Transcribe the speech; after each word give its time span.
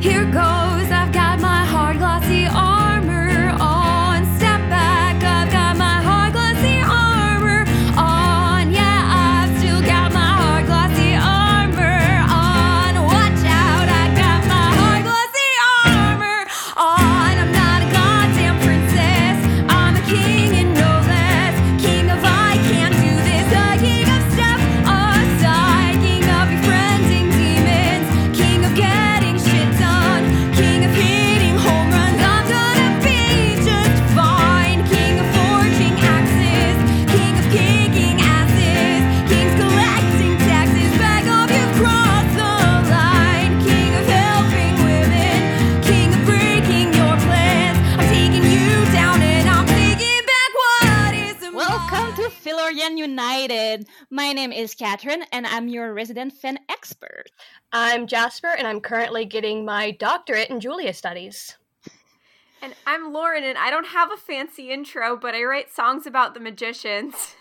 Here 0.00 0.24
goes, 0.24 0.49
United. 53.00 53.88
My 54.10 54.34
name 54.34 54.52
is 54.52 54.74
Catherine, 54.74 55.24
and 55.32 55.46
I'm 55.46 55.68
your 55.68 55.94
resident 55.94 56.34
fan 56.34 56.58
expert. 56.68 57.30
I'm 57.72 58.06
Jasper, 58.06 58.48
and 58.48 58.66
I'm 58.66 58.80
currently 58.80 59.24
getting 59.24 59.64
my 59.64 59.92
doctorate 59.92 60.50
in 60.50 60.60
Julia 60.60 60.92
Studies. 60.92 61.56
And 62.60 62.74
I'm 62.86 63.14
Lauren, 63.14 63.42
and 63.42 63.56
I 63.56 63.70
don't 63.70 63.86
have 63.86 64.12
a 64.12 64.18
fancy 64.18 64.70
intro, 64.70 65.16
but 65.16 65.34
I 65.34 65.44
write 65.44 65.70
songs 65.70 66.06
about 66.06 66.34
the 66.34 66.40
magicians. 66.40 67.34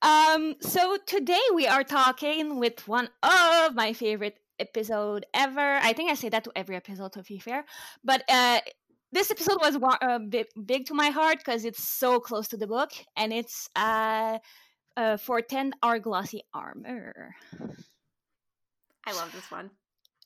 Um, 0.00 0.54
so 0.60 0.96
today 1.04 1.46
we 1.54 1.66
are 1.66 1.84
talking 1.84 2.58
with 2.58 2.88
one 2.88 3.10
of 3.22 3.74
my 3.74 3.92
favorite 3.92 4.38
episode 4.58 5.26
ever. 5.34 5.76
I 5.82 5.92
think 5.92 6.10
I 6.10 6.14
say 6.14 6.30
that 6.30 6.44
to 6.44 6.52
every 6.56 6.76
episode, 6.76 7.12
to 7.12 7.22
be 7.22 7.38
fair. 7.38 7.66
But 8.02 8.24
uh, 8.30 8.60
this 9.14 9.30
episode 9.30 9.58
was 9.60 9.78
uh, 10.02 10.18
big, 10.18 10.46
big 10.66 10.86
to 10.86 10.94
my 10.94 11.10
heart 11.10 11.38
because 11.38 11.64
it's 11.64 11.88
so 11.88 12.18
close 12.18 12.48
to 12.48 12.56
the 12.56 12.66
book, 12.66 12.90
and 13.16 13.32
it's 13.32 13.70
uh, 13.76 14.38
uh, 14.96 15.16
for 15.16 15.40
ten 15.40 15.72
our 15.82 15.98
glossy 15.98 16.42
armor. 16.52 17.34
I 19.06 19.12
love 19.12 19.32
this 19.32 19.50
one. 19.50 19.70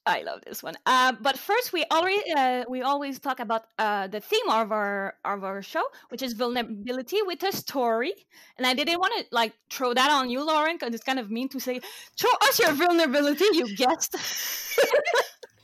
I 0.06 0.22
love 0.22 0.40
this 0.46 0.62
one. 0.62 0.74
Uh, 0.86 1.12
but 1.20 1.38
first, 1.38 1.74
we 1.74 1.84
already 1.92 2.22
uh, 2.34 2.64
we 2.66 2.80
always 2.80 3.18
talk 3.18 3.40
about 3.40 3.64
uh, 3.78 4.06
the 4.06 4.20
theme 4.20 4.48
of 4.48 4.72
our 4.72 5.14
of 5.22 5.44
our 5.44 5.60
show, 5.60 5.84
which 6.08 6.22
is 6.22 6.32
vulnerability 6.32 7.20
with 7.26 7.42
a 7.42 7.52
story. 7.52 8.14
And 8.56 8.66
I 8.66 8.72
didn't 8.72 8.98
want 8.98 9.12
to 9.18 9.26
like 9.32 9.52
throw 9.68 9.92
that 9.92 10.10
on 10.10 10.30
you, 10.30 10.42
Lauren, 10.46 10.76
because 10.76 10.94
it's 10.94 11.04
kind 11.04 11.18
of 11.18 11.30
mean 11.30 11.50
to 11.50 11.60
say, 11.60 11.80
"Show 12.16 12.30
us 12.44 12.58
your 12.58 12.72
vulnerability." 12.72 13.44
You 13.52 13.76
guessed. 13.76 14.16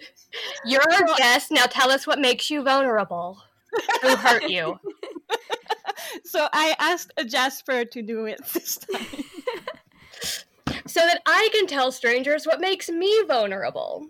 You're 0.66 0.80
a 0.80 1.16
guest. 1.16 1.50
Now 1.50 1.66
tell 1.66 1.90
us 1.90 2.06
what 2.06 2.18
makes 2.18 2.50
you 2.50 2.62
vulnerable. 2.62 3.42
Who 4.02 4.16
hurt 4.16 4.48
you? 4.48 4.78
so 6.24 6.48
I 6.52 6.74
asked 6.78 7.12
Jasper 7.26 7.84
to 7.84 8.02
do 8.02 8.26
it 8.26 8.44
this 8.52 8.78
time. 8.78 9.06
So 10.86 11.00
that 11.00 11.22
I 11.26 11.48
can 11.52 11.66
tell 11.66 11.90
strangers 11.90 12.46
what 12.46 12.60
makes 12.60 12.88
me 12.88 13.22
vulnerable. 13.26 14.06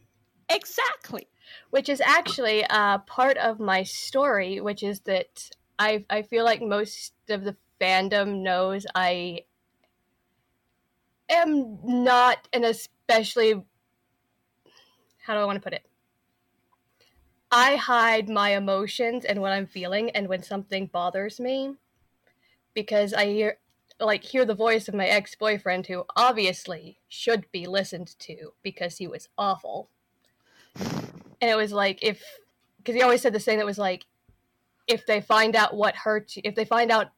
exactly. 0.51 1.29
Which 1.71 1.89
is 1.89 2.01
actually 2.01 2.65
uh, 2.65 2.99
part 2.99 3.37
of 3.39 3.61
my 3.61 3.85
story, 3.85 4.61
which 4.61 4.83
is 4.83 5.01
that 5.01 5.51
I, 5.79 6.05
I 6.11 6.23
feel 6.23 6.45
like 6.45 6.63
most 6.63 7.13
of 7.29 7.45
the 7.45 7.57
fandom 7.81 8.43
knows 8.43 8.87
I 8.95 9.41
am 11.29 11.79
not 11.85 12.49
an 12.53 12.65
especially. 12.65 13.63
How 15.25 15.33
do 15.33 15.41
I 15.41 15.45
want 15.45 15.57
to 15.57 15.63
put 15.63 15.73
it? 15.73 15.87
I 17.51 17.77
hide 17.77 18.29
my 18.29 18.51
emotions 18.51 19.25
and 19.25 19.41
what 19.41 19.53
I'm 19.53 19.67
feeling 19.67 20.11
and 20.11 20.29
when 20.29 20.43
something 20.43 20.87
bothers 20.87 21.41
me 21.41 21.77
because 22.75 23.15
I 23.15 23.27
hear 23.27 23.59
like 24.01 24.23
hear 24.23 24.45
the 24.45 24.55
voice 24.55 24.87
of 24.87 24.95
my 24.95 25.07
ex-boyfriend 25.07 25.87
who 25.87 26.05
obviously 26.15 26.99
should 27.09 27.51
be 27.53 27.67
listened 27.67 28.19
to 28.19 28.53
because 28.63 28.99
he 28.99 29.07
was 29.07 29.29
awful. 29.39 29.89
And 30.75 31.51
it 31.51 31.57
was 31.57 31.73
like 31.73 32.03
if 32.03 32.23
because 32.79 32.95
he 32.95 33.03
always 33.03 33.23
said 33.23 33.33
this 33.33 33.45
thing 33.45 33.59
that 33.59 33.67
was 33.67 33.79
like 33.79 34.05
if 34.87 35.07
they 35.07 35.23
find 35.23 35.57
out 35.57 35.75
what 35.75 35.95
hurt 35.95 36.37
you 36.37 36.43
if 36.45 36.55
they 36.55 36.67
find 36.67 36.91
out 36.91 37.13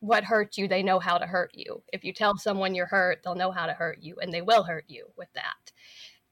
what 0.00 0.24
hurt 0.24 0.58
you, 0.58 0.68
they 0.68 0.82
know 0.82 0.98
how 0.98 1.16
to 1.16 1.26
hurt 1.26 1.52
you. 1.54 1.82
If 1.90 2.04
you 2.04 2.12
tell 2.12 2.36
someone 2.36 2.74
you're 2.74 2.86
hurt, 2.86 3.22
they'll 3.24 3.34
know 3.34 3.50
how 3.50 3.66
to 3.66 3.72
hurt 3.72 3.98
you 4.02 4.16
and 4.20 4.30
they 4.30 4.42
will 4.42 4.62
hurt 4.62 4.84
you 4.88 5.06
with 5.16 5.28
that. 5.34 5.65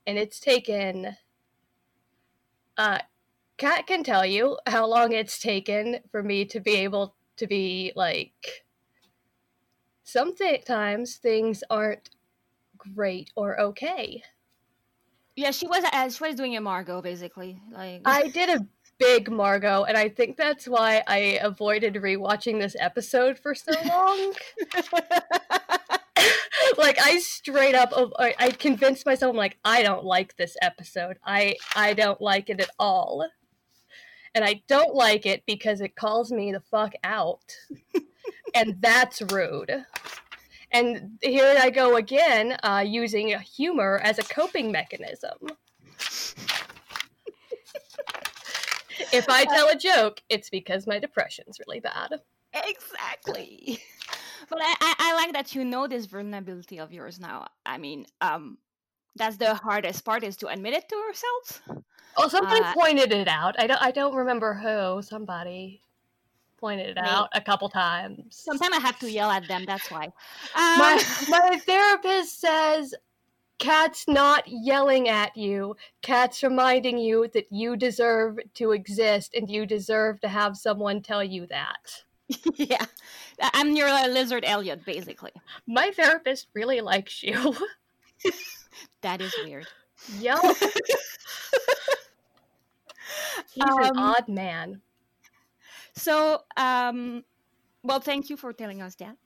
And 0.06 0.19
it's 0.19 0.41
taken 0.41 1.16
uh 2.76 2.98
Kat 3.56 3.87
can 3.87 4.03
tell 4.03 4.26
you 4.26 4.59
how 4.66 4.87
long 4.87 5.12
it's 5.12 5.38
taken 5.38 6.00
for 6.10 6.22
me 6.22 6.44
to 6.47 6.60
be 6.60 6.75
able 6.76 7.15
to 7.37 7.47
be 7.47 7.92
like 7.94 8.65
sometimes 10.03 11.16
things 11.16 11.62
aren't 11.70 12.10
great 12.76 13.31
or 13.37 13.60
okay. 13.60 14.22
Yeah, 15.37 15.50
she 15.50 15.66
was 15.66 15.84
uh, 15.84 16.09
she 16.10 16.25
was 16.25 16.36
doing 16.36 16.56
a 16.56 16.60
Margo 16.60 17.03
basically. 17.03 17.60
Like 17.72 18.03
I 18.04 18.28
did 18.28 18.50
a 18.50 18.66
big 18.98 19.31
Margo, 19.31 19.84
and 19.84 19.97
I 19.97 20.09
think 20.09 20.36
that's 20.36 20.69
why 20.69 21.03
I 21.06 21.41
avoided 21.42 21.94
rewatching 21.94 22.60
this 22.60 22.76
episode 22.78 23.38
for 23.38 23.54
so 23.54 23.72
long. 23.86 24.32
like 26.84 26.99
I 27.00 27.19
straight 27.19 27.75
up, 27.75 27.93
I 28.19 28.34
I 28.39 28.50
convinced 28.50 29.06
myself, 29.06 29.31
I'm 29.31 29.37
like, 29.37 29.56
I 29.65 29.83
don't 29.83 30.05
like 30.05 30.37
this 30.37 30.55
episode. 30.61 31.17
I 31.25 31.56
I 31.75 31.95
don't 31.95 32.21
like 32.21 32.50
it 32.50 32.61
at 32.61 32.69
all, 32.78 33.27
and 34.34 34.45
I 34.45 34.62
don't 34.69 34.95
like 34.95 35.25
it 35.25 35.45
because 35.47 35.81
it 35.81 35.97
calls 35.97 36.31
me 36.31 36.53
the 36.53 36.61
fuck 36.61 36.93
out, 37.03 37.56
and 38.55 38.77
that's 38.81 39.22
rude. 39.33 39.72
And 40.71 41.19
here 41.22 41.56
I 41.59 41.71
go 41.71 41.97
again, 41.97 42.59
uh, 42.62 42.84
using 42.87 43.28
humor 43.41 44.01
as 44.03 44.19
a 44.19 44.25
coping 44.25 44.71
mechanism. 44.71 45.39
if 49.12 49.27
I 49.28 49.45
tell 49.45 49.69
a 49.69 49.77
joke, 49.77 50.21
it's 50.28 50.51
because 50.51 50.87
my 50.87 50.99
depression's 50.99 51.59
really 51.66 51.81
bad. 51.81 52.21
exactly 52.53 53.81
but 54.49 54.59
I, 54.60 54.75
I 54.81 54.94
i 54.99 55.15
like 55.15 55.32
that 55.32 55.55
you 55.55 55.65
know 55.65 55.87
this 55.87 56.06
vulnerability 56.06 56.78
of 56.78 56.93
yours 56.93 57.19
now 57.21 57.47
i 57.66 57.78
mean 57.78 58.06
um 58.21 58.59
that's 59.16 59.37
the 59.37 59.55
hardest 59.55 60.05
part 60.05 60.25
is 60.25 60.37
to 60.38 60.49
admit 60.49 60.75
it 60.75 60.88
to 60.88 60.97
ourselves 60.97 61.60
Oh, 62.16 62.28
somebody 62.28 62.60
Uh, 62.62 62.72
pointed 62.75 63.10
it 63.12 63.27
out. 63.27 63.56
I 63.59 63.66
don't. 63.66 63.83
I 63.83 63.91
don't 63.91 64.15
remember 64.15 64.54
who. 64.54 65.03
Somebody 65.03 65.83
pointed 66.59 66.91
it 66.91 66.97
Me. 66.97 67.03
out 67.09 67.28
a 67.33 67.41
couple 67.41 67.69
times. 67.69 68.25
sometimes 68.31 68.75
i 68.75 68.78
have 68.78 68.99
to 69.00 69.10
yell 69.10 69.31
at 69.31 69.49
them 69.49 69.65
that's 69.66 69.91
why 69.91 70.12
my 70.54 70.93
um, 70.94 71.00
my 71.28 71.59
therapist 71.66 72.41
says, 72.41 72.94
"Cat's 73.59 74.06
not 74.06 74.44
yelling 74.47 75.09
at 75.09 75.37
you. 75.37 75.77
Cat's 76.03 76.43
reminding 76.43 76.99
you 76.99 77.28
that 77.34 77.47
you 77.50 77.77
deserve 77.77 78.38
to 78.54 78.72
exist 78.72 79.34
and 79.34 79.50
you 79.50 79.66
deserve 79.66 80.21
to 80.21 80.28
have 80.28 80.56
someone 80.56 81.03
tell 81.03 81.25
you 81.25 81.47
that." 81.49 82.04
yeah. 82.56 82.86
I'm 83.40 83.76
your 83.76 83.88
uh, 83.88 84.08
lizard 84.08 84.44
eliot 84.46 84.84
basically. 84.84 85.32
My 85.66 85.90
therapist 85.90 86.48
really 86.54 86.80
likes 86.80 87.22
you. 87.22 87.54
that 89.02 89.20
is 89.20 89.38
weird. 89.38 89.68
Yo, 90.06 90.36
he's 93.53 93.76
an 93.78 93.91
Um, 93.91 93.97
odd 93.97 94.28
man. 94.28 94.82
so 95.94 96.42
um 96.56 97.24
well 97.82 98.00
thank 98.00 98.30
you 98.30 98.36
for 98.36 98.53
telling 98.53 98.82
us 98.82 98.94
that. 98.97 99.16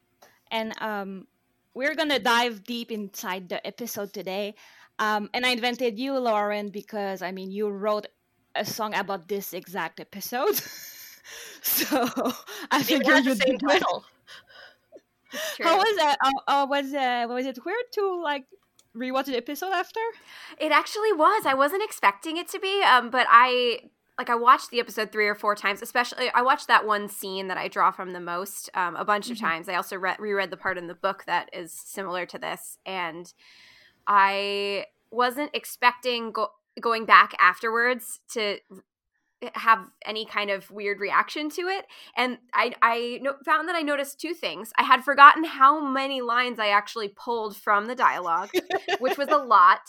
And 0.50 0.72
um 0.80 1.26
we're 1.74 1.94
gonna 1.94 2.18
dive 2.18 2.64
deep 2.64 2.90
inside 2.90 3.48
the 3.48 3.64
episode 3.66 4.12
today. 4.12 4.54
Um 4.98 5.30
and 5.34 5.46
i 5.46 5.50
invented 5.50 5.98
you 5.98 6.18
lauren 6.18 6.68
because 6.70 7.22
i 7.22 7.32
mean 7.32 7.50
you 7.50 7.68
wrote 7.68 8.06
a 8.54 8.64
song 8.64 8.94
about 8.94 9.28
this 9.28 9.52
exact 9.54 10.00
episode 10.00 10.60
so 11.62 12.32
i 12.70 12.80
It 12.80 12.84
figured 12.84 13.06
has 13.06 13.24
the 13.24 13.30
you'd 13.30 13.42
same 13.42 13.58
be 13.58 13.66
title. 13.66 14.04
how 15.62 15.76
was 15.76 15.96
that 15.96 16.16
uh, 16.24 16.30
uh, 16.46 16.66
was 16.68 16.94
uh, 16.94 17.26
was 17.28 17.46
it 17.46 17.58
weird 17.64 17.84
to 17.92 18.22
like 18.22 18.44
rewatch 18.96 19.26
the 19.26 19.36
episode 19.36 19.72
after 19.72 20.00
It 20.58 20.72
actually 20.72 21.12
was. 21.12 21.44
I 21.46 21.54
wasn't 21.54 21.82
expecting 21.84 22.36
it 22.36 22.48
to 22.48 22.58
be, 22.58 22.82
um, 22.82 23.10
but 23.10 23.26
I 23.30 23.80
like 24.18 24.30
I 24.30 24.34
watched 24.34 24.70
the 24.70 24.80
episode 24.80 25.12
three 25.12 25.28
or 25.28 25.34
four 25.34 25.54
times. 25.54 25.82
Especially, 25.82 26.30
I 26.34 26.42
watched 26.42 26.66
that 26.68 26.86
one 26.86 27.08
scene 27.08 27.48
that 27.48 27.58
I 27.58 27.68
draw 27.68 27.90
from 27.92 28.12
the 28.12 28.20
most 28.20 28.70
um, 28.74 28.96
a 28.96 29.04
bunch 29.04 29.28
Mhm. 29.28 29.32
of 29.32 29.38
times. 29.40 29.68
I 29.68 29.74
also 29.74 29.96
re- 29.96 30.16
reread 30.18 30.50
the 30.50 30.56
part 30.56 30.78
in 30.78 30.86
the 30.88 30.94
book 30.94 31.24
that 31.26 31.50
is 31.52 31.72
similar 31.72 32.24
to 32.26 32.38
this, 32.38 32.78
and 32.86 33.32
I 34.06 34.86
wasn't 35.10 35.50
expecting 35.54 36.32
go- 36.32 36.52
going 36.80 37.04
back 37.04 37.34
afterwards 37.38 38.20
to 38.32 38.58
have 39.54 39.86
any 40.04 40.24
kind 40.26 40.50
of 40.50 40.70
weird 40.70 40.98
reaction 41.00 41.48
to 41.48 41.62
it 41.62 41.84
and 42.16 42.38
i 42.54 42.74
i 42.82 43.18
no- 43.22 43.36
found 43.44 43.68
that 43.68 43.76
i 43.76 43.82
noticed 43.82 44.20
two 44.20 44.34
things 44.34 44.72
i 44.78 44.82
had 44.82 45.04
forgotten 45.04 45.44
how 45.44 45.80
many 45.80 46.20
lines 46.20 46.58
i 46.58 46.68
actually 46.68 47.08
pulled 47.08 47.56
from 47.56 47.86
the 47.86 47.94
dialogue 47.94 48.50
which 49.00 49.16
was 49.16 49.28
a 49.30 49.36
lot 49.36 49.80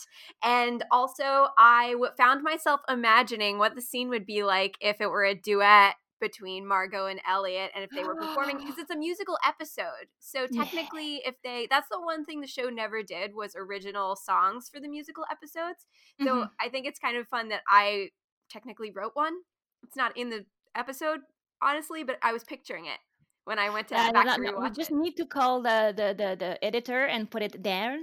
and 0.42 0.84
also 0.90 1.48
I 1.58 1.92
w- 1.92 2.12
found 2.16 2.42
myself 2.42 2.80
imagining 2.88 3.58
what 3.58 3.74
the 3.74 3.82
scene 3.82 4.08
would 4.10 4.26
be 4.26 4.42
like 4.44 4.76
if 4.80 5.00
it 5.00 5.10
were 5.10 5.24
a 5.24 5.34
duet 5.34 5.94
between 6.20 6.66
Margo 6.66 7.06
and 7.06 7.20
Eliot 7.28 7.70
and 7.74 7.82
if 7.82 7.90
they 7.94 8.04
were 8.04 8.14
performing 8.14 8.58
because 8.58 8.76
it's 8.78 8.90
a 8.90 8.96
musical 8.96 9.38
episode. 9.46 10.08
So 10.18 10.46
Yeah. 10.50 10.64
technically 10.64 11.22
if 11.24 11.34
they 11.42 11.66
that's 11.70 11.88
the 11.90 12.00
one 12.00 12.24
thing 12.24 12.40
the 12.40 12.46
show 12.46 12.68
never 12.68 13.02
did 13.02 13.34
was 13.34 13.54
original 13.56 14.16
songs 14.16 14.68
for 14.72 14.80
the 14.80 14.88
musical 14.88 15.24
episodes. 15.30 15.86
So 16.24 16.34
Mhm. 16.34 16.50
I 16.60 16.68
think 16.68 16.86
it's 16.86 16.98
kind 16.98 17.16
of 17.16 17.26
fun 17.28 17.48
that 17.48 17.62
I 17.68 18.10
technically 18.50 18.90
wrote 18.90 19.12
one. 19.14 19.34
It's 19.82 19.96
not 19.96 20.16
in 20.16 20.30
the 20.30 20.44
episode 20.74 21.20
honestly, 21.62 22.02
but 22.02 22.18
I 22.22 22.32
was 22.32 22.44
picturing 22.44 22.86
it 22.86 22.98
when 23.44 23.58
I 23.58 23.70
went 23.70 23.88
to 23.88 23.94
back 23.94 24.12
no, 24.12 24.36
no, 24.36 24.60
we 24.60 24.70
just 24.70 24.90
it. 24.90 24.96
need 24.96 25.16
to 25.16 25.26
call 25.26 25.62
the, 25.62 25.92
the, 25.96 26.14
the, 26.16 26.36
the 26.36 26.64
editor 26.64 27.04
and 27.04 27.30
put 27.30 27.42
it 27.42 27.62
there 27.62 27.98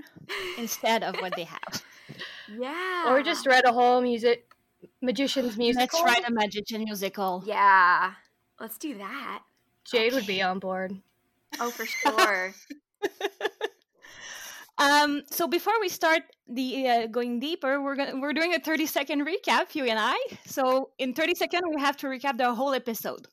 instead 0.57 1.03
of 1.03 1.15
what 1.17 1.35
they 1.35 1.43
have. 1.55 1.83
yeah. 2.47 3.05
Or 3.07 3.21
just 3.23 3.45
read 3.45 3.65
a 3.65 3.71
whole 3.71 4.01
music 4.01 4.51
magician's 5.01 5.57
musical. 5.65 6.03
Let's 6.03 6.17
write 6.17 6.27
a 6.27 6.31
magician 6.31 6.83
musical. 6.83 7.43
Yeah. 7.45 8.13
Let's 8.59 8.77
do 8.77 8.97
that. 8.97 9.43
Jade 9.85 10.13
would 10.13 10.27
be 10.27 10.41
on 10.41 10.59
board. 10.59 10.99
Oh, 11.59 11.69
for 11.69 11.85
sure. 11.85 12.53
Um, 14.79 15.23
so 15.31 15.47
before 15.47 15.73
we 15.81 15.89
start 15.89 16.23
the 16.47 16.87
uh, 16.87 17.07
going 17.07 17.39
deeper, 17.39 17.81
we're 17.81 17.95
gonna 17.95 18.19
we're 18.19 18.33
doing 18.33 18.53
a 18.53 18.59
thirty 18.59 18.85
second 18.85 19.25
recap, 19.25 19.73
you 19.73 19.85
and 19.85 19.97
I. 19.99 20.17
So 20.45 20.91
in 20.99 21.13
thirty 21.13 21.33
seconds, 21.33 21.63
we 21.73 21.81
have 21.81 21.97
to 21.97 22.07
recap 22.07 22.37
the 22.37 22.53
whole 22.53 22.73
episode. 22.73 23.27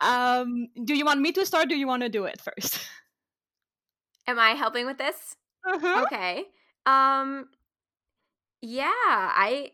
Um, 0.00 0.68
do 0.84 0.94
you 0.94 1.04
want 1.04 1.20
me 1.20 1.32
to 1.32 1.44
start? 1.44 1.68
do 1.68 1.76
you 1.76 1.86
want 1.86 2.02
to 2.02 2.08
do 2.08 2.24
it 2.24 2.40
first? 2.40 2.80
Am 4.26 4.38
I 4.38 4.50
helping 4.50 4.86
with 4.86 4.98
this? 4.98 5.36
Uh-huh. 5.66 6.04
Okay. 6.04 6.44
Um 6.86 7.48
yeah, 8.62 8.92
I 8.94 9.72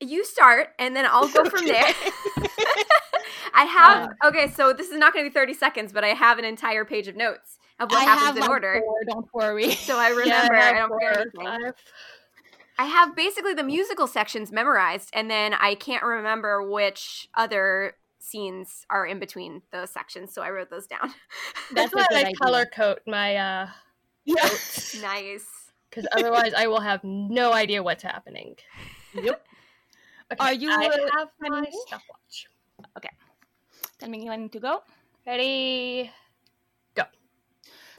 you 0.00 0.24
start 0.24 0.68
and 0.78 0.94
then 0.94 1.04
I'll 1.06 1.28
go 1.28 1.44
from 1.50 1.66
there. 1.66 1.84
I 3.54 3.64
have 3.64 4.10
okay, 4.24 4.48
so 4.50 4.72
this 4.72 4.88
is 4.88 4.98
not 4.98 5.12
going 5.12 5.24
to 5.24 5.30
be 5.30 5.34
30 5.34 5.54
seconds, 5.54 5.92
but 5.92 6.04
I 6.04 6.08
have 6.08 6.38
an 6.38 6.44
entire 6.44 6.84
page 6.84 7.08
of 7.08 7.16
notes 7.16 7.58
of 7.80 7.90
what 7.90 8.00
I 8.00 8.04
happens 8.04 8.26
have 8.26 8.36
in 8.36 8.40
like 8.42 8.50
order. 8.50 8.82
four, 8.84 9.04
don't 9.08 9.28
worry. 9.34 9.70
So 9.74 9.96
I 9.98 10.08
remember, 10.20 10.54
have 10.54 10.74
I 10.74 10.78
don't 10.78 10.88
forget 10.90 11.00
four 11.00 11.10
or 11.10 11.20
anything. 11.20 11.44
five. 11.44 11.74
I 12.80 12.84
have 12.84 13.16
basically 13.16 13.54
the 13.54 13.64
musical 13.64 14.06
sections 14.06 14.52
memorized, 14.52 15.10
and 15.12 15.28
then 15.30 15.52
I 15.54 15.74
can't 15.74 16.02
remember 16.04 16.62
which 16.68 17.28
other 17.34 17.94
scenes 18.20 18.84
are 18.90 19.04
in 19.06 19.18
between 19.18 19.62
those 19.72 19.90
sections, 19.90 20.32
so 20.32 20.42
I 20.42 20.50
wrote 20.50 20.70
those 20.70 20.86
down. 20.86 21.12
That's 21.72 21.92
That's 21.92 21.94
why 21.94 22.06
I 22.18 22.22
idea. 22.22 22.36
color 22.36 22.66
code 22.66 23.00
my 23.06 23.36
uh 23.36 23.68
Yeah. 24.24 24.48
notes. 24.48 24.94
nice. 25.02 25.46
Because 25.90 26.06
otherwise 26.12 26.52
I 26.54 26.66
will 26.66 26.80
have 26.80 27.02
no 27.02 27.52
idea 27.52 27.82
what's 27.82 28.02
happening. 28.02 28.56
Yep. 29.14 29.42
Okay, 30.32 30.44
Are 30.44 30.52
you, 30.52 30.68
I 30.70 30.84
have 31.18 31.28
my 31.40 31.48
ready? 31.60 31.70
stopwatch. 31.86 32.46
Tell 33.98 34.08
me 34.10 34.28
when 34.28 34.48
to 34.50 34.60
go. 34.60 34.82
Ready? 35.26 36.12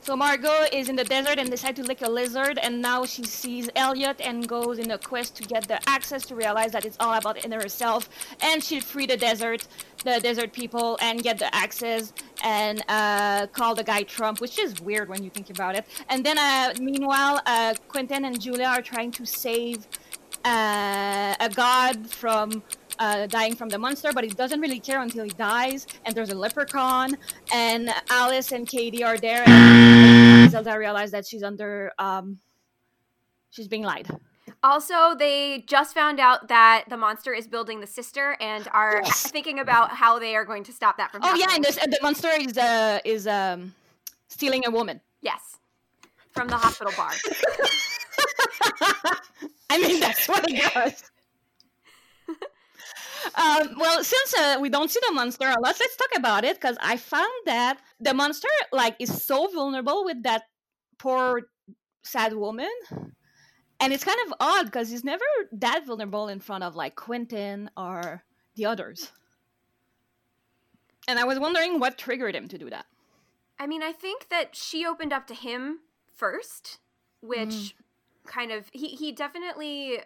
So 0.01 0.15
Margo 0.15 0.65
is 0.71 0.89
in 0.89 0.95
the 0.95 1.03
desert 1.03 1.37
and 1.37 1.51
decides 1.51 1.79
to 1.79 1.85
lick 1.85 2.01
a 2.01 2.09
lizard, 2.09 2.57
and 2.57 2.81
now 2.81 3.05
she 3.05 3.23
sees 3.23 3.69
Eliot 3.75 4.19
and 4.21 4.47
goes 4.47 4.79
in 4.79 4.89
a 4.91 4.97
quest 4.97 5.35
to 5.35 5.43
get 5.43 5.67
the 5.67 5.79
access 5.87 6.25
to 6.27 6.35
realize 6.35 6.71
that 6.71 6.85
it's 6.85 6.97
all 6.99 7.13
about 7.13 7.43
inner 7.45 7.61
herself, 7.61 8.09
and 8.41 8.63
she'll 8.63 8.81
free 8.81 9.05
the 9.05 9.17
desert, 9.17 9.67
the 10.05 10.19
desert 10.19 10.51
people, 10.51 10.97
and 11.01 11.21
get 11.21 11.37
the 11.37 11.53
access 11.53 12.13
and 12.43 12.81
uh, 12.87 13.45
call 13.47 13.75
the 13.75 13.83
guy 13.83 14.01
Trump, 14.03 14.39
which 14.41 14.57
is 14.57 14.81
weird 14.81 15.09
when 15.09 15.23
you 15.23 15.29
think 15.29 15.49
about 15.49 15.75
it. 15.75 15.85
And 16.07 16.25
then, 16.25 16.37
uh, 16.39 16.73
meanwhile, 16.79 17.41
uh, 17.45 17.75
Quentin 17.89 18.25
and 18.25 18.39
Julia 18.41 18.67
are 18.67 18.81
trying 18.81 19.11
to 19.11 19.25
save 19.25 19.85
uh, 20.45 21.35
a 21.39 21.49
god 21.49 22.09
from 22.09 22.63
uh, 22.99 23.25
dying 23.27 23.55
from 23.55 23.69
the 23.69 23.77
monster, 23.79 24.11
but 24.13 24.23
he 24.23 24.29
doesn't 24.29 24.59
really 24.59 24.79
care 24.79 25.01
until 25.01 25.23
he 25.23 25.31
dies. 25.31 25.87
And 26.05 26.13
there's 26.15 26.29
a 26.29 26.35
leprechaun, 26.35 27.17
and 27.53 27.89
Alice 28.09 28.51
and 28.51 28.67
Kady 28.67 29.03
are 29.03 29.17
there. 29.17 29.43
And 29.47 30.51
Zelda 30.55 30.77
realizes 30.77 31.11
that 31.11 31.25
she's 31.25 31.41
under, 31.43 31.91
um, 31.97 32.39
she's 33.51 33.67
being 33.67 33.83
lied. 33.83 34.07
Also, 34.61 35.15
they 35.17 35.63
just 35.67 35.93
found 35.93 36.19
out 36.19 36.49
that 36.49 36.83
the 36.89 36.97
monster 36.97 37.33
is 37.33 37.47
building 37.47 37.79
the 37.79 37.87
sister 37.87 38.35
and 38.41 38.67
are 38.73 39.01
Yes. 39.05 39.31
thinking 39.31 39.59
about 39.59 39.91
how 39.91 40.19
they 40.19 40.35
are 40.35 40.43
going 40.43 40.63
to 40.65 40.73
stop 40.73 40.97
that 40.97 41.11
from 41.11 41.21
happening. 41.21 41.43
Oh 41.45 41.49
happening. 41.49 41.63
yeah, 41.63 41.69
and, 41.69 41.77
this, 41.77 41.83
and 41.83 41.93
the 41.93 41.99
monster 42.01 42.29
is 42.37 42.57
uh, 42.57 42.99
is 43.05 43.25
um, 43.27 43.73
stealing 44.27 44.65
a 44.65 44.71
woman. 44.71 44.99
yes, 45.21 45.57
from 46.33 46.47
the 46.49 46.57
hospital 46.57 46.91
bar. 46.97 47.11
I 49.69 49.77
mean, 49.77 49.99
that's 49.99 50.27
what 50.27 50.43
it 50.49 50.61
does. 50.73 51.03
Um, 53.35 53.75
well, 53.77 54.03
since 54.03 54.33
uh, 54.37 54.57
we 54.61 54.69
don't 54.69 54.89
see 54.89 54.99
the 55.07 55.13
monster 55.13 55.45
a 55.45 55.59
lot, 55.59 55.75
let's 55.79 55.95
talk 55.95 56.09
about 56.17 56.43
it 56.43 56.59
because 56.59 56.77
I 56.81 56.97
found 56.97 57.31
that 57.45 57.79
the 57.99 58.13
monster 58.13 58.47
like 58.71 58.95
is 58.99 59.23
so 59.23 59.47
vulnerable 59.47 60.05
with 60.05 60.23
that 60.23 60.43
poor 60.97 61.43
sad 62.03 62.33
woman, 62.33 62.71
and 63.79 63.93
it's 63.93 64.03
kind 64.03 64.19
of 64.27 64.33
odd 64.39 64.65
because 64.65 64.89
he's 64.89 65.03
never 65.03 65.23
that 65.51 65.85
vulnerable 65.85 66.27
in 66.27 66.39
front 66.39 66.63
of 66.63 66.75
like 66.75 66.95
Quentin 66.95 67.69
or 67.77 68.23
the 68.55 68.65
others. 68.65 69.11
And 71.07 71.17
I 71.17 71.23
was 71.23 71.39
wondering 71.39 71.79
what 71.79 71.97
triggered 71.97 72.35
him 72.35 72.47
to 72.49 72.57
do 72.57 72.69
that. 72.69 72.85
I 73.57 73.67
mean, 73.67 73.81
I 73.83 73.91
think 73.91 74.29
that 74.29 74.55
she 74.55 74.85
opened 74.85 75.11
up 75.11 75.27
to 75.27 75.33
him 75.33 75.79
first, 76.15 76.79
which 77.21 77.49
Mm. 77.49 77.73
kind 78.27 78.51
of 78.51 78.69
he 78.71 78.89
he 78.89 79.11
definitely 79.11 79.99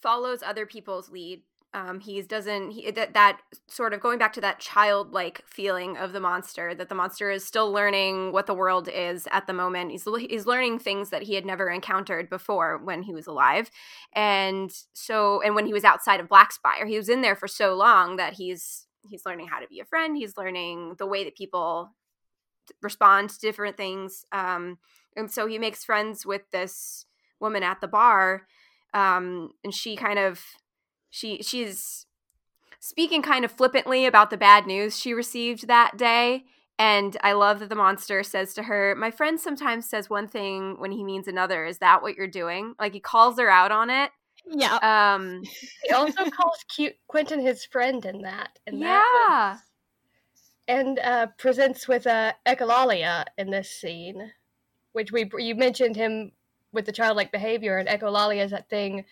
follows 0.00 0.42
other 0.42 0.66
people's 0.66 1.08
lead. 1.10 1.42
Um, 1.76 2.00
he's 2.00 2.26
doesn't 2.26 2.70
he, 2.70 2.90
that 2.90 3.12
that 3.12 3.42
sort 3.68 3.92
of 3.92 4.00
going 4.00 4.18
back 4.18 4.32
to 4.32 4.40
that 4.40 4.60
childlike 4.60 5.42
feeling 5.46 5.98
of 5.98 6.14
the 6.14 6.20
monster 6.20 6.74
that 6.74 6.88
the 6.88 6.94
monster 6.94 7.30
is 7.30 7.44
still 7.44 7.70
learning 7.70 8.32
what 8.32 8.46
the 8.46 8.54
world 8.54 8.88
is 8.88 9.28
at 9.30 9.46
the 9.46 9.52
moment. 9.52 9.90
He's 9.90 10.08
he's 10.30 10.46
learning 10.46 10.78
things 10.78 11.10
that 11.10 11.24
he 11.24 11.34
had 11.34 11.44
never 11.44 11.68
encountered 11.68 12.30
before 12.30 12.78
when 12.78 13.02
he 13.02 13.12
was 13.12 13.26
alive, 13.26 13.70
and 14.14 14.72
so 14.94 15.42
and 15.42 15.54
when 15.54 15.66
he 15.66 15.74
was 15.74 15.84
outside 15.84 16.18
of 16.18 16.30
Blackspire, 16.30 16.88
he 16.88 16.96
was 16.96 17.10
in 17.10 17.20
there 17.20 17.36
for 17.36 17.46
so 17.46 17.74
long 17.74 18.16
that 18.16 18.32
he's 18.32 18.86
he's 19.06 19.26
learning 19.26 19.48
how 19.48 19.60
to 19.60 19.68
be 19.68 19.78
a 19.78 19.84
friend. 19.84 20.16
He's 20.16 20.38
learning 20.38 20.94
the 20.98 21.06
way 21.06 21.24
that 21.24 21.36
people 21.36 21.90
respond 22.80 23.28
to 23.30 23.38
different 23.38 23.76
things. 23.76 24.24
Um, 24.32 24.78
and 25.14 25.30
so 25.30 25.46
he 25.46 25.58
makes 25.58 25.84
friends 25.84 26.24
with 26.24 26.50
this 26.52 27.04
woman 27.38 27.62
at 27.62 27.82
the 27.82 27.88
bar, 27.88 28.46
um, 28.94 29.50
and 29.62 29.74
she 29.74 29.94
kind 29.94 30.18
of 30.18 30.42
she 31.10 31.42
she's 31.42 32.06
speaking 32.80 33.22
kind 33.22 33.44
of 33.44 33.50
flippantly 33.52 34.06
about 34.06 34.30
the 34.30 34.36
bad 34.36 34.66
news 34.66 34.98
she 34.98 35.12
received 35.12 35.66
that 35.66 35.96
day. 35.96 36.44
And 36.78 37.16
I 37.22 37.32
love 37.32 37.60
that 37.60 37.70
the 37.70 37.74
monster 37.74 38.22
says 38.22 38.52
to 38.54 38.64
her, 38.64 38.94
My 38.94 39.10
friend 39.10 39.40
sometimes 39.40 39.88
says 39.88 40.10
one 40.10 40.28
thing 40.28 40.78
when 40.78 40.92
he 40.92 41.02
means 41.02 41.26
another. 41.26 41.64
Is 41.64 41.78
that 41.78 42.02
what 42.02 42.16
you're 42.16 42.26
doing? 42.26 42.74
Like 42.78 42.92
he 42.92 43.00
calls 43.00 43.38
her 43.38 43.48
out 43.48 43.72
on 43.72 43.88
it. 43.88 44.10
Yeah, 44.48 44.76
Um, 45.14 45.42
He 45.84 45.90
also 45.94 46.28
calls 46.30 46.64
cute 46.68 46.94
Quentin 47.08 47.40
his 47.40 47.64
friend 47.64 48.04
in 48.04 48.20
that. 48.22 48.58
And 48.66 48.78
yeah. 48.78 48.86
That 49.02 49.52
was- 49.52 49.60
and 50.68 50.98
uh, 50.98 51.26
presents 51.38 51.86
with 51.86 52.06
uh, 52.08 52.32
Echolalia 52.44 53.24
in 53.38 53.50
this 53.50 53.70
scene, 53.70 54.32
which 54.92 55.12
we 55.12 55.30
you 55.38 55.54
mentioned 55.54 55.94
him 55.94 56.32
with 56.72 56.86
the 56.86 56.92
childlike 56.92 57.30
behavior, 57.30 57.78
and 57.78 57.88
Echolalia 57.88 58.44
is 58.44 58.50
that 58.50 58.68
thing 58.68 59.04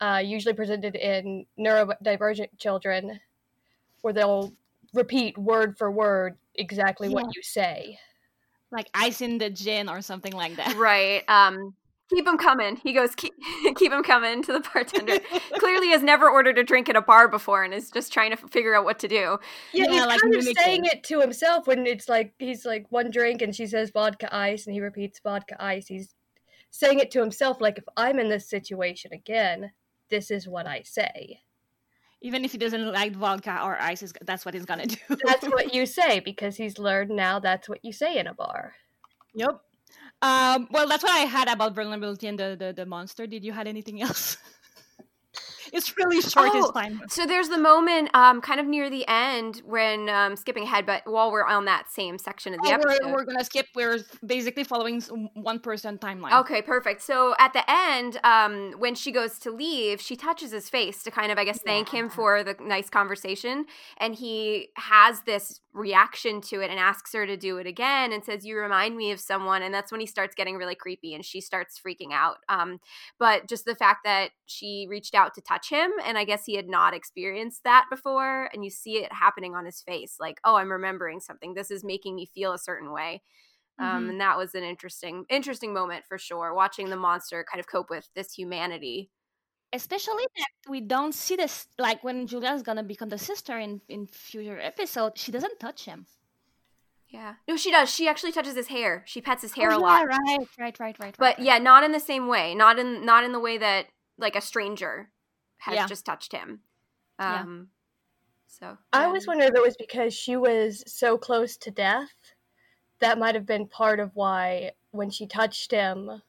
uh, 0.00 0.22
usually 0.24 0.54
presented 0.54 0.94
in 0.96 1.46
neurodivergent 1.58 2.48
children, 2.58 3.20
where 4.02 4.12
they'll 4.12 4.52
repeat 4.94 5.36
word 5.38 5.76
for 5.78 5.90
word 5.90 6.36
exactly 6.54 7.08
Yeah. 7.08 7.14
what 7.14 7.34
you 7.36 7.42
say. 7.42 7.98
like 8.72 8.88
ice 8.94 9.20
in 9.20 9.38
the 9.38 9.48
gin 9.48 9.88
or 9.88 10.02
something 10.02 10.32
like 10.32 10.56
that. 10.56 10.76
Right. 10.76 11.22
Um, 11.28 11.74
keep 12.12 12.26
him 12.26 12.36
coming. 12.36 12.76
He 12.76 12.92
goes, 12.92 13.14
keep, 13.16 13.32
keep 13.76 13.92
him 13.92 14.02
coming 14.02 14.42
to 14.42 14.52
the 14.52 14.60
bartender. 14.60 15.18
Clearly 15.58 15.88
has 15.90 16.02
never 16.02 16.28
ordered 16.28 16.58
a 16.58 16.64
drink 16.64 16.88
at 16.88 16.96
a 16.96 17.00
bar 17.00 17.28
before 17.28 17.62
and 17.64 17.72
is 17.72 17.90
just 17.90 18.12
trying 18.12 18.30
to 18.32 18.36
figure 18.36 18.74
out 18.74 18.84
what 18.84 18.98
to 19.00 19.08
do. 19.08 19.38
Yeah, 19.72 19.84
Yeah, 19.84 19.90
he's 19.92 20.00
like 20.06 20.20
kind 20.20 20.34
of 20.34 20.40
mimicking. 20.40 20.54
saying 20.64 20.84
it 20.86 21.04
to 21.04 21.20
himself 21.20 21.66
when 21.68 21.86
it's 21.86 22.08
like 22.08 22.34
he's 22.38 22.64
like 22.66 22.86
one 22.90 23.10
drink 23.10 23.40
and 23.40 23.54
she 23.54 23.66
says 23.66 23.90
vodka 23.90 24.34
ice 24.34 24.66
and 24.66 24.74
he 24.74 24.80
repeats 24.80 25.20
vodka 25.22 25.56
ice. 25.62 25.86
He's 25.86 26.14
saying 26.70 26.98
it 26.98 27.10
to 27.12 27.20
himself 27.20 27.60
like 27.60 27.78
if 27.78 27.84
I'm 27.96 28.18
in 28.18 28.28
this 28.28 28.48
situation 28.50 29.12
again, 29.12 29.70
this 30.10 30.30
is 30.30 30.48
what 30.48 30.66
I 30.66 30.82
say. 30.82 31.40
Even 32.22 32.44
if 32.44 32.52
he 32.52 32.58
doesn't 32.58 32.92
like 32.92 33.14
vodka 33.14 33.60
or 33.62 33.78
ice, 33.80 34.12
that's 34.22 34.44
what 34.44 34.54
he's 34.54 34.64
gonna 34.64 34.86
do. 34.86 35.16
That's 35.24 35.46
what 35.46 35.74
you 35.74 35.86
say 35.86 36.20
because 36.20 36.56
he's 36.56 36.78
learned 36.78 37.10
now 37.10 37.38
that's 37.38 37.68
what 37.68 37.84
you 37.84 37.92
say 37.92 38.18
in 38.18 38.26
a 38.26 38.34
bar. 38.34 38.74
Yep. 39.34 39.60
Um, 40.22 40.68
well, 40.70 40.88
that's 40.88 41.02
what 41.02 41.12
I 41.12 41.20
had 41.20 41.48
about 41.48 41.74
vulnerability 41.74 42.26
and 42.26 42.38
the, 42.38 42.56
the, 42.58 42.72
the 42.72 42.86
monster. 42.86 43.26
Did 43.26 43.44
you 43.44 43.52
had 43.52 43.68
anything 43.68 44.00
else? 44.00 44.38
it's 45.72 45.96
really 45.96 46.20
short 46.20 46.52
this 46.52 46.64
Oh, 46.66 46.72
time. 46.72 47.00
So 47.08 47.26
there's 47.26 47.48
the 47.48 47.58
moment, 47.58 48.10
um, 48.14 48.40
kind 48.40 48.60
of 48.60 48.66
near 48.66 48.90
the 48.90 49.04
end 49.08 49.62
when 49.64 50.08
um, 50.08 50.36
skipping 50.36 50.64
ahead, 50.64 50.86
but 50.86 51.02
while 51.06 51.30
we're 51.30 51.44
on 51.46 51.64
that 51.66 51.90
same 51.90 52.18
section 52.18 52.54
of 52.54 52.60
the 52.62 52.68
Oh, 52.68 52.74
episode. 52.74 52.98
we're, 53.04 53.12
we're 53.12 53.24
gonna 53.24 53.44
skip. 53.44 53.66
We're 53.74 53.98
basically 54.24 54.64
following 54.64 55.00
one 55.34 55.60
person 55.60 55.98
timeline. 55.98 56.38
Okay, 56.40 56.62
perfect. 56.62 57.02
So 57.02 57.34
at 57.38 57.52
the 57.52 57.68
end, 57.70 58.18
um, 58.24 58.72
when 58.78 58.94
she 58.94 59.12
goes 59.12 59.38
to 59.40 59.50
leave, 59.50 60.00
she 60.00 60.16
touches 60.16 60.52
his 60.52 60.68
face 60.68 61.02
to 61.04 61.10
kind 61.10 61.30
of, 61.32 61.38
I 61.38 61.44
guess, 61.44 61.60
thank 61.64 61.88
him 61.88 62.08
for 62.08 62.42
the 62.42 62.56
nice 62.60 62.88
conversation. 62.90 63.66
And 63.98 64.14
he 64.14 64.68
has 64.76 65.22
this 65.22 65.60
reaction 65.76 66.40
to 66.40 66.60
it 66.62 66.70
and 66.70 66.80
asks 66.80 67.12
her 67.12 67.26
to 67.26 67.36
do 67.36 67.58
it 67.58 67.66
again 67.66 68.12
and 68.12 68.24
says, 68.24 68.44
You 68.46 68.56
remind 68.58 68.96
me 68.96 69.12
of 69.12 69.20
someone. 69.20 69.62
And 69.62 69.74
that's 69.74 69.92
when 69.92 70.00
he 70.00 70.06
starts 70.06 70.34
getting 70.34 70.56
really 70.56 70.74
creepy 70.74 71.14
and 71.14 71.24
she 71.24 71.40
starts 71.40 71.80
freaking 71.80 72.12
out. 72.12 72.38
Um, 72.48 72.80
but 73.18 73.48
just 73.48 73.64
the 73.66 73.74
fact 73.76 74.00
that 74.04 74.30
she 74.46 74.86
reached 74.90 75.14
out 75.14 75.34
to 75.34 75.40
touch 75.42 75.70
him, 75.70 75.92
and 76.04 76.18
I 76.18 76.24
guess 76.24 76.44
he 76.46 76.54
had 76.56 76.68
not 76.68 76.94
experienced 76.94 77.64
that 77.64 77.86
before, 77.90 78.50
and 78.52 78.64
you 78.64 78.70
see 78.70 78.96
it 78.98 79.12
happening 79.12 79.54
on 79.54 79.66
his 79.66 79.80
face 79.82 80.16
like, 80.20 80.40
Oh, 80.44 80.56
I'm 80.56 80.72
remembering 80.72 81.20
something. 81.20 81.54
This 81.54 81.70
is 81.70 81.84
making 81.84 82.16
me 82.16 82.26
feel 82.26 82.52
a 82.52 82.58
certain 82.58 82.92
way 82.92 83.22
um, 83.78 84.08
Mhm. 84.08 84.10
and 84.10 84.20
that 84.20 84.38
was 84.38 84.54
an 84.54 84.62
interesting 84.64 85.24
interesting 85.28 85.74
moment 85.74 86.04
for 86.06 86.18
sure 86.18 86.54
watching 86.54 86.90
the 86.90 86.96
monster 86.96 87.44
kind 87.50 87.60
of 87.60 87.66
cope 87.66 87.90
with 87.90 88.08
this 88.14 88.32
humanity 88.32 89.10
especially 89.72 90.24
that 90.36 90.70
we 90.70 90.80
don't 90.80 91.14
see 91.14 91.36
this 91.36 91.66
like 91.78 92.02
when 92.04 92.26
Julia's 92.26 92.62
gonna 92.62 92.82
become 92.82 93.08
the 93.08 93.18
sister 93.18 93.58
in 93.58 93.80
in 93.88 94.06
future 94.06 94.58
episode 94.60 95.18
She 95.18 95.32
doesn't 95.32 95.58
touch 95.60 95.84
him. 95.84 96.06
yeah 97.08 97.34
no 97.48 97.56
she 97.56 97.70
does 97.70 97.88
she 97.92 98.08
actually 98.08 98.32
touches 98.32 98.54
his 98.56 98.68
hair 98.68 99.02
she 99.06 99.20
pets 99.20 99.42
his 99.42 99.54
hair 99.54 99.70
Oh, 99.70 99.76
a 99.76 99.80
yeah, 99.80 99.86
lot 99.86 100.06
Right, 100.06 100.48
right, 100.58 100.78
right, 100.80 100.98
right. 100.98 101.16
but 101.18 101.36
right, 101.38 101.38
yeah 101.38 101.58
not 101.58 101.84
in 101.84 101.92
the 101.92 102.00
same 102.00 102.26
way 102.28 102.54
not 102.54 102.78
in 102.78 103.04
not 103.04 103.24
in 103.24 103.32
the 103.32 103.40
way 103.40 103.58
that 103.58 103.86
like 104.18 104.36
a 104.36 104.40
stranger 104.40 105.10
has 105.58 105.74
Yeah. 105.74 105.86
just 105.86 106.04
touched 106.04 106.32
him 106.32 106.60
Yeah. 107.20 107.42
um 107.42 107.68
so 108.48 108.78
I 108.92 109.04
always 109.04 109.26
wondered 109.26 109.48
if 109.50 109.54
it 109.56 109.62
was 109.62 109.76
because 109.76 110.14
she 110.14 110.36
was 110.36 110.82
so 110.86 111.18
close 111.18 111.56
to 111.58 111.70
death. 111.70 112.08
That 113.00 113.18
might 113.18 113.34
have 113.34 113.44
been 113.44 113.66
part 113.66 114.00
of 114.00 114.12
why, 114.14 114.70
when 114.92 115.10
she 115.10 115.26
touched 115.26 115.70
him, 115.72 116.22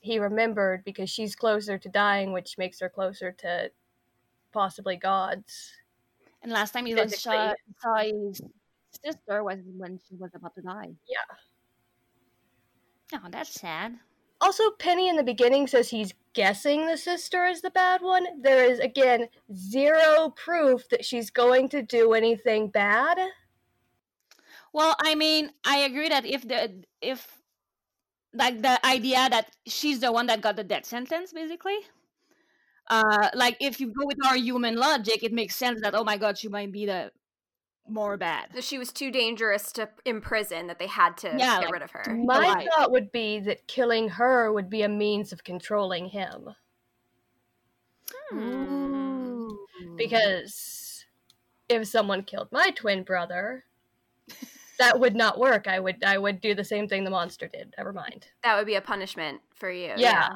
he 0.00 0.18
remembered 0.18 0.84
because 0.84 1.08
she's 1.08 1.36
closer 1.36 1.78
to 1.78 1.88
dying, 1.88 2.32
which 2.32 2.58
makes 2.58 2.80
her 2.80 2.88
closer 2.88 3.32
to 3.32 3.70
possibly 4.52 4.96
gods. 4.96 5.72
And 6.42 6.50
last 6.50 6.72
time 6.72 6.86
he 6.86 6.94
was 6.94 7.20
saw, 7.20 7.52
saw 7.80 7.98
his 7.98 8.40
sister 9.04 9.44
was 9.44 9.58
when 9.76 10.00
she 10.08 10.16
was 10.16 10.30
about 10.34 10.54
to 10.54 10.62
die. 10.62 10.90
Yeah. 11.08 11.36
Oh, 13.14 13.28
that's 13.30 13.52
sad. 13.52 13.98
Also, 14.40 14.70
Penny 14.78 15.08
in 15.08 15.16
the 15.16 15.22
beginning 15.22 15.66
says 15.66 15.90
he's 15.90 16.14
guessing 16.32 16.86
the 16.86 16.96
sister 16.96 17.44
is 17.44 17.60
the 17.60 17.70
bad 17.70 18.00
one. 18.00 18.24
There 18.40 18.64
is, 18.64 18.78
again, 18.78 19.28
zero 19.54 20.30
proof 20.30 20.88
that 20.88 21.04
she's 21.04 21.28
going 21.30 21.68
to 21.70 21.82
do 21.82 22.14
anything 22.14 22.68
bad. 22.68 23.18
Well, 24.72 24.96
I 25.02 25.14
mean, 25.14 25.50
I 25.64 25.78
agree 25.78 26.08
that 26.08 26.24
if 26.24 26.46
the 26.46 26.84
if 27.02 27.39
like 28.32 28.62
the 28.62 28.84
idea 28.86 29.28
that 29.30 29.56
she's 29.66 30.00
the 30.00 30.12
one 30.12 30.26
that 30.26 30.40
got 30.40 30.56
the 30.56 30.64
death 30.64 30.84
sentence, 30.86 31.32
basically. 31.32 31.78
Uh, 32.88 33.30
like 33.34 33.56
if 33.60 33.80
you 33.80 33.88
go 33.88 34.04
with 34.06 34.18
our 34.26 34.36
human 34.36 34.76
logic, 34.76 35.22
it 35.22 35.32
makes 35.32 35.54
sense 35.56 35.80
that 35.82 35.94
oh 35.94 36.04
my 36.04 36.16
god, 36.16 36.36
she 36.38 36.48
might 36.48 36.72
be 36.72 36.86
the 36.86 37.12
more 37.88 38.16
bad. 38.16 38.48
that 38.54 38.62
she 38.64 38.78
was 38.78 38.92
too 38.92 39.10
dangerous 39.10 39.72
to 39.72 39.88
imprison 40.04 40.66
that 40.68 40.78
they 40.78 40.86
had 40.86 41.16
to 41.18 41.28
Yeah, 41.36 41.60
get 41.60 41.64
like, 41.66 41.72
rid 41.72 41.82
of 41.82 41.90
her 41.92 42.04
My 42.14 42.44
alive. 42.44 42.68
thought 42.76 42.92
would 42.92 43.10
be 43.12 43.40
that 43.40 43.66
killing 43.66 44.10
her 44.10 44.52
would 44.52 44.70
be 44.70 44.82
a 44.82 44.88
means 44.88 45.32
of 45.32 45.42
controlling 45.44 46.06
him. 46.10 46.50
Hmm. 48.30 49.48
Because 49.96 51.04
if 51.68 51.86
someone 51.88 52.22
killed 52.24 52.48
my 52.52 52.70
twin 52.70 53.02
brother, 53.02 53.64
that 54.80 54.98
would 54.98 55.14
not 55.14 55.38
work. 55.38 55.68
I 55.68 55.78
would 55.78 56.02
I 56.04 56.18
would 56.18 56.40
do 56.40 56.54
the 56.54 56.64
same 56.64 56.88
thing 56.88 57.04
the 57.04 57.10
monster 57.10 57.46
did. 57.46 57.72
Never 57.78 57.92
mind. 57.92 58.26
that 58.42 58.56
would 58.56 58.66
be 58.66 58.74
a 58.74 58.80
punishment 58.80 59.40
for 59.54 59.70
you 59.70 59.92
Yeah. 59.96 60.28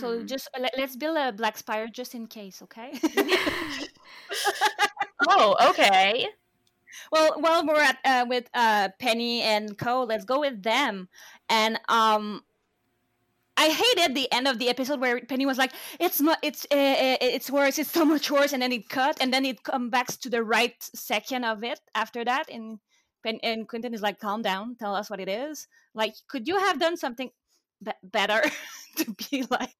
So 0.00 0.20
Hmm. 0.20 0.26
just 0.26 0.48
let, 0.58 0.72
let's 0.78 0.96
build 0.96 1.16
a 1.18 1.30
Blackspire 1.32 1.92
just 1.92 2.14
in 2.14 2.26
case, 2.26 2.62
okay? 2.62 2.90
oh, 5.28 5.54
okay. 5.70 6.26
well, 7.12 7.34
while 7.38 7.66
we're 7.66 7.82
at 7.82 7.98
uh, 8.04 8.24
with 8.26 8.48
uh, 8.54 8.88
Penny 8.98 9.42
and 9.42 9.76
Co, 9.76 10.04
let's 10.04 10.24
go 10.24 10.40
with 10.40 10.62
them. 10.62 11.08
And 11.50 11.78
um, 11.88 12.42
I 13.58 13.68
hated 13.68 14.16
the 14.16 14.30
end 14.32 14.48
of 14.48 14.58
the 14.58 14.68
episode 14.70 15.00
where 15.00 15.20
Penny 15.20 15.44
was 15.46 15.58
like, 15.58 15.72
"It's 16.00 16.20
not, 16.20 16.38
it's 16.42 16.66
uh, 16.72 16.74
uh, 16.74 17.16
it's 17.20 17.50
worse, 17.50 17.78
it's 17.78 17.90
so 17.92 18.04
much 18.04 18.30
worse," 18.30 18.52
and 18.54 18.62
then 18.62 18.72
it 18.72 18.88
cut, 18.88 19.18
and 19.20 19.32
then 19.32 19.44
it 19.44 19.62
comes 19.62 19.90
back 19.90 20.08
to 20.08 20.30
the 20.30 20.42
right 20.42 20.74
second 20.94 21.44
of 21.44 21.62
it 21.62 21.80
after 21.94 22.24
that, 22.24 22.48
and 22.50 22.78
Pen- 23.24 23.40
and 23.42 23.66
Quentin 23.68 23.94
is 23.94 24.02
like, 24.02 24.20
"Calm 24.20 24.42
down, 24.42 24.76
tell 24.76 24.94
us 24.94 25.10
what 25.10 25.20
it 25.20 25.28
is." 25.28 25.66
Like, 25.94 26.14
could 26.28 26.46
you 26.46 26.58
have 26.58 26.78
done 26.78 26.96
something 26.96 27.30
be- 27.82 27.92
better 28.02 28.42
to 28.96 29.16
be 29.30 29.44
like? 29.50 29.74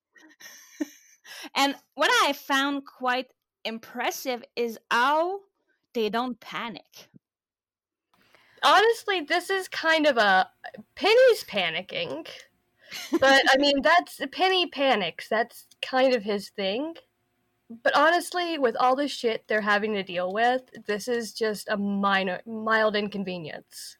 and 1.55 1.77
what 1.95 2.11
I 2.27 2.33
found 2.33 2.85
quite 2.87 3.27
impressive 3.65 4.43
is 4.57 4.79
how 4.91 5.41
they 5.93 6.09
don't 6.09 6.41
panic. 6.41 7.09
Honestly, 8.63 9.21
this 9.21 9.51
is 9.51 9.69
kind 9.69 10.07
of 10.07 10.17
a 10.17 10.49
Penny's 10.95 11.45
panicking. 11.45 12.27
But 13.21 13.43
I 13.51 13.57
mean, 13.59 13.83
that's 13.83 14.21
Penny 14.33 14.67
panics. 14.69 15.29
That's 15.29 15.67
kind 15.83 16.15
of 16.15 16.23
his 16.23 16.49
thing. 16.51 16.95
But 17.71 17.97
honestly, 17.97 18.59
with 18.59 18.77
all 18.79 18.95
the 18.95 19.09
shit 19.09 19.45
they're 19.49 19.61
having 19.61 19.95
to 19.95 20.03
deal 20.03 20.33
with, 20.33 20.63
this 20.87 21.09
is 21.09 21.33
just 21.33 21.69
a 21.69 21.77
minor, 21.77 22.41
mild 22.47 22.95
inconvenience. 22.95 23.97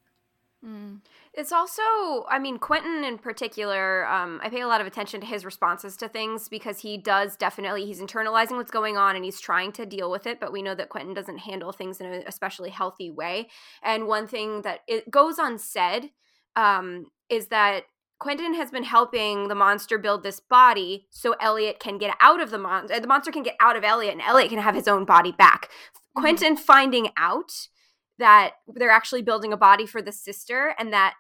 Mm. 0.65 1.01
It's 1.35 1.51
also, 1.51 1.83
I 2.31 2.39
mean, 2.39 2.59
Quentin 2.59 3.05
in 3.05 3.19
particular, 3.19 4.07
um, 4.07 4.41
I 4.43 4.49
pay 4.49 4.61
a 4.61 4.69
lot 4.69 4.81
of 4.81 4.87
attention 4.87 5.21
to 5.21 5.27
his 5.27 5.45
responses 5.45 5.97
to 5.99 6.09
things 6.09 6.49
because 6.49 6.79
he 6.79 6.97
does 6.97 7.37
definitely, 7.37 7.87
he's 7.87 8.01
internalizing 8.01 8.57
what's 8.57 8.71
going 8.71 8.97
on 8.97 9.17
and 9.17 9.25
he's 9.25 9.41
trying 9.41 9.73
to 9.73 9.85
deal 9.85 10.11
with 10.11 10.27
it. 10.27 10.41
But 10.41 10.53
we 10.53 10.63
know 10.63 10.75
that 10.75 10.91
Quentin 10.91 11.13
doesn't 11.13 11.39
handle 11.39 11.73
things 11.73 12.01
in 12.01 12.07
an 12.07 12.23
especially 12.27 12.71
healthy 12.71 13.11
way. 13.11 13.49
And 13.83 14.07
one 14.07 14.27
thing 14.27 14.63
that 14.63 14.81
it 14.87 15.11
goes 15.11 15.39
unsaid 15.39 16.11
um, 16.57 17.07
is 17.29 17.49
that 17.49 17.85
Quentin 18.25 18.55
has 18.55 18.71
been 18.71 18.85
helping 18.85 19.49
the 19.49 19.55
monster 19.55 19.99
build 19.99 20.23
this 20.23 20.41
body 20.41 21.07
so 21.11 21.33
Eliot 21.41 21.79
can 21.79 21.99
get 21.99 22.17
out 22.23 22.41
of 22.41 22.51
the 22.51 22.57
monster. 22.57 22.99
The 22.99 23.07
monster 23.07 23.31
can 23.31 23.43
get 23.43 23.55
out 23.61 23.77
of 23.77 23.85
Eliot 23.85 24.15
and 24.15 24.23
Eliot 24.23 24.49
can 24.49 24.61
have 24.61 24.75
his 24.75 24.89
own 24.89 25.05
body 25.05 25.31
back. 25.31 25.71
Mhm. 26.17 26.21
Quentin 26.23 26.57
finding 26.57 27.11
out 27.19 27.69
that 28.17 28.55
they're 28.67 28.89
actually 28.91 29.21
building 29.21 29.53
a 29.53 29.59
body 29.59 29.85
for 29.85 30.01
the 30.01 30.11
sister 30.11 30.75
and 30.79 30.91
that 30.91 31.17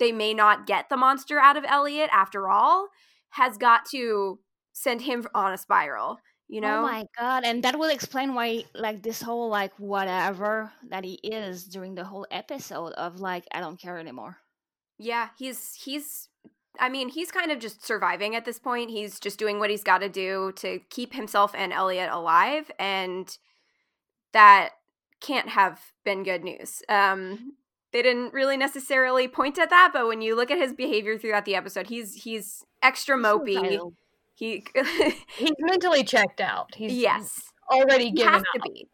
they 0.00 0.10
may 0.10 0.34
not 0.34 0.66
get 0.66 0.88
the 0.88 0.96
monster 0.96 1.38
out 1.38 1.56
of 1.56 1.64
Eliot 1.68 2.10
after 2.12 2.48
all 2.48 2.88
has 3.28 3.56
got 3.56 3.84
to 3.90 4.40
send 4.72 5.02
him 5.02 5.28
on 5.32 5.52
a 5.52 5.56
spiral, 5.58 6.18
you 6.48 6.60
know? 6.60 6.80
Oh 6.80 6.82
my 6.82 7.04
god! 7.16 7.44
And 7.44 7.62
that 7.62 7.78
will 7.78 7.90
explain 7.90 8.34
why, 8.34 8.64
like, 8.74 9.04
this 9.04 9.22
whole 9.22 9.48
like 9.50 9.72
whatever 9.78 10.72
that 10.88 11.04
he 11.04 11.14
is 11.22 11.64
during 11.64 11.94
the 11.94 12.04
whole 12.04 12.26
episode 12.32 12.92
of 12.94 13.20
like, 13.20 13.44
I 13.52 13.60
don't 13.60 13.80
care 13.80 13.98
anymore. 13.98 14.38
Yeah, 14.98 15.28
he's 15.38 15.74
he's 15.74 16.28
I 16.80 16.88
mean, 16.88 17.10
he's 17.10 17.30
kind 17.30 17.52
of 17.52 17.58
just 17.58 17.84
surviving 17.86 18.34
at 18.34 18.44
this 18.44 18.58
point. 18.58 18.90
He's 18.90 19.20
just 19.20 19.38
doing 19.38 19.58
what 19.58 19.70
he's 19.70 19.84
got 19.84 19.98
to 19.98 20.08
do 20.08 20.52
to 20.56 20.80
keep 20.88 21.12
himself 21.12 21.54
and 21.54 21.72
Eliot 21.72 22.10
alive 22.10 22.70
and 22.78 23.36
that 24.32 24.70
can't 25.20 25.50
have 25.50 25.92
been 26.04 26.22
good 26.22 26.42
news. 26.42 26.82
Um 26.88 27.52
they 27.92 28.02
didn't 28.02 28.32
really 28.32 28.56
necessarily 28.56 29.26
point 29.26 29.58
at 29.58 29.70
that, 29.70 29.90
but 29.92 30.06
when 30.06 30.22
you 30.22 30.36
look 30.36 30.50
at 30.50 30.58
his 30.58 30.72
behavior 30.72 31.18
throughout 31.18 31.44
the 31.44 31.56
episode, 31.56 31.88
he's 31.88 32.14
he's 32.14 32.64
extra 32.82 33.16
mopey. 33.16 33.92
He 34.34 34.64
He's 35.36 35.52
mentally 35.58 36.02
checked 36.02 36.40
out. 36.40 36.74
He's 36.74 36.94
yes, 36.94 37.52
already 37.70 38.10
given 38.10 38.36
up. 38.36 38.42
to 38.54 38.60
be. 38.62 38.88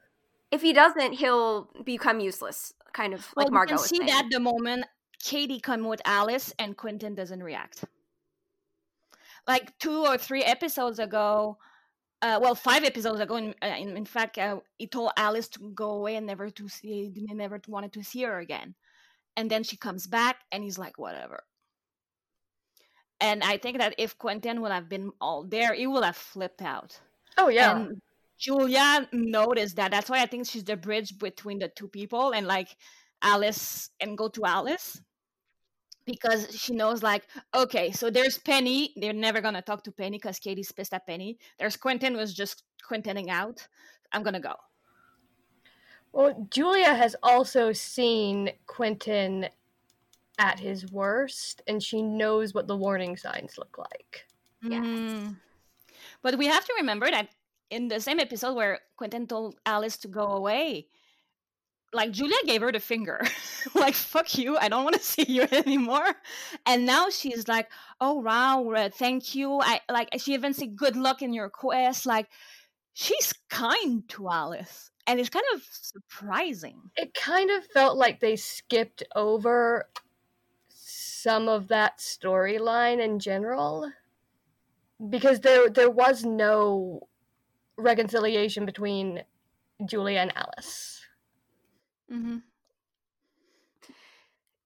If 0.50 0.62
he 0.62 0.72
doesn't, 0.72 1.12
he'll 1.12 1.70
become 1.84 2.18
useless, 2.18 2.72
kind 2.92 3.14
of 3.14 3.32
Well, 3.36 3.46
like 3.46 3.52
Margo 3.52 3.74
you 3.74 3.78
can 3.78 3.86
see 3.86 3.98
that 4.06 4.26
the 4.30 4.40
moment 4.40 4.86
Kady 5.22 5.60
come 5.60 5.84
with 5.84 6.02
Alice 6.04 6.52
and 6.58 6.76
Quentin 6.76 7.14
doesn't 7.14 7.42
react. 7.42 7.84
Like 9.46 9.78
two 9.78 10.04
or 10.04 10.18
three 10.18 10.42
episodes 10.42 10.98
ago, 10.98 11.58
uh, 12.22 12.38
well, 12.40 12.54
five 12.54 12.84
episodes 12.84 13.20
ago, 13.20 13.36
in, 13.36 13.54
uh, 13.62 13.74
in, 13.78 13.96
in 13.96 14.04
fact, 14.04 14.38
uh, 14.38 14.60
he 14.78 14.86
told 14.86 15.12
Alice 15.16 15.48
to 15.48 15.70
go 15.74 15.90
away 15.90 16.16
and 16.16 16.26
never 16.26 16.50
to 16.50 16.68
see, 16.68 17.12
never 17.14 17.60
wanted 17.68 17.92
to 17.92 18.02
see 18.02 18.22
her 18.22 18.38
again. 18.38 18.74
And 19.36 19.50
then 19.50 19.62
she 19.62 19.76
comes 19.76 20.06
back, 20.06 20.38
and 20.50 20.64
he's 20.64 20.78
like, 20.78 20.98
whatever. 20.98 21.44
And 23.20 23.42
I 23.42 23.58
think 23.58 23.78
that 23.78 23.94
if 23.98 24.18
Quentin 24.18 24.60
would 24.60 24.72
have 24.72 24.88
been 24.88 25.10
all 25.20 25.44
there, 25.44 25.74
he 25.74 25.86
would 25.86 26.04
have 26.04 26.16
flipped 26.16 26.62
out. 26.62 26.98
Oh 27.38 27.48
yeah. 27.48 27.76
And 27.76 28.00
Julia 28.38 29.08
noticed 29.12 29.76
that. 29.76 29.90
That's 29.90 30.10
why 30.10 30.22
I 30.22 30.26
think 30.26 30.46
she's 30.46 30.64
the 30.64 30.76
bridge 30.76 31.18
between 31.18 31.58
the 31.58 31.68
two 31.68 31.88
people 31.88 32.32
and 32.32 32.46
like 32.46 32.76
Alice 33.22 33.90
and 34.00 34.16
go 34.18 34.28
to 34.28 34.44
Alice. 34.44 35.00
because 36.04 36.46
she 36.56 36.72
knows 36.72 37.02
like 37.02 37.26
okay 37.52 37.90
so 37.90 38.10
there's 38.10 38.38
penny 38.38 38.92
they're 38.96 39.12
never 39.12 39.40
gonna 39.40 39.60
talk 39.62 39.82
to 39.82 39.90
penny 39.90 40.18
because 40.18 40.38
kady's 40.38 40.70
pissed 40.70 40.94
at 40.94 41.06
penny 41.06 41.36
there's 41.58 41.76
quentin 41.76 42.16
was 42.16 42.32
just 42.32 42.62
quintining 42.88 43.28
out 43.28 43.66
i'm 44.12 44.22
gonna 44.22 44.40
go 44.40 44.54
Well, 46.12 46.46
Julia 46.50 46.94
has 46.94 47.14
also 47.22 47.72
seen 47.72 48.50
Quentin 48.66 49.48
at 50.38 50.58
his 50.60 50.90
worst, 50.90 51.62
and 51.66 51.82
she 51.82 52.02
knows 52.02 52.54
what 52.54 52.66
the 52.68 52.76
warning 52.76 53.16
signs 53.16 53.58
look 53.58 53.76
like. 53.78 54.26
Yes. 54.62 54.84
Mm. 54.84 55.36
but 56.22 56.38
we 56.38 56.46
have 56.46 56.64
to 56.64 56.74
remember 56.78 57.10
that 57.10 57.28
in 57.70 57.88
the 57.88 58.00
same 58.00 58.18
episode 58.20 58.54
where 58.54 58.80
quentin 58.96 59.26
told 59.26 59.56
alice 59.66 59.96
to 59.98 60.08
go 60.08 60.32
away 60.32 60.86
like 61.96 62.12
julia 62.12 62.36
gave 62.46 62.60
her 62.60 62.72
the 62.72 62.80
finger. 62.80 63.20
Like 63.74 63.94
fuck 63.94 64.38
you 64.38 64.56
i 64.56 64.68
don't 64.68 64.84
want 64.84 64.94
to 64.94 65.02
see 65.14 65.24
you 65.26 65.42
anymore. 65.50 66.14
And 66.64 66.86
now 66.86 67.10
she's 67.10 67.48
like 67.48 67.68
oh 68.00 68.14
wow 68.14 68.70
uh, 68.70 68.90
thank 68.90 69.34
you 69.34 69.60
i 69.60 69.80
like 69.90 70.08
she 70.18 70.34
even 70.34 70.54
said 70.54 70.76
good 70.76 70.96
luck 70.96 71.20
in 71.20 71.32
your 71.32 71.50
quest 71.50 72.06
like 72.06 72.28
she's 72.94 73.34
kind 73.50 74.08
to 74.10 74.28
alice 74.30 74.92
and 75.06 75.20
it's 75.20 75.28
kind 75.28 75.44
of 75.54 75.62
surprising. 75.70 76.90
It 76.96 77.14
kind 77.14 77.50
of 77.50 77.64
felt 77.66 77.96
like 77.96 78.20
they 78.20 78.36
skipped 78.36 79.04
over 79.14 79.88
some 80.68 81.48
of 81.48 81.68
that 81.68 81.98
storyline 81.98 83.00
in 83.00 83.18
general 83.18 83.90
because 85.10 85.40
there 85.40 85.68
there 85.70 85.90
was 85.90 86.24
no 86.24 87.08
reconciliation 87.76 88.66
between 88.66 89.22
Julia 89.84 90.20
and 90.20 90.32
Alice. 90.36 90.95
Mm-hmm. 92.12 92.38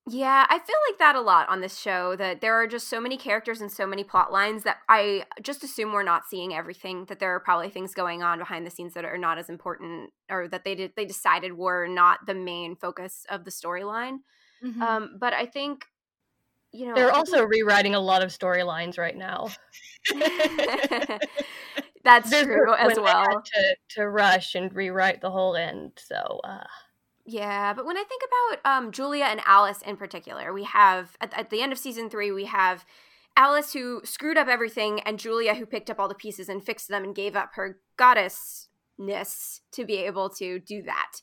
Yeah, 0.09 0.44
I 0.49 0.59
feel 0.59 0.76
like 0.90 0.99
that 0.99 1.14
a 1.14 1.20
lot 1.20 1.49
on 1.49 1.61
this 1.61 1.78
show 1.78 2.16
that 2.16 2.40
there 2.40 2.54
are 2.54 2.66
just 2.66 2.88
so 2.88 3.00
many 3.00 3.16
characters 3.16 3.61
and 3.61 3.70
so 3.70 3.87
many 3.87 4.02
plot 4.02 4.32
lines 4.32 4.64
that 4.64 4.78
I 4.88 5.25
just 5.40 5.62
assume 5.62 5.92
we're 5.92 6.02
not 6.02 6.26
seeing 6.28 6.52
everything 6.52 7.04
that 7.04 7.20
there 7.20 7.32
are 7.35 7.38
probably 7.40 7.68
things 7.68 7.94
going 7.94 8.23
on 8.23 8.38
behind 8.38 8.66
the 8.66 8.70
scenes 8.70 8.94
that 8.94 9.04
are 9.04 9.18
not 9.18 9.38
as 9.38 9.49
important 9.49 10.11
or 10.28 10.49
that 10.49 10.64
they 10.64 10.75
did 10.75 10.92
they 10.97 11.04
decided 11.04 11.52
were 11.56 11.87
not 11.87 12.26
the 12.26 12.35
main 12.35 12.75
focus 12.75 13.25
of 13.30 13.44
the 13.44 13.52
storyline. 13.52 14.18
Mm-hmm. 14.64 14.82
Um 14.82 15.16
but 15.20 15.32
I 15.32 15.47
think 15.47 15.85
you 16.73 16.87
know 16.87 16.94
They're 16.94 17.12
I 17.12 17.16
also 17.16 17.44
rewriting 17.44 17.94
a 17.94 18.00
lot 18.00 18.23
of 18.25 18.30
storylines 18.30 18.99
right 18.99 19.16
now. 19.16 19.50
That's 22.02 22.30
This 22.30 22.44
true 22.44 22.75
as 22.75 22.97
when 22.97 23.04
they 23.04 23.11
had 23.11 23.28
well. 23.28 23.42
to 23.44 23.76
to 23.90 24.09
rush 24.09 24.54
and 24.54 24.75
rewrite 24.75 25.20
the 25.20 25.30
whole 25.30 25.54
end. 25.54 25.92
So 25.99 26.40
uh, 26.42 26.64
Yeah, 27.30 27.75
but 27.75 27.87
when 27.87 27.96
I 27.96 28.02
think 28.02 28.22
about 28.26 28.76
um, 28.76 28.90
Julia 28.90 29.25
and 29.25 29.40
Alice 29.46 29.82
in 29.82 29.96
particular, 29.96 30.52
we 30.52 30.64
have 30.64 31.16
at, 31.20 31.32
at 31.38 31.50
the 31.50 31.62
end 31.62 31.70
of 31.70 31.78
season 31.78 32.10
three, 32.10 32.32
we 32.32 32.46
have 32.46 32.84
Alice 33.37 33.72
who 33.72 34.00
screwed 34.02 34.37
up 34.37 34.49
everything, 34.49 34.99
and 35.02 35.16
Julia 35.16 35.54
who 35.54 35.64
picked 35.64 35.90
up 35.90 36.00
all 36.00 36.08
the 36.08 36.14
pieces 36.16 36.49
and 36.49 36.64
fixed 36.64 36.88
them 36.88 37.04
and 37.04 37.14
gave 37.14 37.37
up 37.37 37.50
her 37.54 37.78
goddessness 37.96 39.60
to 39.70 39.84
be 39.84 39.99
able 39.99 40.28
to 40.30 40.58
do 40.58 40.82
that. 40.82 41.20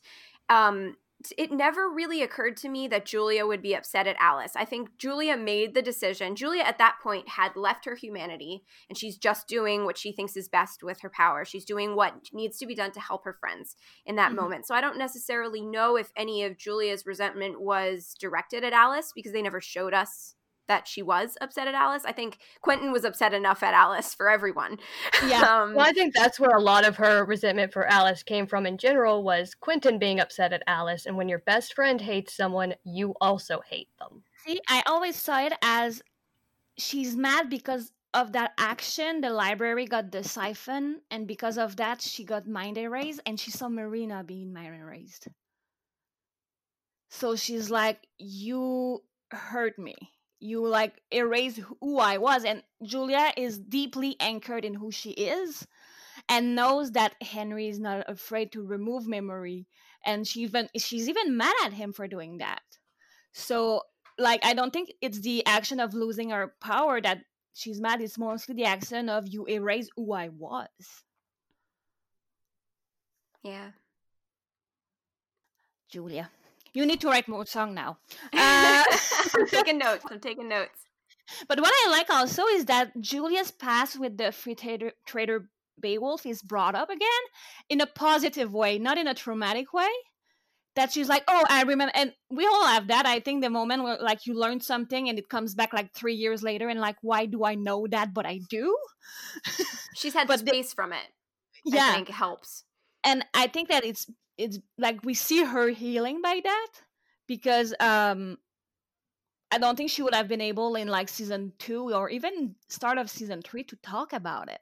Um, 0.48 0.96
it 1.36 1.50
never 1.52 1.88
really 1.90 2.22
occurred 2.22 2.56
to 2.58 2.68
me 2.68 2.88
that 2.88 3.04
Julia 3.04 3.46
would 3.46 3.60
be 3.60 3.74
upset 3.74 4.06
at 4.06 4.16
Alice. 4.18 4.52
I 4.56 4.64
think 4.64 4.96
Julia 4.96 5.36
made 5.36 5.74
the 5.74 5.82
decision. 5.82 6.36
Julia, 6.36 6.62
at 6.62 6.78
that 6.78 6.96
point, 7.02 7.28
had 7.28 7.56
left 7.56 7.84
her 7.84 7.94
humanity 7.94 8.64
and 8.88 8.96
she's 8.96 9.18
just 9.18 9.48
doing 9.48 9.84
what 9.84 9.98
she 9.98 10.12
thinks 10.12 10.36
is 10.36 10.48
best 10.48 10.82
with 10.82 11.00
her 11.00 11.10
power. 11.10 11.44
She's 11.44 11.64
doing 11.64 11.94
what 11.94 12.14
needs 12.32 12.58
to 12.58 12.66
be 12.66 12.74
done 12.74 12.92
to 12.92 13.00
help 13.00 13.24
her 13.24 13.36
friends 13.40 13.76
in 14.06 14.16
that 14.16 14.32
Mhm. 14.32 14.36
moment. 14.36 14.66
So 14.66 14.74
I 14.74 14.80
don't 14.80 14.96
necessarily 14.96 15.60
know 15.60 15.96
if 15.96 16.12
any 16.16 16.44
of 16.44 16.56
Julia's 16.56 17.06
resentment 17.06 17.60
was 17.60 18.14
directed 18.18 18.64
at 18.64 18.72
Alice 18.72 19.12
because 19.14 19.32
they 19.32 19.42
never 19.42 19.60
showed 19.60 19.94
us 19.94 20.34
that 20.68 20.86
she 20.86 21.02
was 21.02 21.36
upset 21.40 21.66
at 21.66 21.74
Alice. 21.74 22.04
I 22.04 22.12
think 22.12 22.38
Quentin 22.60 22.92
was 22.92 23.04
upset 23.04 23.34
enough 23.34 23.62
at 23.62 23.74
Alice 23.74 24.14
for 24.14 24.28
everyone. 24.28 24.78
Yeah. 25.26 25.40
um, 25.62 25.74
well, 25.74 25.86
I 25.86 25.92
think 25.92 26.14
that's 26.14 26.38
where 26.38 26.56
a 26.56 26.60
lot 26.60 26.86
of 26.86 26.96
her 26.96 27.24
resentment 27.24 27.72
for 27.72 27.86
Alice 27.86 28.22
came 28.22 28.46
from 28.46 28.66
in 28.66 28.78
general 28.78 29.22
was 29.22 29.54
Quentin 29.54 29.98
being 29.98 30.20
upset 30.20 30.52
at 30.52 30.62
Alice, 30.66 31.06
and 31.06 31.16
when 31.16 31.28
your 31.28 31.40
best 31.40 31.74
friend 31.74 32.00
hates 32.00 32.34
someone, 32.34 32.74
you 32.84 33.14
also 33.20 33.60
hate 33.68 33.88
them. 33.98 34.22
See, 34.46 34.60
I 34.68 34.82
always 34.86 35.16
saw 35.16 35.40
it 35.40 35.52
as 35.62 36.02
she's 36.76 37.16
mad 37.16 37.50
because 37.50 37.92
of 38.14 38.32
that 38.32 38.52
action. 38.58 39.20
The 39.20 39.30
library 39.30 39.86
got 39.86 40.12
the 40.12 40.24
siphon, 40.24 41.00
and 41.10 41.26
because 41.26 41.58
of 41.58 41.76
that, 41.76 42.00
she 42.00 42.24
got 42.24 42.46
mind 42.46 42.78
erased, 42.78 43.20
and 43.26 43.38
she 43.38 43.50
saw 43.50 43.68
Marina 43.68 44.24
being 44.24 44.52
mind 44.52 44.76
erased. 44.76 45.28
So 47.10 47.36
she's 47.36 47.70
like, 47.70 48.06
"You 48.18 49.02
hurt 49.30 49.78
me. 49.78 49.96
You 50.40 50.66
like 50.66 51.00
erase 51.12 51.58
who 51.80 51.98
I 51.98 52.18
was." 52.18 52.44
And 52.44 52.62
Julia 52.82 53.32
is 53.36 53.58
deeply 53.58 54.16
anchored 54.20 54.64
in 54.64 54.74
who 54.74 54.90
she 54.90 55.10
is, 55.10 55.66
and 56.28 56.54
knows 56.54 56.92
that 56.92 57.14
Henry 57.22 57.68
is 57.68 57.78
not 57.80 58.08
afraid 58.08 58.52
to 58.52 58.62
remove 58.62 59.06
memory, 59.06 59.66
and 60.04 60.26
she 60.26 60.40
even 60.42 60.68
she's 60.76 61.08
even 61.08 61.36
mad 61.36 61.54
at 61.64 61.72
him 61.72 61.92
for 61.92 62.08
doing 62.08 62.38
that. 62.38 62.62
So 63.32 63.82
like 64.18 64.44
I 64.44 64.54
don't 64.54 64.72
think 64.72 64.92
it's 65.00 65.20
the 65.20 65.44
action 65.46 65.80
of 65.80 65.94
losing 65.94 66.30
her 66.30 66.54
power 66.60 67.00
that 67.00 67.20
she's 67.54 67.80
mad. 67.80 68.00
It's 68.02 68.18
mostly 68.18 68.54
the 68.54 68.64
action 68.64 69.08
of 69.08 69.28
you 69.28 69.46
erase 69.46 69.88
who 69.96 70.12
I 70.12 70.28
was. 70.30 70.68
yeah. 73.42 73.70
Julia, 75.88 76.30
you 76.74 76.86
need 76.86 77.00
to 77.00 77.08
write 77.08 77.28
more 77.28 77.46
song 77.46 77.74
now. 77.74 77.98
Uh, 78.32 78.84
I'm 79.34 79.46
taking 79.48 79.78
notes. 79.78 80.04
I'm 80.10 80.20
taking 80.20 80.48
notes. 80.48 80.78
but 81.48 81.60
what 81.60 81.72
I 81.86 81.90
like 81.90 82.10
also 82.10 82.44
is 82.46 82.66
that 82.66 82.92
Julia's 83.00 83.50
past 83.50 83.98
with 83.98 84.16
the 84.16 84.32
free 84.32 84.54
trader, 84.54 84.92
trader 85.06 85.48
Beowulf 85.80 86.24
is 86.26 86.42
brought 86.42 86.74
up 86.74 86.90
again 86.90 87.22
in 87.68 87.80
a 87.80 87.86
positive 87.86 88.52
way, 88.52 88.78
not 88.78 88.98
in 88.98 89.06
a 89.06 89.14
traumatic 89.14 89.72
way. 89.72 89.88
That 90.76 90.92
she's 90.92 91.08
like, 91.08 91.24
oh, 91.26 91.44
I 91.48 91.62
remember, 91.62 91.92
and 91.94 92.12
we 92.30 92.46
all 92.46 92.66
have 92.66 92.86
that. 92.88 93.04
I 93.04 93.18
think 93.18 93.42
the 93.42 93.50
moment 93.50 93.82
where 93.82 93.98
like 94.00 94.26
you 94.26 94.34
learn 94.38 94.60
something 94.60 95.08
and 95.08 95.18
it 95.18 95.28
comes 95.28 95.54
back 95.56 95.72
like 95.72 95.92
three 95.92 96.14
years 96.14 96.42
later, 96.42 96.68
and 96.68 96.78
like, 96.80 96.96
why 97.02 97.26
do 97.26 97.44
I 97.44 97.56
know 97.56 97.86
that? 97.90 98.14
But 98.14 98.26
I 98.26 98.40
do. 98.48 98.76
She's 99.96 100.14
had 100.14 100.28
But 100.28 100.40
the- 100.44 100.50
space 100.50 100.72
from 100.72 100.92
it. 100.92 101.06
I 101.66 101.74
yeah, 101.76 101.94
think 101.94 102.08
helps. 102.08 102.64
and 103.04 103.24
I 103.34 103.48
think 103.48 103.68
that 103.70 103.84
it's 103.84 104.06
it's 104.38 104.58
like 104.78 105.04
we 105.04 105.14
see 105.14 105.44
her 105.44 105.68
healing 105.68 106.22
by 106.22 106.40
that 106.42 106.68
because 107.26 107.74
um 107.80 108.38
I 109.50 109.58
don't 109.58 109.76
think 109.76 109.90
she 109.90 110.02
would 110.02 110.14
have 110.14 110.28
been 110.28 110.40
able 110.40 110.74
in 110.76 110.88
like 110.88 111.08
season 111.08 111.52
two 111.58 111.94
or 111.94 112.10
even 112.10 112.54
start 112.68 112.98
of 112.98 113.10
season 113.10 113.42
three 113.42 113.64
to 113.64 113.76
talk 113.76 114.12
about 114.12 114.50
it. 114.50 114.60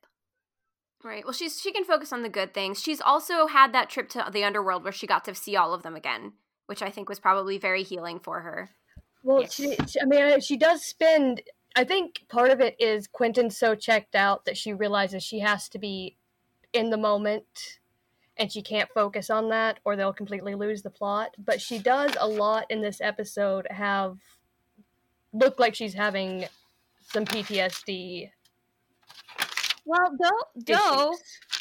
Right. 1.05 1.25
Well, 1.25 1.33
she's 1.33 1.61
she 1.61 1.73
can 1.73 1.85
focus 1.85 2.13
on 2.13 2.23
the 2.23 2.29
good 2.29 2.55
things. 2.55 2.81
She's 2.81 3.01
also 3.01 3.47
had 3.47 3.73
that 3.75 3.91
trip 3.91 4.09
to 4.11 4.29
the 4.33 4.45
underworld 4.45 4.83
where 4.83 4.93
she 4.93 5.07
got 5.07 5.25
to 5.27 5.35
see 5.35 5.57
all 5.57 5.75
of 5.75 5.83
them 5.83 5.95
again, 5.95 6.33
which 6.67 6.83
I 6.83 6.91
think 6.91 7.09
was 7.09 7.21
probably 7.21 7.59
very 7.59 7.83
healing 7.83 8.19
for 8.19 8.41
her. 8.41 8.71
Well, 9.23 9.43
Yes. 9.43 9.55
she, 9.55 9.77
she, 9.89 10.01
I 10.01 10.05
mean, 10.05 10.41
she 10.41 10.57
does 10.57 10.85
spend. 10.85 11.43
I 11.75 11.85
think 11.85 12.23
part 12.29 12.51
of 12.51 12.61
it 12.61 12.77
is 12.81 13.07
Quentin's 13.07 13.59
so 13.59 13.75
checked 13.75 14.15
out 14.15 14.47
that 14.47 14.57
she 14.57 14.73
realizes 14.73 15.23
she 15.23 15.41
has 15.41 15.69
to 15.71 15.79
be 15.79 16.17
in 16.73 16.91
the 16.91 16.97
moment 16.97 17.45
and 18.39 18.51
she 18.53 18.63
can't 18.63 18.89
focus 18.91 19.31
on 19.31 19.49
that 19.49 19.81
or 19.85 19.97
they'll 19.97 20.13
completely 20.13 20.55
lose 20.55 20.83
the 20.83 20.91
plot. 20.91 21.35
But 21.39 21.61
she 21.61 21.79
does 21.79 22.13
a 22.21 22.27
lot 22.29 22.67
in 22.71 22.81
this 22.81 23.01
episode 23.01 23.67
have 23.71 24.19
look 25.33 25.59
like 25.59 25.75
she's 25.75 25.95
having 25.95 26.47
some 27.11 27.25
PTSD. 27.25 28.31
Well, 29.85 30.17
though, 30.21 30.65
though 30.75 31.13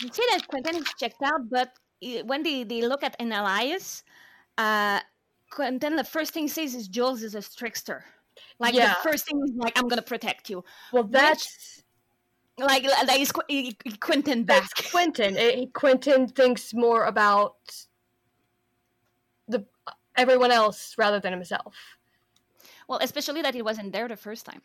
you 0.01 0.09
say 0.11 0.23
that 0.31 0.47
Quentin 0.47 0.77
is 0.77 0.87
checked 0.99 1.21
out, 1.23 1.49
but 1.49 1.73
when 2.25 2.43
they, 2.43 2.63
they 2.63 2.81
look 2.81 3.03
at 3.03 3.17
Enyalius, 3.19 4.03
uh, 4.57 4.99
Quentin, 5.51 5.95
the 5.95 6.03
first 6.03 6.33
thing 6.33 6.43
he 6.43 6.47
says 6.49 6.73
is 6.75 6.87
Jules 6.87 7.21
is 7.23 7.35
a 7.35 7.41
trickster. 7.41 8.03
Like 8.59 8.73
Yeah. 8.73 8.89
the 8.89 9.09
first 9.09 9.25
thing 9.25 9.39
is 9.43 9.51
like, 9.55 9.77
I'm 9.77 9.87
gonna 9.87 10.01
protect 10.01 10.49
you. 10.49 10.63
Well, 10.91 11.03
that's 11.03 11.83
Like 12.57 12.83
that 12.83 13.17
is 13.19 13.31
Qu- 13.31 13.41
i- 13.49 13.75
i- 13.85 13.97
Quentin 13.99 14.43
back. 14.43 14.69
Quentin. 14.91 15.35
Eh, 15.37 15.65
Quentin 15.73 16.27
thinks 16.27 16.73
more 16.73 17.05
about 17.05 17.55
the 19.47 19.65
everyone 20.15 20.51
else 20.51 20.95
rather 20.97 21.19
than 21.19 21.33
himself. 21.33 21.75
Well, 22.87 22.99
especially 23.01 23.41
that 23.41 23.53
he 23.55 23.61
wasn't 23.61 23.91
there 23.91 24.07
the 24.07 24.15
first 24.15 24.45
time. 24.45 24.61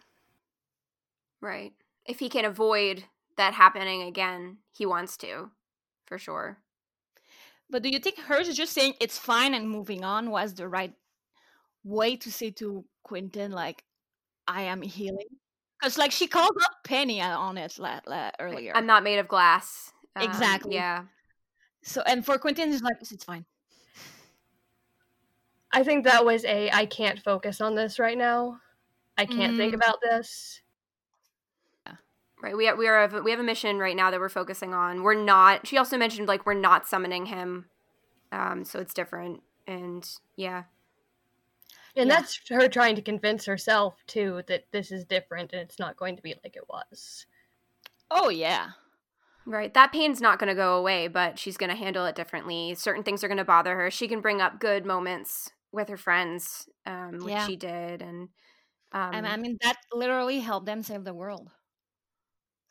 Right. 1.40 1.72
If 2.06 2.18
he 2.20 2.28
can 2.28 2.44
avoid 2.44 3.04
that 3.36 3.54
happening 3.54 4.02
again, 4.02 4.58
he 4.72 4.86
wants 4.86 5.16
to, 5.18 5.50
for 6.06 6.18
sure. 6.18 6.58
But 7.70 7.82
do 7.82 7.88
you 7.88 7.98
think 7.98 8.18
hers 8.18 8.54
just 8.56 8.72
saying 8.72 8.94
it's 9.00 9.18
fine 9.18 9.54
and 9.54 9.68
moving 9.68 10.04
on 10.04 10.30
was 10.30 10.54
the 10.54 10.68
right 10.68 10.92
way 11.84 12.16
to 12.16 12.30
say 12.30 12.50
to 12.52 12.84
Quentin, 13.02 13.52
like, 13.52 13.84
I 14.46 14.62
am 14.62 14.82
healing? 14.82 15.28
Because, 15.80 15.96
like, 15.96 16.12
she 16.12 16.26
called 16.26 16.56
up 16.62 16.84
Penny 16.84 17.20
on 17.22 17.56
it 17.56 17.78
la- 17.78 18.00
la- 18.06 18.30
earlier. 18.38 18.72
I'm 18.74 18.86
not 18.86 19.02
made 19.02 19.18
of 19.18 19.28
glass. 19.28 19.92
Um, 20.16 20.24
Exactly. 20.28 20.74
Yeah. 20.74 21.04
so, 21.82 22.02
and 22.02 22.24
for 22.24 22.36
Quentin, 22.38 22.72
it's 22.72 22.82
like, 22.82 22.96
it's 23.00 23.24
fine. 23.24 23.44
I 25.72 25.82
think 25.84 26.04
that 26.04 26.24
was 26.24 26.44
a 26.44 26.68
I 26.70 26.84
can't 26.86 27.20
focus 27.20 27.60
on 27.60 27.76
this 27.76 27.98
right 27.98 28.18
now. 28.18 28.58
I 29.16 29.24
can't 29.24 29.56
think 29.56 29.72
Mm. 29.72 29.76
about 29.76 30.00
this. 30.02 30.62
Right. 32.42 32.56
We 32.56 32.72
we 32.72 32.88
are 32.88 33.06
we 33.22 33.30
have 33.30 33.40
a 33.40 33.42
mission 33.42 33.78
right 33.78 33.94
now 33.94 34.10
that 34.10 34.18
we're 34.18 34.30
focusing 34.30 34.72
on. 34.72 35.02
We're 35.02 35.12
not. 35.14 35.66
She 35.66 35.76
also 35.76 35.98
mentioned 35.98 36.26
like 36.26 36.46
we're 36.46 36.54
not 36.54 36.88
summoning 36.88 37.26
him, 37.26 37.66
um. 38.32 38.64
So 38.64 38.78
it's 38.80 38.94
different. 38.94 39.42
And 39.66 40.08
yeah, 40.36 40.64
And 41.96 42.10
Yeah. 42.10 42.16
that's 42.16 42.40
her 42.48 42.68
trying 42.68 42.96
to 42.96 43.02
convince 43.02 43.44
herself 43.46 44.04
too 44.06 44.42
that 44.48 44.66
this 44.72 44.90
is 44.92 45.04
different 45.04 45.52
and 45.52 45.62
it's 45.62 45.78
not 45.78 45.96
going 45.96 46.16
to 46.16 46.22
be 46.22 46.34
like 46.44 46.56
it 46.56 46.68
was. 46.68 47.26
Oh 48.10 48.28
yeah. 48.28 48.72
right. 49.46 49.72
That 49.74 49.92
pain's 49.92 50.20
not 50.20 50.38
going 50.38 50.48
to 50.48 50.54
go 50.54 50.76
away, 50.76 51.08
but 51.08 51.38
she's 51.38 51.56
going 51.56 51.70
to 51.70 51.76
handle 51.76 52.06
it 52.06 52.14
differently. 52.14 52.74
Certain 52.74 53.02
things 53.02 53.24
are 53.24 53.28
going 53.28 53.38
to 53.38 53.44
bother 53.44 53.76
her. 53.76 53.90
She 53.90 54.08
can 54.08 54.20
bring 54.20 54.40
up 54.40 54.60
good 54.60 54.84
moments 54.84 55.50
with 55.72 55.88
her 55.88 55.96
friends, 55.96 56.68
um, 56.86 57.24
which 57.24 57.32
Yeah. 57.32 57.44
she 57.44 57.56
did, 57.56 58.02
and 58.02 58.28
um, 58.92 59.14
and 59.14 59.26
I 59.26 59.36
mean 59.36 59.58
that 59.62 59.76
literally 59.92 60.40
helped 60.40 60.66
them 60.66 60.82
save 60.82 61.04
the 61.04 61.14
world. 61.14 61.50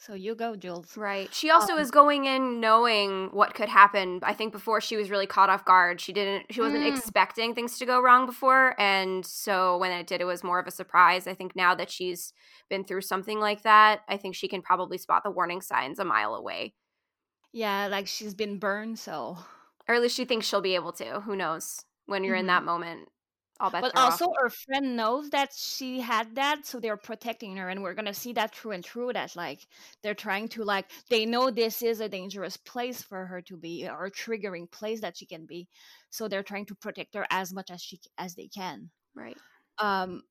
So 0.01 0.13
you 0.13 0.33
go, 0.33 0.55
Jules. 0.55 0.95
Right. 0.95 1.31
She 1.33 1.49
also 1.49 1.73
Um, 1.73 1.79
is 1.79 1.91
going 1.91 2.23
in 2.23 2.61
knowing 2.61 3.27
what 3.31 3.53
could 3.53 3.67
happen. 3.67 4.21
I 4.23 4.33
think 4.33 4.53
before 4.53 4.79
she 4.79 4.95
was 4.95 5.09
really 5.09 5.27
caught 5.27 5.49
off 5.49 5.65
guard. 5.65 5.99
She 5.99 6.13
didn't 6.13 6.45
she 6.53 6.61
wasn't 6.61 6.85
Mm. 6.85 6.95
expecting 6.97 7.53
things 7.53 7.77
to 7.79 7.85
go 7.85 7.99
wrong 7.99 8.25
before 8.25 8.75
and 8.79 9.25
so 9.25 9.77
when 9.77 9.91
it 9.91 10.07
did 10.07 10.21
it 10.21 10.25
was 10.25 10.41
more 10.43 10.57
of 10.57 10.67
a 10.67 10.71
surprise. 10.71 11.27
I 11.27 11.33
think 11.33 11.53
now 11.53 11.75
that 11.75 11.91
she's 11.91 12.33
been 12.69 12.85
through 12.85 13.01
something 13.01 13.39
like 13.41 13.63
that, 13.63 14.03
I 14.07 14.15
think 14.15 14.35
she 14.35 14.47
can 14.47 14.61
probably 14.61 14.97
spot 14.97 15.23
the 15.23 15.31
warning 15.31 15.61
signs 15.61 15.99
a 15.99 16.05
mile 16.05 16.33
away. 16.33 16.75
Yeah, 17.51 17.87
like 17.87 18.07
she's 18.07 18.33
been 18.35 18.57
burned, 18.57 18.99
so. 18.99 19.37
Or 19.87 19.95
at 19.95 20.01
least 20.01 20.15
she 20.15 20.23
thinks 20.23 20.47
she'll 20.47 20.61
be 20.61 20.75
able 20.75 20.93
to. 20.93 21.19
Who 21.21 21.35
knows? 21.35 21.83
When 22.05 22.23
you're 22.23 22.35
in 22.35 22.47
that 22.47 22.63
moment, 22.63 23.09
But 23.59 23.91
also, 23.97 24.25
off. 24.25 24.35
her 24.39 24.49
friend 24.49 24.95
knows 24.95 25.29
that 25.31 25.51
she 25.53 25.99
had 25.99 26.35
that, 26.35 26.65
so 26.65 26.79
they're 26.79 26.95
protecting 26.95 27.57
her, 27.57 27.67
and 27.67 27.83
we're 27.83 27.93
gonna 27.93 28.13
see 28.13 28.31
that 28.33 28.55
through 28.55 28.71
and 28.71 28.85
through. 28.85 29.13
That 29.13 29.35
like 29.35 29.67
they're 30.01 30.15
trying 30.15 30.47
to 30.49 30.63
like 30.63 30.85
they 31.09 31.25
know 31.25 31.51
this 31.51 31.81
is 31.81 31.99
a 31.99 32.07
dangerous 32.07 32.55
place 32.55 33.01
for 33.01 33.25
her 33.25 33.41
to 33.41 33.57
be, 33.57 33.87
or 33.87 34.05
a 34.05 34.11
triggering 34.11 34.71
place 34.71 35.01
that 35.01 35.17
she 35.17 35.25
can 35.25 35.45
be, 35.45 35.67
so 36.09 36.27
they're 36.27 36.43
trying 36.43 36.67
to 36.67 36.75
protect 36.75 37.15
her 37.15 37.25
as 37.29 37.53
much 37.53 37.69
as 37.69 37.81
she 37.81 37.99
as 38.17 38.35
they 38.35 38.47
can. 38.47 38.89
Right. 39.13 39.37
Um, 39.77 40.23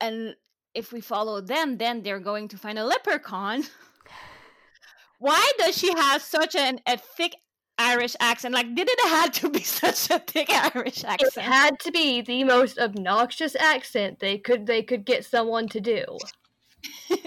and 0.00 0.34
if 0.74 0.92
we 0.92 1.00
follow 1.00 1.40
them, 1.40 1.76
then 1.76 2.02
they're 2.02 2.20
going 2.20 2.48
to 2.48 2.58
find 2.58 2.78
a 2.78 2.84
leprechaun. 2.84 3.64
Why 5.18 5.52
does 5.58 5.76
she 5.76 5.92
have 5.92 6.22
such 6.22 6.54
an 6.54 6.80
a 6.86 6.96
thick 6.96 7.34
Irish 7.80 8.14
accent? 8.20 8.54
Like, 8.54 8.74
did 8.74 8.88
it 8.90 9.08
have 9.08 9.32
to 9.32 9.48
be 9.50 9.62
such 9.80 10.10
a 10.10 10.18
thick 10.20 10.50
Irish 10.50 11.04
accent? 11.04 11.32
It 11.36 11.42
had 11.42 11.80
to 11.80 11.90
be 11.90 12.20
the 12.22 12.44
most 12.44 12.78
obnoxious 12.78 13.56
accent 13.56 14.20
they 14.20 14.38
could 14.38 14.66
they 14.66 14.82
could 14.82 15.04
get 15.04 15.24
someone 15.24 15.68
to 15.68 15.80
do. 15.80 16.04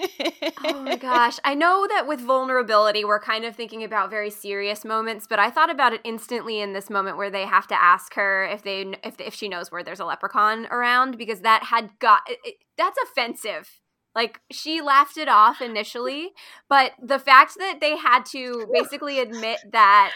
Oh 0.66 0.82
my 0.82 0.96
gosh. 0.96 1.40
I 1.44 1.56
know 1.56 1.86
that 1.90 2.08
with 2.08 2.22
vulnerability, 2.22 3.04
we're 3.04 3.20
kind 3.20 3.44
of 3.46 3.56
thinking 3.56 3.84
about 3.84 4.10
very 4.10 4.30
serious 4.30 4.86
moments, 4.86 5.28
but 5.30 5.38
I 5.40 5.50
thought 5.52 5.70
about 5.70 5.94
it 5.94 6.02
instantly 6.06 6.62
in 6.62 6.72
this 6.74 6.90
moment 6.90 7.18
where 7.18 7.30
they 7.30 7.46
have 7.46 7.68
to 7.68 7.82
ask 7.82 8.14
her 8.14 8.46
if 8.46 8.64
they 8.64 8.96
if 9.04 9.20
if 9.20 9.34
she 9.34 9.50
knows 9.50 9.72
where 9.72 9.84
there's 9.84 10.00
a 10.00 10.06
leprechaun 10.06 10.68
around 10.68 11.18
because 11.18 11.42
that 11.42 11.64
had 11.64 11.92
got 12.00 12.22
it, 12.30 12.40
it- 12.46 12.56
that's 12.78 12.98
offensive. 13.04 13.82
Like 14.16 14.40
she 14.52 14.82
laughed 14.82 15.18
it 15.18 15.28
off 15.28 15.62
initially, 15.62 16.32
but 16.70 16.94
the 17.02 17.20
fact 17.20 17.56
that 17.60 17.80
they 17.82 17.98
had 17.98 18.26
to 18.28 18.68
basically 18.72 19.20
admit 19.20 19.60
that 19.72 20.12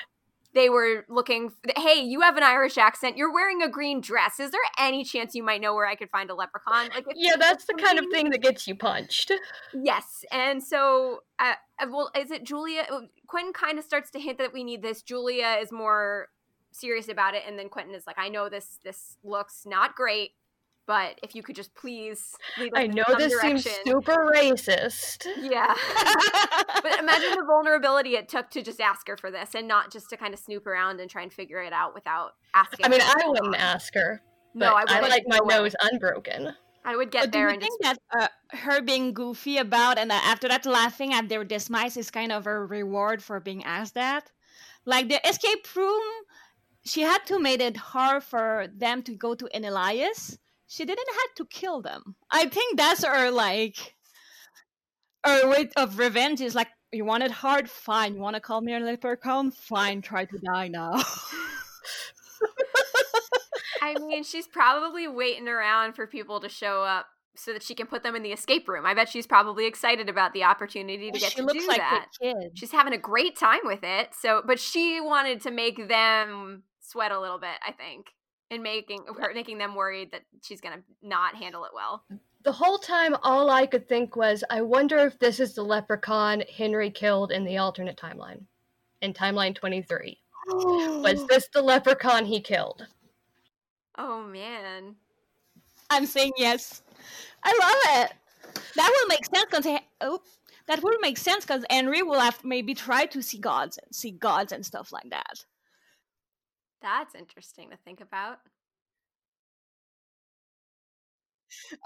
they 0.58 0.70
were 0.70 1.06
looking 1.08 1.52
hey 1.78 2.02
you 2.02 2.22
have 2.22 2.36
an 2.36 2.44
irish 2.44 2.78
accent 2.78 3.16
you're 3.16 3.32
wearing 3.32 3.62
a 3.62 3.70
green 3.70 4.02
dress 4.02 4.40
is 4.40 4.52
there 4.52 4.60
any 4.80 5.04
chance 5.04 5.36
you 5.36 5.44
might 5.44 5.62
know 5.62 5.74
where 5.74 5.86
i 5.88 5.96
could 5.96 6.10
find 6.10 6.30
a 6.30 6.36
leprechaun 6.36 6.90
like 6.94 7.06
if 7.08 7.16
Yeah, 7.16 7.36
that's 7.38 7.66
the 7.66 7.74
kind 7.74 8.00
of 8.00 8.06
thing 8.12 8.30
that 8.32 8.42
gets 8.42 8.68
you 8.68 8.76
punched. 8.76 9.32
Yes, 9.74 10.26
and 10.32 10.64
so, 10.64 11.22
uh, 11.40 11.54
uh, 11.80 11.86
well, 11.90 12.12
is 12.16 12.32
it 12.32 12.44
Julia? 12.44 12.86
uh, 12.90 13.02
Quentin 13.28 13.54
kind 13.54 13.78
of 13.78 13.86
starts 13.86 14.10
to 14.12 14.20
hint 14.20 14.38
that 14.40 14.54
we 14.54 14.64
need 14.64 14.82
this. 14.82 15.02
Julia 15.02 15.58
is 15.62 15.72
more 15.72 16.30
serious 16.72 17.10
about 17.10 17.36
it, 17.36 17.44
and 17.48 17.58
then 17.58 17.70
Quentin 17.70 17.94
is 17.94 18.08
like, 18.08 18.18
"I 18.20 18.30
know 18.30 18.50
this. 18.50 18.80
This 18.84 19.18
looks 19.24 19.66
not 19.66 19.96
great, 19.96 20.32
but 20.88 21.20
if 21.22 21.36
you 21.36 21.44
could 21.44 21.56
just 21.56 21.76
please 21.76 22.34
lead 22.58 22.74
us 22.74 22.80
I 22.80 22.88
know 22.88 23.04
some 23.10 23.20
this 23.20 23.34
direction." 23.34 23.60
seems 23.60 23.78
super 23.86 24.32
racist. 24.34 25.28
Yeah, 25.40 25.76
but 26.82 27.00
imagine 27.00 27.32
the 27.32 27.44
vulnerability 27.46 28.16
it 28.16 28.30
took 28.30 28.50
to 28.52 28.62
just 28.64 28.82
ask 28.82 29.08
her 29.08 29.18
for 29.18 29.30
this, 29.30 29.54
and 29.54 29.68
not 29.68 29.92
just 29.92 30.10
to 30.10 30.18
kind 30.18 30.34
of 30.34 30.40
snoop 30.40 30.66
around 30.66 31.00
and 31.00 31.10
try 31.10 31.22
and 31.22 31.32
figure 31.32 31.62
it 31.62 31.74
out 31.74 31.94
without 31.94 32.32
asking. 32.56 32.86
I 32.86 32.90
mean, 32.90 33.02
I 33.02 33.24
wouldn't 33.28 33.56
on. 33.56 33.56
ask 33.56 33.94
her. 33.94 34.22
No, 34.54 34.74
I 34.74 34.86
but 34.86 34.92
I 34.96 35.02
wouldn't. 35.02 35.12
like 35.12 35.24
my 35.28 35.40
No 35.46 35.60
nose 35.60 35.76
unbroken. 35.82 36.56
I 36.84 36.96
would 36.96 37.12
get 37.12 37.24
But 37.24 37.32
do 37.32 37.40
you 37.40 37.50
and 37.50 37.60
think 37.60 37.84
just 37.84 38.00
that 38.14 38.22
uh, 38.54 38.58
her 38.58 38.82
being 38.82 39.14
goofy 39.14 39.58
about 39.58 39.98
and 39.98 40.10
uh, 40.12 40.16
after 40.24 40.48
that 40.48 40.66
laughing 40.66 41.14
at 41.14 41.28
their 41.28 41.44
demise 41.44 41.98
is 41.98 42.10
kind 42.10 42.32
of 42.32 42.48
a 42.48 42.66
reward 42.66 43.22
for 43.22 43.40
being 43.42 43.64
asked 43.66 43.96
that? 43.96 44.32
Like 44.86 45.10
the 45.10 45.20
escape 45.28 45.68
room, 45.76 46.02
she 46.86 47.02
had 47.02 47.26
to 47.28 47.40
made 47.40 47.62
it 47.62 47.76
hard 47.76 48.24
for 48.24 48.68
them 48.74 49.04
to 49.04 49.14
go 49.14 49.36
to 49.36 49.50
Enyalius. 49.54 50.38
She 50.68 50.86
didn't 50.86 51.08
have 51.08 51.36
to 51.38 51.46
kill 51.46 51.82
them. 51.82 52.16
I 52.30 52.48
think 52.48 52.78
that's 52.78 53.04
her 53.04 53.32
like 53.32 53.96
her 55.26 55.50
way 55.50 55.70
of 55.78 55.98
revenge 55.98 56.42
is 56.42 56.56
like 56.56 56.68
you 56.92 57.06
want 57.06 57.24
it 57.24 57.32
hard, 57.32 57.70
fine. 57.70 58.16
You 58.16 58.22
want 58.22 58.36
to 58.36 58.40
call 58.40 58.62
me 58.62 58.74
a 58.74 58.80
leprechaun, 58.80 59.52
fine. 59.52 60.02
Try 60.02 60.26
to 60.26 60.38
die 60.40 60.68
now. 60.68 61.02
I 63.82 63.94
mean, 64.00 64.24
she's 64.24 64.48
probably 64.48 65.08
waiting 65.08 65.48
around 65.48 65.94
for 65.94 66.08
people 66.08 66.40
to 66.42 66.50
show 66.50 66.84
up 66.84 67.08
so 67.36 67.54
that 67.54 67.62
she 67.62 67.76
can 67.76 67.88
put 67.88 68.04
them 68.04 68.16
in 68.16 68.24
the 68.24 68.32
escape 68.32 68.68
room. 68.68 68.86
I 68.86 68.94
bet 68.94 69.10
she's 69.10 69.28
probably 69.28 69.66
excited 69.66 70.10
about 70.10 70.34
the 70.34 70.44
opportunity 70.44 71.12
to 71.12 71.20
get 71.20 71.32
she 71.32 71.38
to 71.38 71.46
looks 71.46 71.62
do 71.62 71.68
like 71.68 71.78
that. 71.78 72.08
a 72.22 72.26
kid. 72.26 72.52
She's 72.56 72.72
having 72.72 72.94
a 72.94 72.98
great 72.98 73.38
time 73.38 73.60
with 73.64 73.84
it. 73.84 74.10
So, 74.20 74.42
but 74.46 74.60
she 74.60 75.00
wanted 75.00 75.42
to 75.42 75.52
make 75.52 75.88
them 75.88 76.64
sweat 76.80 77.12
a 77.12 77.20
little 77.20 77.38
bit, 77.40 77.56
I 77.66 77.72
think, 77.74 78.08
and 78.52 78.64
making 78.64 79.04
or 79.08 79.34
making 79.34 79.58
them 79.58 79.76
worried 79.76 80.12
that 80.12 80.22
she's 80.42 80.62
gonna 80.62 80.82
not 81.02 81.36
handle 81.36 81.66
it 81.66 81.72
well. 81.74 82.04
The 82.44 82.52
whole 82.52 82.78
time, 82.78 83.16
all 83.24 83.50
I 83.50 83.66
could 83.66 83.90
think 83.90 84.16
was, 84.16 84.44
I 84.50 84.62
wonder 84.62 84.98
if 85.00 85.20
this 85.20 85.40
is 85.40 85.54
the 85.54 85.64
leprechaun 85.64 86.44
Henry 86.56 86.90
killed 86.90 87.32
in 87.32 87.44
the 87.44 87.58
alternate 87.58 87.98
timeline, 87.98 88.44
in 89.02 89.14
timeline 89.14 89.54
23. 89.54 90.18
Was 90.48 91.28
this 91.30 91.50
the 91.54 91.62
leprechaun 91.62 92.26
he 92.26 92.40
killed? 92.40 92.88
Oh 93.98 94.24
man. 94.24 94.96
I'm 95.90 96.06
saying 96.06 96.34
yes. 96.38 96.84
I 97.44 97.52
love 97.52 98.06
it. 98.06 98.14
That 98.76 98.94
will 98.96 99.08
make 99.08 99.26
sense 99.26 99.46
because 99.50 99.82
oh, 100.02 100.22
that 100.68 100.84
will 100.84 101.00
make 101.02 101.18
sense 101.18 101.46
because 101.46 101.66
Henry 101.70 102.04
will 102.04 102.20
have 102.20 102.44
maybe 102.44 102.74
try 102.74 103.06
to 103.08 103.22
see 103.22 103.40
gods 103.40 103.78
and 103.78 103.94
see 103.94 104.12
gods 104.12 104.52
and 104.52 104.66
stuff 104.66 104.92
like 104.92 105.10
that. 105.10 105.46
That's 106.82 107.14
interesting 107.16 107.70
to 107.70 107.78
think 107.78 108.02
about. 108.02 108.40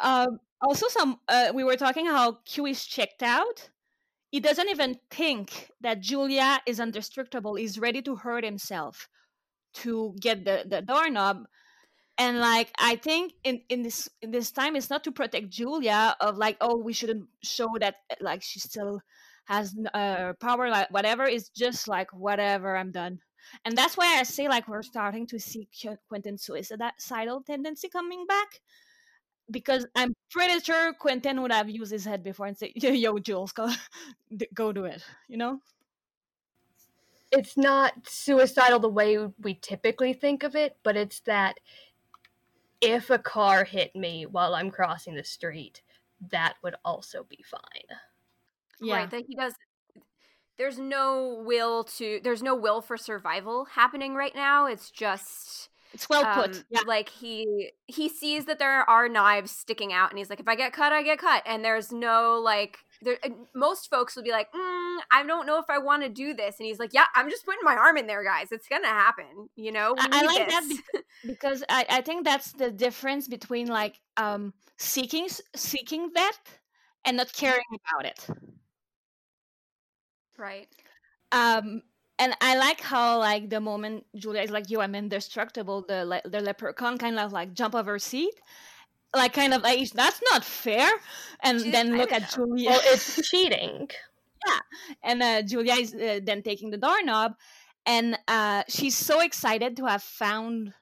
Um, 0.02 0.40
also, 0.62 0.88
some 0.90 1.20
uh, 1.28 1.52
we 1.54 1.64
were 1.64 1.76
talking 1.78 2.06
how 2.06 2.34
Q 2.46 2.66
is 2.68 2.86
checked 2.86 3.24
out. 3.24 3.70
He 4.32 4.40
doesn't 4.40 4.70
even 4.70 5.00
think 5.12 5.72
that 5.82 6.02
Julia 6.02 6.62
is 6.68 6.80
indestructible. 6.80 7.56
He's 7.56 7.80
ready 7.80 8.02
to 8.04 8.16
hurt 8.16 8.44
himself 8.44 9.08
to 9.76 10.16
get 10.22 10.46
the 10.46 10.66
the 10.68 10.82
doorknob. 10.82 11.46
And 12.18 12.40
like 12.40 12.72
I 12.80 12.98
think 12.98 13.34
in 13.44 13.62
in 13.70 13.84
this 13.84 14.10
in 14.22 14.32
this 14.32 14.52
time, 14.52 14.76
it's 14.76 14.90
not 14.90 15.04
to 15.06 15.12
protect 15.12 15.50
Julia 15.50 16.16
of 16.22 16.38
like 16.38 16.58
oh 16.62 16.78
we 16.78 16.94
shouldn't 16.94 17.28
show 17.44 17.70
that 17.80 17.96
uh, 18.12 18.16
like 18.22 18.44
she 18.44 18.60
still 18.60 19.02
has 19.46 19.76
uh, 19.94 20.34
power 20.42 20.70
like 20.70 20.92
whatever. 20.92 21.26
It's 21.26 21.50
just 21.50 21.88
like 21.88 22.12
whatever 22.14 22.78
I'm 22.78 22.92
done. 22.92 23.20
And 23.66 23.78
that's 23.78 23.98
why 23.98 24.18
I 24.20 24.24
say 24.24 24.48
like 24.48 24.68
we're 24.68 24.84
starting 24.84 25.28
to 25.28 25.40
see 25.40 25.68
Qu- 25.82 25.98
Quentin's 26.10 26.44
suicidal 26.44 27.42
tendency 27.42 27.90
coming 27.90 28.26
back 28.26 28.62
because 29.50 29.86
I'm 29.96 30.16
pretty 30.30 30.60
sure 30.60 30.94
Quentin 30.94 31.42
would 31.42 31.52
have 31.52 31.70
used 31.70 31.92
his 31.92 32.06
head 32.06 32.24
before 32.24 32.46
and 32.48 32.58
say, 32.58 32.72
"Yo, 32.76 33.20
Jules, 33.20 33.52
go, 33.52 33.70
go 34.54 34.72
do 34.72 34.86
it." 34.86 35.04
You 35.28 35.38
know? 35.38 35.62
It's 37.32 37.56
not 37.56 37.94
suicidal 38.06 38.80
the 38.80 38.90
way 38.90 39.18
we 39.40 39.54
typically 39.56 40.14
think 40.14 40.44
of 40.44 40.56
it, 40.56 40.78
but 40.84 40.98
it's 40.98 41.22
that 41.22 41.60
if 42.82 43.10
a 43.10 43.20
car 43.20 43.64
hit 43.64 43.96
me 43.96 44.26
while 44.26 44.54
I'm 44.54 44.70
crossing 44.70 45.16
the 45.16 45.24
street, 45.24 45.82
that 46.30 46.56
would 46.62 46.76
also 46.84 47.24
be 47.24 47.44
fine. 47.46 47.98
Yeah. 48.82 48.96
Right, 48.96 49.12
that 49.12 49.24
he 49.28 49.36
does 49.36 49.54
there's 50.58 50.78
no 50.80 51.42
will 51.46 51.84
to 51.86 52.20
there's 52.24 52.44
no 52.44 52.56
will 52.56 52.82
for 52.82 52.98
survival 52.98 53.66
happening 53.66 54.14
right 54.16 54.36
now. 54.36 54.66
It's 54.68 54.90
just 54.92 55.70
It's 55.94 56.10
well 56.10 56.26
put. 56.26 56.56
um, 56.58 56.64
Yeah. 56.70 56.80
like 56.88 57.10
he 57.10 57.72
he 57.88 58.10
sees 58.10 58.46
that 58.46 58.60
there 58.60 58.90
are 58.90 59.10
knives 59.10 59.52
sticking 59.52 59.92
out 59.94 60.10
and 60.10 60.18
he's 60.20 60.30
like 60.30 60.40
if 60.40 60.48
i 60.48 60.56
get 60.56 60.72
cut 60.74 60.94
i 60.94 61.04
get 61.04 61.20
cut 61.20 61.44
and 61.46 61.64
there's 61.66 61.92
no 61.92 62.40
like 62.44 62.78
there, 63.04 63.18
most 63.56 63.90
folks 63.90 64.16
will 64.16 64.22
be 64.24 64.30
like, 64.32 64.52
mm, 64.54 64.98
I 65.12 65.24
don't 65.26 65.48
know 65.48 65.58
if 65.58 65.66
I 65.70 65.80
want 65.80 66.04
to 66.04 66.10
do 66.10 66.36
this, 66.36 66.58
and 66.60 66.68
he's 66.68 66.78
like, 66.78 66.92
Yeah, 66.94 67.06
I'm 67.16 67.32
just 67.32 67.44
putting 67.46 67.62
my 67.64 67.74
arm 67.76 67.98
in 67.98 68.06
there, 68.06 68.24
guys. 68.24 68.50
It's 68.52 68.68
gonna 68.68 68.86
happen. 68.88 69.50
You 69.56 69.72
know, 69.72 69.96
I, 69.98 70.08
I 70.12 70.22
like 70.22 70.48
this. 70.48 70.54
that 70.54 70.70
be- 70.70 70.80
because 71.28 71.64
I, 71.68 71.84
I 71.90 72.02
think 72.02 72.26
that's 72.26 72.52
the 72.54 72.70
difference 72.70 73.28
between 73.28 73.68
like 73.68 74.00
um 74.18 74.54
seeking 74.78 75.28
seeking 75.56 76.12
that 76.14 76.38
and 77.06 77.18
not 77.18 77.34
caring 77.34 77.64
about 77.74 78.06
it. 78.06 78.28
Right. 80.42 80.68
Um, 81.32 81.84
and 82.20 82.36
I 82.42 82.58
like 82.58 82.82
how 82.82 83.20
like 83.20 83.50
the 83.50 83.62
moment 83.62 84.06
Julia 84.16 84.42
is 84.42 84.52
like, 84.52 84.70
"You, 84.70 84.82
I'm 84.82 84.96
indestructible," 84.96 85.86
the 85.88 86.06
le- 86.06 86.22
the 86.30 86.42
leprechaun 86.42 86.98
kind 86.98 87.20
of 87.20 87.32
like 87.32 87.54
jump 87.54 87.76
off 87.76 87.86
her 87.88 88.00
seat, 88.00 88.34
like 89.16 89.34
kind 89.34 89.54
of 89.54 89.64
like 89.64 89.92
that's 89.92 90.22
not 90.32 90.44
fair, 90.46 90.90
and 91.44 91.62
She's, 91.62 91.72
then 91.72 91.98
look 91.98 92.12
at 92.12 92.24
know. 92.24 92.46
Julia. 92.46 92.70
Well, 92.72 92.82
it's 92.86 93.22
cheating. 93.30 93.90
yeah, 94.48 94.60
and 95.04 95.24
uh, 95.24 95.42
Julia 95.44 95.76
is 95.76 95.94
uh, 95.96 96.22
then 96.24 96.44
taking 96.44 96.72
the 96.72 96.78
doorknob, 96.78 97.34
and 97.86 98.18
uh, 98.28 98.64
she's 98.70 98.98
so 98.98 99.22
excited 99.22 99.78
to 99.78 99.86
have 99.86 100.04
found 100.04 100.74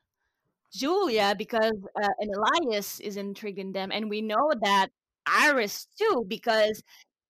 Julia 0.73 1.35
because 1.37 1.73
uh, 2.01 2.09
Enyalius 2.21 2.99
is 3.01 3.17
intriguing 3.17 3.73
them, 3.73 3.91
and 3.91 4.09
we 4.09 4.21
know 4.21 4.51
that 4.61 4.89
Iris 5.25 5.87
too 5.97 6.25
because 6.27 6.83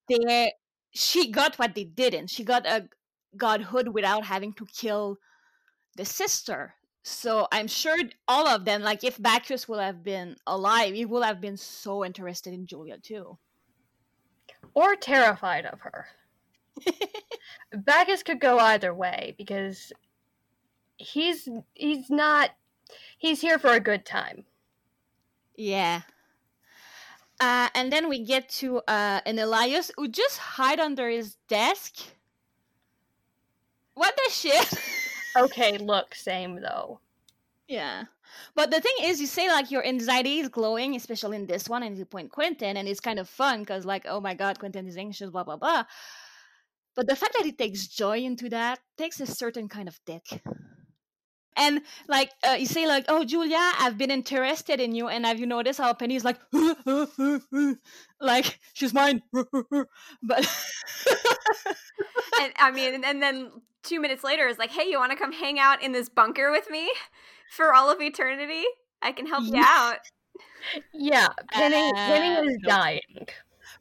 they 0.09 0.53
she 0.91 1.32
got 1.32 1.58
what 1.58 1.75
they 1.75 1.84
didn't. 1.84 2.30
She 2.30 2.43
got 2.43 2.65
a 2.65 2.89
godhood 3.38 3.89
without 3.89 4.25
having 4.25 4.54
to 4.54 4.65
kill 4.65 5.17
the 5.95 6.06
sister. 6.06 6.75
So 7.04 7.47
I'm 7.52 7.67
sure 7.67 7.97
all 8.28 8.47
of 8.47 8.65
them, 8.65 8.82
like 8.82 9.04
if 9.04 9.21
Bacchus 9.21 9.67
would 9.67 9.80
have 9.80 10.04
been 10.04 10.36
alive, 10.45 10.93
he 10.93 11.06
would 11.06 11.23
have 11.23 11.41
been 11.41 11.58
so 11.58 12.04
interested 12.04 12.54
in 12.54 12.65
Julia 12.65 12.97
too. 12.97 13.38
Or 14.73 14.95
terrified 14.95 15.65
of 15.65 15.80
her. 15.82 16.08
Bacchus 17.73 18.23
could 18.23 18.39
go 18.39 18.60
either 18.60 18.93
way 18.93 19.36
because 19.38 19.91
he's 20.97 21.47
he's 21.73 22.10
not 22.10 22.52
he's 23.17 23.41
here 23.41 23.60
for 23.60 23.71
a 23.71 23.80
good 23.80 24.06
time. 24.06 24.45
Yeah. 25.56 26.02
Uh, 27.39 27.69
and 27.73 27.91
then 27.91 28.10
we 28.10 28.19
get 28.23 28.49
to 28.49 28.80
uh, 28.88 29.21
Enyalius 29.21 29.91
who 29.95 30.08
just 30.10 30.38
hide 30.38 30.80
under 30.80 31.08
his 31.10 31.36
desk 31.47 31.95
what 33.99 34.15
the 34.15 34.32
shit? 34.32 34.73
okay, 35.38 35.78
look, 35.78 36.15
same 36.15 36.62
though. 36.62 37.02
Yeah. 37.67 38.06
But 38.56 38.71
the 38.71 38.80
thing 38.80 38.93
is, 39.02 39.19
you 39.19 39.28
say 39.28 39.49
like 39.49 39.71
your 39.71 39.86
anxiety 39.86 40.39
is 40.39 40.47
glowing, 40.47 40.95
especially 40.95 41.36
in 41.36 41.47
this 41.47 41.67
one, 41.67 41.84
and 41.84 41.97
you 41.97 42.06
point 42.06 42.32
Quentin, 42.32 42.78
and 42.78 42.88
it's 42.88 43.02
kind 43.02 43.19
of 43.19 43.28
fun 43.28 43.60
because, 43.60 43.84
like, 43.86 44.06
oh 44.08 44.21
my 44.21 44.36
god, 44.36 44.58
Quentin 44.58 44.88
is 44.88 44.95
anxious, 44.95 45.30
blah 45.30 45.43
blah 45.43 45.58
blah. 45.58 45.84
But 46.95 47.08
the 47.08 47.15
fact 47.17 47.34
that 47.36 47.45
he 47.45 47.52
takes 47.52 47.88
joy 47.88 48.19
into 48.19 48.47
that 48.49 48.80
takes 48.97 49.19
a 49.19 49.28
certain 49.28 49.67
kind 49.67 49.89
of 49.89 49.99
dick. 50.06 50.41
And 51.59 51.81
like 52.07 52.31
uh, 52.47 52.53
you 52.53 52.65
say, 52.65 52.87
like, 52.87 53.05
oh 53.09 53.25
Julia, 53.25 53.59
I've 53.79 53.97
been 53.97 54.11
interested 54.11 54.79
in 54.79 54.95
you, 54.95 55.09
and 55.09 55.25
have 55.25 55.39
you 55.39 55.45
noticed 55.45 55.79
how 55.79 55.93
Penny's 55.93 56.23
like, 56.23 56.37
like 58.21 58.59
she's 58.73 58.93
mine, 58.93 59.21
but. 59.33 60.49
and 62.41 62.53
I 62.57 62.71
mean, 62.73 63.03
and 63.03 63.21
then 63.21 63.51
two 63.83 63.99
minutes 63.99 64.23
later 64.23 64.47
is 64.47 64.57
like, 64.57 64.71
hey, 64.71 64.89
you 64.89 64.97
want 64.97 65.11
to 65.11 65.17
come 65.17 65.33
hang 65.33 65.59
out 65.59 65.83
in 65.83 65.91
this 65.91 66.09
bunker 66.09 66.51
with 66.51 66.69
me 66.69 66.89
for 67.51 67.73
all 67.73 67.91
of 67.91 68.01
eternity? 68.01 68.63
I 69.01 69.11
can 69.11 69.27
help 69.27 69.43
you 69.45 69.61
out. 69.63 69.97
Yeah, 70.93 71.27
Penny, 71.51 71.89
uh, 71.89 71.93
Penny 71.95 72.51
is 72.51 72.57
dying. 72.65 73.01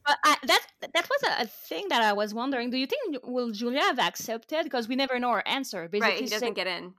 But 0.07 0.17
I, 0.25 0.37
that 0.47 0.67
that 0.95 1.09
was 1.09 1.23
a, 1.25 1.43
a, 1.43 1.47
thing 1.47 1.87
that 1.89 2.03
I 2.03 2.13
was 2.13 2.33
wondering. 2.33 2.71
Do 2.71 2.77
you 2.77 2.87
think 2.87 3.19
will 3.25 3.51
Julia 3.51 3.81
have 3.81 3.99
accepted? 3.99 4.65
Because 4.65 4.89
we 4.89 4.97
never 4.97 5.19
know 5.19 5.33
her 5.33 5.47
answer. 5.47 5.89
Basically, 5.89 6.13
right, 6.13 6.21
he 6.21 6.29
doesn't 6.29 6.49
say, 6.49 6.55
get 6.55 6.67
in. 6.67 6.95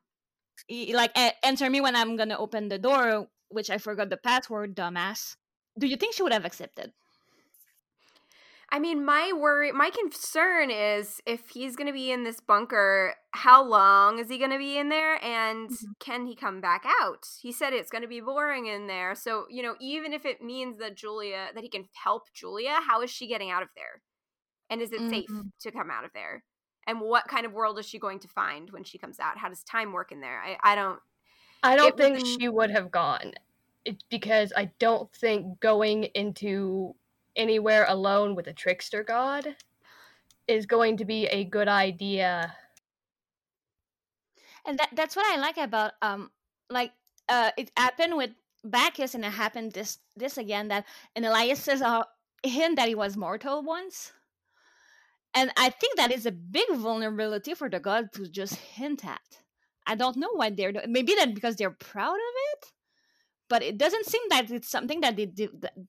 Like 0.94 1.12
enter 1.44 1.70
me 1.70 1.82
when 1.82 1.96
I'm 1.96 2.16
gonna 2.16 2.38
open 2.38 2.70
the 2.70 2.80
door, 2.80 3.28
which 3.50 3.70
I 3.70 3.78
forgot 3.78 4.10
the 4.10 4.18
password, 4.18 4.76
dumbass. 4.76 5.36
Do 5.78 5.88
you 5.88 5.98
think 5.98 6.14
she 6.14 6.24
would 6.24 6.34
have 6.34 6.46
accepted? 6.46 6.92
I 8.72 8.78
mean, 8.78 9.04
my 9.04 9.34
worry, 9.36 9.72
my 9.72 9.90
concern 9.90 10.70
is 10.70 11.20
if 11.26 11.50
he's 11.50 11.76
to 11.88 11.94
be 11.94 12.12
in 12.12 12.24
this 12.24 12.40
bunker, 12.40 13.16
how 13.32 13.64
long 13.64 14.20
is 14.20 14.30
he 14.30 14.38
to 14.52 14.60
be 14.60 14.78
in 14.78 14.90
there 14.90 15.24
and 15.24 15.70
mm-hmm. 15.70 15.92
can 16.00 16.28
he 16.28 16.36
come 16.36 16.62
back 16.62 16.86
out? 17.02 17.26
He 17.42 17.52
said 17.52 17.74
it's 17.74 17.90
to 18.04 18.08
be 18.08 18.22
boring 18.22 18.68
in 18.68 18.86
there. 18.86 19.16
So, 19.16 19.46
you 19.50 19.64
know, 19.64 19.76
even 19.82 20.14
if 20.14 20.24
it 20.24 20.42
means 20.42 20.78
that 20.80 20.96
Julia, 20.96 21.48
that 21.56 21.64
he 21.64 21.70
can 21.70 21.86
help 22.04 22.24
Julia, 22.34 22.78
how 22.88 23.02
is 23.02 23.10
she 23.10 23.28
getting 23.28 23.50
out 23.50 23.64
of 23.64 23.70
there? 23.76 24.02
And 24.70 24.82
is 24.82 24.92
it 24.92 25.00
mm-hmm. 25.02 25.10
safe 25.10 25.30
to 25.62 25.72
come 25.72 25.90
out 25.90 26.06
of 26.06 26.12
there? 26.14 26.44
And 26.90 27.00
what 27.00 27.28
kind 27.28 27.46
of 27.46 27.54
world 27.54 27.78
is 27.78 27.88
she 27.88 28.00
going 28.00 28.18
to 28.22 28.28
find 28.28 28.72
when 28.72 28.84
she 28.84 28.98
comes 28.98 29.20
out? 29.20 29.38
How 29.38 29.48
does 29.48 29.64
time 29.64 29.94
work 29.94 30.12
in 30.12 30.22
there? 30.22 30.42
I, 30.42 30.58
I 30.64 30.76
don't. 30.76 31.00
I 31.62 31.76
don't 31.76 31.96
think 31.96 32.26
she 32.26 32.50
would 32.50 32.72
have 32.72 32.90
gone 32.90 33.34
because 34.10 34.52
I 34.58 34.72
don't 34.80 35.12
think 35.14 35.60
going 35.60 36.06
into 36.16 36.96
anywhere 37.36 37.86
alone 37.88 38.34
with 38.34 38.48
a 38.48 38.54
trickster 38.54 39.04
god 39.04 39.56
is 40.48 40.66
going 40.66 40.98
to 40.98 41.06
be 41.06 41.28
a 41.28 41.44
good 41.44 41.68
idea. 41.68 42.56
And 44.66 44.80
that 44.80 44.90
that's 44.94 45.16
what 45.16 45.28
I 45.28 45.40
like 45.40 45.58
about 45.58 45.92
um 46.02 46.32
like 46.72 46.92
uh 47.28 47.52
it 47.56 47.70
happened 47.78 48.18
with 48.18 48.32
Bacchus 48.64 49.14
and 49.14 49.24
it 49.24 49.32
happened 49.32 49.74
this 49.74 50.00
this 50.16 50.40
again 50.40 50.70
that 50.70 50.86
Enyalius 51.16 51.58
says 51.58 51.84
uh 51.84 52.04
him 52.42 52.74
that 52.76 52.88
he 52.88 52.96
was 52.96 53.16
mortal 53.16 53.62
once. 53.62 54.12
And 55.34 55.52
I 55.58 55.70
think 55.70 55.98
that 55.98 56.12
is 56.12 56.26
a 56.26 56.32
big 56.32 56.70
vulnerability 56.74 57.54
for 57.54 57.70
the 57.70 57.80
god 57.80 58.12
to 58.14 58.28
just 58.28 58.56
hint 58.56 59.06
at. 59.06 59.22
I 59.86 59.96
don't 59.96 60.18
know 60.18 60.32
why 60.34 60.50
they're. 60.50 60.74
Maybe 60.88 61.16
that 61.16 61.34
because 61.34 61.56
they're 61.56 61.72
proud 61.72 62.16
of 62.16 62.34
it 62.54 62.72
but 63.50 63.64
it 63.64 63.78
doesn't 63.78 64.06
seem 64.06 64.22
that 64.30 64.50
it's 64.52 64.70
something 64.70 65.02
that 65.02 65.18
they 65.18 65.30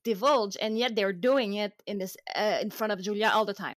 divulge 0.03 0.57
and 0.61 0.79
yet 0.79 0.97
they're 0.97 1.13
doing 1.13 1.55
it 1.55 1.75
in 1.87 1.99
this 1.99 2.17
uh, 2.35 2.59
in 2.61 2.71
front 2.71 2.93
of 2.93 3.01
julia 3.01 3.31
all 3.33 3.45
the 3.45 3.55
time 3.55 3.77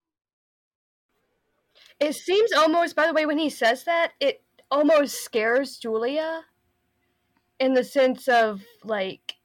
it 2.00 2.16
seems 2.16 2.52
almost 2.54 2.96
by 2.96 3.06
the 3.06 3.14
way 3.14 3.26
when 3.26 3.38
he 3.38 3.50
says 3.50 3.84
that 3.84 4.14
it 4.20 4.42
almost 4.72 5.24
scares 5.24 5.78
julia 5.78 6.44
in 7.60 7.74
the 7.74 7.84
sense 7.84 8.28
of 8.28 8.64
like 8.84 9.36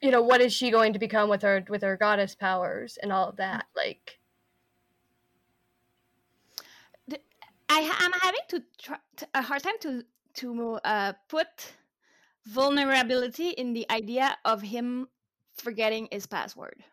you 0.00 0.10
know 0.10 0.22
what 0.22 0.40
is 0.40 0.52
she 0.52 0.70
going 0.70 0.92
to 0.92 0.98
become 0.98 1.28
with 1.28 1.42
her 1.42 1.64
with 1.68 1.82
her 1.82 1.96
goddess 1.96 2.34
powers 2.34 2.98
and 3.02 3.12
all 3.12 3.28
of 3.28 3.36
that 3.36 3.66
like 3.74 4.18
I, 7.68 7.92
i'm 7.98 8.12
having 8.20 8.40
to 8.50 8.62
try 8.78 8.98
a 9.34 9.42
hard 9.42 9.62
time 9.62 9.78
to 9.80 10.04
to 10.36 10.78
uh, 10.84 11.12
put 11.28 11.72
vulnerability 12.46 13.50
in 13.50 13.72
the 13.72 13.90
idea 13.90 14.36
of 14.44 14.62
him 14.62 15.08
forgetting 15.56 16.08
his 16.12 16.26
password. 16.26 16.84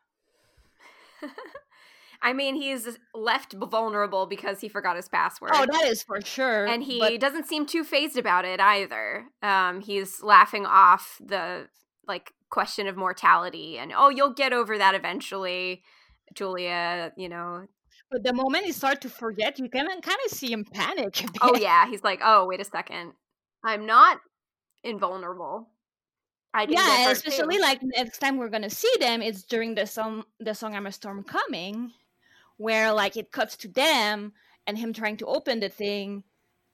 I 2.21 2.31
mean, 2.31 2.55
he's 2.55 2.97
left 3.13 3.53
vulnerable 3.53 4.25
because 4.25 4.61
he 4.61 4.69
forgot 4.69 4.95
his 4.95 5.09
password. 5.09 5.51
Oh, 5.53 5.65
that 5.69 5.85
is 5.85 6.03
for 6.03 6.21
sure. 6.21 6.65
And 6.65 6.81
he 6.81 6.99
but... 6.99 7.19
doesn't 7.19 7.47
seem 7.47 7.65
too 7.65 7.83
phased 7.83 8.17
about 8.17 8.45
it 8.45 8.61
either. 8.61 9.25
Um, 9.41 9.81
he's 9.81 10.23
laughing 10.23 10.65
off 10.65 11.17
the 11.23 11.67
like 12.07 12.31
question 12.53 12.87
of 12.87 12.95
mortality 12.95 13.79
and 13.79 13.91
oh, 13.97 14.09
you'll 14.09 14.33
get 14.33 14.53
over 14.53 14.77
that 14.77 14.93
eventually, 14.93 15.81
Julia. 16.35 17.11
You 17.17 17.29
know. 17.29 17.65
But 18.11 18.23
the 18.23 18.33
moment 18.33 18.65
he 18.65 18.71
start 18.71 19.01
to 19.01 19.09
forget, 19.09 19.57
you 19.57 19.67
can 19.69 19.87
kind 19.87 20.19
of 20.25 20.31
see 20.31 20.51
him 20.51 20.63
panic. 20.63 21.25
Oh 21.41 21.55
yeah, 21.59 21.87
he's 21.89 22.03
like, 22.03 22.21
oh 22.23 22.45
wait 22.45 22.61
a 22.61 22.65
second, 22.65 23.13
I'm 23.63 23.87
not 23.87 24.19
invulnerable. 24.83 25.69
I 26.53 26.67
yeah, 26.69 27.09
especially 27.09 27.55
too. 27.55 27.61
like 27.61 27.79
next 27.81 28.19
time 28.19 28.37
we're 28.37 28.49
gonna 28.49 28.69
see 28.69 28.93
them, 28.99 29.23
it's 29.23 29.43
during 29.43 29.73
the 29.73 29.87
song 29.87 30.23
the 30.39 30.53
song 30.53 30.75
"I'm 30.75 30.85
a 30.85 30.91
Storm 30.91 31.23
Coming," 31.23 31.91
where 32.57 32.93
like 32.93 33.17
it 33.17 33.31
cuts 33.31 33.57
to 33.57 33.67
them 33.67 34.33
and 34.67 34.77
him 34.77 34.93
trying 34.93 35.17
to 35.17 35.25
open 35.25 35.59
the 35.59 35.69
thing, 35.69 36.23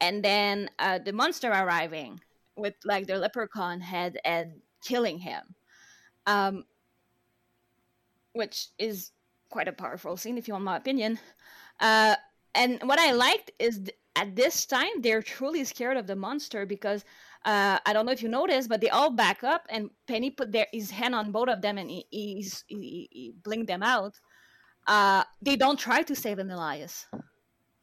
and 0.01 0.21
then 0.23 0.69
uh, 0.77 0.99
the 0.99 1.13
monster 1.13 1.49
arriving 1.49 2.19
with 2.57 2.75
like 2.83 3.07
the 3.07 3.17
leprechaun 3.17 3.79
head 3.79 4.17
and 4.25 4.59
killing 4.83 5.19
him, 5.19 5.55
um, 6.29 6.63
which 8.33 8.67
is 8.77 9.11
quite 9.49 9.67
a 9.67 9.73
powerful 9.73 10.15
scene, 10.15 10.37
if 10.37 10.47
you 10.47 10.53
want 10.53 10.63
my 10.63 10.77
opinion. 10.77 11.19
Uh, 11.79 12.15
and 12.53 12.79
what 12.83 12.99
I 12.99 13.11
liked 13.11 13.51
is 13.59 13.79
th- 13.79 13.97
at 14.15 14.35
this 14.35 14.65
time 14.65 15.01
they're 15.01 15.21
truly 15.21 15.63
scared 15.63 15.97
of 15.97 16.07
the 16.07 16.15
monster 16.15 16.65
because 16.65 17.03
uh, 17.45 17.79
I 17.85 17.93
don't 17.93 18.05
know 18.05 18.11
if 18.11 18.21
you 18.21 18.29
noticed, 18.29 18.69
but 18.69 18.81
they 18.81 18.89
all 18.89 19.11
back 19.11 19.43
up, 19.43 19.65
and 19.69 19.89
Penny 20.07 20.29
put 20.29 20.51
their 20.51 20.67
his 20.71 20.91
hand 20.91 21.15
on 21.15 21.31
both 21.31 21.47
of 21.47 21.61
them, 21.61 21.77
and 21.77 21.89
he 21.89 22.05
he, 22.09 22.45
he, 22.67 23.09
he 23.11 23.33
blinked 23.43 23.67
them 23.67 23.81
out. 23.81 24.19
Uh, 24.85 25.23
they 25.41 25.55
don't 25.55 25.79
try 25.79 26.01
to 26.03 26.15
save 26.15 26.37
Enyalius. 26.37 27.05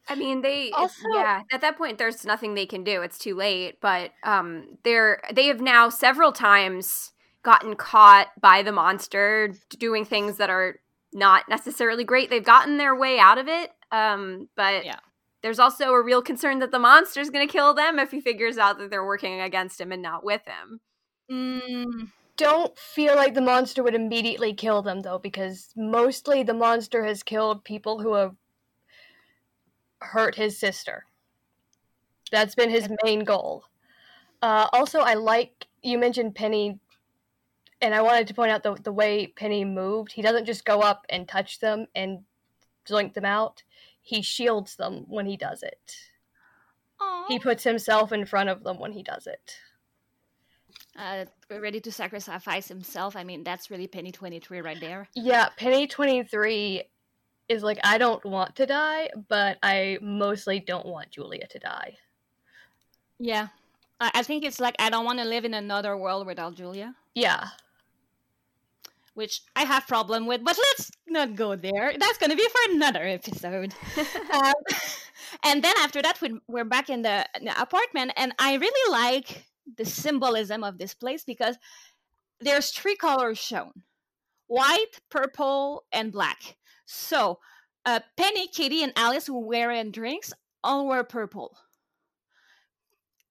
I 0.07 0.15
mean, 0.15 0.41
they 0.41 0.71
also 0.71 1.01
yeah. 1.13 1.41
At 1.51 1.61
that 1.61 1.77
point, 1.77 1.97
there's 1.97 2.23
nothing 2.23 2.53
they 2.53 2.67
can 2.67 2.83
do. 2.83 3.01
It's 3.01 3.17
too 3.17 3.35
late. 3.35 3.81
But 3.81 4.11
um, 4.23 4.77
they're 4.83 5.21
they 5.33 5.47
have 5.47 5.59
now 5.59 5.89
several 5.89 6.31
times 6.31 7.13
gotten 7.47 7.77
caught 7.77 8.27
by 8.41 8.61
the 8.61 8.73
monster 8.73 9.53
doing 9.79 10.03
things 10.03 10.35
that 10.35 10.49
are 10.49 10.81
not 11.13 11.47
necessarily 11.47 12.03
great. 12.03 12.29
They've 12.29 12.43
gotten 12.43 12.77
their 12.77 12.93
way 12.93 13.19
out 13.19 13.37
of 13.37 13.47
it, 13.47 13.71
um, 13.89 14.49
but 14.57 14.83
Yeah. 14.83 14.99
there's 15.43 15.57
also 15.57 15.93
a 15.93 16.03
real 16.03 16.21
concern 16.21 16.59
that 16.59 16.71
the 16.71 16.77
monster's 16.79 17.29
going 17.29 17.47
to 17.47 17.51
kill 17.51 17.73
them 17.73 17.99
if 17.99 18.11
he 18.11 18.19
figures 18.19 18.57
out 18.57 18.77
that 18.79 18.89
they're 18.89 19.05
working 19.05 19.39
against 19.39 19.79
him 19.79 19.93
and 19.93 20.01
not 20.01 20.25
with 20.25 20.41
him. 20.45 20.81
Mm, 21.31 22.11
Don't 22.35 22.77
feel 22.77 23.15
like 23.15 23.33
the 23.33 23.39
monster 23.39 23.81
would 23.81 23.95
immediately 23.95 24.53
kill 24.53 24.81
them 24.81 24.99
though, 24.99 25.17
because 25.17 25.71
mostly 25.77 26.43
the 26.43 26.53
monster 26.53 27.05
has 27.05 27.23
killed 27.23 27.63
people 27.63 28.01
who 28.01 28.13
have 28.15 28.35
hurt 30.01 30.35
his 30.35 30.59
sister. 30.59 31.05
That's 32.29 32.55
been 32.55 32.69
his 32.69 32.89
main 33.05 33.23
goal. 33.23 33.63
Uh, 34.41 34.67
also, 34.73 34.99
I 34.99 35.13
like 35.13 35.65
you 35.81 35.97
mentioned 35.97 36.35
Penny, 36.35 36.77
and 37.81 37.93
I 37.93 38.01
wanted 38.01 38.27
to 38.27 38.33
point 38.33 38.51
out 38.51 38.63
the 38.63 38.75
the 38.75 38.91
way 38.91 39.27
Penny 39.27 39.63
moved. 39.65 40.11
He 40.13 40.21
doesn't 40.21 40.45
just 40.45 40.65
go 40.65 40.79
up 40.81 41.05
and 41.09 41.27
touch 41.27 41.59
them 41.59 41.87
and 41.95 42.19
zoink 42.87 43.13
them 43.13 43.25
out. 43.25 43.63
He 44.01 44.21
shields 44.21 44.75
them 44.75 45.05
when 45.07 45.25
he 45.25 45.35
does 45.37 45.63
it. 45.63 45.95
aw. 46.99 47.25
He 47.27 47.39
puts 47.39 47.63
himself 47.63 48.11
in 48.11 48.25
front 48.25 48.49
of 48.49 48.63
them 48.63 48.79
when 48.79 48.91
he 48.93 49.03
does 49.03 49.27
it. 49.27 49.59
uh, 50.97 51.25
ready 51.49 51.79
to 51.81 51.91
sacrifice 51.91 52.67
himself. 52.67 53.15
I 53.15 53.23
mean, 53.23 53.43
that's 53.43 53.69
really 53.69 53.87
Penny 53.87 54.11
23 54.11 54.61
right 54.61 54.79
there. 54.79 55.07
Yeah, 55.13 55.49
Penny 55.57 55.85
23 55.87 56.83
is 57.49 57.63
like, 57.63 57.79
I 57.83 57.97
don't 57.97 58.23
want 58.25 58.55
to 58.55 58.65
die, 58.65 59.09
but 59.29 59.57
I 59.61 59.99
mostly 60.01 60.59
don't 60.59 60.85
want 60.87 61.11
Julia 61.11 61.45
to 61.47 61.59
die. 61.59 61.97
Yeah. 63.19 63.47
I, 63.99 64.11
I 64.15 64.23
think 64.23 64.43
it's 64.43 64.59
like, 64.59 64.75
I 64.79 64.89
don't 64.89 65.05
want 65.05 65.19
to 65.19 65.25
live 65.25 65.45
in 65.45 65.53
another 65.53 65.95
world 65.97 66.25
without 66.27 66.55
Julia, 66.55 66.95
Yeah. 67.13 67.49
Which 69.17 69.41
I 69.55 69.63
have 69.63 69.87
problem 69.87 70.27
with, 70.27 70.43
but 70.43 70.55
let's 70.55 70.91
not 71.07 71.35
go 71.35 71.55
there. 71.55 71.91
That's 71.97 72.19
going 72.19 72.29
to 72.29 72.35
be 72.35 72.47
for 72.47 72.75
another 72.75 73.01
episode. 73.03 73.73
um, 74.31 74.53
and 75.43 75.63
then 75.63 75.73
after 75.79 76.03
that, 76.03 76.21
we, 76.21 76.39
we're 76.47 76.63
back 76.63 76.91
in 76.91 77.01
the, 77.01 77.25
in 77.35 77.45
the 77.45 77.59
apartment, 77.59 78.11
and 78.15 78.31
I 78.37 78.53
really 78.57 78.91
like 78.91 79.47
the 79.75 79.85
symbolism 79.85 80.63
of 80.63 80.77
this 80.77 80.93
place 80.93 81.23
because 81.23 81.57
there's 82.39 82.69
three 82.69 82.95
colors 82.95 83.39
shown 83.39 83.71
white, 84.45 85.01
purple, 85.09 85.85
and 85.91 86.11
black. 86.11 86.55
So, 86.85 87.39
uh, 87.87 88.01
Penny, 88.17 88.47
Kitty, 88.47 88.83
and 88.83 88.93
Alice, 88.95 89.25
who 89.25 89.39
were 89.39 89.71
in 89.71 89.91
drinks, 89.91 90.31
all 90.63 90.87
were 90.87 91.03
purple. 91.03 91.57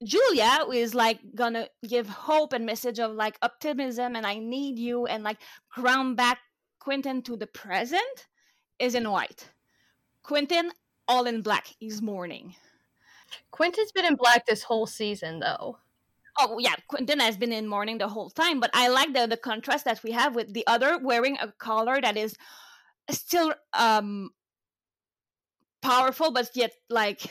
Julia 0.04 0.66
is 0.72 0.94
like 0.94 1.20
gonna 1.34 1.68
give 1.88 2.08
hope 2.08 2.52
and 2.52 2.66
message 2.66 2.98
of 2.98 3.12
like 3.12 3.38
optimism 3.42 4.14
and 4.14 4.26
I 4.26 4.38
need 4.38 4.78
you 4.78 5.06
and 5.06 5.24
like 5.24 5.38
ground 5.70 6.16
back 6.16 6.38
Quentin 6.78 7.22
to 7.22 7.36
the 7.36 7.46
present 7.46 8.26
is 8.78 8.94
in 8.94 9.10
white. 9.10 9.50
Quentin 10.22 10.70
all 11.08 11.26
in 11.26 11.42
black. 11.42 11.66
He's 11.78 12.02
mourning. 12.02 12.54
Quentin's 13.50 13.92
been 13.92 14.04
in 14.04 14.16
black 14.16 14.46
this 14.46 14.62
whole 14.62 14.86
season, 14.86 15.40
though. 15.40 15.78
Oh 16.38 16.58
yeah, 16.58 16.74
Quentin 16.88 17.20
has 17.20 17.36
been 17.36 17.52
in 17.52 17.66
mourning 17.66 17.98
the 17.98 18.08
whole 18.08 18.30
time, 18.30 18.60
but 18.60 18.70
I 18.74 18.88
like 18.88 19.14
the 19.14 19.26
the 19.26 19.36
contrast 19.36 19.84
that 19.86 20.02
we 20.02 20.12
have 20.12 20.34
with 20.34 20.52
the 20.52 20.66
other 20.66 20.98
wearing 20.98 21.38
a 21.40 21.50
collar 21.52 22.00
that 22.00 22.16
is 22.16 22.36
still 23.10 23.54
um 23.72 24.30
powerful, 25.80 26.30
but 26.30 26.50
yet 26.54 26.72
like 26.90 27.22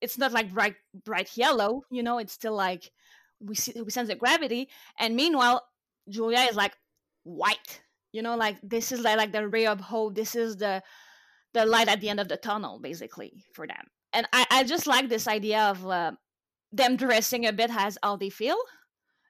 it's 0.00 0.18
not 0.18 0.32
like 0.32 0.52
bright 0.52 0.76
bright 1.04 1.36
yellow. 1.36 1.82
You 1.90 2.02
know, 2.02 2.18
it's 2.18 2.32
still 2.32 2.54
like 2.54 2.90
we 3.40 3.54
see 3.54 3.80
we 3.80 3.90
sense 3.90 4.08
the 4.08 4.14
gravity, 4.14 4.68
and 4.98 5.16
meanwhile 5.16 5.64
Julia 6.08 6.40
is 6.50 6.56
like 6.56 6.76
white. 7.24 7.82
You 8.12 8.22
know, 8.22 8.36
like 8.36 8.56
this 8.62 8.92
is 8.92 9.00
like 9.00 9.16
like 9.16 9.32
the 9.32 9.48
ray 9.48 9.66
of 9.66 9.80
hope. 9.80 10.14
This 10.14 10.34
is 10.34 10.56
the 10.56 10.82
the 11.54 11.66
light 11.66 11.88
at 11.88 12.00
the 12.00 12.08
end 12.08 12.20
of 12.20 12.28
the 12.28 12.36
tunnel, 12.36 12.78
basically 12.80 13.44
for 13.54 13.66
them. 13.66 13.86
And 14.12 14.26
I 14.32 14.46
I 14.50 14.64
just 14.64 14.86
like 14.86 15.08
this 15.08 15.28
idea 15.28 15.62
of. 15.62 15.86
Uh, 15.86 16.12
them 16.72 16.96
dressing 16.96 17.46
a 17.46 17.52
bit 17.52 17.70
as 17.74 17.98
how 18.02 18.16
they 18.16 18.30
feel 18.30 18.58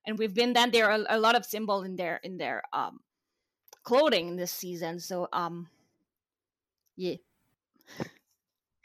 and 0.07 0.19
we've 0.19 0.35
been 0.35 0.53
then 0.53 0.71
there 0.71 0.91
are 0.91 1.05
a 1.09 1.19
lot 1.19 1.37
of 1.37 1.45
symbol 1.45 1.83
in 1.83 1.97
their 1.97 2.19
in 2.23 2.37
their 2.37 2.63
um 2.73 2.99
clothing 3.85 4.37
this 4.37 4.51
season 4.51 4.99
so 4.99 5.29
um 5.33 5.69
yeah 6.97 7.15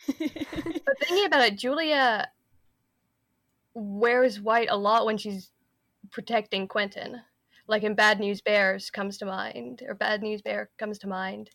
But 0.08 0.98
thinking 1.00 1.26
about 1.26 1.48
it, 1.48 1.58
Julia 1.58 2.30
wears 3.74 4.40
white 4.40 4.68
a 4.70 4.78
lot 4.78 5.06
when 5.06 5.18
she's 5.18 5.52
protecting 6.12 6.68
Quentin. 6.68 7.22
Like 7.68 7.84
in 7.84 7.96
Bad 7.96 8.20
News 8.20 8.42
Bears 8.42 8.90
comes 8.90 9.18
to 9.20 9.26
mind, 9.26 9.84
or 9.88 9.96
Bad 9.96 10.22
News 10.22 10.42
Bear 10.42 10.70
comes 10.78 11.00
to 11.00 11.08
mind. 11.08 11.50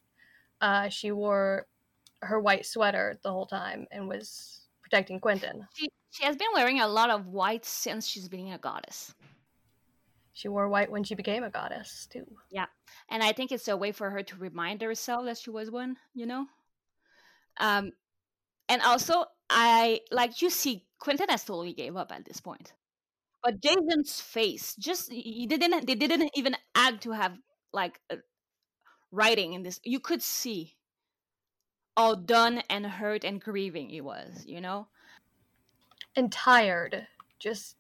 Uh, 0.60 0.88
she 0.88 1.12
wore 1.12 1.66
her 2.22 2.40
white 2.40 2.66
sweater 2.66 3.18
the 3.22 3.30
whole 3.30 3.46
time 3.46 3.86
and 3.92 4.08
was 4.08 4.66
protecting 4.82 5.20
Quentin. 5.20 5.66
she, 5.74 5.88
she 6.10 6.24
has 6.24 6.36
been 6.36 6.48
wearing 6.54 6.80
a 6.80 6.88
lot 6.88 7.10
of 7.10 7.26
white 7.26 7.64
since 7.64 8.06
she's 8.06 8.28
been 8.28 8.52
a 8.52 8.58
goddess 8.58 9.14
She 10.32 10.48
wore 10.48 10.68
white 10.68 10.90
when 10.90 11.04
she 11.04 11.14
became 11.14 11.44
a 11.44 11.50
goddess 11.50 12.08
too. 12.10 12.26
Yeah. 12.50 12.66
And 13.10 13.22
i 13.22 13.32
think 13.32 13.52
it's 13.52 13.68
a 13.68 13.76
way 13.76 13.92
for 13.92 14.10
her 14.10 14.22
to 14.22 14.36
remind 14.36 14.82
herself 14.82 15.24
that 15.26 15.38
she 15.38 15.50
was 15.50 15.70
one 15.70 15.96
you 16.14 16.26
know 16.26 16.46
um 17.60 17.92
and 18.68 18.82
also 18.82 19.24
i 19.50 20.00
like 20.10 20.42
you 20.42 20.50
see 20.50 20.84
quentin 20.98 21.28
has 21.28 21.44
totally 21.44 21.72
gave 21.72 21.96
up 21.96 22.12
at 22.12 22.24
this 22.24 22.40
point 22.40 22.72
but 23.42 23.60
jason's 23.62 24.20
face 24.20 24.74
just 24.76 25.10
he 25.12 25.46
didn't 25.46 25.86
they 25.86 25.94
didn't 25.94 26.30
even 26.34 26.56
add 26.74 27.00
to 27.00 27.12
have 27.12 27.38
like 27.72 28.00
writing 29.10 29.52
in 29.54 29.62
this 29.62 29.80
you 29.84 30.00
could 30.00 30.22
see 30.22 30.76
how 31.96 32.14
done 32.14 32.62
and 32.70 32.86
hurt 32.86 33.24
and 33.24 33.40
grieving 33.42 33.88
he 33.90 34.00
was 34.00 34.44
you 34.46 34.60
know 34.60 34.88
And 36.14 36.30
tired. 36.30 37.08
Just 37.38 37.76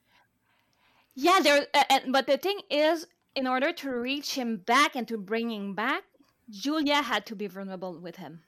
Yeah, 1.14 1.40
there. 1.42 1.66
Uh, 1.74 1.84
uh, 1.90 2.00
but 2.08 2.26
the 2.26 2.38
thing 2.38 2.60
is, 2.70 3.06
in 3.34 3.46
order 3.46 3.72
to 3.72 3.90
reach 3.90 4.34
him 4.34 4.58
back 4.58 4.94
and 4.96 5.06
to 5.08 5.18
bring 5.18 5.50
him 5.50 5.74
back, 5.74 6.04
Julia 6.50 7.02
had 7.02 7.26
to 7.26 7.36
be 7.36 7.46
vulnerable 7.46 8.00
with 8.00 8.16
him 8.16 8.44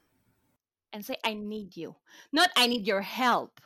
and 0.93 1.05
say, 1.05 1.17
"I 1.25 1.35
need 1.35 1.77
you." 1.77 1.97
Not 2.33 2.51
"I 2.57 2.67
need 2.67 2.87
your 2.87 3.03
help" 3.03 3.61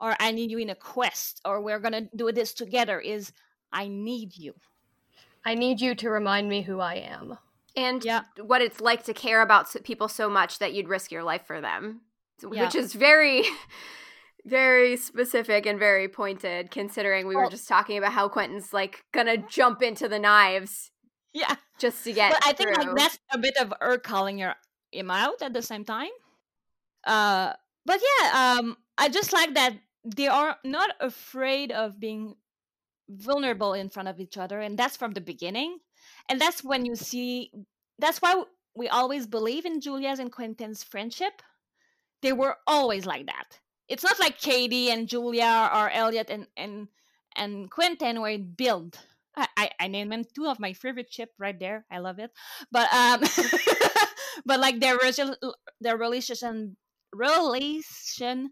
or 0.00 0.16
"I 0.20 0.30
need 0.32 0.50
you 0.50 0.58
in 0.58 0.70
a 0.70 0.74
quest" 0.74 1.40
or 1.44 1.60
"We're 1.60 1.80
gonna 1.80 2.08
do 2.14 2.30
this 2.32 2.52
together." 2.54 3.00
Is 3.00 3.32
"I 3.72 3.88
need 3.88 4.36
you." 4.36 4.54
I 5.44 5.54
need 5.54 5.80
you 5.80 5.94
to 5.96 6.10
remind 6.10 6.48
me 6.48 6.62
who 6.62 6.80
I 6.80 6.94
am. 6.96 7.38
and 7.76 8.04
Yeah. 8.04 8.22
what 8.36 8.60
it's 8.60 8.80
like 8.80 9.04
to 9.04 9.14
care 9.14 9.40
about 9.42 9.68
people 9.84 10.08
so 10.08 10.28
much 10.28 10.58
that 10.58 10.72
you'd 10.74 10.88
risk 10.88 11.12
your 11.12 11.22
life 11.22 11.46
for 11.46 11.60
them, 11.60 12.00
Yeah. 12.42 12.64
which 12.64 12.74
is 12.74 12.92
very, 12.94 13.44
very 14.44 14.96
specific 14.96 15.66
and 15.66 15.78
very 15.78 16.08
pointed. 16.08 16.70
Considering 16.70 17.26
we 17.28 17.36
were 17.36 17.48
just 17.48 17.68
talking 17.68 17.96
about 17.96 18.12
how 18.12 18.28
Quentin's 18.28 18.72
like 18.72 19.04
gonna 19.12 19.36
jump 19.36 19.82
into 19.82 20.08
the 20.08 20.18
knives 20.18 20.90
Yeah, 21.32 21.54
just 21.78 22.02
to 22.04 22.12
get. 22.12 22.32
but 22.32 22.44
I 22.44 22.52
think 22.52 22.76
like 22.76 22.96
that's 22.96 23.18
a 23.32 23.38
bit 23.38 23.56
of 23.56 23.72
her 23.80 23.98
calling 23.98 24.38
her 24.40 24.56
him 24.92 25.10
out 25.10 25.40
at 25.40 25.52
the 25.52 25.62
same 25.62 25.84
time. 25.84 26.10
Uh, 27.06 27.54
but 27.86 28.00
yeah, 28.00 28.56
um, 28.58 28.76
I 28.98 29.08
just 29.08 29.32
like 29.32 29.54
that 29.54 29.74
they 30.04 30.28
are 30.28 30.56
not 30.64 30.90
afraid 31.00 31.72
of 31.72 32.00
being 32.00 32.34
vulnerable 33.08 33.74
in 33.74 33.88
front 33.88 34.08
of 34.08 34.20
each 34.20 34.38
other, 34.38 34.60
and 34.60 34.78
that's 34.78 34.96
from 34.96 35.12
the 35.12 35.20
beginning. 35.20 35.78
And 36.28 36.40
that's 36.40 36.64
when 36.64 36.86
you 36.86 36.96
see. 36.96 37.52
That's 37.98 38.22
why 38.22 38.44
we 38.76 38.88
always 38.88 39.26
believe 39.26 39.66
in 39.66 39.80
Julia's 39.80 40.18
and 40.18 40.32
Quentin's 40.32 40.82
friendship. 40.84 41.42
They 42.22 42.32
were 42.32 42.56
always 42.66 43.06
like 43.06 43.26
that. 43.26 43.60
It's 43.88 44.04
not 44.04 44.18
like 44.20 44.38
Kady 44.38 44.90
and 44.90 45.08
Julia 45.08 45.70
or 45.74 45.90
Eliot 45.90 46.30
and 46.30 46.46
and 46.56 46.88
and 47.36 47.70
Quentin 47.70 48.20
where 48.20 48.32
it 48.32 48.56
built. 48.56 48.98
I, 49.36 49.48
I, 49.56 49.70
I 49.80 49.88
named 49.88 50.12
them 50.12 50.24
two 50.24 50.46
of 50.46 50.58
my 50.60 50.72
favorite 50.72 51.12
ship 51.12 51.30
right 51.38 51.58
there. 51.58 51.86
I 51.90 51.98
love 51.98 52.18
it. 52.18 52.30
But 52.70 52.92
um 52.92 53.22
but 54.46 54.60
like 54.60 54.80
their 54.80 54.98
their 55.80 55.96
relation 55.96 56.76
relation 57.12 58.50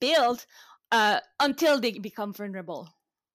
build 0.00 0.46
uh 0.92 1.20
until 1.40 1.80
they 1.80 1.92
become 1.98 2.32
vulnerable. 2.32 2.88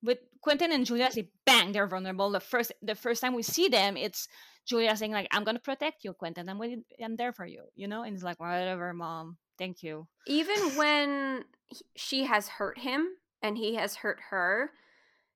With 0.04 0.20
Quentin 0.42 0.72
and 0.72 0.86
Julia, 0.86 1.10
they 1.14 1.30
bang, 1.46 1.72
they're 1.72 1.88
vulnerable. 1.88 2.32
The 2.32 2.40
first 2.40 2.72
the 2.82 2.96
first 2.96 3.22
time 3.22 3.36
we 3.36 3.44
see 3.44 3.68
them, 3.70 3.98
it's 3.98 4.28
Julia 4.66 4.96
saying 4.96 5.12
like, 5.12 5.28
"I'm 5.32 5.44
gonna 5.44 5.60
protect 5.60 6.04
you, 6.04 6.14
Quentin. 6.14 6.50
I'm 6.50 6.58
with, 6.58 6.80
I'm 7.04 7.16
there 7.16 7.34
for 7.34 7.46
you," 7.46 7.64
you 7.76 7.88
know. 7.88 8.04
And 8.04 8.14
it's 8.16 8.24
like, 8.24 8.40
whatever, 8.40 8.94
mom. 8.94 9.38
Thank 9.58 9.84
you. 9.84 10.08
even 10.28 10.58
when 10.76 11.44
he- 11.68 11.86
she 11.96 12.24
has 12.26 12.48
hurt 12.48 12.80
him 12.80 13.08
and 13.44 13.58
he 13.58 13.76
has 13.76 13.98
hurt 13.98 14.20
her 14.32 14.72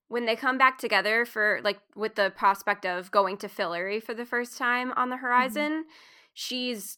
when 0.07 0.25
they 0.25 0.35
come 0.35 0.57
back 0.57 0.77
together 0.79 1.25
for 1.25 1.59
like 1.63 1.79
with 1.95 2.15
the 2.15 2.31
prospect 2.35 2.85
of 2.85 3.11
going 3.11 3.37
to 3.37 3.47
Fillory 3.47 4.01
for 4.01 4.13
the 4.15 4.25
first 4.25 4.57
time 4.57 4.91
on 4.93 5.09
the 5.09 5.17
horizon 5.17 5.85
she's 6.33 6.97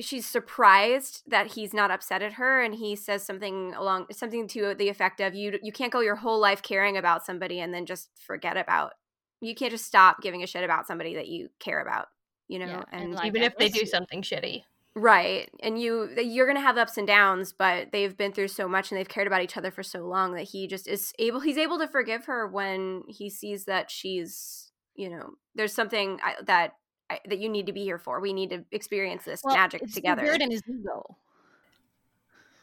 she's 0.00 0.26
surprised 0.26 1.22
that 1.26 1.48
he's 1.48 1.74
not 1.74 1.90
upset 1.90 2.22
at 2.22 2.34
her 2.34 2.62
and 2.62 2.74
he 2.74 2.96
says 2.96 3.24
something 3.24 3.74
along 3.74 4.06
something 4.10 4.48
to 4.48 4.74
the 4.74 4.88
effect 4.88 5.20
of 5.20 5.34
you 5.34 5.58
you 5.62 5.72
can't 5.72 5.92
go 5.92 6.00
your 6.00 6.16
whole 6.16 6.40
life 6.40 6.62
caring 6.62 6.96
about 6.96 7.24
somebody 7.24 7.60
and 7.60 7.72
then 7.72 7.86
just 7.86 8.10
forget 8.18 8.56
about 8.56 8.92
you 9.40 9.54
can't 9.54 9.72
just 9.72 9.86
stop 9.86 10.20
giving 10.20 10.42
a 10.42 10.46
shit 10.46 10.64
about 10.64 10.86
somebody 10.86 11.14
that 11.14 11.28
you 11.28 11.48
care 11.58 11.80
about 11.80 12.08
you 12.50 12.58
know, 12.58 12.66
Yeah, 12.66 12.82
and, 12.92 13.04
and 13.04 13.14
like, 13.14 13.26
Even 13.26 13.42
if 13.42 13.56
they 13.56 13.68
do 13.68 13.86
something 13.86 14.22
shitty. 14.22 14.64
Right. 14.96 15.48
And 15.62 15.80
you 15.80 16.10
you're 16.20 16.46
going 16.46 16.56
to 16.56 16.62
have 16.62 16.76
ups 16.76 16.98
and 16.98 17.06
downs, 17.06 17.54
but 17.56 17.92
they've 17.92 18.16
been 18.16 18.32
through 18.32 18.48
so 18.48 18.66
much 18.66 18.90
and 18.90 18.98
they've 18.98 19.08
cared 19.08 19.28
about 19.28 19.42
each 19.42 19.56
other 19.56 19.70
for 19.70 19.84
so 19.84 20.00
long 20.00 20.34
that 20.34 20.42
he 20.42 20.66
just 20.66 20.88
is 20.88 21.12
able 21.20 21.38
he's 21.38 21.56
able 21.56 21.78
to 21.78 21.86
forgive 21.86 22.24
her 22.24 22.48
when 22.48 23.04
he 23.06 23.30
sees 23.30 23.66
that 23.66 23.88
she's, 23.88 24.72
you 24.96 25.08
know, 25.08 25.34
there's 25.54 25.72
something 25.72 26.18
uh, 26.26 26.42
that 26.44 26.72
I, 26.72 26.72
that 27.28 27.38
you 27.38 27.48
need 27.48 27.66
to 27.66 27.72
be 27.72 27.82
here 27.84 27.98
for. 27.98 28.20
We 28.20 28.32
need 28.32 28.50
to 28.50 28.64
experience 28.70 29.24
this 29.24 29.42
Well, 29.44 29.54
magic 29.56 29.82
it's 29.82 29.94
together. 29.94 30.22
Weird 30.22 30.40
in 30.42 30.50
his 30.50 30.62
ego. 30.68 31.16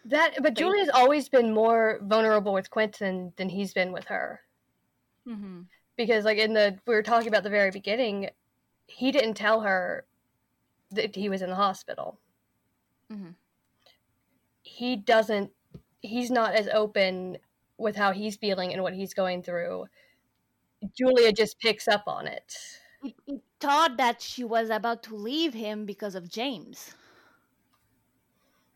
That, 0.05 0.33
but 0.35 0.43
But- 0.43 0.53
Julia's 0.55 0.89
always 0.93 1.27
been 1.29 1.53
more 1.53 1.99
vulnerable 2.03 2.53
with 2.53 2.69
Quentin 2.69 3.33
than 3.35 3.49
he's 3.49 3.73
been 3.73 3.91
with 3.91 4.05
her. 4.05 4.41
Mm-hmm. 5.27 5.61
Because, 5.97 6.23
like 6.25 6.37
in 6.37 6.53
the 6.53 6.77
we 6.85 6.93
were 6.93 7.03
talking 7.03 7.27
about 7.27 7.43
the 7.43 7.49
very 7.49 7.71
beginning, 7.71 8.29
he 8.87 9.11
didn't 9.11 9.33
tell 9.33 9.61
her 9.61 10.05
that 10.91 11.15
he 11.15 11.27
was 11.27 11.41
in 11.41 11.49
the 11.49 11.55
hospital. 11.55 12.19
Mhm. 13.11 13.33
He 14.61 14.95
doesn't. 14.95 15.51
He's 16.01 16.29
not 16.31 16.53
as 16.53 16.67
open 16.69 17.37
with 17.77 17.95
how 17.95 18.11
he's 18.13 18.37
feeling 18.37 18.71
and 18.73 18.83
what 18.83 18.93
he's 18.93 19.13
going 19.13 19.41
through. 19.43 19.87
Julia 20.95 21.33
just 21.33 21.59
picks 21.59 21.87
up 21.87 22.03
on 22.07 22.27
it. 22.27 22.55
It, 23.03 23.15
it 23.25 23.41
thought 23.59 23.97
that 23.97 24.21
she 24.21 24.43
was 24.43 24.69
about 24.69 25.03
to 25.03 25.15
leave 25.15 25.53
him 25.53 25.85
because 25.85 26.15
of 26.15 26.29
James. 26.29 26.93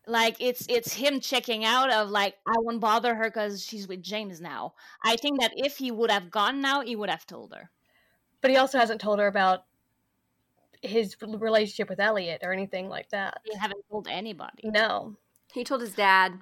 Like 0.07 0.35
it's 0.39 0.65
it's 0.67 0.93
him 0.93 1.19
checking 1.19 1.63
out 1.63 1.91
of 1.91 2.09
like 2.09 2.35
I 2.47 2.55
won't 2.57 2.81
bother 2.81 3.13
her 3.15 3.25
because 3.25 3.63
she's 3.63 3.87
with 3.87 4.01
James 4.01 4.41
now. 4.41 4.73
I 5.03 5.15
think 5.15 5.39
that 5.39 5.53
if 5.55 5.77
he 5.77 5.91
would 5.91 6.09
have 6.09 6.31
gone 6.31 6.59
now, 6.59 6.81
he 6.81 6.95
would 6.95 7.09
have 7.09 7.25
told 7.25 7.53
her. 7.53 7.69
But 8.41 8.51
he 8.51 8.57
also 8.57 8.79
hasn't 8.79 8.99
told 8.99 9.19
her 9.19 9.27
about 9.27 9.65
his 10.81 11.15
relationship 11.21 11.89
with 11.89 11.99
Eliot 11.99 12.41
or 12.43 12.51
anything 12.51 12.89
like 12.89 13.09
that. 13.09 13.39
He 13.43 13.55
haven't 13.55 13.83
told 13.89 14.07
anybody. 14.07 14.63
No. 14.63 15.15
he 15.53 15.63
told 15.63 15.81
his 15.81 15.93
dad, 15.93 16.33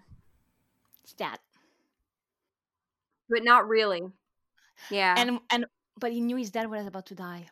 His 1.03 1.13
dad, 1.13 1.39
but 3.29 3.43
not 3.43 3.67
really. 3.67 4.03
Yeah. 4.89 5.15
And 5.17 5.39
and 5.49 5.65
but 5.99 6.13
he 6.13 6.21
knew 6.21 6.37
his 6.37 6.51
dad 6.51 6.69
was 6.69 6.87
about 6.87 7.07
to 7.07 7.15
die. 7.15 7.47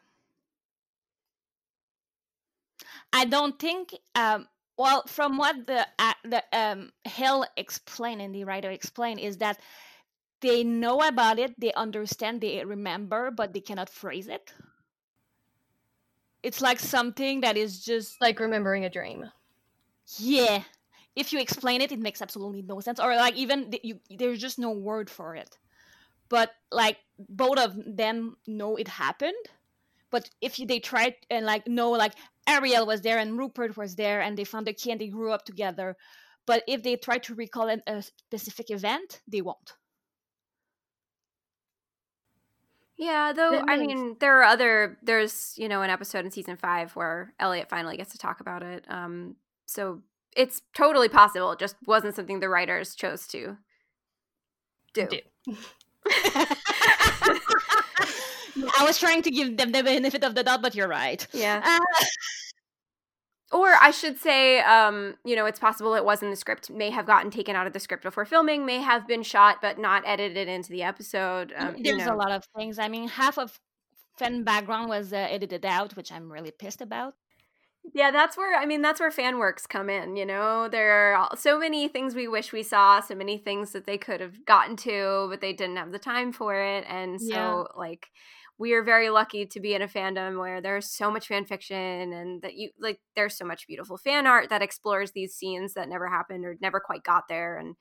I 3.13 3.25
don't 3.25 3.59
think. 3.59 3.93
Um, 4.15 4.47
well, 4.77 5.03
from 5.07 5.37
what 5.37 5.65
the 5.67 5.87
uh, 5.99 6.13
the 6.23 6.43
um, 6.53 6.91
Hill 7.05 7.45
explained 7.57 8.21
and 8.21 8.33
the 8.33 8.43
writer 8.43 8.69
explained 8.69 9.19
is 9.19 9.37
that 9.37 9.59
they 10.41 10.63
know 10.63 11.01
about 11.01 11.39
it, 11.39 11.59
they 11.59 11.73
understand, 11.73 12.41
they 12.41 12.63
remember, 12.63 13.31
but 13.31 13.53
they 13.53 13.61
cannot 13.61 13.89
phrase 13.89 14.27
it. 14.27 14.53
It's 16.43 16.61
like 16.61 16.79
something 16.79 17.41
that 17.41 17.57
is 17.57 17.83
just 17.83 18.21
Like 18.21 18.39
remembering 18.39 18.85
a 18.85 18.89
dream. 18.89 19.31
yeah. 20.17 20.63
If 21.15 21.33
you 21.33 21.39
explain 21.39 21.81
it, 21.81 21.91
it 21.91 21.99
makes 21.99 22.21
absolutely 22.21 22.61
no 22.61 22.79
sense, 22.79 22.99
or 22.99 23.15
like 23.15 23.35
even 23.35 23.71
th- 23.71 23.83
you, 23.83 23.99
there's 24.09 24.39
just 24.39 24.59
no 24.59 24.71
word 24.71 25.09
for 25.09 25.35
it. 25.35 25.57
But 26.29 26.51
like 26.71 26.97
both 27.17 27.57
of 27.59 27.75
them 27.85 28.37
know 28.47 28.75
it 28.77 28.87
happened, 28.87 29.35
but 30.11 30.29
if 30.41 30.57
they 30.57 30.79
tried 30.79 31.15
and 31.29 31.45
like 31.45 31.67
no, 31.67 31.91
like 31.91 32.13
Ariel 32.47 32.85
was 32.85 33.01
there 33.01 33.17
and 33.17 33.37
Rupert 33.37 33.75
was 33.77 33.95
there 33.95 34.21
and 34.21 34.37
they 34.37 34.43
found 34.45 34.67
the 34.67 34.73
key 34.73 34.91
and 34.91 35.01
they 35.01 35.07
grew 35.09 35.31
up 35.31 35.43
together, 35.45 35.95
but 36.45 36.63
if 36.67 36.81
they 36.83 36.95
try 36.95 37.17
to 37.19 37.35
recall 37.35 37.67
an, 37.67 37.81
a 37.87 38.01
specific 38.01 38.69
event, 38.71 39.21
they 39.27 39.41
won't. 39.41 39.73
Yeah, 42.97 43.31
though 43.33 43.51
That 43.51 43.65
I 43.67 43.77
makes- 43.77 43.93
mean, 43.93 44.15
there 44.19 44.39
are 44.39 44.43
other. 44.43 44.97
There's 45.03 45.53
you 45.57 45.67
know 45.69 45.81
an 45.83 45.89
episode 45.89 46.25
in 46.25 46.31
season 46.31 46.57
five 46.57 46.95
where 46.95 47.33
Eliot 47.39 47.69
finally 47.69 47.95
gets 47.97 48.11
to 48.13 48.17
talk 48.17 48.39
about 48.39 48.63
it. 48.63 48.85
Um, 48.89 49.35
so 49.67 50.01
it's 50.35 50.61
totally 50.75 51.09
possible. 51.09 51.51
It 51.51 51.59
just 51.59 51.75
wasn't 51.85 52.15
something 52.15 52.39
the 52.39 52.49
writers 52.49 52.95
chose 52.95 53.27
to 53.27 53.57
do. 54.93 55.07
Do. 55.07 55.55
I 58.79 58.83
was 58.83 58.99
trying 58.99 59.21
to 59.23 59.31
give 59.31 59.57
them 59.57 59.71
the 59.71 59.83
benefit 59.83 60.23
of 60.23 60.35
the 60.35 60.43
doubt, 60.43 60.61
but 60.61 60.75
you're 60.75 60.87
right. 60.87 61.25
Yeah, 61.33 61.61
Uh, 61.63 62.05
or 63.51 63.69
I 63.79 63.91
should 63.91 64.19
say, 64.19 64.59
um, 64.59 65.15
you 65.23 65.35
know, 65.35 65.45
it's 65.45 65.59
possible 65.59 65.93
it 65.95 66.03
was 66.03 66.21
in 66.21 66.29
the 66.29 66.35
script. 66.35 66.69
May 66.69 66.89
have 66.89 67.05
gotten 67.05 67.31
taken 67.31 67.55
out 67.55 67.65
of 67.65 67.73
the 67.73 67.79
script 67.79 68.03
before 68.03 68.25
filming. 68.25 68.65
May 68.65 68.79
have 68.79 69.07
been 69.07 69.23
shot 69.23 69.59
but 69.61 69.79
not 69.79 70.03
edited 70.05 70.47
into 70.49 70.69
the 70.69 70.83
episode. 70.83 71.53
Um, 71.55 71.75
you 71.77 71.83
There's 71.83 72.05
know. 72.05 72.13
a 72.13 72.17
lot 72.17 72.31
of 72.31 72.43
things. 72.57 72.77
I 72.77 72.89
mean, 72.89 73.07
half 73.07 73.37
of 73.37 73.59
fan 74.17 74.43
background 74.43 74.89
was 74.89 75.13
uh, 75.13 75.17
edited 75.17 75.65
out, 75.65 75.95
which 75.95 76.11
I'm 76.11 76.29
really 76.31 76.51
pissed 76.51 76.81
about. 76.81 77.13
Yeah, 77.93 78.11
that's 78.11 78.35
where 78.35 78.59
I 78.59 78.65
mean 78.65 78.81
that's 78.81 78.99
where 78.99 79.11
fan 79.11 79.37
works 79.39 79.65
come 79.65 79.89
in, 79.89 80.17
you 80.17 80.25
know. 80.25 80.67
There 80.67 81.15
are 81.15 81.29
so 81.37 81.57
many 81.57 81.87
things 81.87 82.15
we 82.15 82.27
wish 82.27 82.51
we 82.51 82.63
saw, 82.63 82.99
so 82.99 83.15
many 83.15 83.37
things 83.37 83.71
that 83.71 83.85
they 83.85 83.97
could 83.97 84.19
have 84.19 84.45
gotten 84.45 84.75
to, 84.77 85.27
but 85.29 85.39
they 85.39 85.53
didn't 85.53 85.77
have 85.77 85.93
the 85.93 85.99
time 85.99 86.33
for 86.33 86.53
it. 86.53 86.83
And 86.89 87.21
so 87.21 87.27
Yeah. 87.27 87.63
like 87.77 88.07
we 88.59 88.73
are 88.73 88.83
very 88.83 89.09
lucky 89.09 89.45
to 89.45 89.59
be 89.59 89.73
in 89.75 89.81
a 89.81 89.87
fandom 89.87 90.39
where 90.39 90.61
there's 90.61 90.89
so 90.89 91.11
much 91.11 91.27
fan 91.27 91.45
fiction 91.45 92.13
and 92.13 92.41
that 92.41 92.55
you 92.55 92.69
like 92.79 92.99
there's 93.15 93.37
so 93.37 93.45
much 93.45 93.67
beautiful 93.67 93.97
fan 93.97 94.25
art 94.27 94.49
that 94.49 94.61
explores 94.61 95.11
these 95.11 95.33
scenes 95.35 95.73
that 95.73 95.89
never 95.89 96.07
happened 96.07 96.45
or 96.45 96.57
never 96.61 96.79
quite 96.79 97.03
got 97.03 97.27
there 97.27 97.57
and 97.57 97.75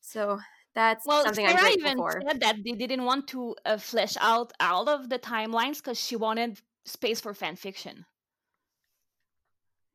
so 0.00 0.38
that's 0.74 1.06
Well, 1.06 1.22
something 1.22 1.46
I'm 1.46 1.56
Sera 1.56 1.60
grateful 1.60 1.80
even 1.88 1.96
for. 1.98 2.22
said 2.26 2.40
that 2.40 2.56
they 2.64 2.72
didn't 2.72 3.04
want 3.04 3.28
to 3.28 3.54
uh, 3.64 3.76
flesh 3.78 4.16
out 4.20 4.52
all 4.60 4.88
of 4.88 5.08
the 5.08 5.18
timelines 5.18 5.76
because 5.78 6.00
she 6.00 6.16
wanted 6.16 6.60
space 6.84 7.20
for 7.20 7.34
fan 7.34 7.56
fiction. 7.56 8.06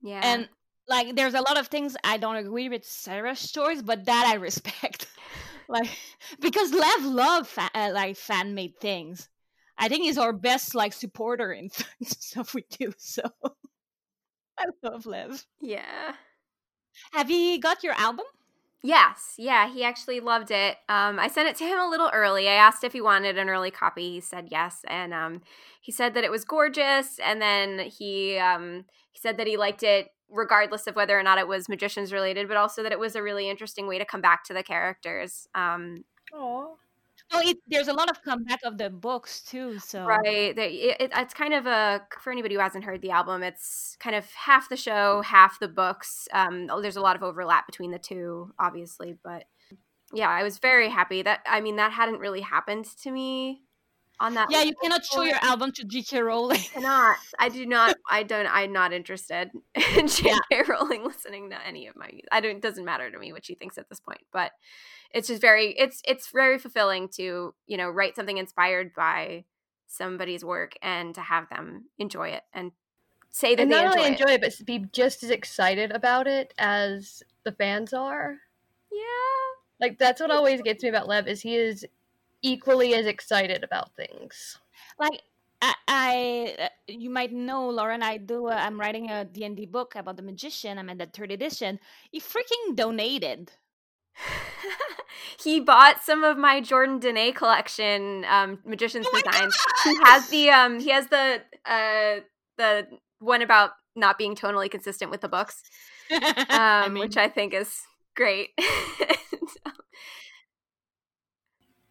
Yeah. 0.02 0.22
And 0.24 0.50
like, 0.88 1.16
there's 1.16 1.34
a 1.34 1.42
lot 1.42 1.58
of 1.58 1.68
things 1.68 1.98
I 2.04 2.18
don't 2.18 2.36
agree 2.38 2.70
with 2.70 2.86
Sera's 2.86 3.52
choice, 3.52 3.82
but 3.82 4.06
that 4.06 4.26
I 4.28 4.36
respect. 4.50 5.08
like, 5.68 5.90
because 6.40 6.72
Lev 6.74 7.04
love 7.06 7.48
fa- 7.48 7.72
uh, 7.74 7.92
like 7.94 8.18
fan 8.18 8.54
made 8.54 8.80
things. 8.80 9.30
I 9.78 9.90
think 9.90 10.04
he's 10.04 10.18
our 10.18 10.34
best 10.34 10.76
like 10.76 10.94
supporter 10.94 11.52
in 11.52 11.70
stuff 12.04 12.54
we 12.54 12.66
do. 12.70 12.94
So 12.98 13.22
I 14.58 14.66
love 14.84 15.06
Lev. 15.06 15.46
yeah. 15.62 16.14
Have 17.14 17.30
you 17.30 17.60
got 17.60 17.84
your 17.84 17.94
album? 17.94 18.26
Yes, 18.84 19.34
yeah, 19.38 19.68
he 19.70 19.84
actually 19.84 20.20
loved 20.20 20.52
it. 20.52 20.78
Um, 20.88 21.20
I 21.20 21.28
sent 21.28 21.50
it 21.50 21.56
to 21.58 21.66
him 21.66 21.80
a 21.80 21.90
little 21.90 22.10
early. 22.14 22.48
I 22.48 22.54
asked 22.54 22.84
if 22.84 22.94
he 22.94 23.02
wanted 23.02 23.38
an 23.38 23.50
early 23.50 23.72
copy. 23.72 24.14
He 24.14 24.20
said 24.22 24.50
yes, 24.52 24.82
and 24.88 25.14
um, 25.14 25.42
he 25.82 25.92
said 25.92 26.14
that 26.14 26.24
it 26.24 26.32
was 26.32 26.46
gorgeous. 26.46 27.20
And 27.20 27.42
then 27.42 27.80
he 27.80 28.38
um, 28.38 28.86
he 29.12 29.20
said 29.20 29.38
that 29.38 29.48
he 29.48 29.58
liked 29.58 29.84
it 29.84 30.10
regardless 30.30 30.88
of 30.88 30.96
whether 30.96 31.18
or 31.18 31.24
not 31.24 31.40
it 31.40 31.48
was 31.48 31.70
magicians 31.70 32.14
related, 32.14 32.48
but 32.48 32.58
also 32.58 32.84
that 32.84 32.92
it 32.92 33.00
was 33.00 33.16
a 33.16 33.24
really 33.24 33.50
interesting 33.50 33.88
way 33.88 33.98
to 33.98 34.06
come 34.06 34.22
back 34.22 34.44
to 34.44 34.54
the 34.54 34.64
characters. 34.64 35.48
Um, 35.56 36.04
Aww. 36.34 36.76
Oh, 37.34 37.42
it, 37.44 37.58
there's 37.68 37.90
a 37.90 37.94
lot 37.94 38.10
of 38.10 38.24
comeback 38.24 38.62
of 38.64 38.78
the 38.78 38.90
books 38.90 39.42
too. 39.42 39.80
So 39.80 40.06
Right. 40.06 40.58
It, 40.58 40.58
it, 40.58 41.12
it's 41.16 41.34
kind 41.34 41.54
of 41.54 41.66
a 41.66 42.02
for 42.22 42.32
anybody 42.32 42.56
who 42.56 42.62
hasn't 42.62 42.86
heard 42.86 43.02
the 43.02 43.12
album. 43.12 43.44
It's 43.44 43.98
kind 44.00 44.16
of 44.16 44.32
half 44.32 44.70
the 44.70 44.78
show, 44.78 45.22
half 45.22 45.60
the 45.60 45.68
books. 45.68 46.28
Um, 46.32 46.68
there's 46.82 46.96
a 46.96 47.02
lot 47.02 47.16
of 47.16 47.24
overlap 47.24 47.66
between 47.66 47.92
the 47.92 48.00
two, 48.00 48.54
obviously, 48.60 49.18
but 49.24 49.44
yeah, 50.14 50.30
I 50.30 50.44
was 50.44 50.60
very 50.60 50.90
happy 50.90 51.22
that. 51.24 51.42
I 51.46 51.62
mean, 51.62 51.76
that 51.78 51.92
hadn't 51.92 52.20
really 52.20 52.42
happened 52.42 52.86
to 53.04 53.12
me 53.12 53.64
on 54.20 54.34
that. 54.36 54.48
yeah, 54.50 54.64
you 54.64 54.74
cannot 54.82 55.06
show 55.06 55.22
your 55.24 55.38
album 55.42 55.72
to 55.74 55.84
J.K. 55.84 56.20
Rowling. 56.22 56.58
cannot. 56.60 57.18
I 57.38 57.50
do 57.50 57.66
not. 57.66 57.96
I 58.10 58.24
don't. 58.24 58.48
I'm 58.48 58.72
not 58.74 58.94
interested 58.94 59.52
in 59.96 60.08
J.K. 60.08 60.64
Rowling 60.68 61.04
listening 61.06 61.50
to 61.52 61.68
any 61.68 61.88
of 61.88 61.96
my. 61.96 62.10
I 62.32 62.42
don't. 62.42 62.58
It 62.58 62.62
doesn't 62.62 62.86
matter 62.86 63.10
to 63.12 63.18
me 63.20 63.32
what 63.34 63.46
she 63.46 63.56
thinks 63.56 63.78
at 63.78 63.90
this 63.90 64.00
point, 64.00 64.22
but 64.34 64.52
it's 65.12 65.28
just 65.28 65.42
very. 65.42 65.78
It's 65.78 66.02
it's 66.06 66.30
very 66.32 66.58
fulfilling 66.58 67.10
to 67.16 67.54
you 67.68 67.78
know 67.78 67.90
write 67.90 68.16
something 68.16 68.38
inspired 68.38 68.94
by 68.96 69.46
somebody's 69.88 70.44
work 70.44 70.74
and 70.82 71.16
to 71.16 71.22
have 71.22 71.48
them 71.50 71.86
enjoy 71.98 72.30
it 72.30 72.44
and 72.54 72.72
say 73.30 73.56
that 73.56 73.62
And 73.62 73.72
they 73.72 73.76
not 73.76 73.86
enjoy, 73.86 74.00
only 74.00 74.12
it. 74.12 74.20
enjoy 74.20 74.34
it, 74.34 74.42
but 74.42 74.66
be 74.66 74.80
just 74.92 75.24
as 75.24 75.30
excited 75.30 75.92
about 75.92 76.28
it 76.28 76.54
as 76.58 77.24
the 77.44 77.52
fans 77.54 77.94
are. 77.94 78.36
Yeah. 78.92 79.02
Like 79.80 79.98
that's 80.00 80.20
what 80.20 80.32
always 80.32 80.62
gets 80.62 80.84
me 80.84 80.90
about 80.90 81.08
Lev 81.08 81.28
is 81.28 81.40
he 81.42 81.56
is 81.56 81.86
equally 82.42 82.94
as 82.94 83.06
excited 83.06 83.64
about 83.64 83.96
things. 83.96 84.58
like 85.00 85.22
I, 85.62 85.74
I 85.88 86.56
uh, 86.60 86.68
you 86.88 87.10
might 87.10 87.34
know 87.34 87.68
lauren 87.70 88.04
i 88.04 88.18
do 88.18 88.48
uh, 88.48 88.54
i'm 88.54 88.80
writing 88.80 89.10
a 89.10 89.26
d&d 89.26 89.66
book 89.66 89.96
about 89.96 90.16
the 90.16 90.22
magician 90.22 90.78
i'm 90.78 90.90
at 90.90 91.00
the 91.00 91.08
third 91.08 91.32
edition 91.32 91.80
he 92.12 92.20
freaking 92.20 92.76
donated 92.76 93.54
he 95.44 95.60
bought 95.60 96.02
some 96.04 96.24
of 96.24 96.38
my 96.38 96.62
Jordan 96.62 97.00
Dene 97.00 97.34
collection 97.34 98.26
um 98.26 98.60
magician's 98.66 99.06
Oh 99.08 99.12
my 99.14 99.22
designs. 99.22 99.56
He 99.84 99.96
has 100.04 100.30
the 100.30 100.50
um 100.50 100.80
he 100.80 100.90
has 100.90 101.08
the 101.08 101.42
uh 101.66 102.22
the 102.58 102.88
one 103.20 103.42
about 103.42 103.72
not 103.96 104.18
being 104.18 104.36
tonally 104.36 104.70
consistent 104.70 105.12
with 105.12 105.22
the 105.22 105.30
books. 105.30 105.64
Um 106.10 106.48
I 106.50 106.90
mean, 106.90 107.02
which 107.02 107.18
I 107.18 107.28
think 107.28 107.54
is 107.54 107.82
great. 108.16 108.50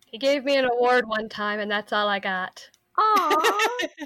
He 0.06 0.18
gave 0.18 0.44
me 0.44 0.56
an 0.56 0.64
award 0.64 1.06
one 1.06 1.28
time, 1.28 1.60
and 1.60 1.70
that's 1.70 1.92
all 1.92 2.08
I 2.08 2.18
got. 2.18 2.70
Aww. 2.98 3.88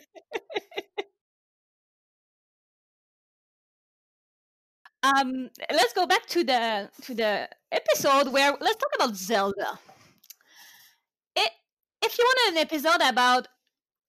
um 5.02 5.48
let's 5.72 5.92
go 5.94 6.06
back 6.06 6.26
to 6.26 6.44
the 6.44 6.90
to 7.02 7.14
the 7.14 7.48
episode 7.72 8.32
where 8.32 8.52
let's 8.60 8.76
talk 8.76 8.90
about 8.96 9.16
zelda 9.16 9.78
it, 11.36 11.50
if 12.02 12.18
you 12.18 12.24
want 12.24 12.56
an 12.56 12.62
episode 12.62 13.00
about 13.08 13.48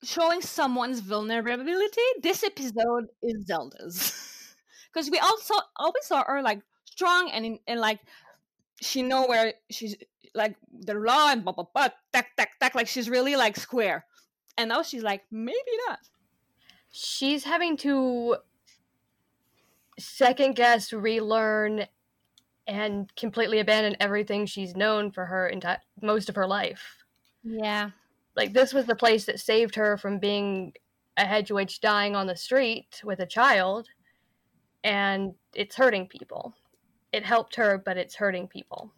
showing 0.04 0.42
someone's 0.42 1.02
vulnerability 1.02 2.02
this 2.24 2.44
episode 2.44 3.08
is 3.24 3.46
zelda's 3.48 4.56
because 4.94 5.10
we 5.12 5.20
also 5.20 5.54
always 5.78 6.06
saw 6.06 6.24
her 6.26 6.42
like 6.42 6.62
strong 6.86 7.30
and 7.32 7.46
in, 7.46 7.60
and 7.68 7.80
like 7.80 8.00
she 8.82 9.04
know 9.04 9.28
where 9.28 9.56
she's 9.72 9.98
like 10.34 10.55
the 10.71 10.93
law 10.93 11.32
and 11.32 11.43
blah 11.43 11.53
blah 11.53 11.65
blah 11.73 11.89
tack 12.13 12.36
tack 12.38 12.57
tack 12.59 12.75
like 12.75 12.88
she's 12.88 13.09
really 13.09 13.36
like 13.36 13.57
square 13.57 14.05
and 14.57 14.69
now 14.69 14.82
she's 14.82 15.03
like 15.03 15.23
maybe 15.32 15.73
not 15.88 15.99
She's 16.91 17.45
having 17.45 17.77
to 17.77 18.38
second 19.97 20.55
guess, 20.55 20.91
relearn, 20.91 21.86
and 22.67 23.13
completely 23.15 23.59
abandon 23.59 23.95
everything 23.99 24.45
she's 24.45 24.75
known 24.75 25.11
for 25.11 25.25
her 25.25 25.47
entire 25.47 25.79
most 26.01 26.29
of 26.29 26.36
her 26.36 26.47
life. 26.47 27.05
yeah 27.43 27.91
Like 28.36 28.53
this 28.53 28.73
was 28.73 28.86
the 28.86 28.95
place 28.95 29.25
that 29.25 29.39
saved 29.39 29.75
her 29.75 29.97
from 29.97 30.19
being 30.19 30.73
a 31.17 31.25
hedge 31.25 31.51
witch 31.51 31.82
dying 31.82 32.15
on 32.15 32.27
the 32.27 32.36
street 32.36 33.01
with 33.03 33.19
a 33.19 33.25
child, 33.25 33.88
and 34.84 35.34
it's 35.55 35.75
hurting 35.75 36.07
people. 36.07 36.53
It 37.13 37.25
helped 37.25 37.55
her, 37.55 37.77
but 37.77 37.97
it's 37.97 38.15
hurting 38.15 38.47
people. 38.47 38.93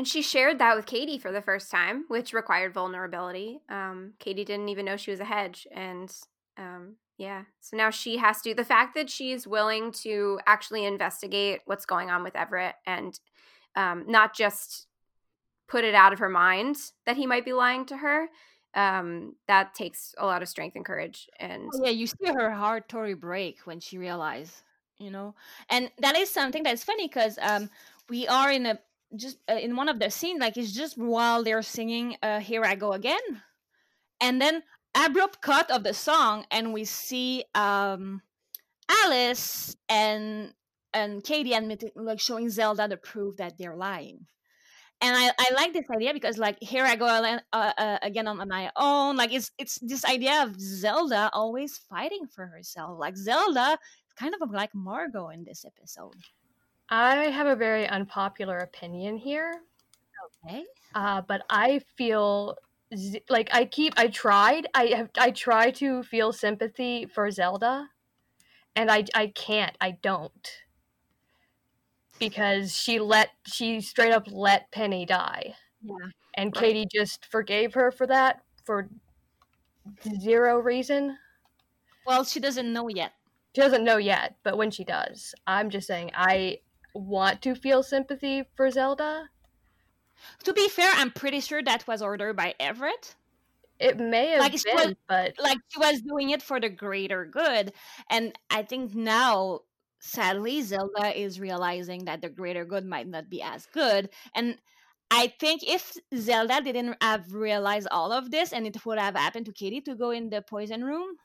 And 0.00 0.08
she 0.08 0.22
shared 0.22 0.60
that 0.60 0.76
with 0.76 0.86
Kady 0.86 1.18
for 1.18 1.30
the 1.30 1.42
first 1.42 1.70
time, 1.70 2.06
which 2.08 2.32
required 2.32 2.72
vulnerability. 2.72 3.60
Um, 3.68 4.14
Kady 4.18 4.46
didn't 4.46 4.70
even 4.70 4.86
know 4.86 4.96
she 4.96 5.10
was 5.10 5.20
a 5.20 5.26
hedge, 5.26 5.66
and 5.70 6.10
um, 6.56 6.94
yeah, 7.18 7.42
so 7.60 7.76
now 7.76 7.90
she 7.90 8.16
has 8.16 8.40
to. 8.40 8.54
The 8.54 8.64
fact 8.64 8.94
that 8.94 9.10
she's 9.10 9.46
willing 9.46 9.92
to 10.04 10.40
actually 10.46 10.86
investigate 10.86 11.60
what's 11.66 11.84
going 11.84 12.08
on 12.08 12.22
with 12.22 12.34
Everett 12.34 12.76
and 12.86 13.20
um, 13.76 14.04
not 14.06 14.34
just 14.34 14.86
put 15.68 15.84
it 15.84 15.94
out 15.94 16.14
of 16.14 16.18
her 16.20 16.30
mind 16.30 16.76
that 17.04 17.18
he 17.18 17.26
might 17.26 17.44
be 17.44 17.52
lying 17.52 17.84
to 17.84 17.98
her, 17.98 18.28
um, 18.72 19.34
that 19.48 19.74
takes 19.74 20.14
a 20.16 20.24
lot 20.24 20.40
of 20.40 20.48
strength 20.48 20.76
and 20.76 20.84
courage. 20.86 21.28
And 21.38 21.68
Oh, 21.74 21.84
yeah, 21.84 21.90
you 21.90 22.06
see 22.06 22.24
her 22.24 22.50
heart 22.50 22.88
totally 22.88 23.12
break 23.12 23.58
when 23.66 23.80
she 23.80 23.98
realized, 23.98 24.62
you 24.98 25.10
know, 25.10 25.34
and 25.68 25.90
that 25.98 26.16
is 26.16 26.30
something 26.30 26.62
that's 26.62 26.84
funny 26.84 27.06
because 27.06 27.38
um, 27.42 27.68
we 28.08 28.26
are 28.28 28.50
in 28.50 28.64
a 28.64 28.78
just 29.16 29.38
uh, 29.48 29.54
in 29.54 29.76
one 29.76 29.88
of 29.88 29.98
the 29.98 30.10
scenes, 30.10 30.40
like 30.40 30.56
it's 30.56 30.72
just 30.72 30.96
while 30.96 31.42
they're 31.42 31.62
singing 31.62 32.16
uh, 32.22 32.40
"Here 32.40 32.64
I 32.64 32.74
Go 32.74 32.92
Again," 32.92 33.42
and 34.20 34.40
then 34.40 34.62
abrupt 34.94 35.40
cut 35.40 35.70
of 35.70 35.84
the 35.84 35.94
song, 35.94 36.44
and 36.50 36.72
we 36.72 36.84
see 36.84 37.44
um, 37.54 38.22
Alice 38.88 39.76
and 39.88 40.54
and 40.92 41.22
Kady 41.22 41.52
admitting, 41.54 41.90
like 41.94 42.20
showing 42.20 42.50
Zelda 42.50 42.88
the 42.88 42.96
proof 42.96 43.36
that 43.36 43.58
they're 43.58 43.76
lying. 43.76 44.26
And 45.02 45.16
I, 45.16 45.30
I 45.38 45.54
like 45.54 45.72
this 45.72 45.88
idea 45.90 46.12
because 46.12 46.36
like 46.36 46.58
here 46.60 46.84
I 46.84 46.94
go 46.94 47.06
uh, 47.06 47.38
uh, 47.52 47.98
again 48.02 48.28
on 48.28 48.46
my 48.48 48.70
own 48.76 49.16
like 49.16 49.32
it's 49.32 49.50
it's 49.58 49.78
this 49.80 50.04
idea 50.04 50.42
of 50.42 50.60
Zelda 50.60 51.30
always 51.32 51.78
fighting 51.78 52.26
for 52.26 52.46
herself. 52.46 52.98
Like 52.98 53.16
Zelda 53.16 53.78
kind 54.16 54.34
of 54.38 54.50
like 54.50 54.74
Margo 54.74 55.30
in 55.30 55.44
this 55.44 55.64
episode 55.64 56.20
I 56.90 57.30
have 57.30 57.46
a 57.46 57.56
very 57.56 57.88
unpopular 57.88 58.58
opinion 58.58 59.16
here. 59.16 59.64
okay 60.24 60.66
uh, 60.94 61.20
but 61.22 61.44
I 61.48 61.80
feel 61.96 62.56
z- 62.94 63.22
like 63.28 63.48
I 63.52 63.64
keep 63.64 63.94
I 63.96 64.08
tried 64.08 64.66
I 64.74 64.86
have 64.86 65.10
I 65.18 65.30
try 65.30 65.70
to 65.72 66.02
feel 66.02 66.32
sympathy 66.32 67.06
for 67.06 67.30
Zelda, 67.30 67.88
and 68.76 68.90
I 68.90 69.06
I 69.14 69.28
can't 69.28 69.76
I 69.80 69.92
don't 69.92 70.48
because 72.18 72.76
she 72.76 72.98
let 73.00 73.30
she 73.46 73.80
straight 73.80 74.12
up 74.12 74.24
let 74.30 74.70
Penny 74.72 75.06
die, 75.06 75.54
yeah 75.80 76.10
and 76.34 76.54
Right. 76.54 76.74
Kady 76.74 76.86
just 76.92 77.26
forgave 77.26 77.74
her 77.74 77.92
for 77.92 78.06
that 78.08 78.44
for 78.64 78.90
zero 80.20 80.58
reason. 80.58 81.18
well 82.04 82.24
she 82.24 82.40
doesn't 82.40 82.70
know 82.72 82.88
yet 82.88 83.14
She 83.54 83.60
doesn't 83.60 83.84
know 83.84 83.96
yet, 83.96 84.38
but 84.42 84.56
when 84.56 84.70
she 84.72 84.82
does, 84.84 85.34
I'm 85.46 85.70
just 85.70 85.86
saying 85.86 86.10
I 86.14 86.62
want 86.94 87.42
to 87.42 87.54
feel 87.54 87.82
sympathy 87.82 88.44
for 88.56 88.70
Zelda. 88.70 89.28
to 90.44 90.52
be 90.52 90.68
fair 90.68 90.90
I'm 90.96 91.10
pretty 91.10 91.40
sure 91.40 91.62
that 91.62 91.86
was 91.86 92.02
ordered 92.02 92.36
by 92.36 92.54
Everett. 92.60 93.16
It 93.78 93.96
may 93.98 94.28
have 94.30 94.40
Like, 94.40 94.62
been, 94.62 94.74
was- 94.76 94.94
but 95.08 95.34
like 95.38 95.58
she 95.68 95.78
was 95.78 96.02
doing 96.02 96.30
it 96.30 96.42
for 96.42 96.60
the 96.60 96.68
greater 96.68 97.24
good. 97.24 97.72
And 98.10 98.36
i 98.50 98.62
think 98.62 98.94
now 98.94 99.60
sadly 100.00 100.62
zelda 100.62 101.18
is 101.18 101.38
realizing 101.40 102.04
that 102.06 102.22
the 102.22 102.28
greater 102.30 102.64
good 102.64 102.84
might 102.86 103.06
not 103.08 103.28
be 103.30 103.42
as 103.42 103.66
good. 103.66 104.10
And 104.34 104.58
i 105.10 105.28
think 105.40 105.62
if 105.66 105.92
zelda 106.14 106.60
didn't 106.62 106.96
have 107.02 107.32
realized 107.34 107.88
all 107.90 108.12
of 108.12 108.30
this 108.30 108.52
and 108.52 108.66
it 108.66 108.84
would 108.86 108.98
have 108.98 109.16
happened 109.16 109.46
to 109.46 109.52
kady 109.52 109.80
to 109.82 109.94
go 109.94 110.10
in 110.10 110.30
the 110.30 110.42
poison 110.42 110.84
room 110.84 111.16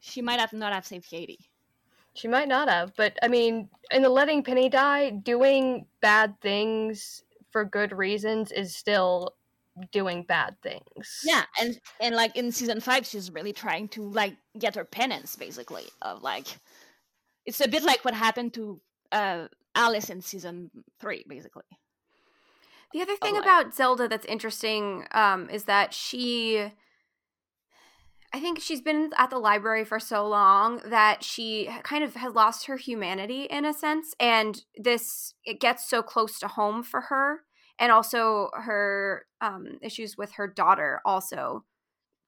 she 0.00 0.22
might 0.22 0.40
have 0.40 0.52
not 0.52 0.72
have 0.72 0.86
saved 0.86 1.08
kady 1.10 1.38
She 2.14 2.28
might 2.28 2.48
not 2.48 2.68
have, 2.68 2.92
but 2.96 3.18
I 3.22 3.28
mean, 3.28 3.68
in 3.90 4.02
the 4.02 4.08
letting 4.10 4.42
Penny 4.42 4.68
die, 4.68 5.10
doing 5.10 5.86
bad 6.00 6.40
things 6.40 7.22
for 7.50 7.64
good 7.64 7.92
reasons 7.92 8.52
is 8.52 8.74
still 8.76 9.34
doing 9.90 10.22
bad 10.22 10.54
things. 10.62 11.20
yeah 11.24 11.44
and 11.58 11.80
and 11.98 12.14
like 12.14 12.36
in 12.36 12.52
season 12.52 12.78
five 12.78 13.06
she's 13.06 13.30
really 13.32 13.54
trying 13.54 13.88
to 13.88 14.02
like 14.10 14.36
get 14.58 14.74
her 14.74 14.84
penance 14.84 15.34
basically 15.34 15.84
of 16.02 16.22
like 16.22 16.46
it's 17.46 17.58
a 17.60 17.66
bit 17.68 17.82
like 17.82 18.04
what 18.04 18.12
happened 18.12 18.52
to 18.52 18.78
uh 19.12 19.46
alice 19.74 20.10
in 20.10 20.20
season 20.20 20.70
three 21.00 21.24
basically 21.26 21.64
The 22.92 23.00
other 23.00 23.16
thing 23.16 23.34
like- 23.34 23.42
about 23.44 23.74
Zelda 23.74 24.08
that's 24.08 24.26
interesting 24.26 25.06
um, 25.12 25.48
is 25.48 25.64
that 25.64 25.94
she, 25.94 26.70
I 28.34 28.40
think 28.40 28.60
she's 28.60 28.80
been 28.80 29.10
at 29.18 29.30
the 29.30 29.38
library 29.38 29.84
for 29.84 30.00
so 30.00 30.26
long 30.26 30.80
that 30.86 31.22
she 31.22 31.68
kind 31.82 32.02
of 32.02 32.14
has 32.14 32.34
lost 32.34 32.66
her 32.66 32.76
humanity 32.78 33.42
in 33.44 33.64
a 33.64 33.74
sense, 33.74 34.14
and 34.18 34.62
this 34.76 35.34
it 35.44 35.60
gets 35.60 35.88
so 35.88 36.02
close 36.02 36.38
to 36.38 36.48
home 36.48 36.82
for 36.82 37.02
her, 37.02 37.40
and 37.78 37.92
also 37.92 38.48
her 38.54 39.26
um, 39.40 39.78
issues 39.82 40.16
with 40.16 40.32
her 40.32 40.46
daughter 40.48 41.00
also 41.04 41.64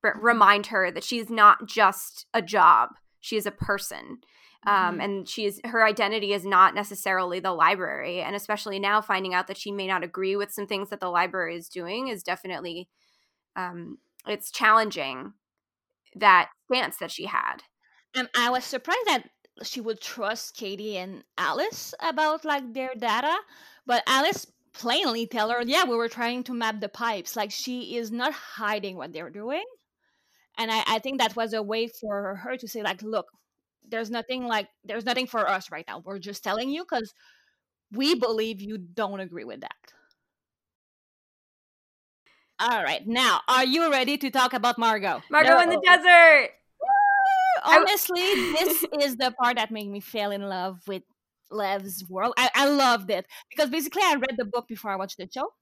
r- 0.04 0.18
remind 0.20 0.66
her 0.66 0.90
that 0.90 1.04
she's 1.04 1.30
not 1.30 1.66
just 1.66 2.26
a 2.34 2.42
job; 2.42 2.90
she 3.20 3.36
is 3.36 3.46
a 3.46 3.50
person 3.50 4.18
um, 4.66 4.98
Mhm. 4.98 5.04
and 5.04 5.28
she 5.28 5.44
is 5.46 5.60
her 5.64 5.84
identity 5.86 6.32
is 6.32 6.44
not 6.44 6.74
necessarily 6.74 7.40
the 7.40 7.52
library 7.52 8.20
and 8.20 8.34
especially 8.36 8.78
now 8.78 9.00
finding 9.00 9.34
out 9.34 9.46
that 9.46 9.58
she 9.58 9.70
may 9.72 9.86
not 9.86 10.02
agree 10.04 10.36
with 10.36 10.52
some 10.52 10.66
things 10.66 10.90
that 10.90 11.00
the 11.00 11.10
library 11.10 11.56
is 11.56 11.68
doing 11.68 12.08
is 12.08 12.22
definitely 12.22 12.88
um, 13.56 13.98
it's 14.26 14.50
challenging 14.50 15.34
that 16.14 16.50
stance 16.66 16.96
that 16.98 17.10
she 17.10 17.26
had 17.26 17.62
And 18.14 18.28
I 18.36 18.50
was 18.50 18.64
surprised 18.64 19.06
that 19.06 19.30
she 19.62 19.80
would 19.80 20.00
trust 20.00 20.56
Kady 20.56 20.96
and 20.98 21.24
Alice 21.38 21.94
about 22.00 22.44
like 22.44 22.72
their 22.74 22.94
data, 22.94 23.36
but 23.86 24.02
Alice 24.06 24.46
plainly 24.72 25.26
tell 25.26 25.50
her, 25.50 25.62
"Yeah, 25.62 25.84
we 25.84 25.96
were 25.96 26.08
trying 26.08 26.42
to 26.44 26.54
map 26.54 26.80
the 26.80 26.88
pipes." 26.88 27.36
Like 27.36 27.50
she 27.52 27.96
is 27.96 28.10
not 28.12 28.32
hiding 28.32 28.96
what 28.96 29.12
they're 29.12 29.30
doing, 29.30 29.64
and 30.58 30.70
I, 30.72 30.82
I 30.86 30.98
think 31.00 31.20
that 31.20 31.36
was 31.36 31.52
a 31.52 31.62
way 31.62 31.88
for 31.88 32.36
her 32.36 32.56
to 32.56 32.68
say, 32.68 32.82
like, 32.82 33.02
"Look, 33.02 33.26
there's 33.88 34.10
nothing 34.10 34.46
like 34.46 34.68
there's 34.84 35.04
nothing 35.06 35.26
for 35.26 35.48
us 35.48 35.70
right 35.70 35.84
now. 35.88 36.00
We're 36.04 36.18
just 36.20 36.44
telling 36.44 36.70
you 36.70 36.84
because 36.84 37.12
we 37.92 38.14
believe 38.16 38.60
you 38.62 38.78
don't 38.78 39.20
agree 39.20 39.44
with 39.44 39.60
that." 39.62 39.94
All 42.64 42.82
right, 42.82 43.06
now 43.06 43.40
are 43.46 43.64
you 43.64 43.90
ready 43.90 44.16
to 44.18 44.30
talk 44.30 44.54
about 44.54 44.78
Margo? 44.78 45.22
margo 45.30 45.60
in 45.60 45.68
the 45.68 45.80
desert 45.84 46.50
honestly, 47.64 48.22
this 48.52 48.84
is 49.00 49.16
the 49.16 49.32
part 49.32 49.56
that 49.56 49.70
made 49.70 49.88
me 49.88 50.00
fall 50.00 50.30
in 50.30 50.42
love 50.42 50.80
with 50.86 51.02
Lev's 51.50 52.04
world. 52.08 52.34
I, 52.36 52.50
I 52.54 52.68
loved 52.68 53.10
it 53.10 53.26
because 53.50 53.70
basically 53.70 54.02
I 54.04 54.14
read 54.14 54.36
the 54.36 54.44
book 54.44 54.68
before 54.68 54.90
I 54.90 54.96
watched 54.96 55.18
the 55.18 55.28
show. 55.32 55.52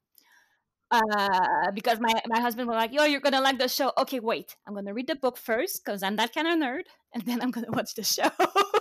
Uh, 0.91 1.71
because 1.73 1.99
my, 1.99 2.13
my 2.27 2.39
husband 2.39 2.67
was 2.67 2.75
like, 2.75 2.93
"Yo, 2.93 3.05
you're 3.05 3.19
gonna 3.19 3.41
like 3.41 3.57
the 3.57 3.67
show." 3.67 3.91
Okay, 3.97 4.19
wait, 4.19 4.55
I'm 4.67 4.75
gonna 4.75 4.93
read 4.93 5.07
the 5.07 5.15
book 5.15 5.37
first 5.37 5.83
because 5.83 6.03
I'm 6.03 6.17
that 6.17 6.35
kind 6.35 6.47
of 6.47 6.59
nerd, 6.59 6.83
and 7.13 7.23
then 7.25 7.41
I'm 7.41 7.49
gonna 7.49 7.71
watch 7.71 7.95
the 7.95 8.03
show. 8.03 8.29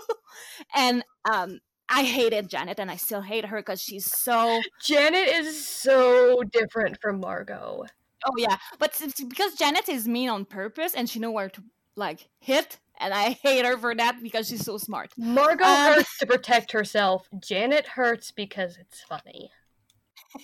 and 0.75 1.03
um, 1.33 1.61
I 1.89 2.05
hated 2.05 2.51
Janet, 2.51 2.79
and 2.79 2.91
I 2.91 2.97
still 2.97 3.23
hate 3.23 3.47
her 3.47 3.57
because 3.59 3.81
she's 3.81 4.05
so 4.05 4.61
Janet 4.85 5.27
is 5.29 5.67
so 5.67 6.43
different 6.53 6.99
from 7.01 7.21
Margo. 7.21 7.87
Oh 8.25 8.35
yeah, 8.37 8.57
but 8.79 8.99
it's 9.01 9.23
because 9.23 9.55
Janet 9.55 9.89
is 9.89 10.07
mean 10.07 10.29
on 10.29 10.45
purpose, 10.45 10.95
and 10.95 11.09
she 11.09 11.19
know 11.19 11.31
where 11.31 11.49
to 11.51 11.63
like 11.97 12.29
hit, 12.41 12.79
and 12.99 13.13
I 13.13 13.31
hate 13.31 13.65
her 13.65 13.77
for 13.77 13.95
that 13.95 14.23
because 14.23 14.49
she's 14.49 14.65
so 14.65 14.79
smart. 14.79 15.13
Margo 15.17 15.65
Um, 15.65 15.95
hurts 15.95 16.19
to 16.19 16.27
protect 16.27 16.73
herself. 16.73 17.29
Janet 17.41 17.87
hurts 17.87 18.31
because 18.31 18.77
it's 18.77 19.03
funny. 19.03 19.51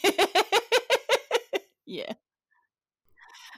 yeah. 1.86 2.12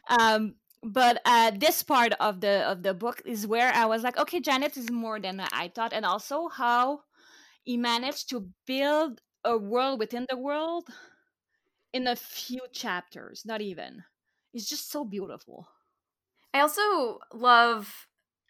Um, 0.08 0.54
but 0.82 1.20
uh, 1.24 1.52
this 1.56 1.82
part 1.82 2.12
of 2.20 2.40
the 2.40 2.62
of 2.68 2.82
the 2.82 2.94
book 2.94 3.22
is 3.24 3.46
where 3.46 3.72
I 3.72 3.86
was 3.86 4.02
like, 4.02 4.18
okay, 4.18 4.40
Janet 4.40 4.76
is 4.76 4.90
more 4.90 5.20
than 5.20 5.40
I 5.52 5.68
thought, 5.68 5.92
and 5.92 6.04
also 6.04 6.48
how 6.48 7.00
he 7.64 7.76
managed 7.76 8.30
to 8.30 8.48
build 8.66 9.20
a 9.44 9.56
world 9.56 9.98
within 9.98 10.26
the 10.28 10.36
world 10.36 10.88
in 11.93 12.07
a 12.07 12.16
few 12.16 12.61
chapters, 12.72 13.45
not 13.45 13.61
even. 13.61 14.05
It's 14.53 14.68
just 14.68 14.91
so 14.91 15.05
beautiful. 15.05 15.68
I 16.53 16.61
also 16.61 17.18
love, 17.32 18.07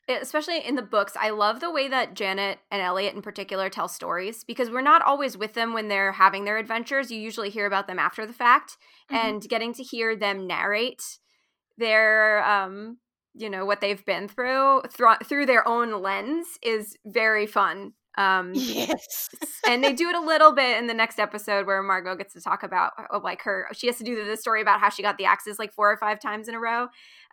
especially 0.09 0.64
in 0.66 0.74
the 0.74 0.82
books, 0.82 1.14
I 1.18 1.30
love 1.30 1.61
the 1.61 1.70
way 1.70 1.88
that 1.88 2.14
Janet 2.14 2.59
and 2.70 2.80
Eliot 2.80 3.14
in 3.14 3.22
particular 3.22 3.68
tell 3.68 3.88
stories 3.88 4.45
because 4.45 4.70
we're 4.70 4.80
not 4.80 5.03
always 5.03 5.36
with 5.36 5.55
them 5.55 5.72
when 5.72 5.88
they're 5.88 6.12
having 6.12 6.45
their 6.45 6.59
adventures. 6.59 7.11
You 7.11 7.20
usually 7.20 7.51
hear 7.51 7.66
about 7.66 7.86
them 7.86 7.99
after 7.99 8.26
the 8.26 8.32
fact, 8.32 8.76
Mhm. 9.11 9.16
and 9.20 9.43
getting 9.49 9.74
to 9.74 9.82
hear 9.82 10.16
them 10.16 10.47
narrate 10.47 11.03
their, 11.76 12.45
um, 12.45 12.99
you 13.34 13.49
know, 13.51 13.64
what 13.64 13.80
they've 13.80 14.05
been 14.05 14.28
through 14.28 14.82
through 14.91 15.16
through 15.24 15.47
their 15.47 15.66
own 15.66 16.03
lens 16.03 16.59
is 16.62 16.97
very 17.05 17.47
fun. 17.47 17.95
Um, 18.20 18.52
Yes. 18.54 19.28
and 19.66 19.82
they 19.82 19.92
do 19.92 20.08
it 20.08 20.16
a 20.16 20.20
little 20.20 20.52
bit 20.52 20.78
in 20.78 20.86
the 20.86 20.94
next 20.94 21.18
episode 21.18 21.66
where 21.66 21.82
Margo 21.82 22.14
gets 22.16 22.34
to 22.34 22.40
talk 22.40 22.62
about 22.62 22.92
uh, 22.98 23.20
like 23.22 23.42
her 23.42 23.68
she 23.72 23.86
has 23.86 23.96
to 23.98 24.04
do 24.04 24.24
the 24.24 24.36
story 24.36 24.60
about 24.60 24.80
how 24.80 24.90
she 24.90 25.02
got 25.02 25.16
the 25.18 25.24
axes 25.24 25.58
like 25.58 25.72
four 25.72 25.90
or 25.90 25.96
five 25.96 26.20
times 26.20 26.48
in 26.48 26.54
a 26.54 26.60
row 26.60 26.82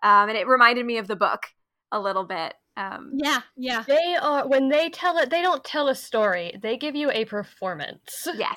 um, 0.03 0.29
and 0.29 0.37
it 0.37 0.47
reminded 0.47 0.85
me 0.85 0.97
of 0.97 1.07
the 1.07 1.15
book 1.15 1.47
a 1.91 1.99
little 1.99 2.23
bit 2.25 2.53
um, 2.77 3.13
yeah, 3.15 3.41
yeah. 3.55 3.83
They 3.87 4.15
are 4.21 4.47
when 4.47 4.69
they 4.69 4.89
tell 4.91 5.17
it. 5.17 5.31
They 5.31 5.41
don't 5.41 5.63
tell 5.63 5.87
a 5.87 5.95
story. 5.95 6.53
They 6.61 6.77
give 6.77 6.95
you 6.95 7.09
a 7.09 7.25
performance. 7.25 8.27
yes 8.35 8.55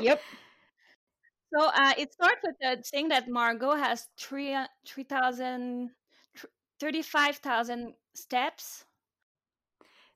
Yep. 0.00 0.22
So 1.54 1.66
uh, 1.66 1.92
it 1.98 2.12
starts 2.12 2.40
with 2.44 2.56
the 2.60 2.82
saying 2.84 3.08
that 3.10 3.28
Margo 3.28 3.74
has 3.74 4.08
three, 4.18 4.52
uh, 4.52 4.66
3,000, 4.86 5.90
tr- 6.36 6.46
35,000 6.80 7.94
steps. 8.14 8.84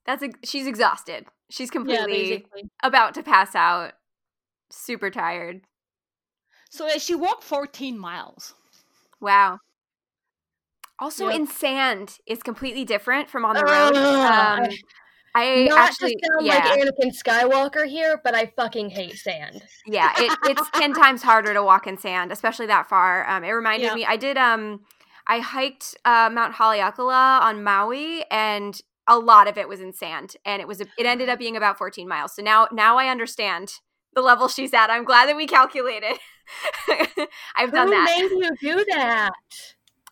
That's 0.07 0.23
a, 0.23 0.31
she's 0.45 0.67
exhausted 0.67 1.27
she's 1.51 1.71
completely 1.71 2.31
basically. 2.31 2.71
about 2.83 3.15
to 3.15 3.23
pass 3.23 3.55
out 3.55 3.93
super 4.71 5.11
tired 5.11 5.63
So 6.71 6.87
uh, 6.87 6.99
she 6.99 7.15
walked 7.15 7.43
14 7.45 7.99
miles. 7.99 8.55
wow 9.21 9.59
also 10.99 11.27
Yep. 11.29 11.37
in 11.37 11.47
sand 11.47 12.19
is 12.27 12.43
completely 12.43 12.85
different 12.85 13.29
from 13.29 13.45
on 13.45 13.57
the 13.57 13.65
road 13.65 13.97
um, 13.97 14.69
I 15.35 15.67
Not 15.69 15.79
actually 15.79 16.17
sound 16.23 16.47
yeah. 16.47 16.55
like 16.57 16.79
Anakin 16.81 17.17
Skywalker 17.17 17.87
here, 17.87 18.21
but 18.25 18.35
I 18.35 18.47
fucking 18.57 18.91
hate 18.91 19.17
sand. 19.17 19.63
yeah 19.87 20.13
it, 20.19 20.33
it's 20.45 20.69
10 20.75 20.93
times 21.03 21.23
harder 21.23 21.55
to 21.55 21.63
walk 21.63 21.87
in 21.87 21.97
sand 21.97 22.31
especially 22.33 22.67
that 22.67 22.89
far 22.89 23.29
um, 23.29 23.45
it 23.45 23.51
reminded 23.51 23.87
Yeah. 23.87 23.95
me 23.95 24.05
i 24.05 24.17
did 24.17 24.37
um 24.37 24.81
i 25.27 25.39
hiked 25.39 25.97
uh, 26.05 26.29
mount 26.33 26.55
haleakala 26.55 27.41
on 27.41 27.63
maui 27.63 28.25
and 28.31 28.81
a 29.07 29.19
lot 29.19 29.49
of 29.49 29.57
it 29.59 29.69
was 29.69 29.81
in 29.81 29.93
sand 29.93 30.37
and 30.45 30.61
it 30.61 30.69
was 30.69 30.81
a, 30.81 30.87
it 30.99 31.07
ended 31.07 31.29
up 31.29 31.39
being 31.39 31.57
about 31.57 31.79
14 31.79 32.07
miles 32.09 32.35
so 32.35 32.43
now 32.43 32.69
now 32.73 32.97
i 32.99 33.09
understand 33.09 33.73
the 34.15 34.21
level 34.21 34.49
she's 34.49 34.75
at 34.75 34.91
i'm 34.91 35.05
glad 35.05 35.29
that 35.29 35.37
we 35.37 35.47
calculated 35.47 36.19
i've 37.57 37.73
done 37.73 37.91
that. 37.91 38.11
Who 38.21 38.29
that 38.29 38.51
made 38.61 38.71
you 38.71 38.77
do 38.79 38.85
that? 38.91 39.31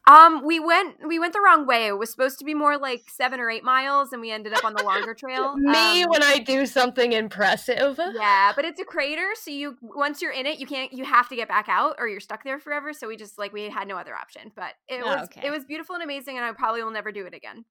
um 0.06 0.44
we 0.44 0.58
went 0.58 0.96
we 1.06 1.18
went 1.18 1.32
the 1.34 1.40
wrong 1.40 1.66
way 1.66 1.86
it 1.88 1.98
was 1.98 2.10
supposed 2.10 2.38
to 2.38 2.44
be 2.44 2.54
more 2.54 2.78
like 2.78 3.02
seven 3.08 3.40
or 3.40 3.50
eight 3.50 3.64
miles 3.64 4.12
and 4.12 4.22
we 4.22 4.30
ended 4.30 4.52
up 4.54 4.64
on 4.64 4.72
the 4.72 4.82
longer 4.82 5.12
trail 5.14 5.54
Me 5.58 6.04
Um, 6.04 6.10
when 6.10 6.22
I 6.22 6.38
do 6.38 6.64
something 6.64 7.12
impressive. 7.12 7.98
yeah, 8.14 8.52
but 8.56 8.64
it's 8.64 8.80
a 8.80 8.84
crater, 8.84 9.28
so 9.34 9.50
you 9.50 9.76
once 9.82 10.22
you're 10.22 10.32
in 10.32 10.46
it, 10.46 10.58
you 10.58 10.66
can't 10.66 10.92
you 10.92 11.04
have 11.04 11.28
to 11.28 11.36
get 11.36 11.46
back 11.48 11.68
out 11.68 11.96
or 11.98 12.08
you're 12.08 12.20
stuck 12.20 12.42
there 12.44 12.58
forever. 12.58 12.92
So 12.92 13.06
we 13.08 13.16
just 13.16 13.38
like 13.38 13.52
we 13.52 13.68
had 13.68 13.86
no 13.86 13.96
other 13.98 14.14
option. 14.14 14.50
But 14.56 14.72
it 14.88 15.02
Oh, 15.02 15.08
was 15.08 15.24
okay. 15.24 15.46
it 15.46 15.50
was 15.50 15.64
beautiful 15.64 15.94
and 15.94 16.02
amazing, 16.04 16.36
and 16.36 16.44
I 16.44 16.52
probably 16.52 16.82
will 16.82 16.90
never 16.90 17.12
do 17.12 17.26
it 17.26 17.34
again. 17.34 17.64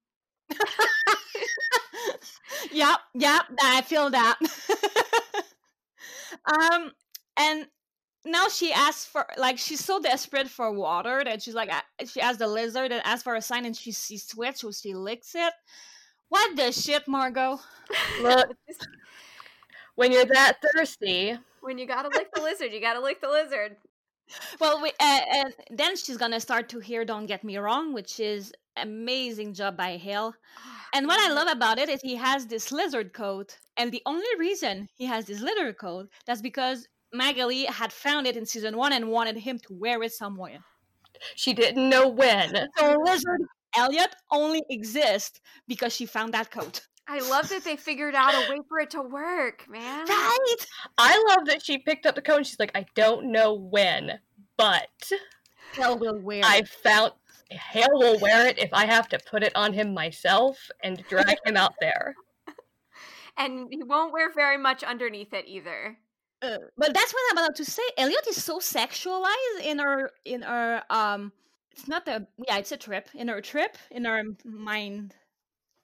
Yep, 2.72 2.98
yep, 3.14 3.42
I 3.62 3.82
feel 3.82 4.10
that. 4.10 4.38
um, 6.44 6.90
and 7.38 7.66
now 8.24 8.48
she 8.48 8.72
asks 8.72 9.06
for 9.06 9.26
like 9.38 9.58
she's 9.58 9.84
so 9.84 10.00
desperate 10.00 10.48
for 10.48 10.72
water 10.72 11.22
that 11.24 11.42
she's 11.42 11.54
like 11.54 11.70
she 12.06 12.20
asks 12.20 12.38
the 12.38 12.46
lizard 12.48 12.92
and 12.92 13.00
asks 13.04 13.22
for 13.22 13.34
a 13.36 13.42
sign 13.42 13.64
and 13.64 13.76
she 13.76 13.92
sees 13.92 14.26
switch 14.26 14.56
so 14.58 14.70
she 14.72 14.94
licks 14.94 15.34
it. 15.34 15.52
What 16.28 16.56
the 16.56 16.72
shit, 16.72 17.08
Margo? 17.08 17.60
Look, 18.22 18.50
when 19.94 20.12
you're 20.12 20.26
that 20.26 20.58
thirsty, 20.74 21.38
when 21.60 21.78
you 21.78 21.86
gotta 21.86 22.08
lick 22.08 22.28
the 22.34 22.42
lizard, 22.42 22.72
you 22.72 22.80
gotta 22.80 23.00
lick 23.00 23.20
the 23.20 23.28
lizard. 23.28 23.76
Well, 24.60 24.80
we, 24.82 24.90
uh, 24.90 25.20
and 25.34 25.54
then 25.70 25.96
she's 25.96 26.16
gonna 26.16 26.40
start 26.40 26.68
to 26.70 26.80
hear 26.80 27.04
"Don't 27.04 27.26
Get 27.26 27.44
Me 27.44 27.56
Wrong," 27.58 27.92
which 27.92 28.20
is 28.20 28.52
amazing 28.76 29.54
job 29.54 29.76
by 29.76 29.96
Hale. 29.96 30.34
And 30.94 31.06
what 31.06 31.20
I 31.20 31.32
love 31.32 31.48
about 31.48 31.78
it 31.78 31.88
is 31.88 32.00
he 32.02 32.16
has 32.16 32.46
this 32.46 32.72
lizard 32.72 33.12
coat, 33.12 33.58
and 33.76 33.92
the 33.92 34.02
only 34.06 34.28
reason 34.38 34.88
he 34.94 35.06
has 35.06 35.26
this 35.26 35.40
lizard 35.40 35.78
coat 35.78 36.08
that's 36.26 36.40
because 36.42 36.88
Magali 37.12 37.64
had 37.64 37.92
found 37.92 38.26
it 38.26 38.36
in 38.36 38.46
season 38.46 38.76
one 38.76 38.92
and 38.92 39.08
wanted 39.10 39.36
him 39.38 39.58
to 39.60 39.74
wear 39.74 40.02
it 40.02 40.12
somewhere. 40.12 40.58
she 41.34 41.52
didn't 41.54 41.88
know 41.88 42.08
when. 42.08 42.68
So 42.78 42.96
lizard 43.04 43.40
Eliot 43.76 44.14
only 44.30 44.62
exists 44.70 45.40
because 45.66 45.94
she 45.94 46.06
found 46.06 46.34
that 46.34 46.50
coat. 46.50 46.86
I 47.10 47.20
love 47.30 47.48
that 47.48 47.64
they 47.64 47.76
figured 47.76 48.14
out 48.14 48.34
a 48.34 48.50
way 48.50 48.60
for 48.68 48.80
it 48.80 48.90
to 48.90 49.00
work, 49.02 49.66
man. 49.68 50.06
Right? 50.06 50.56
I 50.98 51.24
love 51.30 51.46
that 51.46 51.64
she 51.64 51.78
picked 51.78 52.04
up 52.04 52.14
the 52.14 52.22
coat 52.22 52.36
and 52.38 52.46
she's 52.46 52.60
like, 52.60 52.72
I 52.74 52.84
don't 52.94 53.32
know 53.32 53.54
when, 53.54 54.20
but 54.58 55.10
Hale 55.72 55.98
will 55.98 56.18
wear 56.18 56.42
I 56.44 56.58
it. 56.58 56.68
found 56.68 57.12
Hale 57.50 57.88
will 57.92 58.18
wear 58.20 58.46
it 58.46 58.58
if 58.58 58.68
I 58.74 58.84
have 58.84 59.08
to 59.08 59.18
put 59.18 59.42
it 59.42 59.56
on 59.56 59.72
him 59.72 59.94
myself 59.94 60.58
and 60.82 61.02
drag 61.08 61.38
him 61.46 61.56
out 61.56 61.74
there. 61.80 62.14
And 63.38 63.68
he 63.70 63.82
won't 63.84 64.12
wear 64.12 64.32
very 64.32 64.58
much 64.58 64.82
underneath 64.82 65.32
it 65.32 65.44
either. 65.46 65.96
Uh, 66.42 66.58
but 66.76 66.92
that's 66.92 67.12
what 67.12 67.22
I'm 67.30 67.38
about 67.38 67.56
to 67.56 67.64
say. 67.64 67.82
Eliot 67.96 68.26
is 68.28 68.42
so 68.42 68.58
sexualized 68.58 69.62
in 69.64 69.80
our 69.80 70.10
in 70.24 70.42
our 70.42 70.82
um. 70.90 71.32
It's 71.72 71.86
not 71.88 72.06
a 72.08 72.26
yeah. 72.48 72.58
It's 72.58 72.72
a 72.72 72.76
trip 72.76 73.08
in 73.14 73.30
our 73.30 73.40
trip 73.40 73.78
in 73.92 74.06
our 74.06 74.22
mind 74.44 75.14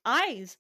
eyes. 0.05 0.57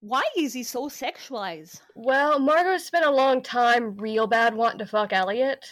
Why 0.00 0.22
is 0.36 0.54
he 0.54 0.62
so 0.62 0.88
sexualized? 0.88 1.82
Well, 1.94 2.38
Margo 2.38 2.78
spent 2.78 3.04
a 3.04 3.10
long 3.10 3.42
time 3.42 3.96
real 3.96 4.26
bad 4.26 4.54
wanting 4.54 4.78
to 4.78 4.86
fuck 4.86 5.12
Eliot. 5.12 5.66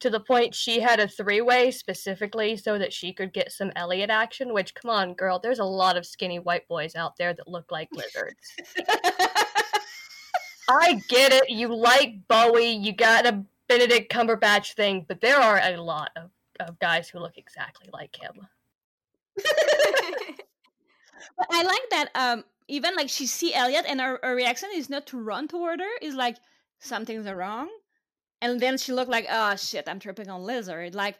To 0.00 0.10
the 0.10 0.20
point 0.20 0.54
she 0.54 0.80
had 0.80 0.98
a 0.98 1.06
three 1.06 1.40
way 1.40 1.70
specifically 1.70 2.56
so 2.56 2.76
that 2.78 2.92
she 2.92 3.12
could 3.12 3.32
get 3.32 3.52
some 3.52 3.72
Eliot 3.76 4.10
action, 4.10 4.52
which, 4.52 4.74
come 4.74 4.90
on, 4.90 5.14
girl, 5.14 5.38
there's 5.38 5.60
a 5.60 5.64
lot 5.64 5.96
of 5.96 6.06
skinny 6.06 6.38
white 6.38 6.66
boys 6.68 6.96
out 6.96 7.16
there 7.16 7.34
that 7.34 7.48
look 7.48 7.70
like 7.70 7.88
lizards. 7.92 8.56
I 10.68 11.00
get 11.08 11.32
it, 11.32 11.50
you 11.50 11.74
like 11.74 12.26
Bowie, 12.28 12.70
you 12.70 12.92
got 12.92 13.26
a 13.26 13.44
Benedict 13.68 14.12
Cumberbatch 14.12 14.74
thing, 14.74 15.04
but 15.06 15.20
there 15.20 15.38
are 15.38 15.60
a 15.62 15.76
lot 15.76 16.10
of, 16.16 16.30
of 16.60 16.78
guys 16.78 17.08
who 17.08 17.18
look 17.18 17.38
exactly 17.38 17.88
like 17.92 18.16
him. 18.16 18.46
But 21.36 21.46
I 21.50 21.62
like 21.62 21.90
that. 21.90 22.08
Um, 22.14 22.44
even 22.68 22.94
like 22.96 23.08
she 23.08 23.26
see 23.26 23.54
Eliot 23.54 23.84
and 23.88 24.00
her, 24.00 24.18
her 24.22 24.34
reaction 24.34 24.70
is 24.74 24.88
not 24.90 25.06
to 25.08 25.20
run 25.20 25.48
toward 25.48 25.80
her. 25.80 25.96
Is 26.00 26.14
like 26.14 26.36
something's 26.80 27.30
wrong, 27.30 27.68
and 28.40 28.60
then 28.60 28.78
she 28.78 28.92
looked 28.92 29.10
like, 29.10 29.26
oh 29.30 29.56
shit, 29.56 29.88
I'm 29.88 29.98
tripping 30.00 30.28
on 30.30 30.42
lizard. 30.42 30.94
Like 30.94 31.18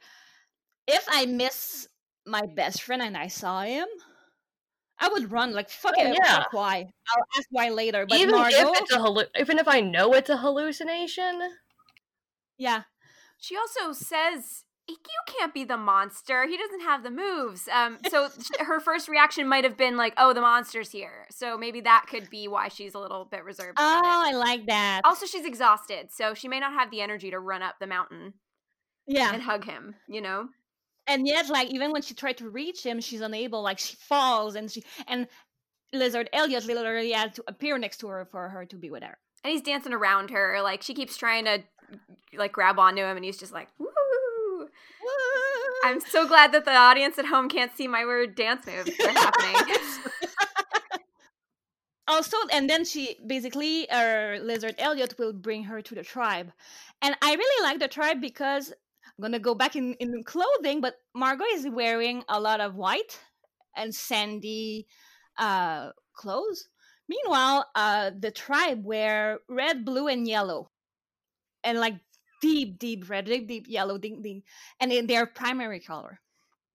if 0.87 1.05
I 1.11 1.27
miss 1.27 1.89
my 2.27 2.43
best 2.55 2.83
friend 2.83 3.03
and 3.03 3.17
I 3.17 3.29
saw 3.29 3.63
him, 3.63 3.89
I 4.99 5.09
would 5.09 5.31
run. 5.33 5.53
Like 5.53 5.71
fuck 5.71 5.95
Oh, 5.99 6.03
it, 6.07 6.19
yeah. 6.23 6.39
fuck 6.39 6.53
why? 6.53 6.77
I'll 7.15 7.25
ask 7.39 7.49
why 7.51 7.71
later. 7.71 8.07
But 8.07 8.19
even 8.19 8.35
Margo, 8.37 8.57
if 8.57 8.81
it's 8.81 8.93
a 8.93 8.99
hallu- 8.99 9.29
even 9.39 9.59
if 9.59 9.69
I 9.69 9.81
know 9.81 10.13
it's 10.15 10.31
a 10.31 10.37
hallucination, 10.37 11.41
yeah, 12.59 12.83
She 13.39 13.57
also 13.57 13.93
says, 13.93 14.65
You 14.89 14.97
can't 15.27 15.55
be 15.55 15.65
the 15.65 15.77
monster. 15.77 16.47
He 16.47 16.57
doesn't 16.57 16.81
have 16.81 17.03
the 17.03 17.11
moves. 17.11 17.69
Um, 17.69 17.99
so 18.11 18.29
her 18.61 18.81
first 18.81 19.09
reaction 19.09 19.49
might 19.49 19.65
have 19.65 19.77
been 19.77 19.97
like, 19.97 20.15
Oh, 20.17 20.33
the 20.33 20.41
monster's 20.41 20.91
here. 20.91 21.27
So 21.31 21.57
maybe 21.57 21.81
that 21.83 22.07
could 22.09 22.29
be 22.31 22.49
why 22.49 22.69
she's 22.69 22.95
a 22.95 22.99
little 22.99 23.25
bit 23.25 23.45
reserved. 23.45 23.79
oh. 23.79 24.03
I 24.05 24.33
like 24.33 24.67
that. 24.67 25.03
Also, 25.05 25.27
she's 25.27 25.45
exhausted, 25.47 26.11
so 26.11 26.35
she 26.35 26.49
may 26.49 26.61
not 26.61 26.73
have 26.73 26.91
the 26.91 27.01
energy 27.01 27.31
to 27.31 27.39
run 27.39 27.63
up 27.63 27.77
the 27.81 27.87
mountain 27.87 28.35
yeah, 29.07 29.33
and 29.33 29.43
hug 29.43 29.65
him, 29.65 29.95
you 30.09 30.21
know? 30.21 30.49
and 31.09 31.27
yet 31.27 31.49
like 31.49 31.69
even 31.71 31.91
when 31.91 32.01
she 32.01 32.15
tried 32.15 32.37
to 32.39 32.49
reach 32.49 32.87
him 32.87 33.01
she's 33.01 33.23
unable 33.23 33.61
like 33.61 33.81
she 33.81 33.97
falls 33.97 34.55
and 34.55 34.71
she 34.71 34.85
and 35.09 35.27
lizard 35.93 36.31
eliot 36.33 36.65
literally 36.65 37.11
had 37.11 37.35
to 37.35 37.43
appear 37.49 37.77
next 37.77 37.97
to 37.97 38.07
her 38.07 38.25
for 38.31 38.49
her 38.49 38.65
to 38.65 38.77
be 38.77 38.89
with 38.89 39.03
her 39.03 39.19
And 39.43 39.51
he's 39.51 39.63
dancing 39.63 39.93
around 39.93 40.31
her. 40.31 40.61
Like, 40.63 40.83
she 40.83 40.95
keeps 40.95 41.17
trying 41.17 41.47
to, 41.47 41.65
like, 42.37 42.53
grab 42.53 42.79
onto 42.79 43.03
him, 43.03 43.17
and 43.17 43.25
he's 43.25 43.37
just 43.39 43.53
like, 43.53 43.69
Woo! 43.79 43.89
I'm 45.83 46.01
so 46.01 46.27
glad 46.27 46.53
that 46.53 46.65
the 46.65 46.75
audience 46.75 47.19
at 47.19 47.27
home 47.27 47.49
can't 47.49 47.75
see 47.77 47.89
my 47.89 48.05
weird 48.05 48.35
dance 48.35 48.67
moves. 48.67 48.91
They're 48.99 49.13
happening. 49.13 49.77
also 52.09 52.37
and 52.53 52.69
then 52.69 52.85
she 52.85 53.17
basically 53.27 53.89
uh, 53.89 54.39
lizard 54.41 54.75
eliot 54.79 55.15
will 55.19 55.33
bring 55.33 55.65
her 55.65 55.81
to 55.81 55.95
the 55.95 56.03
tribe 56.03 56.51
and 57.01 57.17
i 57.23 57.33
really 57.33 57.63
like 57.63 57.79
the 57.79 57.87
tribe 57.87 58.21
because 58.21 58.71
i'm 58.71 59.23
gonna 59.23 59.39
go 59.39 59.55
back 59.55 59.77
in, 59.77 59.95
in 59.95 60.23
clothing 60.25 60.81
but 60.81 60.97
margo 61.15 61.45
is 61.55 61.67
wearing 61.71 62.25
a 62.29 62.41
lot 62.41 62.61
of 62.61 62.75
white 62.75 63.21
and 63.77 63.95
sandy 63.95 64.85
uh 65.39 65.91
clothes 66.13 66.69
Meanwhile, 67.09 67.67
uh, 67.75 68.11
the 68.19 68.31
tribe 68.31 68.85
wear 68.85 69.41
red, 69.49 69.85
blue, 69.85 70.09
and 70.09 70.27
yellow, 70.27 70.71
and 71.65 71.79
like 71.79 71.97
deep, 72.43 72.79
deep 72.79 73.09
red, 73.09 73.25
deep, 73.25 73.49
deep 73.49 73.67
yellow, 73.69 73.97
deep, 73.97 74.23
deep, 74.23 74.45
and 74.81 74.93
in 74.93 75.07
their 75.07 75.25
primary 75.25 75.81
color. 75.81 76.21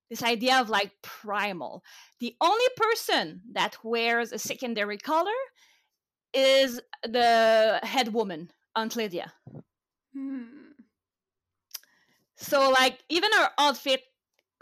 This 0.10 0.24
idea 0.24 0.60
of 0.60 0.70
like 0.70 0.92
primal. 1.04 1.84
The 2.20 2.36
only 2.42 2.66
person 2.78 3.42
that 3.52 3.78
wears 3.84 4.32
a 4.32 4.40
secondary 4.40 4.98
color 4.98 5.40
is 6.34 6.80
the 7.04 7.80
head 7.84 8.14
woman, 8.14 8.50
Aunt 8.76 8.96
Lydia. 8.96 9.34
Hmm. 10.14 10.44
So 12.38 12.70
like 12.70 13.00
even 13.10 13.32
her 13.34 13.50
outfit 13.58 14.02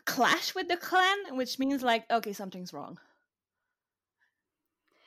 clash 0.05 0.55
with 0.55 0.67
the 0.67 0.77
clan, 0.77 1.17
which 1.31 1.59
means 1.59 1.83
like 1.83 2.09
okay, 2.09 2.33
something's 2.33 2.73
wrong. 2.73 2.97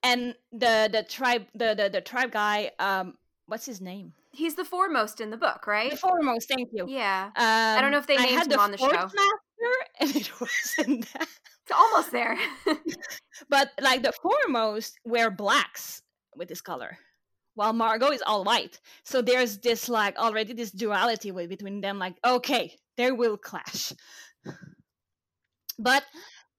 And 0.05 0.36
the 0.53 0.88
the 0.92 1.03
tribe 1.03 1.46
the 1.55 1.74
the, 1.74 1.88
the 1.90 2.01
tribe 2.01 2.30
guy, 2.30 2.70
um, 2.78 3.14
what's 3.49 3.66
his 3.66 3.80
name? 3.80 4.12
He's 4.30 4.55
the 4.55 4.64
foremost 4.64 5.20
in 5.20 5.30
the 5.30 5.36
book, 5.36 5.66
right? 5.66 5.90
The 5.90 5.96
foremost. 5.96 6.49
Thank 6.49 6.68
you. 6.72 6.86
Yeah. 6.88 7.30
Um, 7.34 7.82
don't 7.82 7.90
know 7.90 7.99
if 7.99 8.07
they 8.07 8.16
I 8.16 8.22
named 8.22 8.42
him 8.42 8.49
the 8.51 8.61
on 8.61 8.70
the 8.70 8.78
show. 8.78 8.92
master, 8.92 9.18
and 10.01 10.16
it 10.16 10.40
wasn't 10.40 11.12
that. 11.12 11.28
It's 11.62 11.72
almost 11.74 12.12
there. 12.12 12.38
But 13.49 13.70
like 13.80 14.03
the 14.03 14.12
foremost 14.12 14.99
wear 15.05 15.30
blacks 15.30 16.03
with 16.36 16.49
this 16.49 16.61
color, 16.61 16.99
while 17.55 17.72
Margo 17.72 18.11
is 18.11 18.22
all 18.22 18.44
white. 18.44 18.80
So 19.05 19.22
there's 19.22 19.59
this 19.59 19.88
like 19.88 20.16
already 20.18 20.55
this 20.55 20.72
duality 20.72 21.30
with, 21.30 21.49
between 21.49 21.80
them. 21.80 21.99
Like 21.99 22.16
okay, 22.24 22.76
they 22.96 23.12
will 23.12 23.36
clash. 23.36 23.92
But 25.78 26.05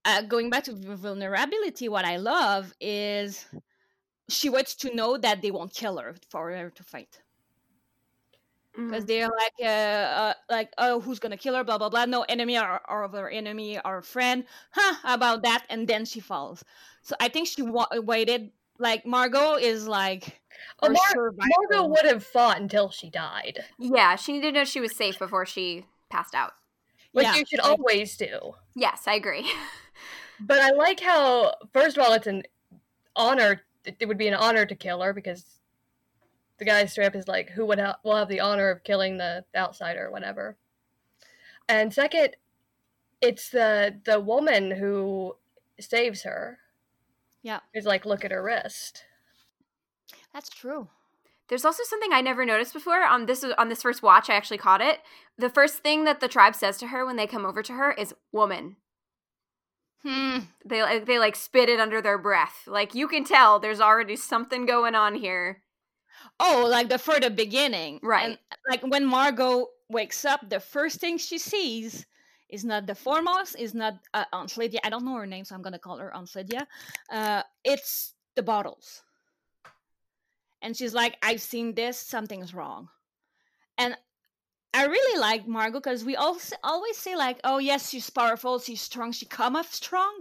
uh, 0.06 0.22
going 0.22 0.48
back 0.48 0.64
to 0.64 0.72
vulnerability, 0.72 1.88
what 1.88 2.06
I 2.06 2.16
love 2.16 2.72
is 2.80 3.44
she 4.32 4.48
wants 4.48 4.74
to 4.76 4.94
know 4.94 5.16
that 5.16 5.42
they 5.42 5.50
won't 5.50 5.72
kill 5.74 5.98
her 5.98 6.14
for 6.28 6.50
her 6.50 6.70
to 6.70 6.82
fight 6.82 7.20
because 8.76 9.04
Mm. 9.04 9.06
they're 9.08 9.28
like 9.28 9.52
uh, 9.60 9.64
uh 9.66 10.34
like 10.48 10.72
oh 10.78 11.00
who's 11.00 11.18
gonna 11.18 11.36
kill 11.36 11.54
her 11.56 11.64
blah 11.64 11.76
blah 11.78 11.88
blah 11.88 12.04
no 12.04 12.22
enemy 12.28 12.56
or, 12.58 12.80
or 12.88 13.02
of 13.02 13.12
her 13.12 13.28
enemy 13.28 13.80
or 13.84 14.00
friend 14.00 14.44
huh 14.70 14.94
about 15.04 15.42
that 15.42 15.64
and 15.68 15.88
then 15.88 16.04
she 16.04 16.20
falls 16.20 16.62
so 17.02 17.16
i 17.20 17.28
think 17.28 17.48
she 17.48 17.62
wa- 17.62 17.88
waited 17.94 18.50
like 18.78 19.04
margo 19.04 19.54
is 19.56 19.86
like 19.88 20.40
Oh, 20.82 20.90
Mar- 20.90 21.32
Margo 21.36 21.86
would 21.88 22.04
have 22.04 22.22
fought 22.24 22.60
until 22.60 22.90
she 22.90 23.08
died, 23.08 23.60
Yeah, 23.78 24.16
she 24.16 24.32
needed 24.32 24.52
to 24.52 24.58
know 24.58 24.64
she 24.64 24.80
was 24.80 24.94
safe 24.94 25.18
before 25.18 25.46
she 25.46 25.86
passed 26.10 26.34
out. 26.34 26.52
which 27.12 27.24
Yeah, 27.24 27.36
you 27.36 27.44
should 27.48 27.60
like- 27.60 27.68
always 27.78 28.16
do. 28.16 28.54
Yes, 28.74 29.04
I 29.06 29.14
agree. 29.14 29.50
But 30.40 30.58
I 30.58 30.70
like 30.72 31.00
how, 31.00 31.54
first 31.72 31.96
of 31.96 32.04
all, 32.04 32.12
it's 32.12 32.26
an 32.26 32.42
honor. 33.16 33.62
It 33.84 33.96
it 34.00 34.06
would 34.06 34.18
be 34.18 34.28
an 34.28 34.34
honor 34.34 34.66
to 34.66 34.74
kill 34.74 35.00
her 35.02 35.12
because 35.12 35.44
the 36.58 36.64
guy's 36.64 36.92
strip 36.92 37.16
is 37.16 37.26
like, 37.26 37.50
who 37.50 37.64
would 37.66 37.78
ha- 37.78 37.98
will 38.04 38.16
have 38.16 38.28
the 38.28 38.40
honor 38.40 38.70
of 38.70 38.84
killing 38.84 39.16
the 39.16 39.44
outsider 39.56 40.06
or 40.06 40.10
whatever. 40.10 40.56
And 41.68 41.92
second, 41.92 42.36
it's 43.20 43.48
the 43.50 43.98
the 44.04 44.20
woman 44.20 44.70
who 44.70 45.36
saves 45.78 46.22
her. 46.22 46.58
Yeah. 47.42 47.60
Is 47.72 47.86
like, 47.86 48.04
look 48.04 48.24
at 48.24 48.32
her 48.32 48.42
wrist. 48.42 49.04
that's 50.32 50.50
true 50.50 50.88
There's 51.48 51.64
also 51.64 51.82
something 51.84 52.12
I 52.12 52.20
never 52.20 52.44
noticed 52.44 52.74
before. 52.74 53.02
On 53.04 53.24
this 53.26 53.42
on 53.56 53.68
this 53.70 53.82
first 53.82 54.02
watch, 54.02 54.28
I 54.28 54.34
actually 54.34 54.58
caught 54.58 54.82
it. 54.82 54.98
The 55.38 55.48
first 55.48 55.78
thing 55.78 56.04
that 56.04 56.20
the 56.20 56.28
tribe 56.28 56.54
says 56.54 56.76
to 56.78 56.88
her 56.88 57.06
when 57.06 57.16
they 57.16 57.26
come 57.26 57.46
over 57.46 57.62
to 57.62 57.72
her 57.72 57.92
is 57.92 58.14
"woman." 58.32 58.76
Hmm. 60.02 60.38
They 60.64 60.82
like- 60.82 61.04
they 61.06 61.18
like 61.18 61.36
spit 61.36 61.68
it 61.68 61.78
under 61.80 62.00
their 62.00 62.18
breath. 62.18 62.62
Like 62.66 62.94
you 62.94 63.06
can 63.08 63.24
tell, 63.24 63.58
there's 63.60 63.80
already 63.80 64.16
something 64.16 64.64
going 64.66 64.94
on 64.94 65.14
here. 65.14 65.62
oh 66.38 66.66
like 66.70 66.88
the 66.88 66.98
for 66.98 67.20
the 67.20 67.30
beginning. 67.30 68.00
Right. 68.02 68.30
and, 68.30 68.38
like 68.68 68.82
when 68.82 69.04
margo 69.06 69.68
wakes 69.88 70.24
up 70.24 70.40
the 70.48 70.60
first 70.60 71.00
thing 71.00 71.18
she 71.18 71.38
sees 71.38 72.06
is 72.48 72.64
not 72.64 72.86
the 72.86 72.94
foremost 72.94 73.56
is 73.58 73.74
not 73.74 73.94
uh, 74.14 74.24
aunt 74.32 74.56
lydia. 74.56 74.80
I 74.84 74.90
don't 74.90 75.04
know 75.04 75.14
her 75.16 75.26
name 75.26 75.44
so 75.44 75.54
i'm 75.54 75.62
gonna 75.62 75.78
call 75.78 75.98
her 75.98 76.12
aunt 76.14 76.34
lydia. 76.36 76.66
Uh 77.10 77.42
it's 77.64 78.14
the 78.36 78.42
bottles. 78.42 79.02
And 80.62 80.76
she's 80.76 80.94
like 80.94 81.16
i've 81.22 81.40
seen 81.42 81.74
this. 81.74 81.98
Something's 81.98 82.52
wrong. 82.54 82.88
And 83.78 83.96
i 84.72 84.84
really 84.86 85.20
like 85.20 85.46
margo 85.46 85.78
because 85.78 86.04
we 86.04 86.16
also 86.16 86.56
always 86.62 86.96
say 86.96 87.16
like 87.16 87.40
oh 87.44 87.58
yes 87.58 87.90
she's 87.90 88.10
powerful 88.10 88.58
she's 88.58 88.80
strong 88.80 89.12
she 89.12 89.26
come 89.26 89.56
off 89.56 89.72
strong 89.72 90.20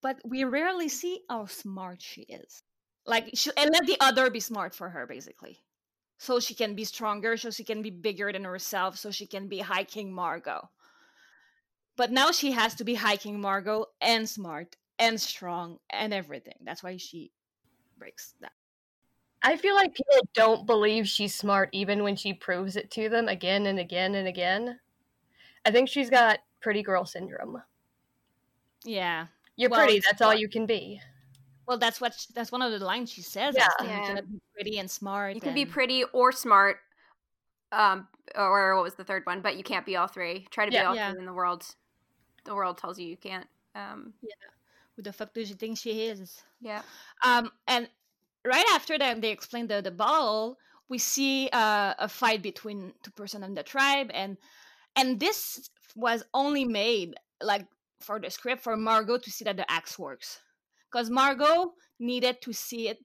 but 0.00 0.20
we 0.24 0.44
rarely 0.44 0.88
see 0.88 1.22
how 1.28 1.46
smart 1.46 2.00
she 2.02 2.22
is. 2.22 2.62
Like 3.06 3.30
she, 3.34 3.50
and 3.56 3.70
let 3.72 3.86
the 3.86 3.96
other 4.00 4.30
be 4.30 4.40
smart 4.40 4.74
for 4.74 4.90
her 4.90 5.06
basically. 5.06 5.58
So 6.18 6.40
she 6.40 6.54
can 6.54 6.74
be 6.74 6.84
stronger 6.84 7.36
so 7.36 7.50
she 7.50 7.64
can 7.64 7.80
be 7.82 7.90
bigger 7.90 8.32
than 8.32 8.44
herself 8.44 8.98
so 8.98 9.10
she 9.10 9.26
can 9.26 9.48
be 9.48 9.60
hiking 9.60 10.12
margo. 10.12 10.68
But 11.96 12.12
now 12.12 12.30
she 12.30 12.52
has 12.52 12.74
to 12.76 12.84
be 12.84 12.94
hiking 12.94 13.40
margo 13.40 13.86
and 14.00 14.28
smart 14.28 14.76
and 14.98 15.20
strong 15.20 15.78
and 15.90 16.12
everything. 16.12 16.58
That's 16.62 16.82
why 16.82 16.96
she 16.96 17.32
breaks 17.96 18.34
that 18.40 18.52
I 19.42 19.56
feel 19.56 19.74
like 19.74 19.94
people 19.94 20.28
don't 20.34 20.66
believe 20.66 21.06
she's 21.08 21.34
smart 21.34 21.68
even 21.72 22.02
when 22.02 22.16
she 22.16 22.32
proves 22.34 22.76
it 22.76 22.90
to 22.92 23.08
them 23.08 23.28
again 23.28 23.66
and 23.66 23.78
again 23.78 24.14
and 24.16 24.26
again. 24.28 24.80
I 25.64 25.70
think 25.70 25.88
she's 25.88 26.10
got 26.10 26.40
pretty 26.60 26.82
girl 26.82 27.04
syndrome. 27.04 27.62
yeah 28.84 29.26
You're 29.56 29.70
Well, 29.70 29.84
pretty, 29.84 30.00
that's 30.00 30.20
all 30.22 30.34
you 30.34 30.48
can 30.48 30.66
be. 30.66 31.00
well 31.66 31.78
that's 31.78 32.00
what 32.00 32.14
sh- 32.14 32.26
that's 32.34 32.50
one 32.50 32.62
of 32.62 32.72
the 32.72 32.84
lines 32.84 33.10
she 33.12 33.22
says 33.22 33.54
Yeah. 33.56 33.68
Yeah. 33.82 34.00
you 34.00 34.06
cannot 34.06 34.30
be 34.30 34.40
pretty 34.54 34.78
and 34.78 34.90
smart 34.90 35.34
You 35.34 35.40
can 35.40 35.54
be 35.54 35.66
pretty 35.66 36.04
or 36.12 36.32
smart, 36.32 36.78
um, 37.72 38.08
or 38.34 38.74
what 38.74 38.82
was 38.84 38.94
the 38.94 39.04
third 39.04 39.24
one? 39.26 39.40
But 39.42 39.56
you 39.56 39.62
can't 39.62 39.84
be 39.86 39.96
all 39.96 40.08
three. 40.08 40.46
Try 40.50 40.64
to 40.64 40.70
be 40.70 40.76
Yeah. 40.76 40.84
all 40.88 40.94
Yeah. 40.96 41.10
three, 41.10 41.20
in 41.20 41.26
the 41.26 41.32
world, 41.32 41.64
the 42.44 42.54
world 42.54 42.78
tells 42.78 42.98
you 42.98 43.06
you 43.06 43.16
can't. 43.16 43.46
Um, 43.74 44.14
who 44.96 45.02
the 45.02 45.12
fuck 45.12 45.32
does 45.32 45.46
she 45.48 45.54
think 45.54 45.78
she 45.78 46.06
is 46.06 46.42
yeah. 46.60 46.82
Um, 47.22 47.52
and 47.68 47.88
right 48.48 48.64
after 48.72 48.98
that, 48.98 49.20
they 49.20 49.30
explain 49.30 49.68
the 49.68 49.80
the 49.82 49.90
bottle. 49.90 50.58
We 50.88 50.98
see 50.98 51.48
uh, 51.52 51.94
a 51.98 52.08
fight 52.08 52.42
between 52.42 52.94
two 53.02 53.10
person 53.12 53.44
in 53.44 53.54
the 53.54 53.62
tribe, 53.62 54.10
and 54.14 54.38
and 54.96 55.20
this 55.20 55.68
was 55.94 56.24
only 56.32 56.64
made 56.64 57.14
like 57.42 57.66
for 58.00 58.18
the 58.18 58.30
script 58.30 58.62
for 58.62 58.76
Margo 58.76 59.18
to 59.18 59.30
see 59.30 59.44
that 59.44 59.56
the 59.56 59.70
axe 59.70 59.98
works, 59.98 60.40
because 60.90 61.10
Margo 61.10 61.74
needed 62.00 62.40
to 62.42 62.52
see 62.52 62.88
it 62.88 62.98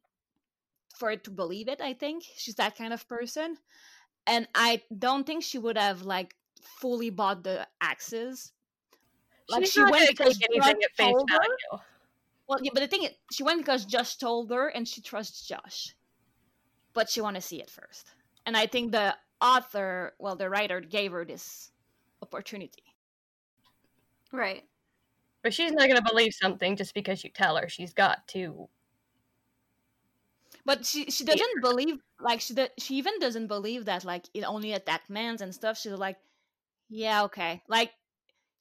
for 0.95 1.11
it 1.11 1.23
to 1.25 1.31
believe 1.31 1.67
it. 1.67 1.81
I 1.81 1.93
think 1.93 2.23
she's 2.37 2.55
that 2.55 2.77
kind 2.77 2.93
of 2.93 3.07
person, 3.07 3.57
and 4.25 4.47
I 4.55 4.81
don't 4.97 5.25
think 5.25 5.43
she 5.43 5.59
would 5.59 5.77
have 5.77 6.03
like 6.03 6.35
fully 6.61 7.09
bought 7.09 7.43
the 7.43 7.67
axes. 7.81 8.53
Like 9.49 9.65
she's 9.65 9.73
she 9.73 9.81
went 9.83 10.17
gonna 10.17 10.31
take 10.31 10.43
anything 10.49 10.81
at 10.83 10.91
face 10.95 11.23
value. 11.29 11.83
Well, 12.47 12.59
yeah, 12.61 12.71
but 12.73 12.79
the 12.79 12.87
thing 12.87 13.03
is, 13.03 13.11
she 13.31 13.43
went 13.43 13.59
because 13.59 13.83
Josh 13.85 14.15
told 14.15 14.49
her, 14.51 14.69
and 14.69 14.87
she 14.87 15.01
trusts 15.01 15.45
Josh. 15.45 15.93
But 16.93 17.09
she 17.09 17.21
want 17.21 17.35
to 17.35 17.41
see 17.41 17.61
it 17.61 17.69
first, 17.69 18.15
and 18.45 18.55
I 18.57 18.65
think 18.67 18.91
the 18.91 19.15
author, 19.41 20.15
well, 20.19 20.35
the 20.35 20.49
writer, 20.49 20.79
gave 20.81 21.11
her 21.11 21.23
this 21.25 21.71
opportunity. 22.21 22.83
Right. 24.33 24.63
But 25.43 25.53
she's 25.53 25.71
not 25.73 25.87
gonna 25.87 26.01
believe 26.01 26.33
something 26.33 26.75
just 26.77 26.93
because 26.93 27.23
you 27.23 27.29
tell 27.29 27.57
her. 27.57 27.69
She's 27.69 27.93
got 27.93 28.27
to. 28.29 28.69
But 30.65 30.85
she 30.85 31.09
she 31.11 31.23
doesn't 31.25 31.61
believe 31.61 31.99
like 32.19 32.41
she 32.41 32.53
do, 32.53 32.67
she 32.77 32.95
even 32.95 33.19
doesn't 33.19 33.47
believe 33.47 33.85
that 33.85 34.03
like 34.05 34.25
it 34.33 34.43
only 34.43 34.73
attacked 34.73 35.09
mans 35.09 35.41
and 35.41 35.53
stuff. 35.53 35.77
She's 35.77 35.91
like, 35.93 36.17
yeah, 36.89 37.23
okay, 37.25 37.63
like 37.67 37.93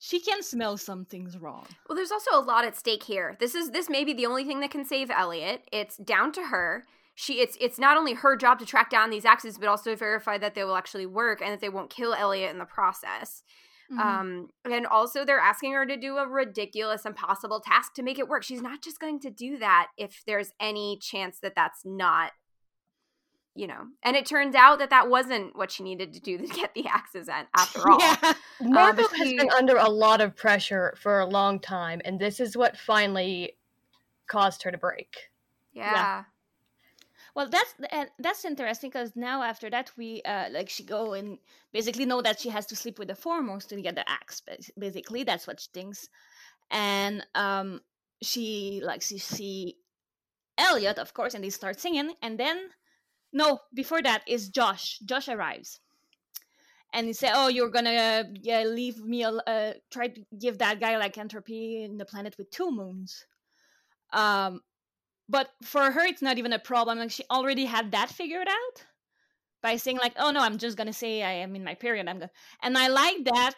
she 0.05 0.19
can 0.19 0.43
smell 0.43 0.75
something's 0.75 1.37
wrong. 1.37 1.65
Well, 1.87 1.95
there's 1.95 2.11
also 2.11 2.31
a 2.37 2.43
lot 2.43 2.65
at 2.65 2.75
stake 2.75 3.03
here. 3.03 3.37
This 3.39 3.55
is 3.55 3.71
this 3.71 3.89
may 3.89 4.03
be 4.03 4.13
the 4.13 4.25
only 4.25 4.43
thing 4.43 4.59
that 4.59 4.69
can 4.69 4.83
save 4.83 5.09
Eliot. 5.09 5.61
It's 5.71 5.95
down 5.95 6.33
to 6.33 6.47
her. 6.47 6.83
She 7.15 7.35
it's 7.35 7.57
it's 7.61 7.79
not 7.79 7.95
only 7.95 8.13
her 8.13 8.35
job 8.35 8.59
to 8.59 8.65
track 8.65 8.89
down 8.89 9.11
these 9.11 9.23
axes, 9.23 9.57
but 9.57 9.69
also 9.69 9.95
verify 9.95 10.37
that 10.39 10.55
they 10.55 10.65
will 10.65 10.75
actually 10.75 11.05
work 11.05 11.41
and 11.41 11.53
that 11.53 11.61
they 11.61 11.69
won't 11.69 11.89
kill 11.89 12.13
Eliot 12.13 12.51
in 12.51 12.57
the 12.57 12.65
process. 12.65 13.43
Mhm. 13.89 13.99
Um, 13.99 14.47
and 14.65 14.85
also 14.85 15.23
they're 15.23 15.39
asking 15.39 15.71
her 15.71 15.85
to 15.85 15.95
do 15.95 16.17
a 16.17 16.27
ridiculous, 16.27 17.05
impossible 17.05 17.61
task 17.61 17.93
to 17.93 18.03
make 18.03 18.19
it 18.19 18.27
work. 18.27 18.43
She's 18.43 18.61
not 18.61 18.81
just 18.81 18.99
going 18.99 19.21
to 19.21 19.29
do 19.29 19.57
that 19.59 19.87
if 19.97 20.21
there's 20.27 20.51
any 20.59 20.99
chance 21.01 21.39
that 21.39 21.55
that's 21.55 21.85
not, 21.85 22.33
you 23.55 23.67
know. 23.67 23.87
And 24.03 24.15
it 24.15 24.25
turns 24.25 24.55
out 24.55 24.79
that 24.79 24.89
that 24.89 25.09
wasn't 25.09 25.55
what 25.55 25.71
she 25.71 25.83
needed 25.83 26.13
to 26.13 26.19
do 26.19 26.37
to 26.37 26.47
get 26.47 26.73
the 26.73 26.87
axes 26.87 27.29
at, 27.29 27.47
after 27.55 27.79
all. 27.89 27.99
yeah, 27.99 28.33
Margo 28.61 29.03
but 29.03 29.17
has 29.17 29.27
she- 29.27 29.37
been 29.37 29.49
under 29.51 29.77
a 29.77 29.89
lot 29.89 30.21
of 30.21 30.35
pressure 30.35 30.93
for 30.97 31.19
a 31.19 31.25
long 31.25 31.59
time, 31.59 32.01
and 32.05 32.19
this 32.19 32.39
is 32.39 32.55
what 32.57 32.77
finally 32.77 33.53
caused 34.27 34.63
her 34.63 34.71
to 34.71 34.77
break. 34.77 35.29
Yeah. 35.73 36.23
Well, 37.35 37.49
that's 37.49 37.73
and 37.91 38.09
that's 38.19 38.45
interesting 38.45 38.91
because 38.91 39.13
now 39.15 39.41
after 39.41 39.67
that 39.71 39.91
we 39.97 40.21
uh 40.23 40.49
like 40.51 40.69
she 40.69 40.83
go 40.83 41.13
and 41.13 41.39
basically 41.71 42.05
know 42.05 42.21
that 42.21 42.39
she 42.39 42.49
has 42.49 42.67
to 42.67 42.75
sleep 42.75 42.99
with 42.99 43.07
the 43.07 43.15
foremost 43.15 43.69
to 43.69 43.81
get 43.81 43.95
the 43.95 44.07
axe. 44.07 44.41
bas- 44.41 44.69
Basically, 44.77 45.23
that's 45.23 45.47
what 45.47 45.59
she 45.59 45.67
thinks, 45.73 46.09
and 46.69 47.25
um 47.33 47.81
she 48.21 48.81
like 48.83 49.01
she 49.01 49.17
see 49.17 49.77
Eliot, 50.59 50.99
of 50.99 51.15
course, 51.15 51.33
and 51.33 51.43
they 51.43 51.49
start 51.49 51.79
singing. 51.79 52.13
And 52.21 52.39
then, 52.39 52.69
no, 53.33 53.59
before 53.73 54.01
that 54.03 54.21
is 54.27 54.49
Josh. 54.49 54.99
Josh 54.99 55.27
arrives. 55.27 55.79
And 56.93 57.07
he 57.07 57.13
said, 57.13 57.31
"Oh, 57.33 57.47
you're 57.47 57.69
gonna 57.71 58.25
yeah, 58.41 58.63
leave 58.63 59.03
me. 59.03 59.23
Uh, 59.23 59.73
try 59.91 60.07
to 60.09 60.21
give 60.39 60.59
that 60.59 60.79
guy 60.79 60.97
like 60.97 61.17
entropy 61.17 61.83
in 61.83 61.97
the 61.97 62.05
planet 62.05 62.35
with 62.37 62.51
two 62.51 62.69
moons." 62.71 63.25
Um, 64.11 64.61
but 65.27 65.49
for 65.63 65.91
her, 65.91 66.05
it's 66.05 66.21
not 66.21 66.37
even 66.37 66.53
a 66.53 66.59
problem. 66.59 66.99
Like 66.99 67.09
she 67.11 67.23
already 67.31 67.65
had 67.65 67.91
that 67.91 68.09
figured 68.09 68.47
out 68.47 68.85
by 69.63 69.77
saying 69.77 69.97
like, 69.97 70.13
"Oh 70.17 70.29
no, 70.29 70.41
I'm 70.41 70.59
just 70.59 70.77
gonna 70.77 70.93
say 70.93 71.23
I 71.23 71.31
am 71.31 71.55
in 71.55 71.63
my 71.63 71.73
period." 71.73 72.07
I'm 72.07 72.19
gonna, 72.19 72.31
and 72.61 72.77
I 72.77 72.87
like 72.89 73.25
that. 73.25 73.55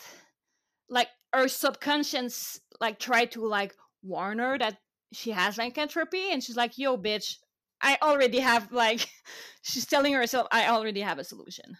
Like 0.89 1.09
her 1.34 1.49
subconscious, 1.49 2.61
like 2.80 2.99
try 2.99 3.26
to 3.26 3.45
like 3.45 3.76
warn 4.01 4.39
her 4.39 4.57
that 4.57 4.78
she 5.11 5.32
has 5.32 5.57
like 5.57 5.78
entropy 5.78 6.32
and 6.32 6.41
she's 6.41 6.55
like, 6.55 6.78
"Yo, 6.78 6.97
bitch, 6.97 7.38
I 7.86 7.97
already 8.01 8.39
have 8.39 8.71
like." 8.71 9.07
she's 9.61 9.86
telling 9.86 10.13
herself, 10.13 10.47
"I 10.51 10.67
already 10.67 11.01
have 11.01 11.19
a 11.19 11.23
solution." 11.23 11.77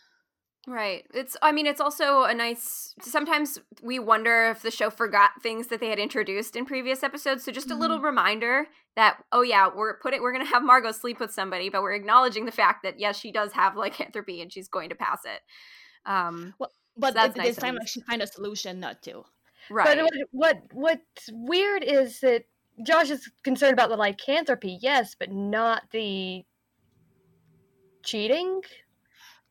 Right. 0.68 1.06
It's 1.14 1.38
I 1.44 1.52
mean 1.52 1.68
it's 1.68 1.80
also 1.80 2.24
a 2.24 2.34
nice 2.34 2.96
sometimes 3.00 3.60
we 3.84 4.00
wonder 4.00 4.50
if 4.50 4.64
the 4.64 4.72
show 4.72 4.90
forgot 4.90 5.30
things 5.44 5.68
that 5.68 5.80
they 5.80 5.90
had 5.90 6.00
introduced 6.00 6.56
in 6.56 6.66
previous 6.66 7.04
episodes. 7.04 7.44
So 7.46 7.52
just 7.52 7.70
a 7.70 7.76
little 7.76 8.00
reminder 8.02 8.66
that 8.96 9.24
oh 9.32 9.44
yeah, 9.44 9.70
we're 9.74 10.00
putting 10.00 10.24
we're 10.24 10.34
going 10.34 10.44
to 10.46 10.52
have 10.52 10.64
Margo 10.64 10.92
sleep 10.92 11.20
with 11.20 11.32
somebody, 11.32 11.70
but 11.70 11.84
we're 11.84 11.94
acknowledging 11.94 12.46
the 12.46 12.52
fact 12.52 12.82
that 12.82 13.00
yes, 13.00 13.20
she 13.20 13.32
does 13.32 13.52
have 13.54 13.76
lycanthropy 13.78 14.42
and 14.42 14.52
she's 14.52 14.68
going 14.68 14.90
to 14.90 14.96
pass 14.96 15.20
it. 15.26 15.42
Um 16.10 16.56
But 16.98 17.14
that's 17.14 17.36
th- 17.36 17.46
nice 17.46 17.56
this 17.56 17.58
time, 17.58 17.76
like, 17.76 17.88
she 17.88 18.02
find 18.02 18.22
a 18.24 18.28
solution 18.28 18.80
not 18.80 19.04
to. 19.04 19.24
right. 19.70 19.98
But 19.98 20.04
what, 20.04 20.14
what 20.32 20.58
what's 20.72 21.30
weird 21.32 21.84
is 21.84 22.20
that 22.22 22.46
Josh 22.84 23.10
is 23.10 23.30
concerned 23.44 23.74
about 23.74 23.90
the 23.90 23.98
lycanthropy, 23.98 24.80
yes, 24.82 25.16
but 25.18 25.32
not 25.32 25.84
the 25.92 26.44
cheating. 28.04 28.62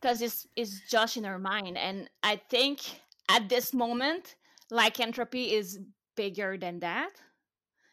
because 0.00 0.20
it's, 0.22 0.46
it's 0.56 0.80
Josh 0.90 1.16
in 1.16 1.24
her 1.24 1.38
mind. 1.38 1.78
And 1.78 2.10
I 2.22 2.36
think 2.50 2.80
at 3.30 3.48
this 3.48 3.72
moment, 3.72 4.36
lycanthropy 4.70 5.54
is 5.54 5.80
bigger 6.16 6.58
than 6.58 6.80
that. 6.80 7.10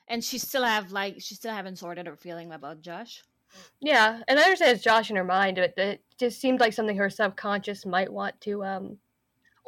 And 0.08 0.24
she 0.24 0.38
still 0.38 0.64
have 0.64 0.92
like 0.92 1.16
she 1.20 1.36
still 1.36 1.54
haven't 1.54 1.78
sorted 1.78 2.06
her 2.08 2.18
feeling 2.18 2.52
about 2.52 2.82
Josh. 2.82 3.24
Yeah, 3.82 4.22
and 4.28 4.40
I 4.40 4.44
understand 4.44 4.76
it's 4.76 4.84
Josh 4.84 5.10
in 5.10 5.16
her 5.16 5.24
mind, 5.24 5.58
but 5.58 5.74
it 5.78 6.04
just 6.20 6.42
seemed 6.42 6.60
like 6.60 6.74
something 6.74 6.98
her 6.98 7.10
subconscious 7.10 7.86
might 7.86 8.12
want 8.12 8.40
to. 8.42 8.64
um 8.64 8.98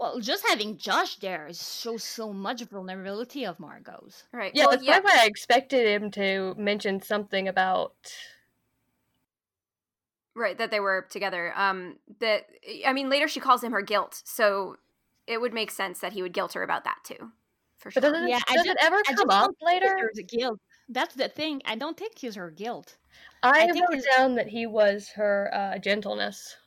Well, 0.04 0.20
just 0.20 0.45
having 0.47 0.78
Josh 0.78 1.16
there 1.16 1.47
shows 1.54 2.04
so 2.04 2.34
much 2.34 2.62
vulnerability 2.64 3.45
of 3.45 3.58
Margo's. 3.58 4.26
right. 4.34 4.51
Yeah, 4.54 4.64
well, 4.66 4.72
that's 4.72 4.86
probably 4.86 5.10
why 5.10 5.20
I 5.24 5.28
expected 5.28 5.88
him 5.88 6.12
to 6.12 6.54
mention 6.58 7.01
something 7.01 7.47
about. 7.47 7.95
Right, 10.36 10.58
that 10.58 10.72
they 10.72 10.82
were 10.82 11.06
together. 11.10 11.54
Um 11.56 11.97
that 12.20 12.47
I 12.86 12.91
mean 12.91 13.10
later 13.10 13.30
she 13.30 13.39
calls 13.39 13.64
him 13.64 13.72
her 13.72 13.82
guilt. 13.82 14.22
So 14.26 14.76
it 15.26 15.39
would 15.39 15.54
make 15.54 15.72
sense 15.72 15.99
that 15.99 16.12
he 16.12 16.22
would 16.22 16.34
guilt 16.34 16.51
her 16.54 16.64
about 16.64 16.84
that 16.84 16.97
too. 17.06 17.32
For 17.78 17.89
sure. 17.89 18.01
But 18.01 18.10
doesn't, 18.12 18.28
Yeah, 18.28 18.38
it, 18.38 18.43
I 18.49 18.56
does 18.56 18.66
just- 18.66 18.78
it 18.78 18.86
ever 18.86 18.97
I 18.97 19.04
come 19.14 19.16
just 19.16 19.30
up 19.30 19.45
don't 19.45 19.58
later? 19.62 19.95
There's 19.97 20.18
a 20.18 20.24
guilt. 20.24 20.60
That's 20.89 21.16
the 21.16 21.30
thing. 21.30 21.62
I 21.66 21.76
don't 21.76 21.95
think 21.95 22.18
he's 22.18 22.36
her 22.36 22.51
guilt 22.51 22.97
I, 23.41 23.64
I 23.68 23.72
think 23.72 23.89
wrote 23.89 24.04
down 24.18 24.36
that 24.36 24.47
he 24.47 24.66
was 24.66 25.08
her 25.16 25.49
uh, 25.54 25.78
gentleness. 25.78 26.58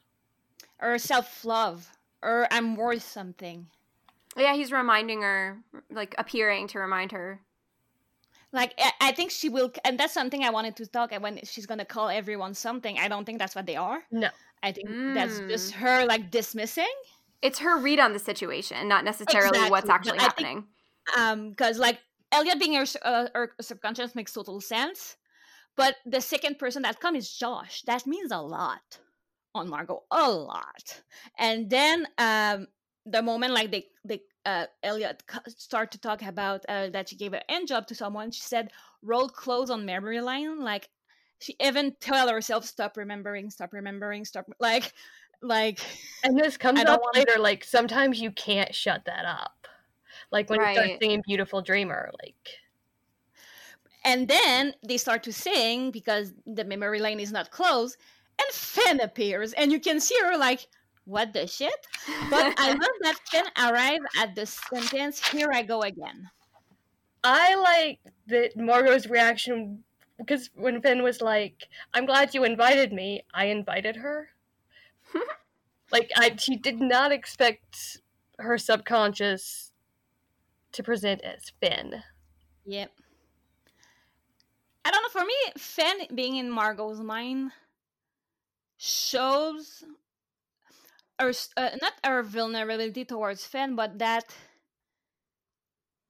or 0.80 0.96
self 0.96 1.44
love 1.44 1.90
or 2.26 2.46
I'm 2.50 2.76
worth 2.76 3.02
something. 3.02 3.66
yeah, 4.36 4.54
he's 4.54 4.72
reminding 4.72 5.22
her 5.22 5.58
like 5.90 6.14
appearing 6.18 6.68
to 6.68 6.78
remind 6.78 7.12
her. 7.12 7.40
Like 8.52 8.74
I, 8.78 8.90
I 9.08 9.12
think 9.12 9.30
she 9.30 9.48
will, 9.48 9.70
and 9.84 9.98
that's 9.98 10.14
something 10.14 10.42
I 10.44 10.50
wanted 10.50 10.76
to 10.76 10.86
talk. 10.86 11.12
When 11.12 11.40
she's 11.44 11.66
gonna 11.66 11.84
call 11.84 12.08
everyone 12.08 12.54
something, 12.54 12.98
I 12.98 13.08
don't 13.08 13.24
think 13.24 13.38
that's 13.38 13.54
what 13.54 13.66
they 13.66 13.76
are. 13.76 14.00
No. 14.10 14.28
I 14.62 14.72
think 14.72 14.88
that's 15.14 15.38
Mm. 15.40 15.48
just 15.48 15.72
her 15.74 16.04
like 16.06 16.30
dismissing. 16.30 16.94
It's 17.42 17.58
her 17.60 17.78
read 17.78 18.00
on 18.00 18.12
the 18.12 18.18
situation, 18.18 18.88
not 18.88 19.04
necessarily 19.04 19.60
what's 19.70 19.88
actually 19.90 20.18
but 20.18 20.22
I 20.22 20.28
think- 20.30 20.46
happening. 20.48 20.66
Um, 21.16 21.50
because 21.50 21.78
like 21.78 21.98
Eliot 22.32 22.58
being 22.58 22.74
her, 22.74 22.86
uh, 23.02 23.28
her 23.34 23.52
subconscious 23.60 24.14
makes 24.14 24.32
total 24.32 24.60
sense, 24.60 25.16
but 25.76 25.96
the 26.06 26.20
second 26.20 26.58
person 26.58 26.82
that 26.82 26.98
comes 26.98 27.18
is 27.24 27.30
Josh. 27.38 27.82
That 27.82 28.06
means 28.06 28.32
a 28.32 28.38
lot 28.40 28.98
on 29.56 29.68
Margo, 29.68 30.04
a 30.10 30.30
lot. 30.30 31.02
And 31.38 31.68
then 31.70 32.06
um, 32.18 32.66
the 33.04 33.22
moment 33.22 33.52
like 33.52 33.70
they 33.70 33.86
they 34.04 34.22
uh, 34.44 34.66
Eliot 34.82 35.22
start 35.48 35.90
to 35.92 35.98
talk 36.00 36.22
about 36.22 36.64
uh, 36.68 36.90
that 36.90 37.08
she 37.08 37.16
gave 37.16 37.32
an 37.32 37.42
end 37.48 37.68
job 37.68 37.86
to 37.88 37.94
someone, 37.94 38.30
she 38.30 38.42
said 38.42 38.70
roll 39.02 39.28
close 39.28 39.70
on 39.70 39.84
memory 39.84 40.20
line. 40.20 40.60
Like 40.60 40.88
she 41.40 41.56
even 41.60 41.94
tell 42.00 42.28
herself 42.28 42.64
stop 42.64 42.96
remembering, 42.96 43.50
stop 43.50 43.72
remembering, 43.72 44.24
stop 44.24 44.46
like 44.60 44.92
like 45.42 45.80
And 46.22 46.38
this 46.38 46.56
comes 46.64 46.80
up 46.80 47.00
wanna- 47.00 47.18
later. 47.18 47.38
Like 47.40 47.64
sometimes 47.64 48.20
you 48.20 48.30
can't 48.30 48.74
shut 48.74 49.04
that 49.06 49.24
up. 49.24 49.66
Like 50.30 50.48
when 50.50 50.60
you 50.60 50.72
start 50.72 50.90
singing 51.00 51.22
"Beautiful 51.26 51.62
Dreamer," 51.62 52.10
like 52.22 52.58
And 54.04 54.28
then 54.28 54.74
they 54.86 54.96
start 54.96 55.22
to 55.24 55.32
sing 55.32 55.90
because 55.90 56.32
the 56.46 56.64
memory 56.64 57.00
lane 57.00 57.20
is 57.20 57.32
not 57.32 57.50
closed, 57.50 57.96
and 58.38 58.52
Fen 58.52 59.00
appears, 59.00 59.52
and 59.54 59.72
you 59.72 59.80
can 59.80 60.00
see 60.00 60.16
her 60.22 60.36
like, 60.36 60.66
"What 61.04 61.32
the 61.32 61.46
shit?" 61.46 61.86
But 62.30 62.54
I 62.58 62.70
love 62.82 62.96
that 63.02 63.18
Fen 63.30 63.44
arrived 63.56 64.06
at 64.18 64.34
the 64.34 64.46
sentence. 64.46 65.26
Here 65.28 65.50
I 65.52 65.62
go 65.62 65.82
again. 65.82 66.30
I 67.24 67.54
like 67.54 68.00
that 68.28 68.56
Margo's 68.56 69.08
reaction 69.08 69.82
because 70.18 70.50
when 70.54 70.80
Fen 70.80 71.02
was 71.02 71.20
like, 71.20 71.68
"I'm 71.94 72.06
glad 72.06 72.34
you 72.34 72.44
invited 72.44 72.92
me," 72.92 73.22
I 73.34 73.46
invited 73.46 73.96
her. 73.96 74.28
like 75.92 76.10
I, 76.16 76.36
she 76.36 76.56
did 76.56 76.80
not 76.80 77.12
expect 77.12 77.98
her 78.38 78.58
subconscious 78.58 79.72
to 80.72 80.82
present 80.82 81.22
as 81.22 81.52
Fen. 81.60 82.02
Yep. 82.66 82.90
I 84.84 84.90
don't 84.90 85.02
know. 85.02 85.08
For 85.08 85.24
me, 85.24 85.34
Fen 85.56 86.14
being 86.14 86.36
in 86.36 86.50
Margo's 86.50 87.00
mind 87.00 87.50
shows, 88.78 89.84
or 91.20 91.32
uh, 91.56 91.76
not 91.80 91.94
our 92.04 92.22
vulnerability 92.22 93.04
towards 93.04 93.46
Fen, 93.46 93.74
but 93.76 93.98
that 93.98 94.34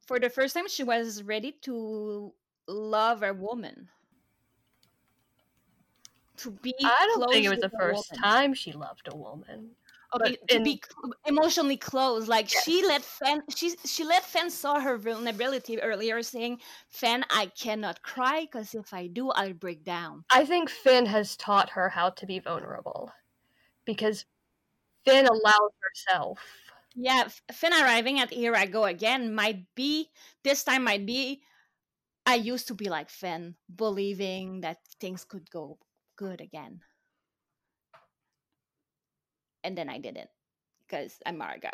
for 0.06 0.18
the 0.18 0.30
first 0.30 0.54
time 0.54 0.68
she 0.68 0.82
was 0.84 1.22
ready 1.22 1.52
to 1.52 2.32
love 2.66 3.22
a 3.22 3.32
woman. 3.34 3.90
To 6.38 6.50
be 6.50 6.74
I 6.82 7.06
don't 7.06 7.28
think 7.30 7.44
it 7.44 7.50
was 7.50 7.60
the 7.60 7.68
first 7.68 8.10
woman. 8.10 8.22
time 8.22 8.54
she 8.54 8.72
loved 8.72 9.08
a 9.08 9.16
woman. 9.16 9.76
But 10.18 10.48
to 10.48 10.56
in- 10.56 10.62
be 10.64 10.82
emotionally 11.26 11.76
close. 11.76 12.28
Like 12.28 12.52
Yes. 12.52 12.64
she 12.64 12.86
let 12.86 13.02
Fen, 13.02 13.42
she 13.54 13.76
she 13.84 14.04
let 14.04 14.24
Fen 14.24 14.50
saw 14.50 14.80
her 14.80 14.96
vulnerability 14.98 15.80
earlier, 15.82 16.22
saying, 16.22 16.60
"Fen, 16.88 17.24
I 17.30 17.46
cannot 17.46 18.02
cry 18.02 18.42
because 18.42 18.74
if 18.74 18.92
I 18.94 19.06
do, 19.08 19.30
I'll 19.30 19.52
break 19.54 19.84
down." 19.84 20.24
I 20.30 20.44
think 20.44 20.70
Fen 20.70 21.06
has 21.06 21.36
taught 21.36 21.70
her 21.70 21.88
how 21.90 22.10
to 22.10 22.26
be 22.26 22.38
vulnerable 22.38 23.12
because 23.84 24.24
Fen 25.04 25.26
allows 25.26 25.72
herself. 25.82 26.40
Yeah, 26.94 27.28
Fen 27.52 27.72
arriving 27.74 28.20
at 28.20 28.32
Here 28.32 28.54
I 28.56 28.66
Go 28.66 28.84
Again 28.84 29.34
might 29.34 29.66
be 29.74 30.10
this 30.42 30.64
time 30.64 30.84
might 30.84 31.04
be. 31.06 31.42
I 32.26 32.34
used 32.36 32.68
to 32.68 32.74
be 32.74 32.88
like 32.88 33.10
Fen, 33.10 33.56
believing 33.74 34.62
that 34.62 34.78
things 35.00 35.24
could 35.24 35.48
go 35.50 35.78
good 36.16 36.40
again, 36.40 36.80
and 39.66 39.76
then 39.76 39.90
I 39.90 39.98
didn't 39.98 40.30
because 40.86 41.18
I'm 41.26 41.38
Margo. 41.38 41.70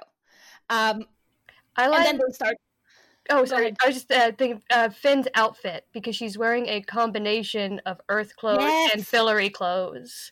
Um, 0.71 1.05
I 1.77 1.85
and 1.85 1.91
like. 1.91 2.05
then 2.05 2.17
they 2.17 2.33
start. 2.33 2.57
oh, 3.31 3.45
sorry. 3.45 3.75
I 3.83 3.87
was 3.87 3.97
just 3.97 4.11
uh, 4.11 4.33
thinking 4.37 4.63
uh, 4.71 4.89
Fen's 4.89 5.29
outfit 5.35 5.87
because 5.93 6.17
she's 6.17 6.39
wearing 6.39 6.67
a 6.69 6.81
combination 6.81 7.81
of 7.87 8.01
Earth 8.09 8.35
clothes 8.37 8.61
and 8.93 9.03
Yes. 9.03 9.11
Fillory 9.11 9.53
clothes. 9.53 10.31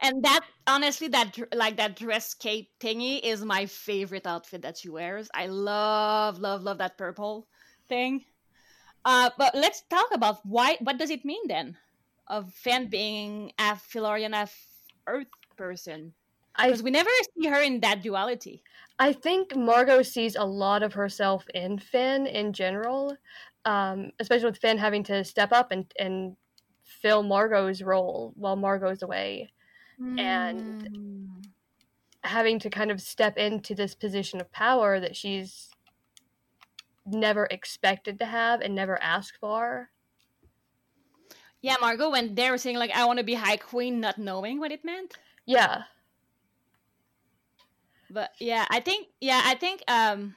And 0.00 0.24
that 0.24 0.44
honestly, 0.66 1.08
that 1.08 1.36
like 1.54 1.76
that 1.76 1.96
dress 1.96 2.34
cape 2.34 2.70
thingy 2.80 3.20
is 3.22 3.44
my 3.44 3.66
favorite 3.66 4.26
outfit 4.26 4.62
that 4.62 4.78
she 4.78 4.88
wears. 4.88 5.28
I 5.34 5.46
love, 5.46 6.38
love, 6.38 6.62
love 6.62 6.78
that 6.78 6.98
purple 6.98 7.48
thing. 7.88 8.24
Uh, 9.04 9.30
but 9.38 9.54
let's 9.54 9.82
talk 9.90 10.06
about 10.12 10.44
why. 10.44 10.76
What 10.80 10.98
does 10.98 11.10
it 11.10 11.24
mean 11.24 11.46
then, 11.48 11.76
of 12.26 12.52
Fen 12.54 12.88
being 12.88 13.52
a 13.58 13.76
Fillorian, 13.76 14.34
a 14.34 14.48
Earth 15.06 15.28
person? 15.56 16.14
Because 16.64 16.82
we 16.82 16.90
never 16.90 17.10
see 17.38 17.48
her 17.48 17.60
in 17.60 17.80
that 17.80 18.02
duality. 18.02 18.62
I 18.98 19.12
think 19.12 19.54
Margo 19.54 20.02
sees 20.02 20.36
a 20.36 20.44
lot 20.44 20.82
of 20.82 20.94
herself 20.94 21.46
in 21.54 21.78
Fen 21.78 22.26
in 22.26 22.52
general, 22.52 23.16
um, 23.64 24.10
especially 24.20 24.46
with 24.46 24.58
Fen 24.58 24.78
having 24.78 25.02
to 25.04 25.22
step 25.24 25.52
up 25.52 25.70
and 25.70 25.92
and 25.98 26.36
fill 26.84 27.22
Margo's 27.22 27.82
role 27.82 28.32
while 28.36 28.56
Margo's 28.56 29.02
away, 29.02 29.50
And- 29.98 30.88
Mm. 30.88 31.44
having 32.24 32.58
to 32.60 32.70
kind 32.70 32.90
of 32.90 33.00
step 33.02 33.36
into 33.36 33.74
this 33.74 33.94
position 33.94 34.40
of 34.40 34.50
power 34.52 34.98
that 35.00 35.14
she's 35.16 35.70
never 37.04 37.46
expected 37.50 38.18
to 38.18 38.26
have 38.26 38.60
and 38.60 38.74
never 38.74 39.00
asked 39.02 39.36
for. 39.40 39.90
Yeah, 41.60 41.76
Margo 41.80 42.10
when 42.10 42.34
they 42.34 42.50
were 42.50 42.58
saying 42.58 42.76
like 42.76 42.90
I 42.92 43.04
want 43.04 43.18
to 43.18 43.24
be 43.24 43.34
High 43.34 43.56
Queen, 43.56 44.00
not 44.00 44.18
knowing 44.18 44.58
what 44.60 44.72
it 44.72 44.84
meant. 44.84 45.14
Yeah. 45.44 45.84
But 48.10 48.30
yeah, 48.38 48.66
I 48.70 48.80
think 48.80 49.08
yeah, 49.20 49.42
I 49.44 49.54
think 49.54 49.82
um 49.88 50.34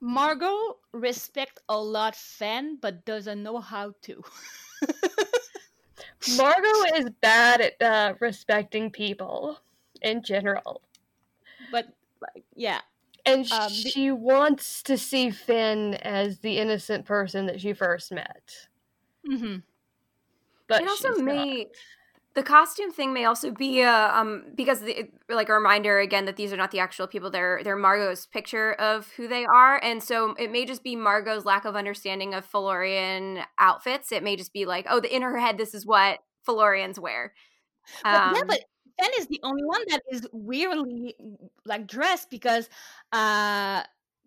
Margo 0.00 0.78
respect 0.92 1.60
a 1.68 1.78
lot 1.78 2.16
Fen, 2.16 2.78
but 2.80 3.04
doesn't 3.04 3.42
know 3.42 3.58
how 3.60 3.94
to. 4.02 4.22
Margo 6.36 6.68
is 6.96 7.06
bad 7.20 7.60
at 7.60 7.82
uh, 7.82 8.14
respecting 8.20 8.90
people 8.90 9.58
in 10.02 10.22
general. 10.22 10.82
but 11.70 11.86
like 12.20 12.44
yeah, 12.54 12.80
And 13.26 13.50
Um, 13.52 13.68
the- 13.68 13.90
she 13.90 14.10
wants 14.10 14.82
to 14.84 14.96
see 14.98 15.30
Fen 15.30 15.94
as 15.94 16.40
the 16.40 16.58
innocent 16.58 17.04
person 17.06 17.46
that 17.46 17.60
she 17.60 17.72
first 17.72 18.12
met. 18.12 18.68
Mm-hmm. 19.28 19.58
But 20.68 20.82
it 20.82 20.88
also 20.88 21.12
she's 21.14 21.22
not. 21.22 21.66
May 22.34 22.40
the 22.40 22.42
costume 22.42 22.90
thing 22.92 23.12
may 23.12 23.24
also 23.24 23.50
be 23.50 23.80
a 23.82 24.10
um 24.14 24.44
because 24.54 24.80
the, 24.80 25.08
like 25.28 25.48
a 25.48 25.52
reminder 25.54 25.98
again 25.98 26.24
that 26.24 26.36
these 26.36 26.52
are 26.52 26.56
not 26.56 26.70
the 26.70 26.78
actual 26.78 27.06
people 27.06 27.30
they're 27.30 27.60
they're 27.62 27.76
Margo's 27.76 28.26
picture 28.26 28.72
of 28.74 29.10
who 29.16 29.28
they 29.28 29.44
are 29.44 29.82
and 29.82 30.02
so 30.02 30.34
it 30.38 30.50
may 30.50 30.64
just 30.64 30.82
be 30.82 30.96
Margo's 30.96 31.44
lack 31.44 31.64
of 31.64 31.76
understanding 31.76 32.34
of 32.34 32.50
Fillorian 32.50 33.44
outfits 33.58 34.12
it 34.12 34.22
may 34.22 34.36
just 34.36 34.52
be 34.52 34.66
like 34.66 34.86
oh 34.88 35.00
the 35.00 35.14
in 35.14 35.22
her 35.22 35.38
head 35.38 35.58
this 35.58 35.74
is 35.74 35.86
what 35.86 36.20
Fillorians 36.46 36.98
wear 36.98 37.34
But 38.02 38.10
yeah, 38.34 38.40
Um, 38.40 38.46
but 38.46 38.60
Fen 39.00 39.10
is 39.18 39.26
the 39.26 39.40
only 39.42 39.64
one 39.64 39.82
that 39.88 40.02
is 40.10 40.26
weirdly 40.32 41.14
like 41.64 41.86
dressed 41.86 42.30
because 42.30 42.68
uh 43.12 43.82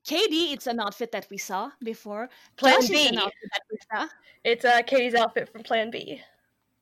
Kady, 0.06 0.54
it's 0.54 0.68
an 0.68 0.80
outfit 0.80 1.12
that 1.14 1.28
we 1.32 1.38
saw 1.38 1.72
before. 1.84 2.30
Plan 2.58 2.80
Josh 2.80 2.90
B. 2.90 2.96
is 2.96 3.12
an 3.12 3.18
outfit 3.18 3.50
that 3.52 3.62
we 3.72 3.78
saw. 3.92 4.08
It's 4.44 4.64
uh, 4.64 4.82
Kady's 4.84 5.16
outfit 5.16 5.50
from 5.52 5.64
Plan 5.64 5.90
B. 5.90 6.22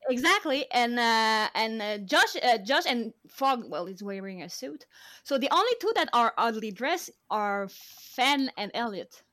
Exactly, 0.09 0.69
and 0.71 0.99
uh, 0.99 1.49
and 1.55 1.81
uh, 1.81 1.97
Josh, 1.99 2.35
uh, 2.41 2.57
Josh 2.57 2.83
and 2.85 3.13
Frog, 3.29 3.63
well, 3.69 3.85
is 3.87 4.03
wearing 4.03 4.41
a 4.43 4.49
suit. 4.49 4.85
So 5.23 5.37
the 5.37 5.49
only 5.51 5.71
two 5.79 5.91
that 5.95 6.09
are 6.13 6.33
oddly 6.37 6.71
dressed 6.71 7.11
are 7.29 7.69
Fen 7.69 8.51
and 8.57 8.69
Eliot. 8.73 9.23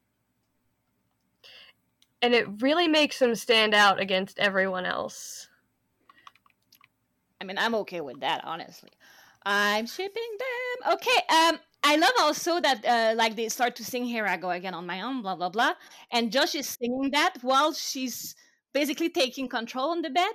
And 2.22 2.34
it 2.34 2.46
really 2.62 2.86
makes 2.86 3.18
them 3.18 3.34
stand 3.34 3.74
out 3.74 3.98
against 3.98 4.38
everyone 4.38 4.84
else. 4.84 5.48
I 7.40 7.44
mean, 7.44 7.58
I'm 7.58 7.74
okay 7.76 8.00
with 8.00 8.20
that, 8.20 8.42
honestly. 8.44 8.90
I'm 9.44 9.86
shipping 9.86 10.36
them. 10.38 10.92
Okay. 10.94 11.16
Um, 11.30 11.58
I 11.82 11.96
love 11.96 12.12
also 12.20 12.60
that 12.60 12.84
uh, 12.84 13.14
like 13.16 13.36
they 13.36 13.48
start 13.48 13.74
to 13.76 13.84
sing 13.84 14.04
"Here 14.04 14.26
I 14.26 14.36
Go 14.36 14.50
Again 14.50 14.74
on 14.74 14.86
My 14.86 15.00
Own," 15.00 15.22
blah 15.22 15.34
blah 15.34 15.48
blah, 15.48 15.72
and 16.12 16.30
Josh 16.30 16.54
is 16.54 16.68
singing 16.68 17.10
that 17.12 17.38
while 17.42 17.72
she's 17.72 18.36
basically 18.72 19.08
taking 19.08 19.48
control 19.48 19.90
on 19.90 20.02
the 20.02 20.10
bed. 20.10 20.32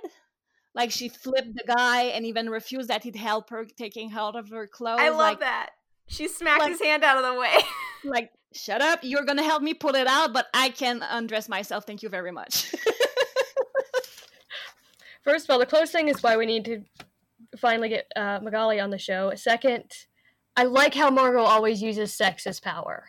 Like 0.76 0.92
she 0.92 1.08
flipped 1.08 1.56
the 1.56 1.64
guy 1.66 2.02
and 2.02 2.24
even 2.24 2.48
refused 2.48 2.88
that 2.90 3.02
he'd 3.02 3.16
help 3.16 3.50
her 3.50 3.64
taking 3.64 4.12
out 4.12 4.36
of 4.36 4.50
her 4.50 4.68
clothes. 4.68 5.00
I 5.00 5.08
love 5.08 5.18
like, 5.18 5.40
that 5.40 5.70
she 6.06 6.28
smacked 6.28 6.60
like- 6.60 6.70
his 6.70 6.80
hand 6.82 7.02
out 7.02 7.16
of 7.16 7.24
the 7.24 7.40
way 7.40 7.52
like 8.04 8.30
shut 8.52 8.80
up 8.80 9.00
you're 9.02 9.24
gonna 9.24 9.42
help 9.42 9.60
me 9.62 9.74
pull 9.74 9.94
it 9.96 10.06
out 10.06 10.32
but 10.32 10.46
i 10.54 10.68
can 10.70 11.02
undress 11.02 11.48
myself 11.48 11.84
thank 11.84 12.02
you 12.02 12.08
very 12.08 12.30
much 12.30 12.72
First 15.24 15.46
of 15.46 15.50
all, 15.50 15.58
the 15.58 15.66
clothes 15.66 15.90
thing 15.90 16.06
is 16.08 16.22
why 16.22 16.36
we 16.36 16.46
need 16.46 16.64
to 16.66 16.84
finally 17.58 17.88
get 17.88 18.06
uh, 18.14 18.38
Magali 18.40 18.78
on 18.78 18.90
the 18.90 18.98
show. 18.98 19.32
Second, 19.34 19.90
I 20.56 20.62
like 20.62 20.94
how 20.94 21.10
Margo 21.10 21.40
always 21.40 21.82
uses 21.82 22.14
sex 22.14 22.46
as 22.46 22.60
power. 22.60 23.08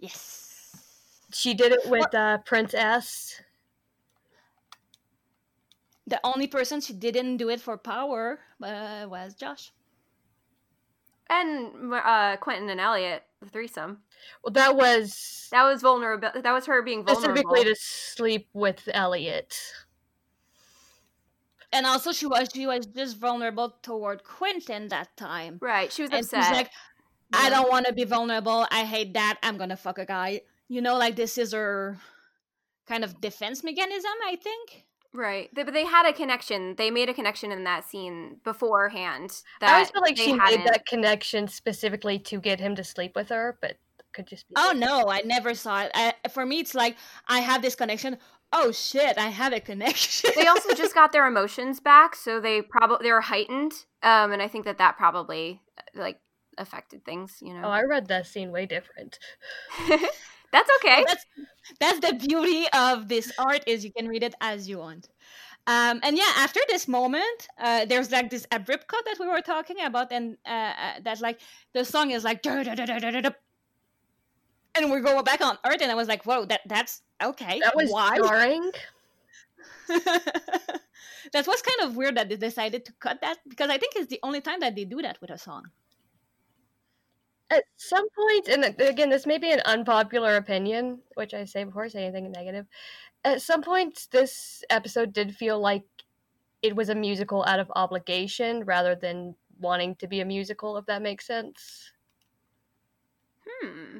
yes 0.00 0.74
She 1.34 1.52
did 1.52 1.72
it 1.72 1.80
with 1.84 2.14
uh, 2.14 2.38
Prince 2.46 2.72
S. 2.72 3.42
the 6.08 6.20
only 6.24 6.46
person 6.46 6.80
she 6.80 6.92
didn't 6.92 7.36
do 7.36 7.48
it 7.48 7.60
for 7.60 7.76
power 7.76 8.40
uh, 8.62 9.06
was 9.08 9.34
josh. 9.34 9.72
And 11.30 11.92
uh 11.92 12.36
Quentin 12.38 12.70
and 12.70 12.80
Eliot 12.80 13.22
the 13.40 13.48
threesome. 13.48 13.98
Well, 14.42 14.52
that 14.54 14.74
was 14.76 15.48
that 15.50 15.64
was 15.64 15.82
vulnerable 15.82 16.30
that 16.34 16.52
was 16.52 16.66
her 16.66 16.82
being 16.82 17.04
vulnerable. 17.04 17.36
specifically 17.36 17.64
to 17.64 17.76
sleep 17.78 18.48
with 18.54 18.88
Eliot. 18.92 19.54
and 21.72 21.86
also 21.86 22.12
she 22.12 22.26
was 22.26 22.48
she 22.52 22.66
was 22.66 22.86
just 22.86 23.18
vulnerable 23.18 23.76
toward 23.82 24.24
quentin 24.24 24.88
that 24.88 25.14
time. 25.16 25.58
Right 25.60 25.92
she 25.92 26.02
was 26.02 26.10
and 26.10 26.24
she's 26.24 26.32
upset. 26.32 26.52
like 26.52 26.70
i 27.32 27.50
don't 27.50 27.70
want 27.70 27.86
to 27.86 27.92
be 27.92 28.04
vulnerable. 28.04 28.66
I 28.70 28.84
hate 28.84 29.12
that. 29.14 29.38
I'm 29.42 29.58
gonna 29.58 29.76
fuck 29.76 29.98
a 29.98 30.06
guy. 30.06 30.40
You 30.68 30.80
know 30.80 30.96
like 30.96 31.16
this 31.16 31.36
is 31.38 31.52
her 31.52 31.98
kind 32.86 33.04
of 33.04 33.20
defense 33.20 33.62
mechanism 33.62 34.10
i 34.26 34.34
think 34.36 34.86
Right, 35.14 35.48
they, 35.54 35.62
but 35.62 35.72
they 35.74 35.86
had 35.86 36.06
a 36.06 36.12
connection. 36.12 36.74
They 36.76 36.90
made 36.90 37.08
a 37.08 37.14
connection 37.14 37.50
in 37.50 37.64
that 37.64 37.88
scene 37.88 38.36
beforehand. 38.44 39.42
That 39.60 39.70
I 39.70 39.72
always 39.74 39.90
feel 39.90 40.02
like 40.02 40.16
she 40.16 40.32
made 40.32 40.40
hadn't. 40.40 40.64
that 40.66 40.86
connection 40.86 41.48
specifically 41.48 42.18
to 42.20 42.38
get 42.40 42.60
him 42.60 42.74
to 42.76 42.84
sleep 42.84 43.16
with 43.16 43.30
her, 43.30 43.58
but 43.62 43.76
could 44.12 44.26
just 44.26 44.48
be. 44.48 44.54
Oh 44.58 44.72
no, 44.76 45.08
I 45.08 45.22
never 45.24 45.54
saw 45.54 45.82
it. 45.84 45.90
I, 45.94 46.14
for 46.32 46.44
me, 46.44 46.60
it's 46.60 46.74
like 46.74 46.96
I 47.26 47.40
have 47.40 47.62
this 47.62 47.74
connection. 47.74 48.18
Oh 48.52 48.70
shit, 48.72 49.16
I 49.18 49.28
have 49.28 49.52
a 49.52 49.60
connection. 49.60 50.30
they 50.36 50.46
also 50.46 50.74
just 50.74 50.94
got 50.94 51.12
their 51.12 51.26
emotions 51.28 51.80
back, 51.80 52.14
so 52.14 52.40
they 52.40 52.62
probably 52.62 53.04
they 53.06 53.12
were 53.12 53.20
heightened. 53.22 53.72
Um, 54.02 54.32
and 54.32 54.42
I 54.42 54.48
think 54.48 54.66
that 54.66 54.78
that 54.78 54.96
probably 54.98 55.62
uh, 55.78 56.00
like 56.00 56.20
affected 56.58 57.04
things. 57.04 57.38
You 57.40 57.54
know, 57.54 57.62
Oh, 57.64 57.70
I 57.70 57.82
read 57.84 58.08
that 58.08 58.26
scene 58.26 58.50
way 58.50 58.66
different. 58.66 59.18
that's 60.52 60.70
okay. 60.78 61.04
that's 61.06 61.24
that's 61.80 62.00
the 62.00 62.14
beauty 62.14 62.66
of 62.74 63.08
this 63.08 63.32
art 63.38 63.64
is 63.66 63.84
you 63.84 63.92
can 63.92 64.08
read 64.08 64.22
it 64.22 64.34
as 64.40 64.68
you 64.68 64.78
want. 64.78 65.08
Um, 65.66 66.00
and 66.02 66.16
yeah, 66.16 66.32
after 66.36 66.60
this 66.68 66.88
moment, 66.88 67.48
uh, 67.58 67.84
there's 67.84 68.10
like 68.10 68.30
this 68.30 68.46
abrupt 68.50 68.88
cut 68.88 69.04
that 69.04 69.18
we 69.20 69.28
were 69.28 69.42
talking 69.42 69.76
about, 69.84 70.10
and 70.10 70.38
uh, 70.46 70.50
uh, 70.50 70.92
that 71.02 71.20
like 71.20 71.40
the 71.74 71.84
song 71.84 72.10
is 72.10 72.24
like, 72.24 72.44
and 72.46 73.32
we 74.90 75.00
go 75.00 75.22
back 75.22 75.42
on 75.42 75.58
Earth, 75.66 75.82
and 75.82 75.92
I 75.92 75.94
was 75.94 76.08
like, 76.08 76.24
"Whoa, 76.24 76.46
that 76.46 76.62
that's 76.66 77.02
okay." 77.22 77.60
That 77.60 77.76
was 77.76 77.90
Why? 77.90 78.16
jarring. 78.16 78.70
that 79.88 81.46
was 81.46 81.60
kind 81.62 81.80
of 81.82 81.96
weird 81.96 82.16
that 82.16 82.30
they 82.30 82.36
decided 82.36 82.86
to 82.86 82.92
cut 83.00 83.20
that 83.20 83.38
because 83.46 83.68
I 83.68 83.76
think 83.76 83.94
it's 83.96 84.08
the 84.08 84.20
only 84.22 84.40
time 84.40 84.60
that 84.60 84.74
they 84.74 84.84
do 84.84 85.02
that 85.02 85.20
with 85.20 85.30
a 85.30 85.38
song. 85.38 85.70
At 87.50 87.64
some 87.76 88.06
point, 88.10 88.48
and 88.48 88.64
again, 88.80 89.08
this 89.08 89.26
may 89.26 89.38
be 89.38 89.52
an 89.52 89.60
unpopular 89.64 90.36
opinion, 90.36 91.00
which 91.14 91.32
I 91.32 91.44
say 91.44 91.64
before 91.64 91.84
I 91.84 91.88
say 91.88 92.04
anything 92.04 92.30
negative. 92.30 92.66
At 93.24 93.40
some 93.40 93.62
point, 93.62 94.08
this 94.10 94.62
episode 94.68 95.12
did 95.12 95.34
feel 95.34 95.58
like 95.58 95.84
it 96.62 96.76
was 96.76 96.88
a 96.88 96.94
musical 96.94 97.44
out 97.46 97.58
of 97.58 97.72
obligation 97.74 98.64
rather 98.64 98.94
than 98.94 99.34
wanting 99.60 99.96
to 99.96 100.06
be 100.06 100.20
a 100.20 100.24
musical, 100.24 100.76
if 100.76 100.86
that 100.86 101.02
makes 101.02 101.26
sense. 101.26 101.92
Hmm. 103.46 103.98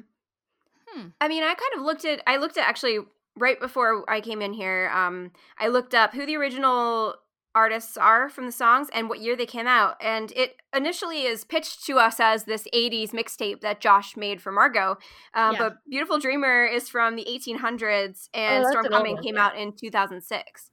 Hmm. 0.87 1.07
I 1.19 1.27
mean, 1.27 1.43
I 1.43 1.55
kind 1.55 1.73
of 1.75 1.81
looked 1.81 2.05
at. 2.05 2.21
I 2.27 2.37
looked 2.37 2.57
at 2.57 2.67
actually 2.67 2.99
right 3.35 3.59
before 3.59 4.09
I 4.09 4.21
came 4.21 4.41
in 4.41 4.53
here. 4.53 4.91
Um, 4.93 5.31
I 5.57 5.67
looked 5.67 5.95
up 5.95 6.13
who 6.13 6.25
the 6.25 6.35
original 6.35 7.15
artists 7.55 7.97
are 7.97 8.29
from 8.29 8.45
the 8.45 8.51
songs 8.51 8.87
and 8.93 9.09
what 9.09 9.19
year 9.19 9.35
they 9.35 9.45
came 9.45 9.67
out, 9.67 9.95
and 10.01 10.31
it 10.35 10.55
initially 10.75 11.23
is 11.23 11.43
pitched 11.43 11.85
to 11.85 11.97
us 11.97 12.19
as 12.19 12.45
this 12.45 12.67
'80s 12.73 13.11
mixtape 13.11 13.61
that 13.61 13.81
Josh 13.81 14.15
made 14.15 14.41
for 14.41 14.51
Margo. 14.51 14.97
Um, 15.33 15.53
Yeah. 15.53 15.59
But 15.59 15.73
"Beautiful 15.89 16.19
Dreamer" 16.19 16.65
is 16.65 16.89
from 16.89 17.15
the 17.15 17.25
1800s, 17.27 18.29
and 18.33 18.63
that's 18.63 18.71
"Storm 18.71 18.85
an 18.85 18.91
Coming" 18.91 19.17
came 19.17 19.35
yeah. 19.35 19.47
out 19.47 19.57
in 19.57 19.73
2006. 19.73 20.71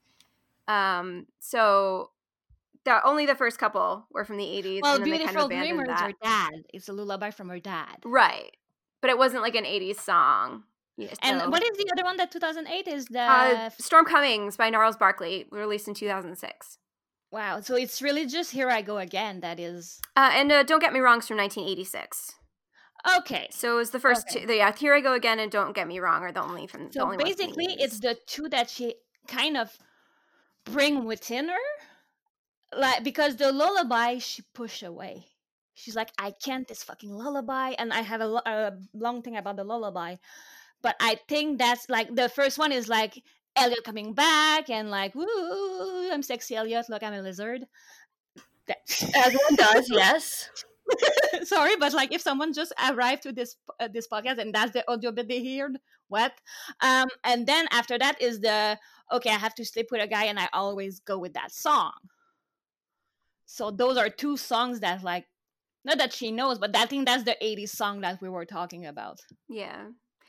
Um, 0.69 1.27
so. 1.41 2.11
The, 2.85 3.05
only 3.05 3.27
the 3.27 3.35
first 3.35 3.59
couple 3.59 4.07
were 4.13 4.25
from 4.25 4.37
the 4.37 4.45
80s. 4.45 4.81
Well, 4.81 4.95
and 4.95 5.05
then 5.05 5.11
Beautiful 5.11 5.49
kind 5.49 5.53
of 5.53 5.59
Dreamer 5.59 5.93
is 5.93 6.01
her 6.03 6.13
dad. 6.23 6.53
It's 6.73 6.89
a 6.89 6.93
lullaby 6.93 7.33
from 7.33 7.49
her 7.49 7.59
dad. 7.59 7.97
Right. 8.05 8.57
But 9.01 9.11
it 9.11 9.19
wasn't 9.19 9.43
like 9.43 9.57
an 9.57 9.65
80s 9.65 9.99
song. 9.99 10.63
Yeah, 10.97 11.13
And 11.23 11.53
what 11.53 11.63
is 11.63 11.77
the 11.77 11.91
other 11.93 12.05
one 12.05 12.17
that 12.17 12.31
2008 12.31 12.89
is 12.89 13.05
the 13.07 13.21
uh, 13.21 13.71
Storm 13.79 14.07
Cummings 14.07 14.57
by 14.57 14.71
Gnarls 14.71 14.97
Barkley, 14.97 15.47
released 15.51 15.89
in 15.89 15.95
2006. 15.95 16.79
wow. 17.31 17.61
So 17.61 17.77
it's 17.77 18.01
really 18.01 18.25
just 18.27 18.53
Here 18.53 18.71
I 18.71 18.81
Go 18.83 18.97
Again 18.99 19.41
that 19.41 19.61
is 19.61 20.01
Uh, 20.17 20.31
and 20.33 20.51
uh, 20.51 20.63
Don't 20.63 20.81
Get 20.81 20.93
Me 20.95 21.01
Wrong 21.01 21.19
is 21.19 21.27
from 21.29 21.37
1986. 21.37 22.33
okay. 23.19 23.47
So 23.51 23.75
it 23.75 23.77
was 23.77 23.91
the 23.91 24.01
first 24.01 24.27
Okay. 24.31 24.47
two. 24.47 24.55
Yeah, 24.55 24.73
Here 24.75 24.95
I 24.95 25.01
Go 25.01 25.13
Again 25.13 25.39
and 25.39 25.51
Don't 25.53 25.75
Get 25.75 25.87
Me 25.87 26.01
Wrong 26.01 26.23
are 26.23 26.33
the 26.33 26.43
only 26.43 26.67
from 26.67 26.87
the 26.87 26.93
So 26.95 27.03
only 27.03 27.19
the 27.19 27.25
basically, 27.25 27.67
80s. 27.67 27.77
it's 27.85 28.01
the 28.01 28.17
two 28.27 28.49
that 28.49 28.71
she 28.71 28.95
kind 29.29 29.57
of 29.59 29.77
bring 30.65 31.05
within 31.05 31.49
her, 31.49 31.67
like 32.73 33.05
because 33.05 33.37
the 33.37 33.53
lullaby 33.53 34.19
she 34.19 34.43
push 34.55 34.83
away. 34.83 35.27
She's 35.75 35.95
like, 35.95 36.11
I 36.19 36.31
can't 36.31 36.67
this 36.67 36.83
fucking 36.83 37.11
lullaby, 37.13 37.75
and 37.79 37.93
I 37.93 38.01
have 38.01 38.23
a, 38.23 38.29
a 38.47 38.73
long 38.95 39.21
thing 39.21 39.37
about 39.37 39.57
the 39.57 39.65
lullaby, 39.65 40.17
but 40.83 40.97
I 41.01 41.19
think 41.29 41.59
that's 41.59 41.89
like 41.89 42.15
the 42.15 42.29
first 42.29 42.59
one 42.59 42.73
is 42.73 42.89
like 42.89 43.23
Eliot 43.57 43.85
coming 43.85 44.13
back 44.13 44.71
and 44.71 44.91
like, 44.91 45.15
woo, 45.15 46.11
I'm 46.13 46.23
sexy 46.23 46.57
Eliot. 46.57 46.87
Look, 46.89 47.03
I'm 47.03 47.15
a 47.15 47.23
lizard. 47.23 47.65
That- 48.67 48.79
As 49.17 49.33
one 49.35 49.57
does, 49.57 49.89
yes. 49.91 50.51
sorry, 51.45 51.77
but 51.77 51.93
like 51.93 52.13
if 52.13 52.21
someone 52.21 52.53
just 52.53 52.73
arrived 52.89 53.23
to 53.25 53.33
this 53.33 53.57
uh, 53.81 53.89
this 53.93 54.07
podcast 54.07 54.39
and 54.39 54.55
that's 54.55 54.73
the 54.73 54.89
audio 54.91 55.11
bit 55.11 55.29
they 55.29 55.59
heard, 55.59 55.79
what? 56.09 56.33
Um, 56.81 57.09
and 57.25 57.47
then 57.47 57.67
after 57.73 57.99
that 57.99 58.21
is 58.23 58.41
the 58.41 58.79
okay, 59.13 59.31
I 59.31 59.39
have 59.39 59.55
to 59.57 59.65
sleep 59.65 59.89
with 59.91 60.03
a 60.03 60.07
guy, 60.07 60.25
and 60.25 60.39
I 60.39 60.49
always 60.53 61.01
go 61.01 61.19
with 61.19 61.35
that 61.35 61.53
song. 61.53 61.93
So 63.47 63.71
those 63.71 63.97
are 63.97 64.09
two 64.09 64.37
songs 64.37 64.81
that 64.81 65.03
like 65.03 65.27
not 65.85 65.99
that 65.99 66.13
she 66.13 66.33
knows, 66.33 66.59
but 66.59 66.77
I 66.77 66.87
think 66.87 67.07
that's 67.07 67.23
the 67.23 67.37
80s 67.41 67.71
song 67.71 68.01
that 68.01 68.21
we 68.21 68.29
were 68.29 68.45
talking 68.45 68.87
about. 68.87 69.21
Yeah. 69.49 69.87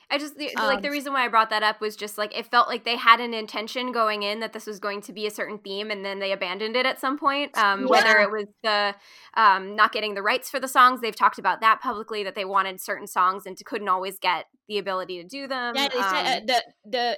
I 0.09 0.17
just 0.17 0.37
the, 0.37 0.55
Um, 0.55 0.67
like 0.67 0.81
the 0.81 0.89
reason 0.89 1.11
why 1.11 1.25
I 1.25 1.27
brought 1.27 1.49
that 1.49 1.63
up 1.63 1.81
was 1.81 1.97
just 1.97 2.17
like 2.17 2.37
it 2.37 2.45
felt 2.45 2.69
like 2.69 2.85
they 2.85 2.95
had 2.95 3.19
an 3.19 3.33
intention 3.33 3.91
going 3.91 4.23
in 4.23 4.39
that 4.39 4.53
this 4.53 4.65
was 4.65 4.79
going 4.79 5.01
to 5.01 5.11
be 5.13 5.27
a 5.27 5.31
certain 5.31 5.57
theme, 5.57 5.91
and 5.91 6.05
then 6.05 6.19
they 6.19 6.31
abandoned 6.31 6.77
it 6.77 6.85
at 6.85 6.99
some 6.99 7.17
point. 7.17 7.57
Um, 7.57 7.87
Whether 7.87 8.19
it 8.19 8.31
was 8.31 8.45
the 8.63 8.95
um, 9.35 9.75
not 9.75 9.91
getting 9.91 10.13
the 10.13 10.21
rights 10.21 10.49
for 10.49 10.59
the 10.61 10.67
songs, 10.67 11.01
they've 11.01 11.15
talked 11.15 11.39
about 11.39 11.59
that 11.59 11.81
publicly 11.81 12.23
that 12.23 12.35
they 12.35 12.45
wanted 12.45 12.79
certain 12.79 13.07
songs 13.07 13.45
and 13.45 13.57
couldn't 13.65 13.89
always 13.89 14.17
get 14.17 14.45
the 14.69 14.77
ability 14.77 15.21
to 15.21 15.27
do 15.27 15.47
them. 15.47 15.75
yeah, 15.75 15.89
they 15.89 16.01
said, 16.01 16.03
uh, 16.03 16.37
Um, 16.37 16.45
the 16.45 16.63
the 16.85 17.17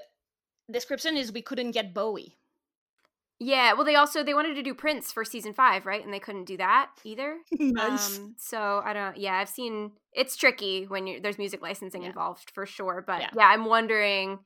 description 0.72 1.16
is 1.16 1.32
we 1.32 1.44
couldn't 1.44 1.72
get 1.72 1.94
Bowie. 1.94 2.39
Yeah. 3.40 3.74
Well, 3.74 3.86
they 3.86 3.96
also 3.96 4.24
they 4.24 4.34
wanted 4.34 4.56
to 4.56 4.64
do 4.64 4.74
Prince 4.74 5.12
for 5.12 5.24
season 5.24 5.54
five, 5.54 5.86
right? 5.86 6.04
And 6.04 6.14
they 6.14 6.20
couldn't 6.20 6.46
do 6.46 6.58
that 6.58 6.90
either. 7.04 7.38
Um, 7.80 8.36
so 8.38 8.82
I 8.84 8.94
don't. 8.94 9.18
Yeah, 9.18 9.36
I've 9.36 9.50
seen 9.50 9.92
it's 10.14 10.36
tricky 10.36 10.86
when 10.86 11.08
you 11.08 11.22
there's 11.22 11.38
music 11.38 11.62
licensing 11.62 12.02
Yeah. 12.02 12.10
involved 12.10 12.52
for 12.54 12.66
sure. 12.66 13.04
But 13.06 13.22
Yeah. 13.22 13.30
yeah, 13.36 13.48
I'm 13.48 13.66
wondering, 13.66 14.40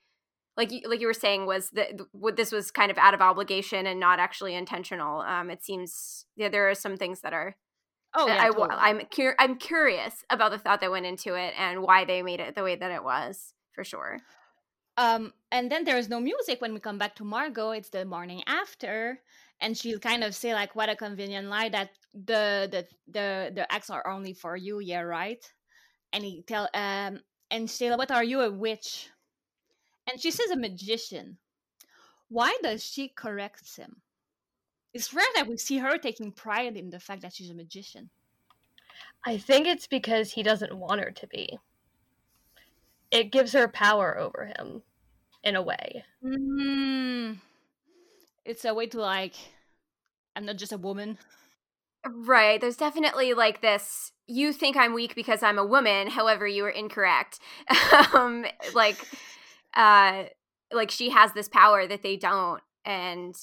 like 0.56 0.72
you, 0.72 0.82
like 0.88 1.00
you 1.02 1.08
were 1.08 1.14
saying, 1.14 1.46
was 1.46 1.70
that 1.72 1.90
what 2.12 2.36
this 2.36 2.52
was 2.52 2.70
kind 2.72 2.92
of 2.92 2.98
out 2.98 3.14
of 3.14 3.22
obligation 3.22 3.88
and 3.88 4.00
not 4.00 4.20
actually 4.20 4.54
intentional. 4.56 5.22
Um, 5.22 5.50
it 5.50 5.64
seems 5.64 6.26
yeah, 6.36 6.50
there 6.50 6.70
are 6.70 6.76
some 6.76 6.96
things 6.98 7.22
that 7.22 7.34
are. 7.34 7.56
oh 8.16 8.28
yeah, 8.28 8.44
I, 8.44 8.48
totally. 8.50 8.68
I'm 8.72 9.02
cur- 9.16 9.36
I'm 9.40 9.56
curious 9.58 10.24
about 10.30 10.52
the 10.52 10.60
thought 10.60 10.82
that 10.82 10.92
went 10.92 11.06
into 11.08 11.34
it 11.36 11.54
and 11.58 11.82
why 11.82 12.06
they 12.06 12.22
made 12.22 12.40
it 12.40 12.54
the 12.56 12.64
way 12.64 12.76
that 12.76 12.92
it 12.92 13.04
was 13.04 13.54
for 13.74 13.84
sure. 13.84 14.20
Um, 14.98 15.34
and 15.52 15.72
then 15.72 15.84
there 15.86 15.98
is 15.98 16.10
no 16.10 16.20
music 16.20 16.62
when 16.62 16.74
we 16.74 16.80
come 16.80 16.98
back 16.98 17.16
to 17.16 17.24
Margo. 17.24 17.72
It's 17.72 17.90
the 17.90 18.06
morning 18.06 18.44
after, 18.46 19.20
and 19.60 19.78
she'll 19.78 20.00
kind 20.00 20.24
of 20.24 20.36
say 20.36 20.54
like, 20.54 20.76
"What 20.76 20.90
a 20.90 20.96
convenient 20.96 21.48
lie 21.48 21.70
that 21.70 21.92
the 22.14 22.68
the 22.70 22.88
the 23.08 23.52
the 23.56 23.74
acts 23.74 23.90
are 23.90 24.08
only 24.08 24.34
for 24.34 24.56
you." 24.56 24.80
Yeah, 24.80 25.02
right. 25.02 25.44
And 26.12 26.24
he 26.24 26.44
tell 26.44 26.70
um 26.74 27.22
and 27.50 27.70
she 27.70 27.90
"What 27.90 28.12
are 28.12 28.24
you 28.24 28.42
a 28.42 28.52
witch?" 28.52 29.10
And 30.08 30.20
she 30.20 30.32
says 30.32 30.52
a 30.52 30.58
magician. 30.58 31.38
Why 32.30 32.58
does 32.62 32.84
she 32.84 33.10
correct 33.10 33.76
him? 33.76 34.02
It's 34.94 35.14
rare 35.14 35.26
that 35.36 35.48
we 35.48 35.58
see 35.58 35.78
her 35.78 35.98
taking 35.98 36.32
pride 36.32 36.78
in 36.78 36.90
the 36.90 37.00
fact 37.00 37.22
that 37.22 37.34
she's 37.34 37.50
a 37.50 37.56
magician. 37.56 38.10
I 39.26 39.38
think 39.38 39.68
it's 39.68 39.88
because 39.88 40.32
he 40.32 40.44
doesn't 40.44 40.76
want 40.76 41.02
her 41.02 41.12
to 41.12 41.28
be. 41.28 41.60
It 43.14 43.32
gives 43.32 43.54
her 43.54 43.68
power 43.68 44.18
over 44.18 44.52
him, 44.58 44.82
in 45.44 45.56
a 45.56 45.62
way. 45.62 46.04
Mm, 46.26 47.38
it's 48.44 48.66
a 48.66 48.74
way 48.74 48.88
to 48.88 49.00
like, 49.00 49.36
I'm 50.36 50.46
not 50.46 50.58
just 50.58 50.74
a 50.74 50.78
woman. 50.78 51.18
Right. 52.06 52.60
There's 52.60 52.76
definitely 52.76 53.34
like 53.34 53.62
this 53.62 54.12
you 54.28 54.52
think 54.54 54.76
I'm 54.76 54.94
weak 54.94 55.16
because 55.16 55.44
I'm 55.44 55.58
a 55.58 55.66
woman, 55.66 56.08
however 56.10 56.48
you 56.48 56.66
are 56.66 56.70
incorrect. 56.70 57.40
um 58.14 58.46
like 58.74 58.98
uh 59.74 60.24
like 60.72 60.92
she 60.92 61.10
has 61.12 61.34
this 61.34 61.48
power 61.48 61.88
that 61.88 62.04
they 62.04 62.18
don't 62.18 62.62
and 62.84 63.36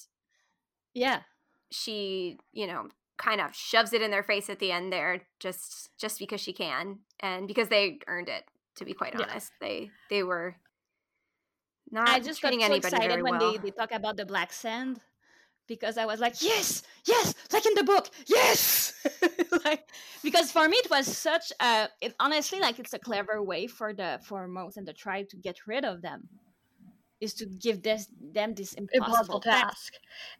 Yeah. 0.95 1.21
she, 1.71 2.39
you 2.53 2.67
know, 2.67 2.89
kind 3.19 3.41
of 3.41 3.55
shoves 3.55 3.93
it 3.93 4.03
in 4.03 4.11
their 4.11 4.23
face 4.23 4.51
at 4.51 4.59
the 4.59 4.73
end 4.73 4.93
there 4.93 5.23
just 5.39 5.91
just 5.99 6.19
because 6.19 6.41
she 6.41 6.53
can 6.53 6.99
and 7.21 7.47
because 7.47 7.69
they 7.69 7.99
earned 8.09 8.29
it 8.29 8.45
to 8.81 8.85
be 8.87 8.95
quite 8.95 9.15
Yeah. 9.15 9.27
honest. 9.31 9.53
They 9.61 9.91
they 10.09 10.23
were 10.25 10.57
not 11.91 12.09
I 12.09 12.21
just 12.21 12.41
got 12.43 12.49
treating 12.51 12.61
so 12.61 12.73
anybody 12.73 12.97
excited 12.97 13.23
when 13.23 13.33
well. 13.33 13.53
they, 13.53 13.59
they 13.59 13.71
talk 13.71 13.93
about 13.93 14.17
the 14.17 14.27
black 14.27 14.53
sand 14.53 15.01
because 15.67 15.99
I 15.99 16.07
was 16.07 16.21
like, 16.21 16.43
yes, 16.43 16.83
yes, 17.07 17.35
like 17.53 17.67
in 17.67 17.75
the 17.75 17.85
book, 17.85 18.09
yes. 18.27 18.95
like 19.65 19.89
because 20.23 20.51
for 20.53 20.69
me 20.69 20.77
it 20.79 20.91
was 20.91 21.07
such 21.07 21.53
a 21.61 21.89
it 22.01 22.15
honestly 22.21 22.61
like 22.61 22.79
it's 22.79 22.93
a 22.95 22.99
clever 22.99 23.43
way 23.43 23.67
for 23.67 23.93
the 23.93 24.21
for 24.25 24.47
Mouse 24.49 24.77
and 24.77 24.87
the 24.87 24.93
tribe 24.93 25.29
to 25.31 25.37
get 25.37 25.67
rid 25.67 25.85
of 25.85 26.03
them 26.03 26.29
is 27.21 27.35
to 27.35 27.47
give 27.47 27.83
this 27.83 28.07
them 28.21 28.55
this 28.55 28.75
impossible, 28.75 29.05
Impossible 29.07 29.41
task. 29.41 29.93
task. 29.93 29.95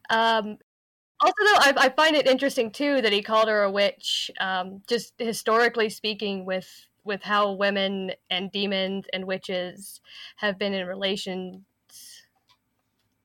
Um, 0.09 0.57
also, 1.21 1.33
though, 1.45 1.59
I, 1.59 1.73
I 1.77 1.89
find 1.89 2.15
it 2.15 2.27
interesting 2.27 2.71
too 2.71 3.01
that 3.01 3.13
he 3.13 3.21
called 3.21 3.47
her 3.49 3.63
a 3.63 3.71
witch. 3.71 4.31
Um, 4.39 4.81
just 4.87 5.13
historically 5.19 5.89
speaking, 5.89 6.45
with 6.45 6.87
with 7.03 7.23
how 7.23 7.51
women 7.53 8.11
and 8.29 8.51
demons 8.51 9.05
and 9.13 9.25
witches 9.25 10.01
have 10.37 10.57
been 10.57 10.73
in 10.73 10.87
relations 10.87 11.63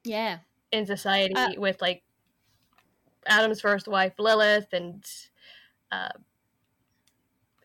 Yeah. 0.05 0.41
in 0.73 0.87
society 0.87 1.35
Uh, 1.35 1.55
with 1.57 1.81
like 1.81 2.03
Adam's 3.27 3.61
first 3.61 3.89
wife 3.89 4.15
Lilith 4.19 4.73
and 4.73 5.05
uh, 5.91 6.11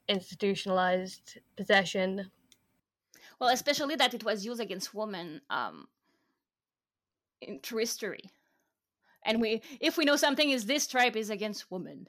institutionalized 0.08 1.40
possession. 1.56 2.32
Well, 3.40 3.50
especially 3.50 3.96
that 3.96 4.14
it 4.14 4.24
was 4.24 4.46
used 4.46 4.62
against 4.62 4.94
women 4.94 5.42
um, 5.50 5.90
in 7.42 7.60
through 7.60 7.80
history. 7.80 8.30
And 9.26 9.40
we, 9.40 9.62
if 9.80 9.98
we 9.98 10.06
know 10.06 10.16
something, 10.16 10.50
is 10.50 10.66
this 10.66 10.88
tribe 10.88 11.16
is 11.16 11.30
against 11.30 11.70
women. 11.72 12.08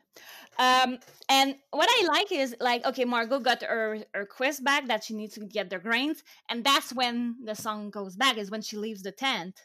Um, 0.59 0.99
and 1.29 1.57
what 1.71 1.89
I 1.91 2.07
like 2.07 2.33
is 2.33 2.55
like, 2.61 2.85
okay, 2.87 3.05
Margo 3.05 3.39
got 3.39 3.63
her 3.63 3.99
her 4.15 4.27
quest 4.27 4.65
back 4.65 4.87
that 4.89 5.05
she 5.05 5.15
needs 5.15 5.35
to 5.35 5.45
get 5.45 5.71
the 5.71 5.79
grains, 5.79 6.23
and 6.49 6.65
that's 6.65 6.93
when 6.93 7.37
the 7.45 7.55
song 7.55 7.91
goes 7.91 8.17
back. 8.17 8.37
Is 8.37 8.51
when 8.51 8.63
she 8.63 8.77
leaves 8.77 9.03
the 9.03 9.13
tent 9.13 9.61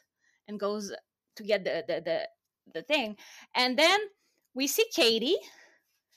and 0.47 0.59
goes 0.59 0.93
to 1.35 1.43
get 1.43 1.63
the 1.63 1.83
the 1.87 2.01
the, 2.01 2.29
the 2.73 2.81
thing, 2.83 3.17
and 3.55 3.77
then 3.77 3.99
we 4.53 4.67
see 4.67 4.85
Kady. 4.93 5.37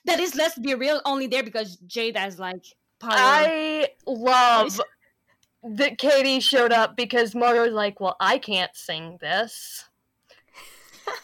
That 0.06 0.18
is, 0.18 0.34
let's 0.34 0.58
be 0.58 0.74
real, 0.74 1.02
only 1.04 1.26
there 1.26 1.42
because 1.42 1.76
Jade 1.86 2.16
has 2.16 2.38
like 2.38 2.64
power. 3.00 3.12
I 3.12 3.88
love 4.06 4.80
that 5.62 5.98
Kady 5.98 6.40
showed 6.40 6.72
up 6.72 6.96
because 6.96 7.34
Margo's 7.34 7.72
like, 7.72 8.00
well, 8.00 8.16
I 8.18 8.38
can't 8.38 8.74
sing 8.74 9.18
this. 9.20 9.89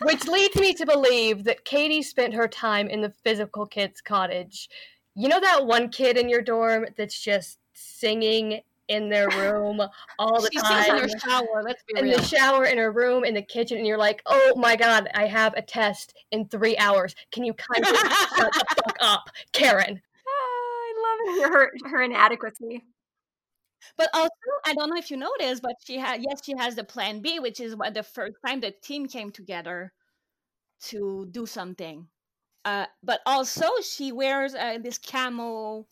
Which 0.02 0.26
leads 0.26 0.56
me 0.56 0.74
to 0.74 0.86
believe 0.86 1.44
that 1.44 1.64
Kady 1.64 2.02
spent 2.02 2.34
her 2.34 2.48
time 2.48 2.88
in 2.88 3.00
the 3.00 3.10
physical 3.10 3.66
kids' 3.66 4.00
cottage. 4.00 4.68
You 5.14 5.28
know 5.28 5.40
that 5.40 5.66
one 5.66 5.88
kid 5.88 6.16
in 6.16 6.28
your 6.28 6.42
dorm 6.42 6.86
that's 6.96 7.20
just 7.20 7.58
singing 7.72 8.60
in 8.88 9.08
their 9.08 9.28
room 9.30 9.80
all 10.18 10.40
the 10.40 10.48
she 10.52 10.58
sings 10.58 10.86
in 10.86 10.92
time? 10.92 11.00
her 11.00 11.18
shower. 11.18 11.62
Let's 11.62 11.82
be 11.82 11.98
in 11.98 12.04
real. 12.04 12.18
the 12.18 12.24
shower, 12.24 12.64
in 12.64 12.78
her 12.78 12.92
room, 12.92 13.24
in 13.24 13.34
the 13.34 13.42
kitchen, 13.42 13.78
and 13.78 13.86
you're 13.86 13.98
like, 13.98 14.22
oh 14.26 14.52
my 14.56 14.76
god, 14.76 15.08
I 15.14 15.26
have 15.26 15.54
a 15.54 15.62
test 15.62 16.14
in 16.30 16.46
three 16.48 16.76
hours. 16.78 17.14
Can 17.32 17.44
you 17.44 17.54
kindly 17.54 17.96
shut 17.96 18.52
the 18.52 18.64
fuck 18.76 18.96
up, 19.00 19.30
Karen? 19.52 20.00
Ah, 20.28 21.38
I 21.38 21.40
love 21.40 21.52
her 21.52 21.72
her 21.88 22.02
inadequacy. 22.02 22.82
But 23.96 24.10
also, 24.14 24.30
I 24.66 24.74
don't 24.74 24.90
know 24.90 24.96
if 24.96 25.10
you 25.10 25.16
noticed, 25.16 25.62
but 25.62 25.76
she 25.84 25.98
had 25.98 26.22
yes, 26.22 26.40
she 26.44 26.54
has 26.58 26.74
the 26.76 26.84
plan 26.84 27.20
B, 27.20 27.38
which 27.40 27.60
is 27.60 27.76
what 27.76 27.94
the 27.94 28.02
first 28.02 28.36
time 28.46 28.60
the 28.60 28.70
team 28.72 29.06
came 29.08 29.30
together 29.30 29.92
to 30.82 31.26
do 31.30 31.46
something. 31.46 32.08
Uh, 32.64 32.86
but 33.02 33.20
also, 33.26 33.66
she 33.82 34.12
wears 34.12 34.54
uh, 34.54 34.78
this 34.82 34.98
camo 34.98 35.86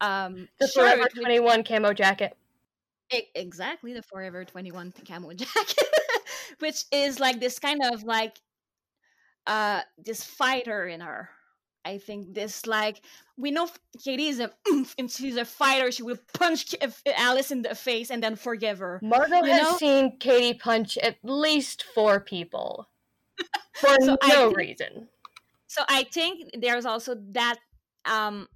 um, 0.00 0.48
The 0.58 0.66
shirt. 0.68 0.74
Forever 0.74 1.02
with- 1.02 1.14
21 1.14 1.64
camo 1.64 1.92
jacket. 1.92 2.36
Exactly 3.34 3.92
the 3.92 4.02
Forever 4.02 4.44
21 4.44 4.92
camo 5.06 5.32
jacket, 5.32 5.88
which 6.58 6.84
is 6.90 7.20
like 7.20 7.38
this 7.40 7.58
kind 7.58 7.80
of 7.92 8.02
like 8.02 8.36
uh 9.46 9.82
this 9.98 10.24
fighter 10.24 10.86
in 10.86 11.00
her. 11.00 11.30
I 11.86 11.98
think 11.98 12.34
this 12.34 12.66
like 12.66 13.00
we 13.36 13.50
know 13.50 13.68
Kady 14.04 14.26
is 14.28 14.40
a 14.40 14.50
and 14.98 15.10
she's 15.10 15.36
a 15.36 15.44
fighter. 15.44 15.90
She 15.92 16.02
will 16.02 16.18
punch 16.34 16.74
Alice 17.16 17.50
in 17.50 17.62
the 17.62 17.74
face 17.74 18.10
and 18.10 18.22
then 18.22 18.36
forgive 18.36 18.78
her. 18.80 18.98
Margo 19.02 19.36
You 19.44 19.52
has 19.52 19.62
know? 19.62 19.76
seen 19.76 20.18
Kady 20.18 20.58
punch 20.58 20.98
at 20.98 21.16
least 21.22 21.84
four 21.94 22.20
people 22.20 22.88
for 23.80 23.94
So 24.00 24.16
no 24.26 24.28
think- 24.50 24.56
reason. 24.56 25.08
So 25.68 25.82
I 25.88 26.04
think 26.04 26.50
there's 26.60 26.86
also 26.86 27.16
that 27.32 27.56
um 28.04 28.48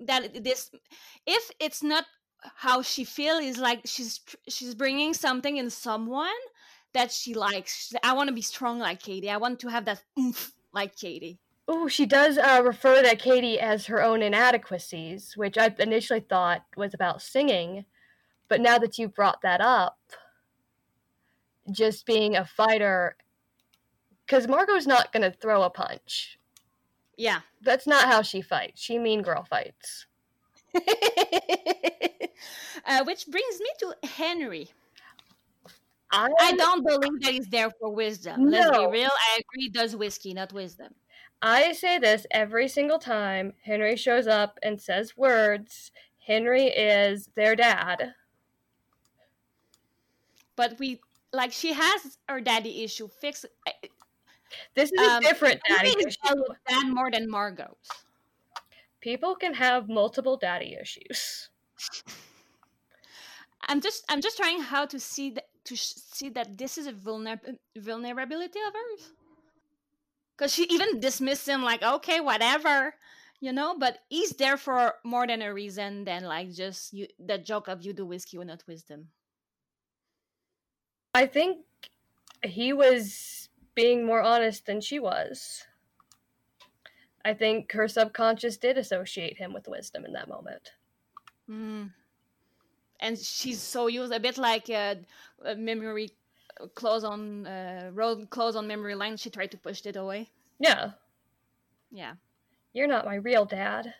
that 0.00 0.42
this 0.44 0.70
if 1.26 1.50
it's 1.60 1.82
not 1.82 2.04
how 2.56 2.80
she 2.82 3.04
feel 3.04 3.36
is 3.36 3.58
like 3.58 3.80
she's 3.84 4.20
she's 4.48 4.74
bringing 4.74 5.12
something 5.12 5.56
in 5.58 5.68
someone 5.70 6.40
that 6.94 7.12
she 7.12 7.34
likes. 7.34 7.76
She's 7.88 7.98
I 8.02 8.14
want 8.14 8.28
to 8.28 8.34
be 8.34 8.42
strong 8.42 8.78
like 8.78 9.02
Kady. 9.02 9.28
I 9.30 9.36
want 9.36 9.60
to 9.60 9.68
have 9.68 9.84
that 9.84 10.02
oomph 10.18 10.52
like 10.72 10.96
Kady. 10.96 11.38
Oh, 11.72 11.86
she 11.86 12.04
does 12.04 12.36
uh, 12.36 12.62
refer 12.64 13.00
to 13.00 13.14
Kady 13.14 13.60
as 13.60 13.86
her 13.86 14.02
own 14.02 14.22
inadequacies, 14.22 15.36
which 15.36 15.56
I 15.56 15.72
initially 15.78 16.18
thought 16.18 16.64
was 16.76 16.94
about 16.94 17.22
singing. 17.22 17.84
But 18.48 18.60
now 18.60 18.76
that 18.78 18.98
you 18.98 19.06
brought 19.06 19.42
that 19.42 19.60
up, 19.60 19.96
just 21.70 22.06
being 22.06 22.36
a 22.36 22.44
fighter, 22.44 23.14
because 24.26 24.48
Margo's 24.48 24.88
not 24.88 25.12
going 25.12 25.22
to 25.22 25.30
throw 25.30 25.62
a 25.62 25.70
punch. 25.70 26.40
Yeah. 27.16 27.38
That's 27.62 27.86
not 27.86 28.08
how 28.08 28.22
she 28.22 28.42
fights. 28.42 28.82
She 28.82 28.98
mean 28.98 29.22
girl 29.22 29.44
fights. 29.44 30.06
uh, 30.74 30.80
which 33.04 33.28
brings 33.28 33.60
me 33.60 33.70
to 33.78 33.94
Henry. 34.08 34.70
I, 36.10 36.28
I 36.40 36.52
don't 36.56 36.84
believe 36.84 37.20
that 37.20 37.32
he's 37.32 37.46
there 37.46 37.70
for 37.78 37.94
wisdom. 37.94 38.50
Let's 38.50 38.76
be 38.76 38.86
real. 38.88 39.10
I 39.12 39.38
agree. 39.38 39.62
He 39.62 39.68
does 39.68 39.94
whiskey, 39.94 40.34
not 40.34 40.52
wisdom. 40.52 40.92
I 41.42 41.72
say 41.72 41.98
this 41.98 42.26
every 42.30 42.68
single 42.68 42.98
time 42.98 43.54
Henry 43.62 43.96
shows 43.96 44.26
up 44.26 44.58
and 44.62 44.80
says 44.80 45.16
words. 45.16 45.90
Henry 46.26 46.66
is 46.66 47.28
their 47.34 47.56
dad. 47.56 48.14
But 50.56 50.78
we 50.78 51.00
like 51.32 51.52
she 51.52 51.72
has 51.72 52.18
her 52.28 52.40
daddy 52.40 52.84
issue 52.84 53.08
fixed. 53.08 53.46
This 54.74 54.92
is 54.92 55.00
Um, 55.00 55.18
a 55.18 55.20
different 55.20 55.60
daddy 55.68 55.94
issue. 56.06 56.44
dad 56.68 56.88
more 56.88 57.10
than 57.10 57.30
Margo's. 57.30 57.88
People 59.00 59.34
can 59.36 59.54
have 59.54 59.88
multiple 59.88 60.36
daddy 60.36 60.74
issues. 60.80 61.48
I'm 63.62 63.80
just 63.80 64.04
I'm 64.08 64.20
just 64.20 64.36
trying 64.36 64.60
how 64.60 64.86
to 64.86 64.98
see 64.98 65.30
that 65.30 65.48
to 65.64 65.76
sh- 65.76 65.94
see 65.96 66.28
that 66.30 66.56
this 66.58 66.78
is 66.78 66.86
a 66.86 66.92
vulner- 66.92 67.58
vulnerability 67.76 68.58
of 68.66 68.72
hers. 68.74 69.12
Because 70.40 70.54
she 70.54 70.64
even 70.70 71.00
dismissed 71.00 71.46
him 71.46 71.62
like 71.62 71.82
okay 71.82 72.18
whatever, 72.18 72.94
you 73.40 73.52
know. 73.52 73.76
But 73.78 73.98
he's 74.08 74.30
there 74.30 74.56
for 74.56 74.94
more 75.04 75.26
than 75.26 75.42
a 75.42 75.52
reason 75.52 76.04
than 76.04 76.24
like 76.24 76.50
just 76.54 76.94
you 76.94 77.08
the 77.18 77.36
joke 77.36 77.68
of 77.68 77.84
you 77.84 77.92
do 77.92 78.06
whiskey 78.06 78.38
or 78.38 78.46
not 78.46 78.64
wisdom. 78.66 79.08
I 81.14 81.26
think 81.26 81.58
he 82.42 82.72
was 82.72 83.50
being 83.74 84.06
more 84.06 84.22
honest 84.22 84.64
than 84.64 84.80
she 84.80 84.98
was. 84.98 85.66
I 87.22 87.34
think 87.34 87.72
her 87.72 87.86
subconscious 87.86 88.56
did 88.56 88.78
associate 88.78 89.36
him 89.36 89.52
with 89.52 89.68
wisdom 89.68 90.06
in 90.06 90.14
that 90.14 90.28
moment. 90.28 90.72
Mm. 91.50 91.90
And 92.98 93.18
she's 93.18 93.60
so 93.60 93.88
used 93.88 94.12
a 94.12 94.20
bit 94.20 94.38
like 94.38 94.70
a, 94.70 95.00
a 95.44 95.54
memory 95.54 96.08
uh, 96.08 96.19
close 96.74 97.04
on 97.04 97.46
uh, 97.46 97.90
road 97.94 98.30
close 98.30 98.56
on 98.56 98.66
memory 98.66 98.94
line. 98.94 99.16
She 99.16 99.30
tried 99.30 99.50
to 99.52 99.58
push 99.58 99.84
it 99.86 99.96
away. 99.96 100.30
Yeah, 100.58 100.92
Yeah. 101.90 102.14
you're 102.72 102.88
not 102.88 103.04
my 103.06 103.14
real 103.16 103.44
dad. 103.44 103.94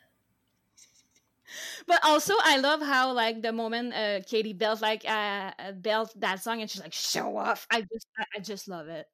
But 1.87 2.01
also, 2.05 2.35
I 2.43 2.59
love 2.59 2.81
how 2.83 3.13
like 3.13 3.43
the 3.43 3.53
moment 3.53 3.95
uh, 3.95 4.21
Kady 4.27 4.53
belts 4.53 4.81
like 4.83 5.05
uh, 5.05 5.53
uh, 5.59 5.73
belt 5.73 6.13
that 6.17 6.43
song, 6.43 6.61
and 6.61 6.71
she's 6.71 6.81
like, 6.83 6.93
"Show 6.93 7.37
off!" 7.37 7.67
I 7.71 7.83
just, 7.83 8.07
I, 8.19 8.25
I 8.37 8.41
just 8.41 8.69
love 8.69 8.89
it. 8.89 9.07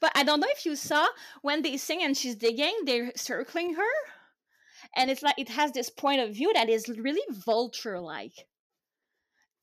But 0.00 0.12
I 0.16 0.24
don't 0.24 0.40
know 0.40 0.48
if 0.50 0.66
you 0.66 0.76
saw 0.76 1.06
when 1.42 1.62
they 1.62 1.76
sing 1.78 2.02
and 2.02 2.16
she's 2.16 2.36
digging, 2.36 2.74
they're 2.86 3.12
circling 3.16 3.74
her, 3.74 3.92
and 4.96 5.10
it's 5.10 5.22
like 5.22 5.38
it 5.38 5.48
has 5.50 5.70
this 5.72 5.90
point 5.90 6.20
of 6.20 6.34
view 6.34 6.52
that 6.54 6.68
is 6.68 6.88
really 6.88 7.22
vulture-like, 7.30 8.46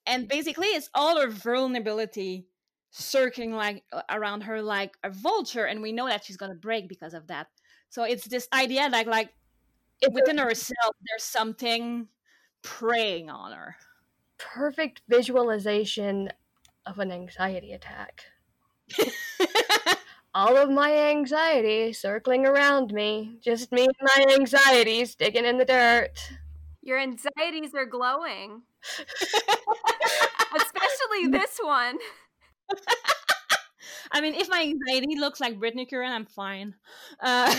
and 0.06 0.28
basically 0.28 0.68
it's 0.68 0.90
all 0.94 1.20
her 1.20 1.30
vulnerability 1.30 2.48
circling 2.94 3.54
like 3.54 3.84
around 4.10 4.42
her 4.42 4.62
like 4.62 4.96
a 5.04 5.10
vulture, 5.10 5.66
and 5.66 5.82
we 5.82 5.92
know 5.92 6.08
that 6.08 6.24
she's 6.24 6.38
gonna 6.38 6.56
break 6.56 6.88
because 6.88 7.14
of 7.14 7.28
that. 7.28 7.48
So 7.90 8.04
it's 8.04 8.26
this 8.28 8.48
idea 8.54 8.88
like 8.92 9.08
like 9.08 9.34
It's 10.02 10.10
a 10.10 10.14
within 10.14 10.38
herself 10.38 10.96
there's 11.08 11.24
something 11.24 12.08
preying 12.62 13.30
on 13.30 13.52
her 13.52 13.76
perfect 14.38 15.02
visualization 15.10 16.30
of 16.86 17.00
an 17.00 17.12
anxiety 17.12 17.74
attack. 17.74 18.26
All 20.36 20.58
of 20.58 20.70
my 20.70 20.92
anxiety 21.10 21.94
circling 21.94 22.46
around 22.46 22.92
me, 22.92 23.38
just 23.42 23.72
me 23.72 23.86
and 23.86 23.96
my 24.02 24.34
anxieties 24.34 25.16
digging 25.16 25.46
in 25.46 25.58
the 25.58 25.66
dirt. 25.66 26.32
Your 26.82 27.00
anxieties 27.00 27.74
are 27.76 27.86
glowing. 27.86 28.64
Especially 30.56 31.28
this 31.30 31.60
one. 31.62 31.98
I 34.12 34.22
mean 34.22 34.36
if 34.36 34.50
my 34.50 34.62
anxiety 34.62 35.18
looks 35.20 35.40
like 35.40 35.60
brittany 35.60 35.86
curran 35.86 36.12
i'm 36.12 36.26
fine. 36.26 36.76
Uh, 37.22 37.54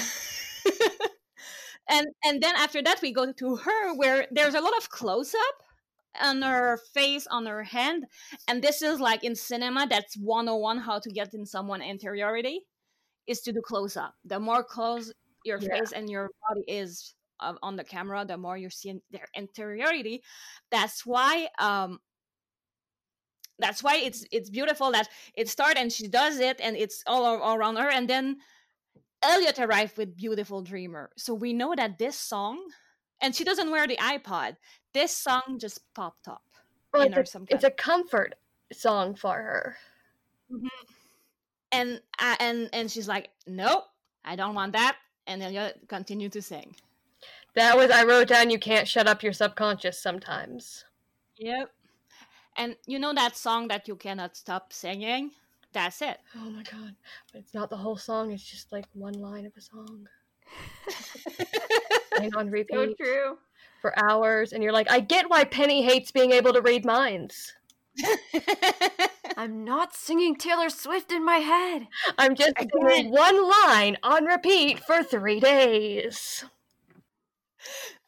and 1.89 2.07
and 2.25 2.43
then 2.43 2.55
after 2.57 2.83
that 2.83 3.01
we 3.03 3.13
go 3.13 3.33
to 3.33 3.57
her 3.57 3.95
where 3.97 4.27
there's 4.31 4.55
a 4.55 4.61
lot 4.61 4.77
of 4.79 4.89
close 4.91 5.35
up 5.35 5.57
on 6.23 6.43
her 6.43 6.79
face 6.95 7.27
on 7.29 7.47
her 7.47 7.65
hand 7.65 8.05
and 8.49 8.63
this 8.63 8.83
is 8.83 9.01
like 9.01 9.25
in 9.25 9.35
cinema 9.35 9.87
that's 9.89 10.17
101 10.17 10.79
how 10.79 10.99
to 10.99 11.11
get 11.11 11.35
in 11.35 11.45
someone 11.47 11.83
interiority 11.83 12.61
is 13.27 13.41
to 13.43 13.53
do 13.53 13.63
close 13.63 13.97
up 13.97 14.15
the 14.25 14.41
more 14.41 14.65
close 14.65 15.13
your 15.45 15.59
Yeah. 15.61 15.79
face 15.79 15.93
and 15.93 16.11
your 16.11 16.31
body 16.49 16.65
is 16.69 17.15
uh, 17.41 17.55
on 17.63 17.77
the 17.77 17.85
camera 17.85 18.25
the 18.25 18.37
more 18.37 18.57
you're 18.57 18.71
seeing 18.71 19.01
their 19.11 19.27
interiority. 19.35 20.23
That's 20.71 21.05
why 21.07 21.49
um 21.59 22.01
that's 23.65 23.83
why 23.87 23.97
it's 24.09 24.21
it's 24.37 24.51
beautiful 24.59 24.89
that 24.93 25.09
it 25.41 25.49
starts 25.49 25.79
and 25.81 25.91
she 25.99 26.07
does 26.21 26.37
it 26.49 26.57
and 26.65 26.77
it's 26.85 26.99
all, 27.07 27.25
all 27.25 27.57
around 27.57 27.77
her. 27.77 27.91
And 27.99 28.07
then 28.09 28.27
eliot 29.23 29.59
arrived 29.59 29.97
with 29.97 30.17
beautiful 30.25 30.61
dreamer. 30.63 31.05
So 31.17 31.33
we 31.35 31.53
know 31.53 31.73
that 31.75 31.99
this 31.99 32.17
song 32.17 32.57
and 33.21 33.35
she 33.35 33.45
doesn't 33.45 33.71
wear 33.71 33.87
the 33.87 33.97
ipod 33.97 34.57
this 34.93 35.13
song 35.17 35.59
just 35.59 35.79
popped 35.95 36.29
up 36.29 36.43
Well, 36.93 37.03
in 37.07 37.13
her 37.13 37.23
it's, 37.23 37.35
a, 37.35 37.41
it's 37.49 37.65
a 37.65 37.71
comfort 37.71 38.35
song 38.73 39.15
for 39.17 39.35
her. 39.49 39.77
and 41.73 42.01
uh, 42.21 42.37
and 42.41 42.69
and 42.73 42.91
she's 42.91 43.09
like 43.09 43.31
nope 43.47 43.85
i 44.25 44.37
don't 44.37 44.55
want 44.55 44.73
that. 44.73 44.97
And 45.27 45.43
eliot 45.43 45.81
continued 45.89 46.33
to 46.33 46.43
sing. 46.43 46.77
That 47.55 47.77
was 47.79 47.91
I 47.91 48.05
wrote 48.05 48.29
down 48.29 48.51
you 48.51 48.59
can't 48.59 48.87
shut 48.87 49.07
up 49.07 49.23
your 49.23 49.33
subconscious 49.33 49.99
sometimes. 50.03 50.85
yep 51.39 51.71
and 52.57 52.77
you 52.87 52.99
know 52.99 53.13
that 53.15 53.37
song 53.37 53.69
that 53.69 53.89
you 53.89 53.97
cannot 53.97 54.37
stop 54.37 54.73
singing 54.73 55.31
that's 55.73 56.01
it 56.03 56.19
Oh 56.37 56.51
my 56.51 56.63
god. 56.63 56.95
But 57.33 57.41
it's 57.41 57.55
not 57.55 57.69
the 57.71 57.77
whole 57.77 57.97
song, 57.97 58.31
it's 58.31 58.45
just 58.45 58.71
like 58.73 58.87
one 58.93 59.15
line 59.15 59.47
of 59.47 59.53
a 59.57 59.61
song. 59.61 60.07
Playing 62.15 62.35
on 62.37 62.51
So 62.71 62.87
repeat 62.87 62.97
true. 62.97 63.39
for 63.81 63.93
hours 63.99 64.53
and 64.53 64.63
you're 64.63 64.73
like, 64.73 64.91
I 64.91 65.01
get 65.01 65.29
why 65.31 65.45
Penny 65.45 65.83
hates 65.83 66.11
being 66.13 66.33
able 66.33 66.53
to 66.53 66.61
read 66.63 66.85
minds. 66.85 67.55
I'm 69.37 69.65
not 69.65 69.95
singing 69.95 70.37
Taylor 70.37 70.69
Swift 70.71 71.11
in 71.13 71.25
my 71.25 71.39
head. 71.39 71.89
I'm 72.19 72.35
just 72.35 72.53
Again. 72.57 72.71
singing 72.73 73.11
one 73.11 73.49
line 73.67 73.97
on 74.03 74.25
repeat 74.27 74.79
for 74.81 75.03
three 75.03 75.41
days. 75.41 76.45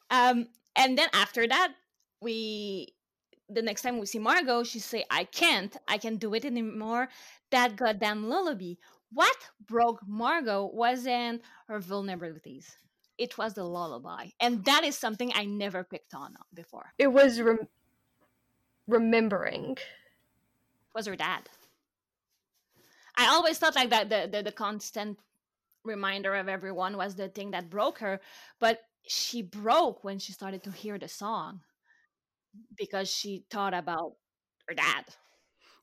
um 0.09 0.47
and 0.75 0.97
then 0.97 1.09
after 1.13 1.47
that 1.47 1.73
we 2.21 2.93
the 3.49 3.61
next 3.61 3.81
time 3.81 3.97
we 3.99 4.05
see 4.05 4.19
margo 4.19 4.63
she 4.63 4.79
say 4.79 5.05
i 5.09 5.23
can't 5.23 5.77
i 5.87 5.97
can't 5.97 6.19
do 6.19 6.33
it 6.33 6.45
anymore 6.45 7.07
that 7.49 7.75
goddamn 7.75 8.27
lullaby. 8.27 8.73
What 9.11 9.37
broke 9.65 10.01
margo 10.05 10.65
wasn't 10.65 11.41
her 11.67 11.79
vulnerabilities. 11.79 12.65
It 13.17 13.37
was 13.37 13.53
the 13.53 13.63
lullaby 13.63 14.29
and 14.39 14.65
that 14.65 14.83
is 14.83 14.97
something 14.97 15.31
i 15.33 15.45
never 15.45 15.83
picked 15.83 16.13
on 16.13 16.35
uh, 16.35 16.43
before. 16.53 16.93
It 16.97 17.07
was 17.07 17.39
rem- 17.41 17.67
remembering. 18.87 19.77
was 20.93 21.05
her 21.07 21.15
dad. 21.15 21.49
I 23.17 23.27
always 23.27 23.57
thought 23.57 23.75
like 23.75 23.89
that 23.89 24.09
the, 24.09 24.29
the 24.31 24.43
the 24.43 24.51
constant 24.51 25.17
reminder 25.83 26.35
of 26.35 26.49
everyone 26.49 26.97
was 26.97 27.15
the 27.15 27.29
thing 27.29 27.51
that 27.51 27.69
broke 27.69 27.99
her 27.99 28.19
but 28.59 28.81
she 29.07 29.41
broke 29.41 30.03
when 30.03 30.19
she 30.19 30.33
started 30.33 30.61
to 30.63 30.71
hear 30.71 30.99
the 30.99 31.07
song 31.07 31.61
because 32.77 33.09
she 33.09 33.43
thought 33.51 33.73
about 33.73 34.13
her 34.67 34.73
dad 34.75 35.05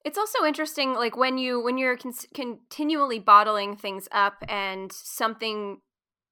It's 0.04 0.18
also 0.18 0.44
interesting, 0.44 0.94
like 0.94 1.16
when 1.16 1.38
you 1.38 1.62
when 1.62 1.78
you're 1.78 1.96
con- 1.96 2.12
continually 2.34 3.18
bottling 3.18 3.76
things 3.76 4.06
up, 4.12 4.44
and 4.48 4.92
something 4.92 5.80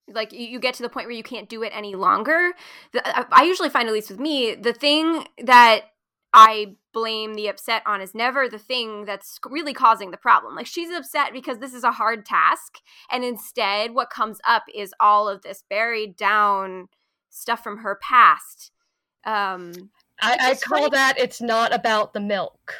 like 0.09 0.33
you, 0.33 0.59
get 0.61 0.75
to 0.75 0.83
the 0.83 0.89
point 0.91 1.07
where 1.07 1.17
you 1.17 1.23
can't 1.23 1.49
do 1.49 1.63
it 1.63 1.73
any 1.75 1.95
longer. 1.95 2.53
The, 2.93 3.07
I, 3.19 3.27
I 3.31 3.45
usually 3.45 3.71
find, 3.71 3.89
at 3.89 3.95
least 3.95 4.11
with 4.11 4.21
me, 4.21 4.55
the 4.55 4.73
thing 4.75 5.27
that 5.43 5.83
I 6.35 6.77
blame 6.93 7.35
the 7.35 7.49
upset 7.49 7.83
on 7.87 8.03
is 8.03 8.15
never 8.15 8.49
the 8.49 8.59
thing 8.59 9.07
that's 9.07 9.39
really 9.49 9.73
causing 9.73 10.11
the 10.11 10.17
problem. 10.19 10.55
Like 10.55 10.67
she's 10.67 10.91
upset 10.91 11.33
because 11.33 11.59
this 11.59 11.73
is 11.73 11.85
a 11.85 11.93
hard 11.93 12.27
task, 12.27 12.79
and 13.11 13.25
instead, 13.25 13.93
what 13.95 14.11
comes 14.11 14.39
up 14.47 14.65
is 14.75 14.93
all 15.01 15.29
of 15.29 15.43
this 15.43 15.65
buried 15.71 16.17
down 16.17 16.89
stuff 17.31 17.63
from 17.63 17.79
her 17.79 17.99
past. 18.03 18.71
Um, 19.25 19.73
I, 20.23 20.37
I 20.51 20.55
call 20.55 20.79
funny- 20.79 20.91
that 20.91 21.19
it's 21.19 21.41
not 21.41 21.75
about 21.75 22.13
the 22.15 22.21
milk. 22.21 22.75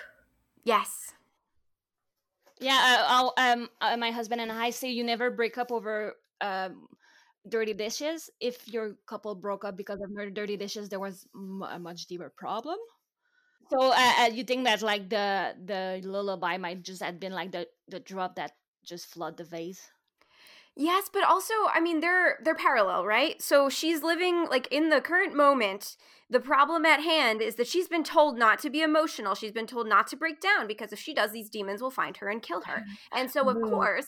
yes. 0.65 1.13
yeah 2.61 2.81
uh, 3.01 3.05
I'll, 3.09 3.35
um 3.37 3.69
uh, 3.81 3.97
my 3.97 4.11
husband 4.11 4.41
and 4.41 4.53
i 4.53 4.71
say 4.71 4.91
you 4.91 5.05
never 5.05 5.31
break 5.31 5.59
up 5.59 5.73
over 5.73 6.15
um 6.41 6.87
dirty 7.49 7.73
dishes 7.75 8.31
if 8.41 8.69
your 8.69 8.97
couple 9.07 9.35
broke 9.35 9.65
up 9.65 9.77
because 9.77 10.01
of 10.01 10.35
dirty 10.35 10.57
dishes 10.57 10.89
there 10.89 11.01
was 11.01 11.27
m- 11.35 11.63
a 11.69 11.79
much 11.79 12.07
deeper 12.07 12.31
problem 12.37 12.79
so 13.71 13.91
uh, 13.93 14.13
uh, 14.21 14.31
you 14.33 14.45
think 14.45 14.65
that 14.65 14.83
like 14.83 15.09
the 15.09 15.55
the 15.65 16.01
lullaby 16.05 16.57
might 16.59 16.83
just 16.83 17.03
have 17.03 17.19
been 17.19 17.33
like 17.33 17.51
the 17.53 17.67
the 17.89 18.01
drop 18.01 18.37
that 18.37 18.53
just 18.85 19.07
flood 19.07 19.37
the 19.37 19.45
vase 19.45 19.83
Yes, 20.75 21.11
but 21.13 21.23
also, 21.23 21.53
I 21.73 21.81
mean, 21.81 22.01
they're 22.01 22.39
they're 22.43 22.55
parallel, 22.55 23.05
right? 23.05 23.41
So 23.43 23.69
she's 23.69 24.03
living 24.03 24.47
like 24.49 24.69
in 24.71 24.89
the 24.89 25.01
current 25.01 25.35
moment. 25.35 25.97
The 26.31 26.41
problem 26.41 26.87
at 26.87 27.01
hand 27.01 27.43
is 27.43 27.57
that 27.57 27.67
she's 27.67 27.89
been 27.89 28.05
told 28.05 28.39
not 28.39 28.59
to 28.61 28.71
be 28.71 28.81
emotional. 28.81 29.35
She's 29.35 29.53
been 29.53 29.67
told 29.67 29.87
not 29.87 30.07
to 30.09 30.17
break 30.17 30.41
down 30.41 30.67
because 30.67 30.91
if 30.91 30.99
she 30.99 31.13
does, 31.13 31.33
these 31.33 31.51
demons 31.51 31.83
will 31.83 31.91
find 31.91 32.17
her 32.17 32.29
and 32.29 32.43
kill 32.43 32.63
her. 32.63 32.85
And 33.13 33.31
so, 33.31 33.51
of 33.51 33.59
Ooh. 33.59 33.69
course, 33.69 34.07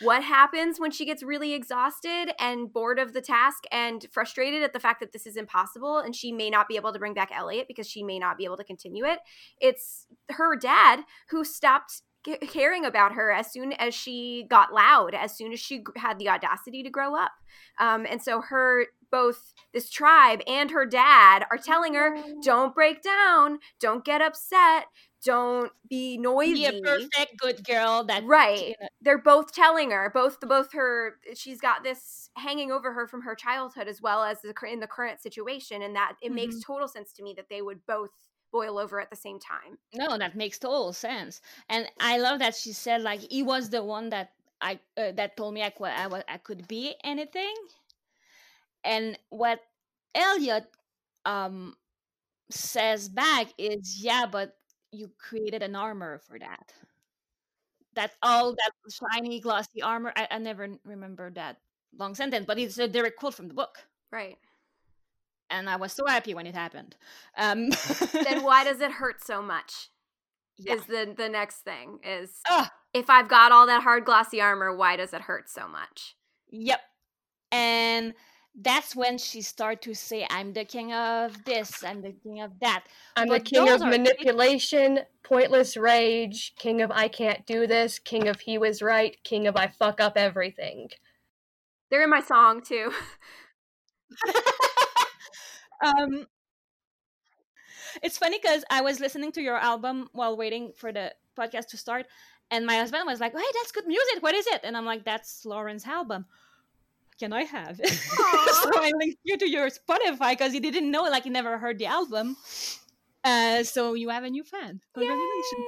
what 0.00 0.22
happens 0.22 0.78
when 0.78 0.92
she 0.92 1.04
gets 1.04 1.24
really 1.24 1.54
exhausted 1.54 2.30
and 2.38 2.72
bored 2.72 3.00
of 3.00 3.12
the 3.12 3.20
task 3.20 3.64
and 3.72 4.06
frustrated 4.12 4.62
at 4.62 4.72
the 4.72 4.80
fact 4.80 5.00
that 5.00 5.12
this 5.12 5.26
is 5.26 5.36
impossible 5.36 5.98
and 5.98 6.14
she 6.14 6.30
may 6.30 6.50
not 6.50 6.68
be 6.68 6.76
able 6.76 6.92
to 6.92 6.98
bring 6.98 7.14
back 7.14 7.30
Eliot 7.34 7.66
because 7.66 7.88
she 7.88 8.02
may 8.02 8.18
not 8.18 8.36
be 8.36 8.44
able 8.44 8.58
to 8.58 8.64
continue 8.64 9.04
it? 9.04 9.18
It's 9.60 10.06
her 10.30 10.54
dad 10.54 11.00
who 11.30 11.44
stopped 11.44 12.02
caring 12.48 12.84
about 12.84 13.12
her 13.12 13.30
as 13.30 13.52
soon 13.52 13.72
as 13.74 13.94
she 13.94 14.46
got 14.48 14.72
loud, 14.72 15.14
as 15.14 15.36
soon 15.36 15.52
as 15.52 15.60
she 15.60 15.84
had 15.96 16.18
the 16.18 16.28
audacity 16.28 16.82
to 16.82 16.90
grow 16.90 17.16
up. 17.16 17.32
Um, 17.78 18.06
and 18.08 18.22
so 18.22 18.40
her 18.40 18.86
both 19.10 19.54
this 19.72 19.90
tribe 19.90 20.40
and 20.46 20.70
her 20.70 20.84
dad 20.84 21.46
are 21.50 21.58
telling 21.58 21.94
her, 21.94 22.16
"Don't 22.42 22.74
break 22.74 23.02
down, 23.02 23.60
don't 23.80 24.04
get 24.04 24.20
upset, 24.20 24.86
don't 25.24 25.70
be 25.88 26.18
noisy." 26.18 26.54
Be 26.54 26.78
a 26.78 26.80
perfect 26.82 27.38
good 27.38 27.64
girl 27.64 28.04
that 28.04 28.24
Right. 28.24 28.74
They're 29.00 29.18
both 29.18 29.52
telling 29.52 29.90
her, 29.92 30.10
both 30.12 30.40
the 30.40 30.46
both 30.46 30.72
her. 30.72 31.18
She's 31.34 31.60
got 31.60 31.84
this 31.84 32.30
hanging 32.36 32.72
over 32.72 32.92
her 32.92 33.06
from 33.06 33.22
her 33.22 33.34
childhood, 33.34 33.88
as 33.88 34.02
well 34.02 34.24
as 34.24 34.40
the, 34.42 34.54
in 34.68 34.80
the 34.80 34.86
current 34.86 35.20
situation, 35.20 35.82
and 35.82 35.94
that 35.94 36.14
it 36.20 36.32
makes 36.32 36.60
total 36.60 36.88
sense 36.88 37.12
to 37.14 37.22
me 37.22 37.34
that 37.34 37.48
they 37.48 37.62
would 37.62 37.86
both 37.86 38.10
boil 38.56 38.78
over 38.78 39.00
at 39.00 39.10
the 39.10 39.16
same 39.16 39.38
time. 39.38 39.78
No, 39.94 40.18
that 40.18 40.36
makes 40.36 40.58
total 40.58 40.92
sense. 40.92 41.40
And 41.68 41.86
I 42.00 42.18
love 42.18 42.38
that 42.40 42.54
she 42.54 42.72
said 42.72 43.02
like 43.02 43.20
he 43.20 43.42
was 43.42 43.70
the 43.70 43.82
one 43.84 44.10
that 44.10 44.32
I 44.60 44.78
uh, 44.96 45.12
that 45.12 45.36
told 45.36 45.54
me 45.54 45.62
I 45.62 45.70
could 45.70 45.88
I, 45.90 46.22
I 46.28 46.38
could 46.38 46.66
be 46.68 46.94
anything. 47.04 47.54
And 48.84 49.18
what 49.30 49.60
Eliot 50.14 50.66
um 51.24 51.76
says 52.50 53.08
back 53.08 53.48
is 53.58 54.02
yeah, 54.02 54.26
but 54.26 54.56
you 54.92 55.10
created 55.18 55.62
an 55.62 55.76
armor 55.76 56.18
for 56.20 56.38
that. 56.38 56.72
That 57.94 58.12
all 58.22 58.52
that 58.54 58.72
shiny 58.92 59.40
glossy 59.40 59.80
armor. 59.82 60.12
I, 60.16 60.28
I 60.30 60.38
never 60.38 60.68
remember 60.84 61.30
that 61.30 61.56
long 61.96 62.14
sentence, 62.14 62.44
but 62.46 62.58
it's 62.58 62.78
a 62.78 62.88
direct 62.88 63.16
quote 63.16 63.34
from 63.34 63.48
the 63.48 63.54
book. 63.54 63.78
Right. 64.10 64.38
And 65.50 65.70
I 65.70 65.76
was 65.76 65.92
so 65.92 66.06
happy 66.06 66.34
when 66.34 66.46
it 66.46 66.54
happened. 66.54 66.96
Um, 67.36 67.70
then 68.12 68.42
why 68.42 68.64
does 68.68 68.80
it 68.80 68.90
hurt 68.92 69.24
so 69.24 69.40
much? 69.42 69.90
Yeah. 70.58 70.74
Is 70.74 70.86
the 70.86 71.14
the 71.16 71.28
next 71.28 71.58
thing 71.58 71.98
is 72.02 72.40
Ah. 72.48 72.72
if 72.94 73.10
I've 73.10 73.28
got 73.28 73.52
all 73.52 73.66
that 73.66 73.82
hard 73.82 74.04
glossy 74.06 74.40
armor, 74.40 74.74
why 74.74 74.96
does 74.96 75.12
it 75.12 75.20
hurt 75.22 75.48
so 75.50 75.68
much? 75.68 76.16
Yep. 76.50 76.80
And 77.52 78.14
that's 78.58 78.96
when 78.96 79.18
she 79.18 79.42
started 79.42 79.82
to 79.82 79.94
say, 79.94 80.26
I'm 80.30 80.54
the 80.54 80.64
king 80.64 80.94
of 80.94 81.44
this, 81.44 81.84
I'm 81.84 82.00
the 82.00 82.12
king 82.12 82.40
of 82.40 82.58
that. 82.60 82.84
I'm 83.14 83.28
the 83.28 83.38
king 83.38 83.68
of 83.68 83.82
are- 83.82 83.90
manipulation, 83.90 85.00
pointless 85.22 85.76
rage, 85.76 86.54
king 86.58 86.80
of 86.80 86.90
I 86.90 87.08
can't 87.08 87.44
do 87.46 87.66
this, 87.66 87.98
king 87.98 88.26
of 88.26 88.40
he 88.40 88.56
was 88.56 88.80
right, 88.80 89.14
king 89.24 89.46
of 89.46 89.56
I 89.56 89.66
fuck 89.68 90.00
up 90.00 90.14
everything. 90.16 90.88
They're 91.90 92.02
in 92.02 92.10
my 92.10 92.22
song 92.22 92.62
too. 92.62 92.92
um 95.84 96.26
it's 98.02 98.18
funny 98.18 98.38
because 98.40 98.64
I 98.70 98.80
was 98.80 99.00
listening 99.00 99.32
to 99.32 99.42
your 99.42 99.56
album 99.56 100.08
while 100.12 100.36
waiting 100.36 100.72
for 100.76 100.92
the 100.92 101.12
podcast 101.38 101.68
to 101.68 101.76
start, 101.76 102.06
and 102.50 102.66
my 102.66 102.76
husband 102.76 103.04
was 103.06 103.20
like, 103.20 103.32
Hey, 103.32 103.44
that's 103.54 103.72
good 103.72 103.86
music. 103.86 104.22
What 104.22 104.34
is 104.34 104.46
it? 104.48 104.60
And 104.64 104.76
I'm 104.76 104.84
like, 104.86 105.04
That's 105.04 105.44
Lauren's 105.44 105.86
album. 105.86 106.26
Can 107.18 107.32
I 107.32 107.44
have 107.44 107.80
it? 107.80 107.88
so 107.90 108.70
I 108.76 108.92
linked 108.98 109.18
you 109.24 109.38
to 109.38 109.48
your 109.48 109.68
Spotify 109.70 110.32
because 110.32 110.52
he 110.52 110.60
didn't 110.60 110.90
know, 110.90 111.04
like 111.04 111.24
he 111.24 111.30
never 111.30 111.58
heard 111.58 111.78
the 111.78 111.86
album. 111.86 112.36
Uh, 113.24 113.64
so 113.64 113.94
you 113.94 114.10
have 114.10 114.24
a 114.24 114.30
new 114.30 114.44
fan. 114.44 114.80
Congratulations. 114.94 115.66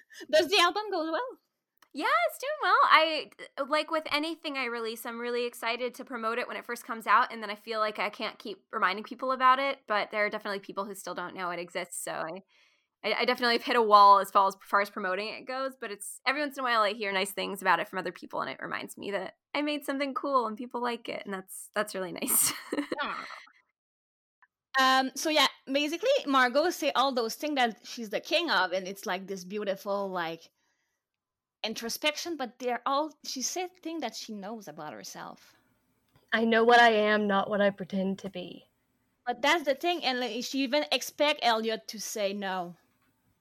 Does 0.30 0.48
the 0.48 0.58
album 0.60 0.84
go 0.90 1.10
well? 1.12 1.38
Yeah, 1.94 2.06
it's 2.28 2.38
doing 2.38 2.50
well. 2.62 2.78
I 2.84 3.30
like 3.68 3.90
with 3.90 4.04
anything 4.10 4.56
I 4.56 4.64
release, 4.64 5.04
I'm 5.04 5.20
really 5.20 5.44
excited 5.44 5.94
to 5.96 6.04
promote 6.04 6.38
it 6.38 6.48
when 6.48 6.56
it 6.56 6.64
first 6.64 6.86
comes 6.86 7.06
out, 7.06 7.30
and 7.30 7.42
then 7.42 7.50
I 7.50 7.54
feel 7.54 7.80
like 7.80 7.98
I 7.98 8.08
can't 8.08 8.38
keep 8.38 8.62
reminding 8.72 9.04
people 9.04 9.32
about 9.32 9.58
it. 9.58 9.78
But 9.86 10.10
there 10.10 10.24
are 10.24 10.30
definitely 10.30 10.60
people 10.60 10.86
who 10.86 10.94
still 10.94 11.14
don't 11.14 11.34
know 11.34 11.50
it 11.50 11.58
exists, 11.58 12.02
so 12.02 12.12
I, 12.12 12.42
I, 13.04 13.24
definitely 13.26 13.56
have 13.56 13.64
hit 13.64 13.76
a 13.76 13.82
wall 13.82 14.20
as 14.20 14.30
far 14.30 14.48
as, 14.48 14.56
far 14.62 14.80
as 14.80 14.88
promoting 14.88 15.28
it 15.28 15.46
goes. 15.46 15.72
But 15.78 15.90
it's 15.90 16.20
every 16.26 16.40
once 16.40 16.56
in 16.56 16.62
a 16.62 16.64
while 16.64 16.80
I 16.80 16.94
hear 16.94 17.12
nice 17.12 17.32
things 17.32 17.60
about 17.60 17.78
it 17.78 17.88
from 17.88 17.98
other 17.98 18.12
people, 18.12 18.40
and 18.40 18.50
it 18.50 18.58
reminds 18.62 18.96
me 18.96 19.10
that 19.10 19.34
I 19.54 19.60
made 19.60 19.84
something 19.84 20.14
cool 20.14 20.46
and 20.46 20.56
people 20.56 20.80
like 20.80 21.10
it, 21.10 21.22
and 21.26 21.34
that's 21.34 21.68
that's 21.74 21.94
really 21.94 22.12
nice. 22.12 22.52
Um, 24.80 25.10
so 25.14 25.28
yeah, 25.28 25.48
basically 25.70 26.08
Margo 26.26 26.70
say 26.70 26.92
all 26.94 27.12
those 27.12 27.34
things 27.34 27.56
that 27.56 27.76
she's 27.84 28.08
the 28.08 28.20
king 28.20 28.50
of, 28.50 28.72
and 28.72 28.88
it's 28.88 29.04
like 29.04 29.26
this 29.26 29.44
beautiful 29.44 30.08
like 30.08 30.48
introspection, 31.64 32.36
but 32.36 32.58
they're 32.58 32.82
all 32.86 33.12
she 33.24 33.42
said 33.42 33.70
thing 33.82 34.00
that 34.00 34.16
she 34.16 34.32
knows 34.32 34.68
about 34.68 34.92
herself. 34.92 35.56
I 36.32 36.44
know 36.44 36.64
what 36.64 36.80
I 36.80 36.90
am, 36.90 37.26
not 37.26 37.50
what 37.50 37.60
I 37.60 37.70
pretend 37.70 38.18
to 38.20 38.30
be. 38.30 38.64
But 39.26 39.42
that's 39.42 39.64
the 39.64 39.74
thing, 39.74 40.04
and 40.04 40.20
like, 40.20 40.44
she 40.44 40.60
even 40.60 40.84
expect 40.90 41.40
Eliot 41.42 41.86
to 41.88 42.00
say 42.00 42.32
no, 42.32 42.74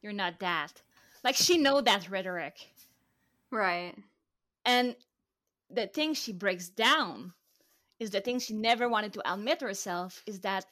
you're 0.02 0.14
not 0.14 0.40
that. 0.40 0.82
Like 1.24 1.36
she 1.36 1.58
know 1.58 1.82
that 1.82 2.10
rhetoric, 2.10 2.70
right. 3.52 3.96
and 4.66 4.96
the 5.70 5.88
thing 5.88 6.14
she 6.14 6.34
breaks 6.34 6.70
down 6.70 7.34
is 8.00 8.10
the 8.12 8.22
thing 8.22 8.40
she 8.40 8.54
never 8.54 8.90
wanted 8.90 9.14
to 9.14 9.34
admit 9.34 9.62
herself 9.62 10.24
is 10.26 10.40
that 10.42 10.66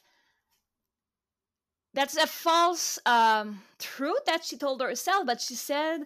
that's 1.94 2.16
a 2.16 2.26
false 2.26 2.98
um, 3.06 3.60
truth 3.78 4.24
that 4.26 4.44
she 4.44 4.56
told 4.56 4.80
herself 4.80 5.26
but 5.26 5.40
she 5.40 5.54
said 5.54 6.02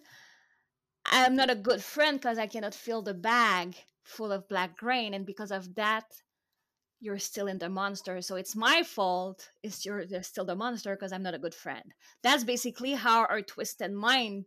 i'm 1.07 1.37
not 1.37 1.51
a 1.51 1.55
good 1.55 1.83
friend 1.83 2.19
because 2.19 2.39
i 2.39 2.47
cannot 2.47 2.75
fill 2.75 3.03
the 3.03 3.15
bag 3.15 3.75
full 4.03 4.33
of 4.33 4.49
black 4.49 4.77
grain 4.77 5.15
and 5.15 5.27
because 5.27 5.51
of 5.51 5.75
that 5.75 6.05
you're 7.01 7.19
still 7.19 7.49
in 7.49 7.59
the 7.59 7.69
monster. 7.69 8.23
So 8.23 8.37
it's 8.37 8.57
my 8.57 8.83
fault 8.83 9.51
it's 9.63 9.85
you're 9.85 10.07
still 10.23 10.47
the 10.47 10.57
monster 10.57 10.95
because 10.95 11.13
i'm 11.13 11.23
not 11.23 11.35
a 11.35 11.39
good 11.39 11.55
friend. 11.55 11.93
That's 12.23 12.45
basically 12.45 12.93
how 12.93 13.27
her 13.29 13.43
twisted 13.43 13.93
mind 13.93 14.47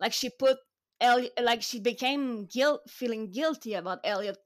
like 0.00 0.12
she 0.12 0.30
put 0.30 0.56
Eliot, 1.00 1.32
like 1.42 1.62
she 1.62 1.80
became 1.80 2.46
guilt 2.46 2.82
feeling 2.88 3.30
guilty 3.30 3.74
about 3.74 3.98
eliot 4.04 4.38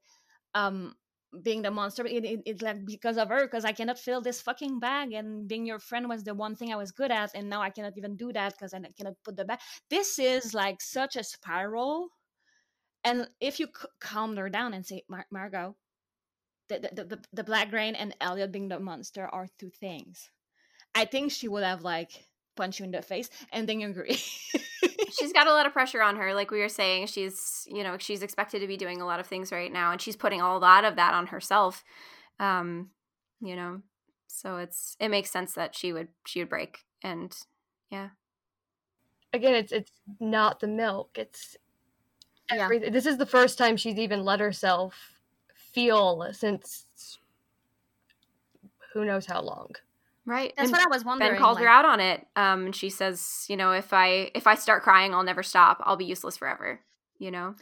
um 0.55 0.95
being 1.43 1.61
the 1.61 1.71
monster 1.71 2.05
it, 2.05 2.23
it, 2.25 2.41
it's 2.45 2.61
like 2.61 2.85
because 2.85 3.17
of 3.17 3.29
her 3.29 3.45
because 3.45 3.65
i 3.65 3.71
cannot 3.71 3.99
fill 3.99 4.21
this 4.21 4.41
fucking 4.41 4.79
bag 4.79 5.13
and 5.13 5.47
being 5.47 5.65
your 5.65 5.79
friend 5.79 6.07
was 6.09 6.23
the 6.23 6.33
one 6.33 6.55
thing 6.55 6.71
i 6.71 6.75
was 6.75 6.91
good 6.91 7.11
at 7.11 7.29
and 7.35 7.49
now 7.49 7.61
i 7.61 7.69
cannot 7.69 7.93
even 7.97 8.15
do 8.15 8.31
that 8.33 8.53
because 8.53 8.73
i 8.73 8.79
cannot 8.97 9.13
put 9.23 9.35
the 9.35 9.45
bag 9.45 9.59
this 9.89 10.19
is 10.19 10.53
like 10.53 10.81
such 10.81 11.15
a 11.15 11.23
spiral 11.23 12.09
and 13.03 13.27
if 13.41 13.59
you 13.59 13.67
c- 13.67 13.87
calm 13.99 14.35
her 14.37 14.49
down 14.49 14.73
and 14.73 14.85
say 14.85 15.03
Mar- 15.09 15.27
margo 15.31 15.75
the, 16.69 16.89
the, 16.93 17.03
the, 17.03 17.19
the 17.33 17.43
black 17.43 17.69
grain 17.69 17.95
and 17.95 18.15
eliot 18.21 18.51
being 18.51 18.67
the 18.69 18.79
monster 18.79 19.27
are 19.27 19.47
two 19.59 19.69
things. 19.69 20.29
I 20.95 21.05
think 21.05 21.31
she 21.31 21.47
would 21.47 21.63
have 21.63 21.83
like 21.83 22.11
punched 22.55 22.79
you 22.79 22.85
in 22.85 22.91
the 22.91 23.01
face 23.01 23.29
and 23.51 23.67
then 23.69 23.79
you 23.79 23.89
agree 23.89 24.19
she's 25.11 25.33
got 25.33 25.47
a 25.47 25.53
lot 25.53 25.65
of 25.65 25.73
pressure 25.73 26.01
on 26.01 26.15
her 26.15 26.33
like 26.33 26.51
we 26.51 26.59
were 26.59 26.69
saying 26.69 27.07
she's 27.07 27.67
you 27.67 27.83
know 27.83 27.97
she's 27.97 28.23
expected 28.23 28.59
to 28.59 28.67
be 28.67 28.77
doing 28.77 29.01
a 29.01 29.05
lot 29.05 29.19
of 29.19 29.27
things 29.27 29.51
right 29.51 29.71
now 29.71 29.91
and 29.91 30.01
she's 30.01 30.15
putting 30.15 30.41
a 30.41 30.57
lot 30.57 30.83
of 30.85 30.95
that 30.95 31.13
on 31.13 31.27
herself 31.27 31.83
um 32.39 32.89
you 33.41 33.55
know 33.55 33.81
so 34.27 34.57
it's 34.57 34.95
it 34.99 35.09
makes 35.09 35.31
sense 35.31 35.53
that 35.53 35.75
she 35.75 35.93
would 35.93 36.07
she 36.25 36.39
would 36.39 36.49
break 36.49 36.79
and 37.03 37.35
yeah 37.89 38.09
Again, 39.33 39.55
it's 39.55 39.71
it's 39.71 39.91
not 40.19 40.59
the 40.59 40.67
milk. 40.67 41.11
It's 41.15 41.57
Yeah. 42.51 42.69
This 42.89 43.05
is 43.05 43.17
the 43.17 43.25
first 43.25 43.57
time 43.57 43.75
she's 43.77 43.97
even 43.97 44.23
let 44.23 44.39
herself 44.39 44.95
feel 45.73 46.27
since 46.33 46.85
who 48.93 49.05
knows 49.05 49.25
how 49.25 49.41
long. 49.41 49.75
Right 50.27 50.53
that's 50.55 50.69
and 50.69 50.71
what 50.71 50.85
i 50.85 50.89
was 50.89 51.03
wondering 51.03 51.31
ben 51.31 51.39
called 51.39 51.59
her 51.59 51.67
out 51.67 51.85
on 51.85 51.99
it 51.99 52.27
um 52.35 52.65
and 52.65 52.75
she 52.75 52.89
says 52.89 53.45
you 53.49 53.57
know 53.57 53.71
if 53.71 53.91
i 53.93 54.29
if 54.35 54.45
i 54.45 54.53
start 54.53 54.83
crying 54.83 55.15
i'll 55.15 55.23
never 55.23 55.41
stop 55.41 55.81
i'll 55.85 55.97
be 55.97 56.05
useless 56.05 56.37
forever 56.37 56.79
you 57.17 57.31
know 57.31 57.55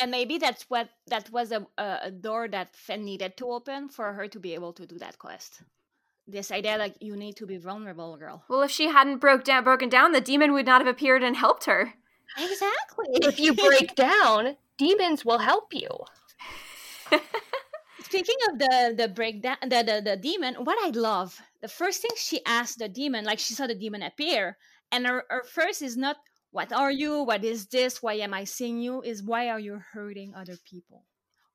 and 0.00 0.10
maybe 0.10 0.38
that's 0.38 0.64
what 0.70 0.88
that 1.08 1.30
was 1.30 1.50
a, 1.50 1.66
a 1.76 1.98
a 2.04 2.10
door 2.10 2.48
that 2.48 2.74
Fen 2.74 3.04
needed 3.04 3.36
to 3.36 3.46
open 3.50 3.88
for 3.90 4.14
her 4.14 4.26
to 4.28 4.38
be 4.40 4.54
able 4.54 4.72
to 4.72 4.86
do 4.86 4.96
that 4.98 5.18
quest. 5.18 5.60
This 6.26 6.50
idea 6.50 6.78
like 6.78 6.94
you 7.00 7.16
need 7.16 7.36
to 7.36 7.44
be 7.44 7.58
vulnerable, 7.58 8.16
girl. 8.16 8.42
well 8.48 8.62
if 8.62 8.70
she 8.70 8.86
hadn't 8.88 9.18
broke 9.18 9.44
down 9.44 9.62
broken 9.62 9.90
down 9.90 10.12
the 10.12 10.20
demon 10.22 10.54
would 10.54 10.64
not 10.64 10.80
have 10.80 10.88
appeared 10.88 11.22
and 11.22 11.36
helped 11.36 11.66
her 11.66 11.92
Exactly. 12.38 13.06
If 13.22 13.40
you 13.40 13.54
break 13.54 13.94
down, 14.08 14.56
demons 14.78 15.24
will 15.24 15.38
help 15.38 15.72
you. 15.72 15.88
Speaking 18.02 18.36
of 18.50 18.58
the 18.58 18.94
the 18.96 19.08
breakdown, 19.08 19.56
the, 19.62 19.82
the 19.82 20.02
the 20.04 20.16
demon, 20.16 20.54
what 20.64 20.78
I 20.82 20.90
love, 20.90 21.40
the 21.60 21.68
first 21.68 22.02
thing 22.02 22.10
she 22.16 22.44
asked 22.44 22.78
the 22.78 22.88
demon, 22.88 23.24
like 23.24 23.38
she 23.38 23.54
saw 23.54 23.66
the 23.66 23.74
demon 23.74 24.02
appear, 24.02 24.56
and 24.92 25.06
her, 25.06 25.24
her 25.28 25.44
first 25.44 25.82
is 25.82 25.96
not 25.96 26.16
what 26.52 26.72
are 26.72 26.90
you? 26.90 27.22
What 27.22 27.44
is 27.44 27.66
this? 27.66 28.02
Why 28.02 28.14
am 28.14 28.34
I 28.34 28.44
seeing 28.44 28.80
you? 28.80 29.02
Is 29.02 29.22
why 29.22 29.48
are 29.48 29.60
you 29.60 29.80
hurting 29.92 30.34
other 30.34 30.56
people, 30.68 31.04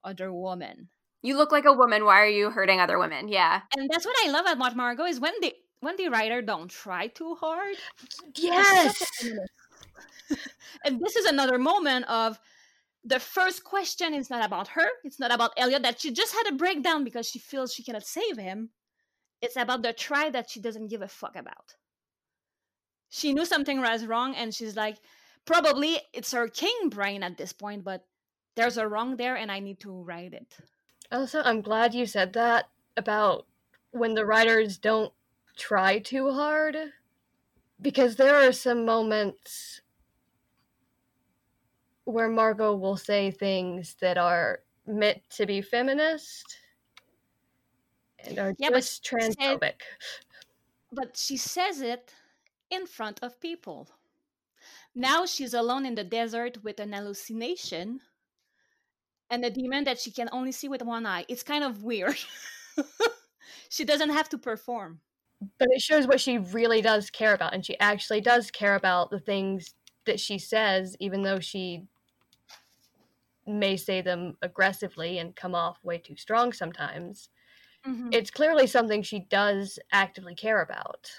other 0.04 0.32
women? 0.32 0.90
You 1.22 1.38
look 1.38 1.52
like 1.52 1.66
a 1.66 1.74
woman. 1.74 2.06
Why 2.06 2.22
are 2.22 2.30
you 2.30 2.50
hurting 2.50 2.80
other 2.80 2.98
women? 2.98 3.28
Yeah. 3.28 3.62
And 3.76 3.90
that's 3.90 4.06
what 4.06 4.16
I 4.24 4.30
love 4.30 4.46
about 4.48 4.76
Margo 4.76 5.04
is 5.04 5.20
when 5.20 5.34
the 5.42 5.54
when 5.82 5.98
the 5.98 6.08
writer 6.08 6.42
don't 6.42 6.70
try 6.70 7.08
too 7.08 7.36
hard. 7.36 7.76
Yes. 8.36 9.04
and 10.86 11.00
this 11.00 11.16
is 11.16 11.26
another 11.26 11.58
moment 11.58 12.06
of 12.08 12.40
the 13.04 13.20
first 13.20 13.64
question 13.64 14.14
is 14.14 14.30
not 14.30 14.46
about 14.46 14.70
her. 14.70 14.88
It's 15.04 15.20
not 15.20 15.34
about 15.34 15.52
Eliot 15.58 15.84
that 15.84 16.00
she 16.00 16.12
just 16.12 16.34
had 16.34 16.48
a 16.48 16.56
breakdown 16.56 17.04
because 17.04 17.28
she 17.28 17.40
feels 17.40 17.74
she 17.74 17.84
cannot 17.84 18.06
save 18.06 18.38
him. 18.38 18.70
It's 19.42 19.56
about 19.56 19.82
the 19.84 19.94
try 19.94 20.30
that 20.30 20.50
she 20.50 20.60
doesn't 20.60 20.88
give 20.88 21.02
a 21.02 21.08
fuck 21.08 21.36
about. 21.36 21.76
She 23.10 23.34
knew 23.34 23.46
something 23.46 23.80
was 23.82 24.06
wrong 24.06 24.36
and 24.36 24.54
she's 24.54 24.76
like, 24.76 24.98
probably 25.46 26.00
it's 26.14 26.32
her 26.32 26.48
king 26.48 26.90
brain 26.90 27.24
at 27.24 27.38
this 27.38 27.54
point, 27.54 27.84
but 27.84 28.06
there's 28.56 28.78
a 28.78 28.88
wrong 28.88 29.18
there 29.18 29.36
and 29.36 29.52
I 29.52 29.60
need 29.60 29.80
to 29.82 29.92
right 29.92 30.34
it. 30.34 30.58
Also, 31.12 31.42
I'm 31.44 31.62
glad 31.62 31.94
you 31.94 32.06
said 32.06 32.34
that 32.34 32.70
about 32.98 33.46
when 33.92 34.16
the 34.16 34.26
writers 34.26 34.78
don't 34.78 35.14
try 35.56 36.00
too 36.00 36.32
hard 36.32 36.76
because 37.82 38.16
there 38.16 38.36
are 38.36 38.52
some 38.52 38.86
moments 38.86 39.82
where 42.06 42.30
Margo 42.30 42.76
will 42.76 42.98
say 42.98 43.32
things 43.32 43.96
that 44.02 44.18
are 44.18 44.62
meant 44.86 45.22
to 45.32 45.46
be 45.46 45.62
feminist 45.62 46.58
and 48.28 48.40
are 48.40 48.54
Yeah, 48.58 48.70
but 48.70 48.78
just 48.78 49.06
said- 49.06 49.20
transphobic. 49.38 49.82
But 50.92 51.18
she 51.18 51.38
says 51.38 51.82
it 51.82 52.14
in 52.70 52.86
front 52.88 53.20
of 53.22 53.40
people. 53.40 53.90
Now 54.94 55.26
she's 55.26 55.54
alone 55.54 55.86
in 55.86 55.96
the 55.96 56.04
desert 56.04 56.64
with 56.64 56.80
an 56.80 56.94
hallucination 56.94 58.02
and 59.30 59.44
a 59.44 59.50
demon 59.50 59.84
that 59.84 60.00
she 60.00 60.12
can 60.12 60.30
only 60.32 60.52
see 60.52 60.70
with 60.70 60.82
one 60.82 61.06
eye. 61.06 61.26
It's 61.28 61.44
kind 61.44 61.64
of 61.64 61.84
weird. 61.84 62.16
she 63.70 63.84
doesn't 63.84 64.12
have 64.12 64.30
to 64.30 64.38
perform. 64.38 65.02
But 65.60 65.68
it 65.72 65.82
shows 65.82 66.08
what 66.08 66.22
she 66.22 66.38
really 66.38 66.82
does 66.82 67.10
care 67.10 67.34
about, 67.34 67.54
and 67.54 67.66
she 67.66 67.78
actually 67.80 68.22
does 68.22 68.50
care 68.52 68.76
about 68.76 69.10
the 69.12 69.20
things 69.20 69.74
that 70.06 70.20
she 70.20 70.40
says, 70.40 70.96
even 71.00 71.24
though 71.24 71.40
she 71.40 71.84
may 73.46 73.76
say 73.78 74.02
them 74.02 74.38
aggressively 74.42 75.20
and 75.20 75.36
come 75.36 75.54
off 75.54 75.84
way 75.84 75.98
too 75.98 76.16
strong 76.16 76.54
sometimes. 76.54 77.30
It's 78.12 78.32
clearly 78.32 78.68
something 78.68 79.04
she 79.04 79.20
does 79.20 79.80
actively 79.92 80.36
care 80.36 80.62
about. 80.62 81.10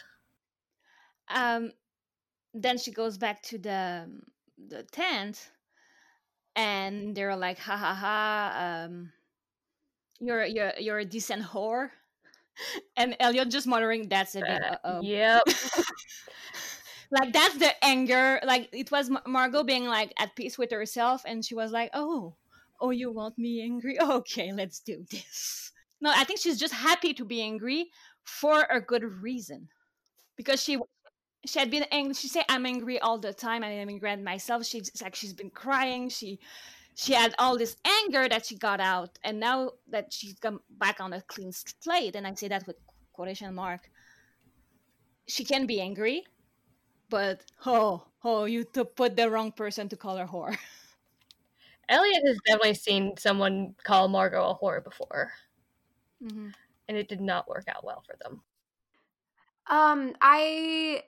um 1.28 1.70
then 2.54 2.78
she 2.78 2.90
goes 2.92 3.18
back 3.18 3.42
to 3.42 3.58
the 3.58 4.08
the 4.68 4.82
tent 4.84 5.50
and 6.56 7.14
they're 7.14 7.36
like 7.36 7.58
ha 7.58 7.76
ha 7.76 7.94
ha 7.94 8.84
um 8.84 9.12
you're 10.20 10.44
you're 10.44 10.72
you're 10.78 10.98
a 10.98 11.04
decent 11.04 11.42
whore. 11.42 11.90
And 12.96 13.16
eliot 13.20 13.50
just 13.50 13.66
muttering 13.66 14.08
that's 14.08 14.34
a 14.34 14.42
bit 14.42 14.62
Uh, 14.84 15.02
Yep. 15.02 15.42
like 17.10 17.32
that's 17.32 17.56
the 17.58 17.70
anger 17.84 18.40
like 18.44 18.68
it 18.72 18.90
was 18.90 19.10
Mar- 19.10 19.22
margo 19.26 19.62
being 19.62 19.86
like 19.86 20.12
at 20.18 20.34
peace 20.36 20.58
with 20.58 20.70
herself 20.70 21.22
and 21.26 21.44
she 21.44 21.54
was 21.54 21.72
like 21.72 21.90
oh 21.94 22.34
oh 22.80 22.90
you 22.90 23.10
want 23.12 23.38
me 23.38 23.62
angry? 23.62 23.98
Okay 24.00 24.52
let's 24.52 24.80
do 24.80 25.04
this 25.10 25.72
no 26.00 26.12
i 26.14 26.24
think 26.24 26.40
she's 26.40 26.58
just 26.58 26.74
happy 26.74 27.12
to 27.14 27.24
be 27.24 27.40
angry 27.42 27.90
for 28.24 28.66
a 28.70 28.80
good 28.80 29.04
reason. 29.22 29.68
Because 30.36 30.62
she 30.62 30.78
she 31.46 31.58
had 31.58 31.70
been 31.70 31.84
angry 31.92 32.14
she 32.14 32.28
said 32.28 32.44
i'm 32.48 32.66
angry 32.66 32.98
all 33.00 33.18
the 33.18 33.32
time. 33.32 33.62
I'm 33.64 33.88
angry 33.88 34.10
at 34.10 34.22
myself. 34.22 34.66
She's 34.66 34.90
like 35.02 35.14
she's 35.14 35.32
been 35.32 35.50
crying. 35.50 36.08
She 36.08 36.40
she 36.94 37.12
had 37.12 37.34
all 37.38 37.56
this 37.58 37.76
anger 38.04 38.28
that 38.28 38.46
she 38.46 38.56
got 38.56 38.80
out 38.80 39.18
and 39.22 39.38
now 39.38 39.70
that 39.88 40.12
she's 40.12 40.38
come 40.38 40.60
back 40.78 41.00
on 41.00 41.12
a 41.12 41.20
clean 41.22 41.52
slate 41.52 42.16
and 42.16 42.26
i 42.26 42.32
say 42.34 42.48
that 42.48 42.66
with 42.66 42.76
quotation 43.12 43.54
mark 43.54 43.90
she 45.28 45.44
can 45.44 45.66
be 45.66 45.80
angry 45.80 46.24
but 47.10 47.42
oh 47.66 48.06
oh 48.24 48.44
you 48.44 48.64
to 48.64 48.84
put 48.84 49.16
the 49.16 49.30
wrong 49.30 49.52
person 49.52 49.88
to 49.88 49.96
call 49.96 50.16
her 50.16 50.26
whore. 50.26 50.56
Eliot 51.88 52.22
has 52.26 52.38
definitely 52.46 52.74
seen 52.74 53.16
someone 53.16 53.74
call 53.84 54.08
Margo 54.08 54.50
a 54.50 54.58
whore 54.58 54.82
before, 54.82 55.30
mm-hmm. 56.22 56.48
and 56.88 56.96
it 56.96 57.08
did 57.08 57.20
not 57.20 57.48
work 57.48 57.64
out 57.68 57.84
well 57.84 58.02
for 58.06 58.16
them. 58.22 58.42
Um, 59.68 60.14
I, 60.20 61.02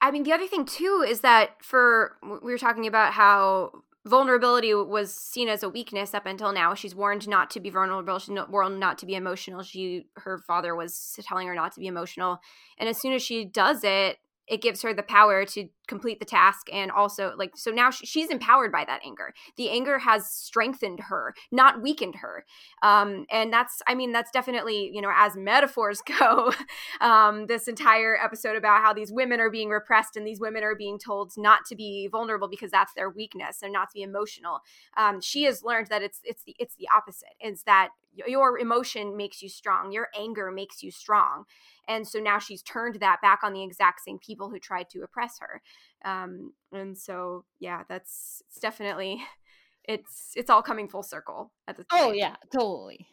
I 0.00 0.10
mean, 0.10 0.24
the 0.24 0.32
other 0.32 0.46
thing 0.46 0.64
too 0.64 1.04
is 1.06 1.20
that 1.20 1.62
for 1.62 2.16
we 2.22 2.52
were 2.52 2.58
talking 2.58 2.86
about 2.86 3.12
how 3.12 3.72
vulnerability 4.06 4.72
was 4.72 5.12
seen 5.12 5.48
as 5.48 5.62
a 5.62 5.68
weakness 5.68 6.14
up 6.14 6.26
until 6.26 6.52
now. 6.52 6.74
She's 6.74 6.94
warned 6.94 7.28
not 7.28 7.50
to 7.50 7.60
be 7.60 7.70
vulnerable. 7.70 8.18
She's 8.20 8.30
not, 8.30 8.50
warned 8.50 8.78
not 8.78 8.98
to 8.98 9.06
be 9.06 9.16
emotional. 9.16 9.62
She, 9.62 10.06
her 10.16 10.38
father 10.38 10.76
was 10.76 11.18
telling 11.26 11.48
her 11.48 11.54
not 11.54 11.72
to 11.72 11.80
be 11.80 11.88
emotional, 11.88 12.38
and 12.78 12.88
as 12.88 13.00
soon 13.00 13.12
as 13.12 13.22
she 13.22 13.44
does 13.44 13.82
it, 13.82 14.18
it 14.46 14.62
gives 14.62 14.82
her 14.82 14.94
the 14.94 15.02
power 15.02 15.44
to 15.44 15.68
complete 15.86 16.18
the 16.18 16.24
task 16.24 16.68
and 16.72 16.90
also 16.90 17.32
like 17.36 17.56
so 17.56 17.70
now 17.70 17.90
she, 17.90 18.06
she's 18.06 18.30
empowered 18.30 18.72
by 18.72 18.84
that 18.84 19.00
anger. 19.04 19.32
The 19.56 19.70
anger 19.70 19.98
has 19.98 20.30
strengthened 20.30 21.00
her 21.00 21.34
not 21.50 21.82
weakened 21.82 22.16
her. 22.16 22.44
Um 22.82 23.26
and 23.30 23.52
that's 23.52 23.82
i 23.86 23.94
mean 23.94 24.12
that's 24.12 24.30
definitely 24.30 24.90
you 24.92 25.00
know 25.00 25.12
as 25.14 25.36
metaphors 25.36 26.02
go 26.18 26.52
um 27.00 27.46
this 27.46 27.68
entire 27.68 28.16
episode 28.22 28.56
about 28.56 28.82
how 28.82 28.92
these 28.92 29.12
women 29.12 29.40
are 29.40 29.50
being 29.50 29.68
repressed 29.68 30.16
and 30.16 30.26
these 30.26 30.40
women 30.40 30.62
are 30.62 30.74
being 30.74 30.98
told 30.98 31.32
not 31.36 31.64
to 31.66 31.76
be 31.76 32.08
vulnerable 32.10 32.48
because 32.48 32.70
that's 32.70 32.94
their 32.94 33.10
weakness 33.10 33.62
and 33.62 33.72
not 33.72 33.88
to 33.88 33.94
be 33.94 34.02
emotional. 34.02 34.60
Um 34.96 35.20
she 35.20 35.44
has 35.44 35.62
learned 35.62 35.88
that 35.88 36.02
it's 36.02 36.20
it's 36.24 36.42
the 36.44 36.56
it's 36.58 36.76
the 36.76 36.88
opposite. 36.94 37.34
Is 37.40 37.62
that 37.64 37.90
your 38.26 38.58
emotion 38.58 39.16
makes 39.16 39.42
you 39.42 39.48
strong. 39.48 39.92
Your 39.92 40.08
anger 40.18 40.50
makes 40.50 40.82
you 40.82 40.90
strong. 40.90 41.44
And 41.88 42.06
so 42.06 42.18
now 42.18 42.38
she's 42.38 42.62
turned 42.62 42.96
that 43.00 43.20
back 43.22 43.40
on 43.42 43.52
the 43.52 43.62
exact 43.62 44.00
same 44.00 44.18
people 44.18 44.50
who 44.50 44.58
tried 44.58 44.90
to 44.90 45.02
oppress 45.02 45.38
her 45.40 45.62
um 46.06 46.52
and 46.72 46.96
so 46.96 47.44
yeah 47.58 47.82
that's 47.88 48.42
it's 48.48 48.60
definitely 48.60 49.20
it's 49.84 50.32
it's 50.36 50.48
all 50.48 50.62
coming 50.62 50.88
full 50.88 51.02
circle 51.02 51.52
at 51.68 51.76
this 51.76 51.86
oh 51.92 52.12
yeah 52.12 52.36
totally. 52.52 53.06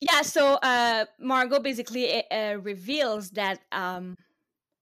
Yeah 0.00 0.22
so 0.22 0.54
uh 0.54 1.04
margo 1.18 1.60
basically 1.60 2.24
uh, 2.30 2.54
reveals 2.54 3.30
that 3.30 3.60
um 3.70 4.16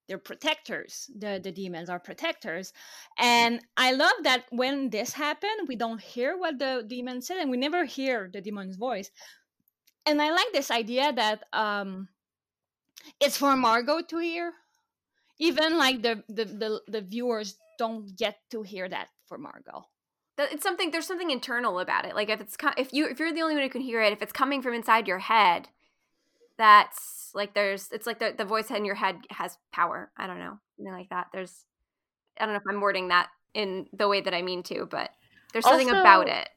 they're 0.06 0.18
protectors 0.18 1.10
the 1.18 1.40
the 1.42 1.52
demons 1.52 1.90
are 1.90 1.98
protectors 1.98 2.72
and 3.18 3.60
i 3.76 3.92
love 3.92 4.12
that 4.22 4.44
when 4.50 4.90
this 4.90 5.12
happened 5.12 5.68
we 5.68 5.76
don't 5.76 6.00
hear 6.00 6.36
what 6.38 6.58
the 6.58 6.84
demon 6.86 7.20
said 7.20 7.38
and 7.38 7.50
we 7.50 7.56
never 7.56 7.84
hear 7.84 8.30
the 8.32 8.40
demon's 8.40 8.76
voice 8.76 9.10
and 10.06 10.22
i 10.22 10.30
like 10.30 10.50
this 10.52 10.70
idea 10.70 11.12
that 11.12 11.44
um 11.52 12.08
it's 13.20 13.36
for 13.36 13.54
margo 13.56 14.00
to 14.00 14.18
hear 14.18 14.54
even 15.38 15.78
like 15.78 16.02
the 16.02 16.22
the 16.28 16.44
the, 16.44 16.80
the 16.88 17.00
viewers 17.00 17.56
don't 17.78 18.16
get 18.16 18.38
to 18.50 18.62
hear 18.62 18.88
that 18.88 19.08
for 19.26 19.38
margo. 19.38 19.86
It's 20.38 20.62
something 20.62 20.92
there's 20.92 21.06
something 21.06 21.30
internal 21.30 21.80
about 21.80 22.04
it. 22.04 22.14
Like 22.14 22.28
if 22.28 22.40
it's 22.40 22.56
if 22.76 22.92
you 22.92 23.08
if 23.08 23.18
you're 23.18 23.32
the 23.32 23.42
only 23.42 23.54
one 23.54 23.64
who 23.64 23.68
can 23.70 23.80
hear 23.80 24.02
it 24.02 24.12
if 24.12 24.22
it's 24.22 24.32
coming 24.32 24.62
from 24.62 24.74
inside 24.74 25.08
your 25.08 25.18
head 25.18 25.68
that's 26.56 27.30
like 27.34 27.54
there's 27.54 27.88
it's 27.92 28.06
like 28.06 28.18
the, 28.18 28.34
the 28.36 28.44
voice 28.44 28.70
in 28.70 28.84
your 28.84 28.94
head 28.94 29.16
has 29.30 29.58
power. 29.72 30.10
I 30.16 30.26
don't 30.26 30.38
know 30.38 30.58
something 30.76 30.92
like 30.92 31.10
that. 31.10 31.28
There's 31.32 31.64
i 32.40 32.44
don't 32.44 32.54
know 32.54 32.60
if 32.60 32.68
i'm 32.68 32.80
wording 32.80 33.08
that 33.08 33.28
in 33.52 33.88
the 33.92 34.06
way 34.06 34.20
that 34.20 34.32
i 34.32 34.42
mean 34.42 34.62
to 34.62 34.86
but 34.88 35.10
there's 35.52 35.64
something 35.64 35.88
Also- 35.88 36.00
about 36.00 36.28
it 36.28 36.48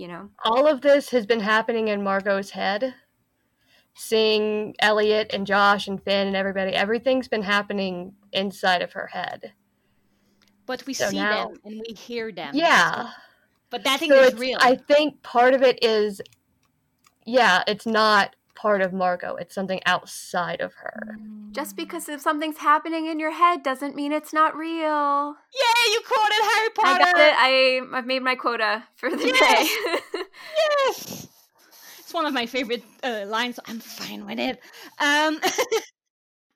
you 0.00 0.08
know? 0.08 0.30
All 0.44 0.66
of 0.66 0.80
this 0.80 1.10
has 1.10 1.26
been 1.26 1.40
happening 1.40 1.88
in 1.88 2.02
Margo's 2.02 2.50
head. 2.50 2.94
Seeing 3.94 4.74
Eliot 4.78 5.30
and 5.34 5.46
Josh 5.46 5.86
and 5.86 6.02
Fen 6.02 6.28
and 6.28 6.36
everybody, 6.36 6.72
everything's 6.72 7.28
been 7.28 7.42
happening 7.42 8.14
inside 8.32 8.82
of 8.82 8.92
her 8.92 9.08
head. 9.08 9.52
but 10.66 10.86
we 10.86 10.94
So 10.94 11.08
see 11.10 11.16
now- 11.16 11.48
them 11.48 11.60
and 11.64 11.82
we 11.86 11.94
hear 11.94 12.30
them 12.32 12.54
Yeah. 12.54 13.10
but 13.70 13.82
that 13.84 13.98
thing 14.00 14.10
So 14.10 14.22
is 14.22 14.34
real 14.34 14.58
I 14.60 14.76
think 14.76 15.22
part 15.22 15.52
of 15.54 15.62
it 15.62 15.82
is, 15.82 16.20
yeah, 17.24 17.62
it's 17.66 17.86
not 17.86 18.36
part 18.54 18.82
of 18.82 18.92
Margo. 18.92 19.36
It's 19.36 19.54
something 19.54 19.80
outside 19.86 20.60
of 20.60 20.74
her. 20.74 21.16
just 21.52 21.74
because 21.76 22.08
if 22.08 22.20
something's 22.20 22.58
happening 22.58 23.06
in 23.06 23.18
your 23.18 23.32
head 23.32 23.62
doesn't 23.64 23.96
mean 23.96 24.12
it's 24.12 24.32
not 24.32 24.54
real 24.56 25.34
Yay, 25.52 25.92
you 25.92 26.00
quoted 26.06 26.42
Harry 26.52 26.70
Potter. 26.70 26.88
I 26.88 26.98
got 27.12 27.18
it. 27.18 27.34
I, 27.36 27.80
I've 27.98 28.06
made 28.06 28.22
my 28.22 28.34
quota 28.36 28.84
for 28.96 29.10
the 29.10 29.26
Yes! 29.26 29.68
day 30.12 30.22
Yes. 30.86 31.26
It's 32.00 32.12
one 32.14 32.26
of 32.26 32.34
my 32.34 32.46
favorite 32.46 32.84
uh, 33.02 33.24
lines. 33.26 33.58
I'm 33.66 33.78
fine 33.80 34.26
with 34.26 34.38
it. 34.38 34.60
Um, 34.98 35.40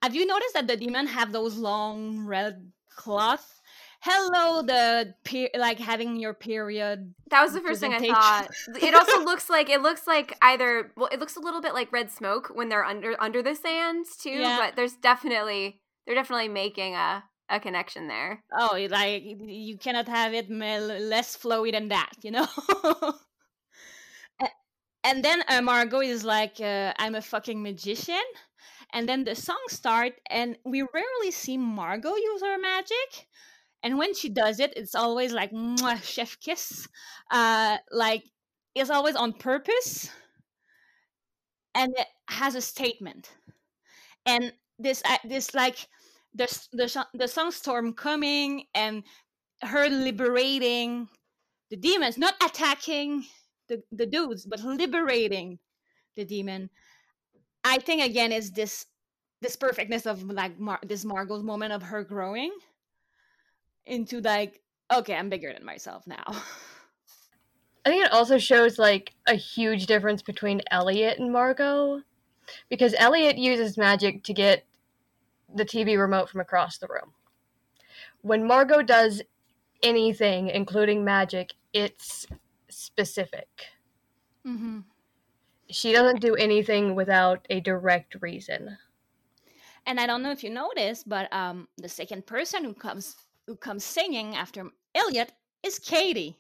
have 0.05 0.15
you 0.15 0.27
noticed 0.27 0.53
that 0.53 0.67
the 0.67 0.77
demon 0.77 1.07
have 1.07 1.33
those 1.33 1.57
long 1.57 2.27
red 2.27 2.71
cloth? 2.95 3.63
Hello, 4.03 4.61
the 4.61 5.15
per- 5.25 5.59
like 5.59 5.79
having 5.79 6.17
your 6.17 6.35
period. 6.35 7.15
That 7.31 7.43
was 7.43 7.55
the 7.55 7.63
first 7.63 7.81
thing 7.81 7.95
I 7.95 8.01
thought. 8.01 8.49
It 8.83 8.95
also 8.95 9.25
looks 9.25 9.49
like 9.49 9.71
it 9.71 9.81
looks 9.81 10.07
like 10.07 10.37
either 10.43 10.93
well, 10.95 11.09
it 11.11 11.21
looks 11.21 11.37
a 11.37 11.41
little 11.41 11.63
bit 11.63 11.73
like 11.73 11.91
red 11.91 12.11
smoke 12.11 12.51
when 12.53 12.69
they're 12.69 12.85
under 12.85 13.17
under 13.19 13.43
the 13.43 13.55
sands 13.55 14.17
too. 14.17 14.45
Yeah. 14.45 14.59
But 14.59 14.77
there's 14.77 14.93
definitely 14.93 15.81
they're 16.05 16.15
definitely 16.15 16.49
making 16.49 16.95
a 16.95 17.25
a 17.49 17.59
connection 17.59 18.07
there. 18.07 18.45
Oh, 18.53 18.77
like 18.91 19.23
you 19.25 19.79
cannot 19.79 20.09
have 20.09 20.35
it 20.35 20.51
less 20.51 21.35
flowy 21.35 21.73
than 21.73 21.89
that, 21.89 22.13
you 22.23 22.31
know. 22.31 22.47
And 25.05 25.23
then 25.23 25.45
uh, 25.49 25.61
Margo 25.61 26.01
is 26.01 26.25
like, 26.25 26.57
uh, 26.61 26.95
"I'm 26.99 27.15
a 27.15 27.21
fucking 27.21 27.63
magician," 27.63 28.25
and 28.95 29.09
then 29.09 29.25
the 29.25 29.37
song 29.37 29.61
start, 29.69 30.15
and 30.31 30.59
we 30.65 30.83
rarely 30.83 31.33
see 31.33 31.59
Margo 31.59 32.17
use 32.17 32.43
her 32.43 32.59
magic. 32.59 33.29
And 33.83 33.99
when 33.99 34.15
she 34.15 34.31
does 34.31 34.61
it, 34.61 34.75
it's 34.77 34.95
always 34.95 35.33
like 35.33 35.53
chef 36.03 36.41
kiss, 36.41 36.89
uh, 37.31 37.79
like 37.93 38.25
it's 38.75 38.91
always 38.91 39.17
on 39.17 39.35
purpose, 39.35 40.11
and 41.75 41.93
it 41.97 42.07
has 42.29 42.55
a 42.55 42.61
statement. 42.61 43.33
And 44.27 44.53
this, 44.79 45.03
uh, 45.05 45.19
this 45.25 45.55
like 45.55 45.89
the 46.35 46.47
the 46.73 47.07
the 47.15 47.29
song 47.29 47.53
storm 47.53 47.93
coming 47.95 48.67
and 48.75 49.05
her 49.63 49.89
liberating 49.89 51.09
the 51.71 51.77
demons, 51.77 52.19
not 52.19 52.35
attacking 52.45 53.27
the 53.69 53.83
the 53.93 54.07
dudes, 54.07 54.47
but 54.47 54.63
liberating 54.63 55.61
the 56.17 56.25
demon. 56.25 56.71
I 57.65 57.79
think 57.79 58.03
again 58.03 58.31
is 58.31 58.53
this 58.53 58.87
this 59.41 59.57
perfectness 59.57 60.07
of 60.07 60.23
like 60.23 60.59
Mar- 60.59 60.81
this 60.87 61.05
Margo's 61.05 61.43
moment 61.43 61.73
of 61.73 61.83
her 61.83 62.05
growing 62.05 62.53
into 63.87 64.21
like 64.21 64.61
okay, 64.93 65.15
I'm 65.15 65.31
bigger 65.31 65.53
than 65.53 65.65
myself 65.65 66.07
now. 66.07 66.25
I 67.87 67.91
think 67.91 68.05
it 68.05 68.13
also 68.13 68.39
shows 68.39 68.79
like 68.79 69.13
a 69.27 69.35
huge 69.35 69.87
difference 69.87 70.23
between 70.23 70.63
Eliot 70.71 71.19
and 71.19 71.33
Margo 71.33 72.03
because 72.69 72.95
Eliot 72.99 73.37
uses 73.37 73.77
magic 73.77 74.23
to 74.25 74.33
get 74.33 74.65
the 75.55 75.65
TV 75.65 75.99
remote 75.99 76.29
from 76.29 76.41
across 76.41 76.79
the 76.79 76.89
room. 76.89 77.13
When 78.23 78.47
Margo 78.47 78.83
does 78.83 79.23
anything, 79.83 80.49
including 80.49 81.05
magic, 81.05 81.53
it's 81.73 82.27
specific. 82.69 83.49
mm-hmm. 84.47 84.81
She 85.71 85.93
doesn't 85.93 86.21
do 86.21 86.35
anything 86.35 86.95
without 86.95 87.47
a 87.51 87.61
direct 87.61 88.17
reason. 88.21 88.77
And 89.87 90.01
I 90.01 90.07
don't 90.07 90.23
know 90.23 90.31
if 90.31 90.43
you 90.45 90.51
noticed, 90.51 91.09
but 91.09 91.33
um, 91.33 91.69
the 91.77 91.89
second 91.89 92.27
person 92.27 92.65
who 92.65 92.75
comes 92.75 93.17
who 93.47 93.57
comes 93.57 93.85
singing 93.85 94.35
after 94.37 94.71
Eliot 94.95 95.33
is 95.63 95.79
Kady. 95.79 96.39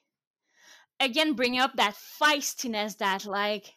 Again, 1.00 1.34
bringing 1.34 1.60
up 1.60 1.72
that 1.76 1.94
feistiness 1.94 2.96
that 2.98 3.26
like 3.26 3.74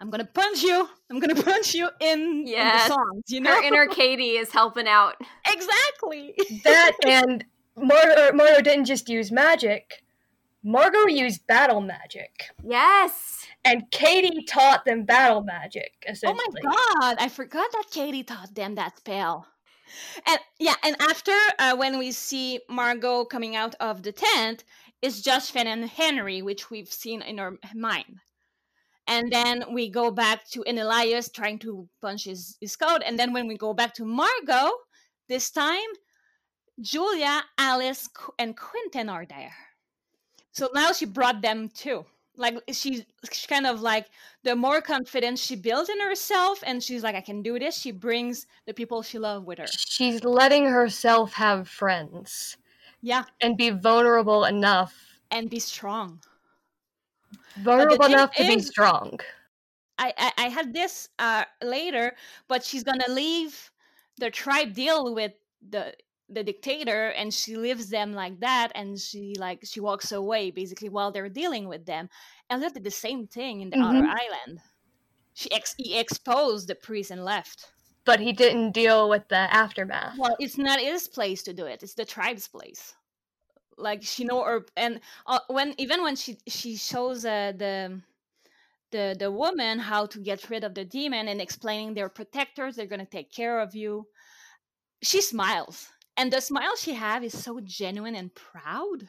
I'm 0.00 0.10
gonna 0.10 0.24
punch 0.24 0.62
you, 0.62 0.88
I'm 1.10 1.20
gonna 1.20 1.40
punch 1.42 1.74
you 1.74 1.88
in, 2.00 2.20
in 2.20 2.46
Yes. 2.48 2.88
the 2.88 2.94
songs, 2.94 3.22
you 3.28 3.40
know? 3.40 3.54
Her 3.54 3.62
inner 3.62 3.86
Kady 3.94 4.36
is 4.36 4.50
helping 4.50 4.88
out. 4.88 5.16
exactly. 5.46 6.34
That 6.64 6.92
and 7.06 7.44
Margo, 7.76 8.32
Margo 8.32 8.60
didn't 8.62 8.86
just 8.86 9.08
use 9.08 9.30
magic. 9.30 10.02
Margo 10.64 11.06
used 11.06 11.46
battle 11.46 11.80
magic. 11.80 12.50
Yes. 12.64 13.35
And 13.66 13.90
Kady 13.90 14.44
taught 14.44 14.84
them 14.84 15.04
battle 15.04 15.42
magic, 15.42 15.92
Oh 16.24 16.34
my 16.34 16.60
god, 16.62 17.16
I 17.18 17.28
forgot 17.28 17.66
that 17.72 17.86
Kady 17.90 18.22
taught 18.22 18.54
them 18.54 18.76
that 18.76 18.98
spell. 18.98 19.48
And 20.24 20.38
yeah, 20.60 20.76
and 20.84 20.94
after 21.00 21.36
uh, 21.58 21.74
when 21.76 21.98
we 21.98 22.12
see 22.12 22.60
Margo 22.68 23.24
coming 23.24 23.56
out 23.56 23.74
of 23.80 24.04
the 24.04 24.12
tent, 24.12 24.62
it's 25.02 25.20
just 25.20 25.50
Fen 25.50 25.66
and 25.66 25.84
Henry, 25.88 26.42
which 26.42 26.70
we've 26.70 26.92
seen 26.92 27.22
in 27.22 27.40
our 27.40 27.58
mind. 27.74 28.20
And 29.08 29.32
then 29.32 29.64
we 29.72 29.88
go 29.88 30.12
back 30.12 30.48
to 30.50 30.64
Elias 30.66 31.28
trying 31.28 31.58
to 31.60 31.88
punch 32.00 32.24
his, 32.24 32.56
his 32.60 32.76
code. 32.76 33.02
And 33.02 33.18
then 33.18 33.32
when 33.32 33.48
we 33.48 33.56
go 33.56 33.74
back 33.74 33.94
to 33.94 34.04
Margo, 34.04 34.70
this 35.28 35.50
time, 35.50 35.90
Julia, 36.80 37.42
Alice, 37.58 38.08
and 38.38 38.56
Quentin 38.56 39.08
are 39.08 39.26
there. 39.26 39.54
So 40.52 40.70
now 40.72 40.92
she 40.92 41.04
brought 41.04 41.42
them 41.42 41.68
too. 41.68 42.06
Like 42.36 42.58
she's 42.72 43.04
she's 43.32 43.46
kind 43.46 43.66
of 43.66 43.80
like 43.80 44.06
the 44.42 44.54
more 44.54 44.80
confidence 44.80 45.40
she 45.40 45.56
builds 45.56 45.88
in 45.88 46.00
herself 46.00 46.62
and 46.66 46.82
she's 46.82 47.02
like, 47.02 47.14
I 47.14 47.20
can 47.20 47.42
do 47.42 47.58
this, 47.58 47.76
she 47.78 47.92
brings 47.92 48.46
the 48.66 48.74
people 48.74 49.02
she 49.02 49.18
loves 49.18 49.46
with 49.46 49.58
her. 49.58 49.66
She's 49.66 50.22
letting 50.24 50.66
herself 50.66 51.32
have 51.34 51.68
friends 51.68 52.56
Yeah. 53.00 53.24
and 53.40 53.56
be 53.56 53.70
vulnerable 53.70 54.44
enough, 54.44 54.94
And 55.30 55.48
be 55.50 55.60
strong. 55.60 56.20
vulnerable 57.56 58.06
enough 58.06 58.32
to 58.36 58.44
be 58.44 58.60
strong. 58.60 59.18
I, 59.98 60.12
I, 60.18 60.32
I 60.44 60.48
had 60.48 60.72
this 60.74 61.08
uh, 61.18 61.44
later, 61.62 62.14
but 62.48 62.62
she's 62.64 62.84
gonna 62.84 63.08
leave 63.08 63.70
the 64.18 64.30
tribe 64.30 64.74
deal 64.74 65.14
with 65.14 65.32
the 65.66 65.94
the 66.28 66.44
dictator, 66.44 67.08
and 67.10 67.32
she 67.34 67.56
leaves 67.56 67.88
them 67.90 68.12
like 68.12 68.40
that, 68.40 68.72
and 68.74 68.98
she 69.00 69.34
like 69.38 69.64
she 69.64 69.80
walks 69.80 70.12
away 70.12 70.50
basically 70.50 70.88
while 70.88 71.12
they're 71.12 71.28
dealing 71.28 71.68
with 71.68 71.86
them. 71.86 72.08
Eliot 72.50 72.74
did 72.74 72.84
the 72.84 72.90
same 72.90 73.26
thing 73.26 73.60
in 73.60 73.70
the 73.70 73.82
outer 73.82 74.02
Mhm. 74.02 74.08
island. 74.08 74.60
She 75.34 75.50
ex- 75.52 75.74
he 75.78 75.98
exposed 75.98 76.68
the 76.68 76.74
priest 76.76 77.10
and 77.12 77.24
left. 77.24 77.72
But 78.06 78.20
he 78.20 78.32
didn't 78.32 78.72
deal 78.72 79.06
with 79.06 79.28
the 79.28 79.36
aftermath. 79.36 80.16
Well, 80.16 80.36
it's 80.40 80.58
not 80.58 80.80
his 80.80 81.08
place 81.08 81.42
to 81.44 81.52
do 81.52 81.66
it; 81.66 81.82
it's 81.82 81.94
the 81.94 82.04
tribe's 82.04 82.48
place. 82.48 82.94
Like 83.78 84.02
she 84.04 84.24
know 84.24 84.44
her, 84.44 84.66
and 84.76 85.00
uh, 85.26 85.40
when 85.48 85.74
even 85.78 86.02
when 86.02 86.16
she 86.16 86.38
she 86.48 86.76
shows 86.76 87.24
uh, 87.24 87.52
the 87.56 88.02
the 88.92 89.16
the 89.18 89.32
woman 89.32 89.80
how 89.80 90.06
to 90.06 90.20
get 90.20 90.50
rid 90.50 90.64
of 90.64 90.74
the 90.74 90.84
demon 90.84 91.28
and 91.28 91.40
explaining 91.40 91.94
they're 91.94 92.08
protectors, 92.10 92.76
they're 92.76 92.86
gonna 92.86 93.06
take 93.06 93.32
care 93.32 93.60
of 93.60 93.74
you. 93.76 94.08
She 95.02 95.22
smiles, 95.22 95.90
and 96.16 96.32
the 96.32 96.40
smile 96.40 96.76
she 96.76 96.94
have 96.94 97.24
is 97.24 97.36
so 97.36 97.60
genuine 97.60 98.14
and 98.14 98.34
proud. 98.34 99.08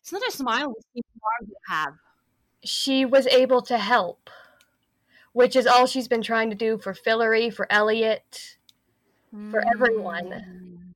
It's 0.00 0.12
not 0.12 0.26
a 0.26 0.30
smile 0.30 0.72
we 0.94 1.02
see 1.02 1.52
have. 1.68 1.94
She 2.64 3.04
was 3.04 3.26
able 3.26 3.62
to 3.62 3.78
help, 3.78 4.30
which 5.32 5.56
is 5.56 5.66
all 5.66 5.86
she's 5.86 6.08
been 6.08 6.22
trying 6.22 6.50
to 6.50 6.56
do 6.56 6.78
for 6.78 6.94
Fillory, 6.94 7.52
for 7.52 7.70
Eliot, 7.70 8.56
For 9.50 9.62
everyone. 9.72 10.30
Mm. 10.30 10.94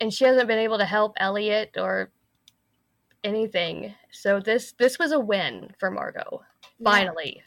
and 0.00 0.12
she 0.12 0.24
hasn't 0.24 0.48
been 0.48 0.58
able 0.58 0.78
to 0.78 0.84
help 0.84 1.14
Eliot 1.18 1.76
or 1.76 2.10
anything. 3.24 3.94
So 4.10 4.40
this 4.40 4.72
this 4.72 4.98
was 4.98 5.12
a 5.12 5.20
win 5.20 5.70
for 5.78 5.90
Margo. 5.90 6.42
Yeah. 6.78 6.90
Finally. 6.90 7.42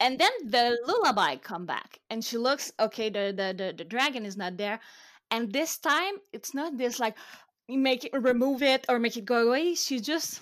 And 0.00 0.18
then 0.18 0.30
the 0.44 0.78
lullaby 0.86 1.36
come 1.36 1.66
back 1.66 1.98
and 2.08 2.24
she 2.24 2.38
looks 2.38 2.72
okay 2.78 3.10
the, 3.10 3.34
the 3.36 3.52
the 3.56 3.74
the 3.76 3.84
dragon 3.84 4.24
is 4.24 4.36
not 4.36 4.56
there. 4.56 4.80
And 5.30 5.52
this 5.52 5.78
time 5.78 6.14
it's 6.32 6.54
not 6.54 6.78
this 6.78 7.00
like 7.00 7.16
make 7.68 8.04
it 8.04 8.12
remove 8.12 8.62
it 8.62 8.86
or 8.88 8.98
make 8.98 9.16
it 9.16 9.24
go 9.24 9.48
away. 9.48 9.74
She 9.74 10.00
just 10.00 10.40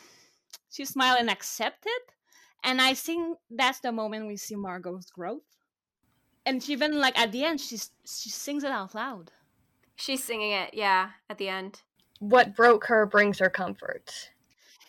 she 0.70 0.84
smile 0.84 1.16
and 1.18 1.30
accept 1.30 1.84
it 1.86 2.02
and 2.66 2.82
i 2.82 2.92
think 2.92 3.38
that's 3.50 3.80
the 3.80 3.92
moment 3.92 4.26
we 4.26 4.36
see 4.36 4.56
margo's 4.56 5.06
growth. 5.10 5.42
And 6.44 6.62
she 6.62 6.72
even 6.72 6.98
like 7.00 7.18
at 7.18 7.32
the 7.32 7.44
end 7.44 7.60
she's 7.60 7.90
she 8.04 8.30
sings 8.30 8.64
it 8.64 8.70
out 8.70 8.94
loud. 8.94 9.32
She's 9.96 10.22
singing 10.22 10.52
it, 10.52 10.74
yeah, 10.74 11.10
at 11.30 11.38
the 11.38 11.48
end. 11.48 11.82
What 12.18 12.54
broke 12.54 12.84
her 12.86 13.06
brings 13.06 13.38
her 13.38 13.48
comfort. 13.48 14.30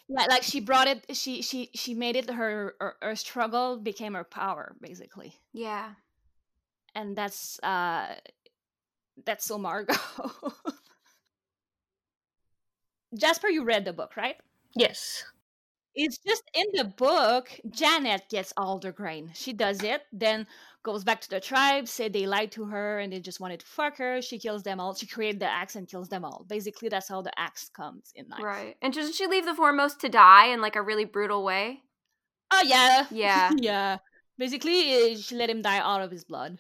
Yeah 0.09 0.25
like 0.29 0.43
she 0.43 0.59
brought 0.59 0.87
it 0.87 1.05
she 1.15 1.41
she 1.41 1.69
she 1.73 1.93
made 1.93 2.15
it 2.15 2.29
her 2.29 2.75
her, 2.79 2.95
her 3.01 3.15
struggle 3.15 3.77
became 3.77 4.13
her 4.13 4.23
power 4.23 4.75
basically 4.81 5.35
Yeah. 5.53 5.95
and 6.95 7.15
that's 7.15 7.59
uh 7.63 8.15
that's 9.25 9.45
so 9.45 9.57
margo 9.57 9.93
jasper 13.17 13.47
you 13.49 13.63
read 13.63 13.85
the 13.85 13.93
book 13.93 14.15
right 14.17 14.37
Yes. 14.75 15.23
it's 15.95 16.17
just 16.19 16.43
in 16.53 16.65
the 16.73 16.85
book 16.85 17.49
janet 17.69 18.23
gets 18.29 18.53
all 18.57 18.79
the 18.79 18.91
grain 18.91 19.31
she 19.33 19.53
does 19.53 19.83
it 19.83 20.03
then 20.11 20.47
goes 20.87 21.03
back 21.03 21.19
to 21.19 21.29
the 21.29 21.41
tribe 21.41 21.85
say 21.85 22.07
they 22.07 22.25
lied 22.25 22.49
to 22.49 22.63
her 22.63 22.99
and 22.99 23.11
they 23.11 23.19
just 23.19 23.41
wanted 23.41 23.59
to 23.59 23.65
fuck 23.65 23.97
her 23.97 24.21
she 24.21 24.39
kills 24.39 24.63
them 24.63 24.79
all 24.79 24.95
she 24.95 25.05
created 25.05 25.41
the 25.41 25.45
axe 25.45 25.75
and 25.75 25.89
kills 25.89 26.07
them 26.07 26.23
all. 26.23 26.45
Basically 26.47 26.87
that's 26.87 27.09
how 27.09 27.21
the 27.21 27.37
axe 27.37 27.67
comes 27.67 28.13
in 28.15 28.25
life. 28.29 28.41
Right. 28.41 28.77
And 28.81 28.93
doesn't 28.93 29.15
she 29.15 29.27
leave 29.27 29.45
the 29.45 29.53
foremost 29.53 29.99
to 30.01 30.07
die 30.07 30.47
in 30.47 30.61
like 30.61 30.77
a 30.77 30.81
really 30.81 31.03
brutal 31.03 31.43
way? 31.43 31.81
oh 32.51 32.63
yeah. 32.65 33.05
Yeah. 33.11 33.51
yeah. 33.57 33.97
Basically 34.37 34.79
uh, 34.95 35.17
she 35.17 35.35
let 35.35 35.49
him 35.49 35.61
die 35.61 35.79
out 35.79 36.01
of 36.01 36.09
his 36.09 36.23
blood. 36.23 36.57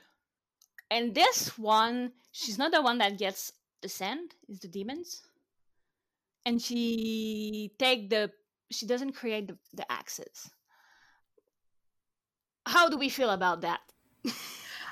And 0.91 1.15
this 1.15 1.57
one 1.57 2.11
she's 2.33 2.57
not 2.57 2.73
the 2.73 2.81
one 2.81 2.97
that 2.97 3.17
gets 3.17 3.53
the 3.81 3.87
sand 3.87 4.35
it's 4.49 4.59
the 4.59 4.67
demons. 4.67 5.21
And 6.45 6.61
she 6.61 7.71
take 7.79 8.09
the 8.09 8.31
she 8.71 8.85
doesn't 8.85 9.13
create 9.13 9.47
the, 9.47 9.57
the 9.73 9.89
axes. 9.89 10.51
How 12.65 12.89
do 12.89 12.97
we 12.97 13.07
feel 13.07 13.29
about 13.29 13.61
that 13.61 13.79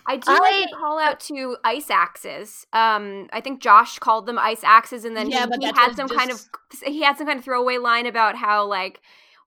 I 0.07 0.17
do 0.17 0.31
like 0.31 0.41
I- 0.41 0.65
to 0.69 0.75
call 0.77 0.99
out 0.99 1.19
to 1.21 1.57
ice 1.63 1.89
axes. 1.89 2.67
Um, 2.73 3.27
I 3.33 3.41
think 3.41 3.61
Josh 3.61 3.97
called 3.99 4.27
them 4.27 4.37
ice 4.37 4.63
axes, 4.63 5.03
and 5.03 5.17
then 5.17 5.29
Yeah, 5.29 5.47
he, 5.59 5.65
he 5.67 5.71
had 5.75 5.95
some 5.95 6.07
kind 6.07 6.31
of 6.31 6.41
he 6.83 7.01
had 7.01 7.17
some 7.17 7.25
kind 7.27 7.39
of 7.39 7.45
throwaway 7.45 7.77
line 7.77 8.05
about 8.05 8.35
how 8.35 8.65
like 8.65 9.01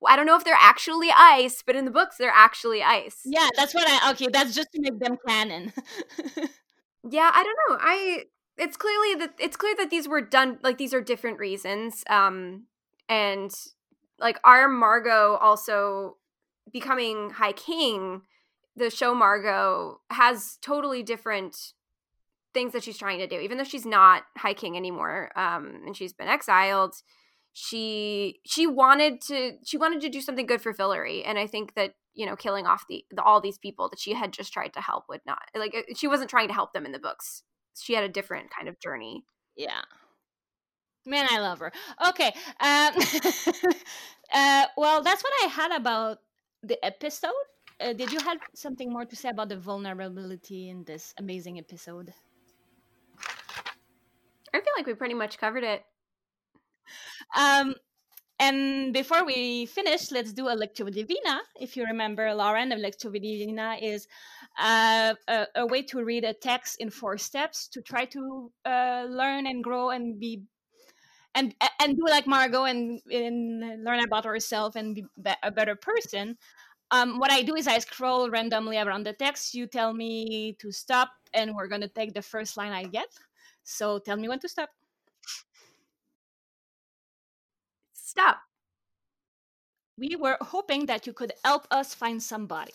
I 0.07 0.17
don't 0.17 0.27
know 0.27 0.37
if 0.37 0.45
they're 0.45 0.57
actually 0.59 1.11
ice, 1.17 1.63
but 1.65 1.77
in 1.77 1.85
the 1.85 1.91
books 1.91 2.17
they're 2.17 2.33
actually 2.35 2.83
ice. 2.83 3.21
yeah 3.25 3.49
that's 3.57 3.75
what 3.75 3.85
i 3.89 4.11
okay 4.13 4.29
that's 4.33 4.55
just 4.55 4.69
to 4.73 4.81
make 4.81 4.99
them 4.99 5.17
canon 5.27 5.73
Yeah, 7.11 7.31
I 7.33 7.43
don't 7.43 7.57
know. 7.71 7.79
I 7.81 8.25
it's 8.57 8.77
clearly 8.77 9.15
that 9.21 9.35
it's 9.39 9.57
clear 9.57 9.75
that 9.79 9.89
these 9.91 10.09
were 10.09 10.21
done 10.21 10.59
like 10.63 10.79
these 10.79 10.93
are 10.93 11.01
different 11.01 11.39
reasons. 11.39 12.03
Um 12.11 12.65
and 13.09 13.51
like 14.19 14.39
our 14.45 14.69
Margo 14.69 15.37
also 15.41 16.17
becoming 16.73 17.31
High 17.31 17.53
King, 17.53 18.23
the 18.79 18.91
show 18.91 19.15
Margo 19.15 20.01
has 20.11 20.59
totally 20.63 21.03
different 21.03 21.57
things 22.55 22.73
that 22.73 22.83
she's 22.83 22.99
trying 22.99 23.19
to 23.19 23.27
do. 23.27 23.39
Even 23.39 23.59
though 23.59 23.65
she's 23.65 23.87
not 23.87 24.23
High 24.37 24.55
King 24.55 24.77
anymore, 24.77 25.31
um, 25.37 25.83
and 25.87 25.97
she's 25.97 26.13
been 26.13 26.29
exiled, 26.29 26.95
she 27.53 28.41
she 28.47 28.67
wanted 28.67 29.21
to 29.23 29.55
she 29.65 29.77
wanted 29.77 30.01
to 30.03 30.09
do 30.09 30.21
something 30.21 30.47
good 30.47 30.63
for 30.63 30.73
Fillory, 30.73 31.23
and 31.27 31.39
I 31.39 31.47
think 31.47 31.75
that 31.75 31.95
you 32.15 32.25
know 32.25 32.37
killing 32.37 32.67
off 32.67 32.85
the, 32.89 33.05
the 33.11 33.23
all 33.23 33.41
these 33.41 33.59
people 33.59 33.89
that 33.91 33.99
she 33.99 34.15
had 34.15 34.33
just 34.33 34.53
tried 34.53 34.73
to 34.75 34.81
help 34.81 35.05
would 35.09 35.23
not 35.27 35.41
like 35.57 35.75
uh, 35.75 35.95
she 35.95 36.07
wasn't 36.07 36.31
trying 36.31 36.49
to 36.49 36.55
help 36.55 36.73
them 36.73 36.87
in 36.87 36.93
the 36.93 36.99
books. 36.99 37.43
She 37.77 37.95
had 37.95 38.05
a 38.05 38.09
different 38.09 38.51
kind 38.51 38.69
of 38.69 38.81
journey. 38.81 39.25
Yeah. 39.57 39.83
Man, 41.07 41.27
I 41.31 41.39
love 41.39 41.61
her. 41.61 41.73
Okay. 42.09 42.33
Um, 42.61 42.93
uh, 44.33 44.67
well, 44.77 45.03
that's 45.03 45.23
what 45.23 45.33
I 45.43 45.47
had 45.47 45.73
about 45.73 46.19
the 46.63 46.85
episode. 46.85 47.31
Uh, 47.81 47.93
did 47.93 48.13
you 48.13 48.19
have 48.21 48.39
something 48.55 48.93
more 48.93 49.05
to 49.05 49.15
say 49.15 49.29
about 49.29 49.49
the 49.49 49.57
vulnerability 49.57 50.69
in 50.69 50.83
this 50.85 51.15
amazing 51.19 51.59
episode? 51.59 52.13
I 54.53 54.61
feel 54.61 54.73
like 54.77 54.87
we 54.87 54.95
pretty 54.95 55.15
much 55.15 55.39
covered 55.39 55.63
it. 55.63 55.85
Um, 57.37 57.75
and 58.41 58.93
before 58.93 59.25
we 59.25 59.67
finish, 59.67 60.11
let's 60.11 60.33
do 60.33 60.49
a 60.49 60.57
lectio 60.57 60.93
divina. 60.93 61.41
If 61.61 61.77
you 61.77 61.85
remember, 61.85 62.33
Lauren, 62.35 62.73
a 62.73 62.77
lectio 62.77 63.13
divina 63.13 63.77
is 63.81 64.09
uh, 64.59 65.15
a, 65.29 65.47
a, 65.57 65.67
way 65.67 65.83
to 65.83 66.05
read 66.05 66.25
a 66.25 66.33
text 66.33 66.81
in 66.81 66.91
four 66.91 67.19
steps 67.19 67.69
to 67.69 67.83
try 67.83 68.05
to 68.07 68.51
uh, 68.65 69.07
learn 69.09 69.47
and 69.47 69.63
grow 69.63 69.91
and 69.91 70.19
be 70.19 70.43
and 71.35 71.55
and 71.81 71.97
do 71.97 72.05
like 72.09 72.27
Margo 72.27 72.65
and, 72.65 73.01
and 73.11 73.85
learn 73.85 74.03
about 74.03 74.25
herself 74.25 74.77
and 74.77 74.95
be 74.95 75.05
a 75.43 75.51
better 75.51 75.77
person. 75.77 76.37
Um, 76.91 77.19
what 77.19 77.31
I 77.31 77.43
do 77.43 77.55
is 77.55 77.67
I 77.67 77.79
scroll 77.79 78.31
randomly 78.31 78.79
around 78.79 79.05
the 79.05 79.13
text. 79.13 79.55
You 79.55 79.67
tell 79.67 79.93
me 79.93 80.57
to 80.59 80.73
stop, 80.73 81.11
and 81.35 81.55
we're 81.55 81.69
gonna 81.69 81.89
take 81.89 82.15
the 82.15 82.23
first 82.23 82.57
line 82.57 82.73
I 82.73 82.85
get. 82.85 83.09
So 83.65 83.99
tell 83.99 84.17
me 84.17 84.29
when 84.29 84.39
to 84.41 84.49
stop. 84.49 84.71
Stop. 87.93 88.39
We 89.99 90.17
were 90.17 90.39
hoping 90.41 90.87
that 90.87 91.07
you 91.07 91.13
could 91.13 91.33
help 91.45 91.67
us 91.71 91.93
find 91.95 92.23
somebody. 92.23 92.73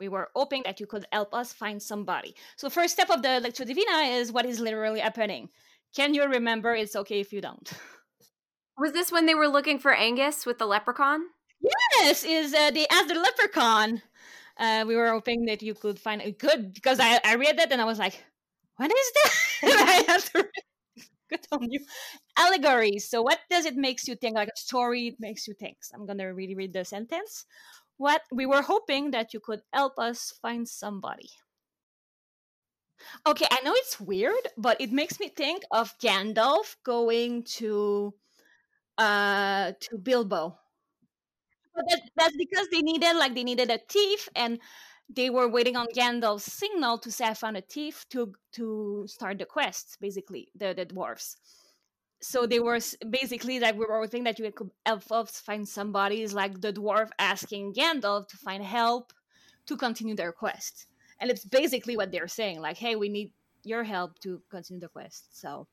We 0.00 0.08
were 0.08 0.30
hoping 0.34 0.64
that 0.64 0.80
you 0.80 0.86
could 0.86 1.06
help 1.12 1.32
us 1.32 1.52
find 1.52 1.80
somebody. 1.80 2.34
So 2.56 2.68
first 2.68 2.94
step 2.94 3.10
of 3.10 3.22
the 3.22 3.28
Lectio 3.28 3.64
Divina 3.64 4.16
is 4.18 4.32
what 4.32 4.46
is 4.46 4.58
literally 4.58 4.98
happening. 4.98 5.50
Can 5.94 6.14
you 6.14 6.24
remember? 6.24 6.74
It's 6.74 6.96
okay 6.96 7.20
if 7.20 7.32
you 7.32 7.40
don't. 7.40 7.70
Was 8.78 8.92
this 8.92 9.12
when 9.12 9.26
they 9.26 9.34
were 9.36 9.46
looking 9.46 9.78
for 9.78 9.92
Angus 9.92 10.44
with 10.44 10.58
the 10.58 10.66
leprechaun? 10.66 11.20
Yes, 11.62 12.24
is 12.24 12.54
uh, 12.54 12.70
they 12.70 12.86
asked 12.88 13.08
the 13.08 13.14
leprechaun. 13.14 14.02
Uh, 14.58 14.84
we 14.86 14.96
were 14.96 15.10
hoping 15.10 15.46
that 15.46 15.62
you 15.62 15.74
could 15.74 15.98
find 15.98 16.20
it 16.22 16.38
good 16.38 16.72
because 16.74 17.00
I, 17.00 17.20
I 17.24 17.36
read 17.36 17.58
that 17.58 17.72
and 17.72 17.80
I 17.80 17.84
was 17.84 17.98
like, 17.98 18.22
what 18.76 18.90
is 18.92 19.12
that? 19.14 19.32
I 20.10 20.18
to 20.18 20.48
good 21.30 21.46
on 21.52 21.70
you. 21.70 21.80
Allegories. 22.38 23.08
So 23.08 23.22
what 23.22 23.40
does 23.50 23.66
it 23.66 23.76
makes 23.76 24.08
you 24.08 24.16
think? 24.16 24.36
Like 24.36 24.48
a 24.48 24.58
story 24.60 25.16
makes 25.20 25.48
you 25.48 25.54
think. 25.54 25.78
So 25.84 25.96
I'm 25.96 26.06
gonna 26.06 26.34
really 26.34 26.54
read 26.56 26.72
the 26.74 26.84
sentence. 26.84 27.46
What 27.98 28.22
we 28.32 28.46
were 28.46 28.62
hoping 28.62 29.12
that 29.12 29.34
you 29.34 29.40
could 29.40 29.62
help 29.72 29.98
us 29.98 30.34
find 30.42 30.68
somebody. 30.68 31.30
Okay, 33.26 33.46
I 33.50 33.60
know 33.62 33.72
it's 33.74 34.00
weird, 34.00 34.48
but 34.56 34.80
it 34.80 34.92
makes 34.92 35.18
me 35.20 35.28
think 35.28 35.62
of 35.70 35.96
Gandalf 35.98 36.76
going 36.84 37.44
to 37.58 38.14
uh 38.98 39.72
to 39.80 39.98
Bilbo. 39.98 40.58
But 41.74 41.84
that, 41.88 42.02
that's 42.16 42.36
because 42.36 42.68
they 42.68 42.82
needed 42.82 43.16
like 43.16 43.34
they 43.34 43.44
needed 43.44 43.70
a 43.70 43.78
thief 43.88 44.28
and 44.36 44.58
they 45.14 45.30
were 45.30 45.48
waiting 45.48 45.76
on 45.76 45.86
Gandalf's 45.94 46.50
signal 46.52 46.98
to 46.98 47.10
say 47.10 47.26
I 47.26 47.34
found 47.34 47.56
a 47.56 47.62
thief 47.62 48.06
to 48.10 48.32
to 48.52 49.04
start 49.06 49.38
the 49.38 49.46
quest, 49.46 49.98
basically, 50.00 50.48
the, 50.54 50.74
the 50.74 50.86
dwarves. 50.86 51.36
So 52.20 52.46
they 52.46 52.60
were 52.60 52.78
basically 53.10 53.58
like 53.58 53.74
we 53.76 53.86
were 53.86 54.00
hoping 54.00 54.24
that 54.24 54.38
you 54.38 54.50
could 54.52 54.70
help 54.86 55.10
us 55.10 55.40
find 55.40 55.66
somebody 55.66 56.22
is 56.22 56.34
like 56.34 56.60
the 56.60 56.72
dwarf 56.72 57.10
asking 57.18 57.74
Gandalf 57.74 58.28
to 58.28 58.36
find 58.36 58.62
help 58.62 59.12
to 59.66 59.76
continue 59.76 60.14
their 60.14 60.32
quest 60.32 60.86
and 61.22 61.30
it's 61.30 61.44
basically 61.44 61.96
what 61.96 62.10
they're 62.12 62.28
saying 62.28 62.60
like 62.60 62.76
hey 62.76 62.96
we 62.96 63.08
need 63.08 63.32
your 63.64 63.84
help 63.84 64.18
to 64.18 64.42
continue 64.50 64.80
the 64.80 64.88
quest 64.88 65.40
so 65.40 65.66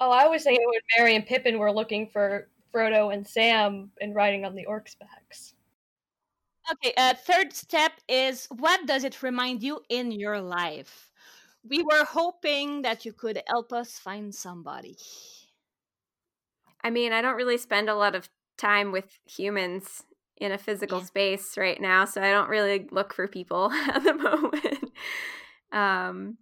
oh 0.00 0.10
i 0.10 0.26
was 0.26 0.44
thinking 0.44 0.64
when 0.64 0.80
merry 0.96 1.16
and 1.16 1.26
pippin 1.26 1.58
were 1.58 1.72
looking 1.72 2.08
for 2.08 2.48
frodo 2.72 3.12
and 3.12 3.26
sam 3.26 3.90
and 4.00 4.14
riding 4.14 4.44
on 4.44 4.54
the 4.54 4.66
orcs 4.68 4.98
backs 4.98 5.54
okay 6.70 6.92
uh, 6.96 7.14
third 7.14 7.52
step 7.52 7.92
is 8.08 8.46
what 8.56 8.86
does 8.86 9.04
it 9.04 9.22
remind 9.22 9.62
you 9.62 9.80
in 9.88 10.10
your 10.10 10.40
life 10.40 11.10
we 11.68 11.82
were 11.82 12.04
hoping 12.04 12.82
that 12.82 13.04
you 13.04 13.12
could 13.12 13.42
help 13.48 13.72
us 13.72 13.98
find 13.98 14.34
somebody 14.34 14.96
i 16.82 16.90
mean 16.90 17.12
i 17.12 17.20
don't 17.20 17.36
really 17.36 17.58
spend 17.58 17.88
a 17.88 17.94
lot 17.94 18.14
of 18.14 18.28
time 18.56 18.92
with 18.92 19.18
humans 19.26 20.04
in 20.38 20.52
a 20.52 20.58
physical 20.58 20.98
yeah. 20.98 21.04
space 21.04 21.56
right 21.56 21.80
now, 21.80 22.04
so 22.04 22.22
I 22.22 22.30
don't 22.30 22.48
really 22.48 22.86
look 22.90 23.14
for 23.14 23.26
people 23.26 23.70
at 23.88 24.04
the 24.04 24.14
moment. 24.14 24.92
um, 25.72 26.36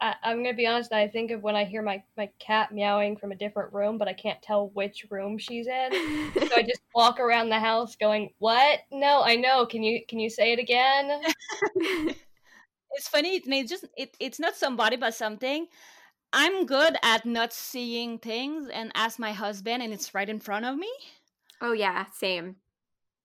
I, 0.00 0.14
am 0.24 0.42
gonna 0.42 0.54
be 0.54 0.66
honest. 0.66 0.92
I 0.92 1.08
think 1.08 1.30
of 1.30 1.42
when 1.42 1.56
I 1.56 1.64
hear 1.64 1.82
my 1.82 2.02
my 2.16 2.28
cat 2.38 2.72
meowing 2.72 3.16
from 3.16 3.32
a 3.32 3.36
different 3.36 3.72
room, 3.72 3.98
but 3.98 4.08
I 4.08 4.12
can't 4.12 4.40
tell 4.42 4.68
which 4.68 5.06
room 5.10 5.38
she's 5.38 5.66
in. 5.66 5.92
so 6.34 6.56
I 6.56 6.62
just 6.62 6.82
walk 6.94 7.18
around 7.18 7.48
the 7.48 7.58
house 7.58 7.96
going, 7.96 8.30
"What? 8.38 8.80
No, 8.90 9.22
I 9.22 9.36
know. 9.36 9.64
Can 9.66 9.82
you 9.82 10.04
can 10.06 10.18
you 10.18 10.28
say 10.28 10.52
it 10.52 10.58
again?" 10.58 11.22
it's 11.76 13.08
funny. 13.08 13.36
It 13.36 13.46
may 13.46 13.64
just 13.64 13.86
it, 13.96 14.16
it's 14.20 14.38
not 14.38 14.56
somebody, 14.56 14.96
but 14.96 15.14
something. 15.14 15.66
I'm 16.32 16.66
good 16.66 16.96
at 17.02 17.24
not 17.24 17.52
seeing 17.52 18.18
things 18.18 18.68
and 18.68 18.92
ask 18.94 19.18
my 19.18 19.32
husband, 19.32 19.82
and 19.82 19.92
it's 19.92 20.14
right 20.14 20.28
in 20.28 20.40
front 20.40 20.66
of 20.66 20.76
me. 20.76 20.90
Oh 21.62 21.72
yeah, 21.72 22.04
same 22.12 22.56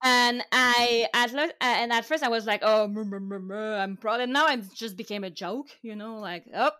and 0.04 0.44
I 0.52 1.08
at 1.14 1.34
uh, 1.34 1.52
and 1.62 1.92
at 1.94 2.06
first 2.06 2.24
I 2.24 2.30
was 2.30 2.46
like, 2.46 2.62
oh, 2.64 2.86
I'm 2.86 3.98
proud, 3.98 4.22
and 4.22 4.34
now 4.34 4.48
it 4.48 4.62
just 4.74 4.98
became 4.98 5.24
a 5.24 5.30
joke, 5.30 5.68
you 5.82 5.96
know, 5.96 6.18
like, 6.18 6.46
oh, 6.56 6.72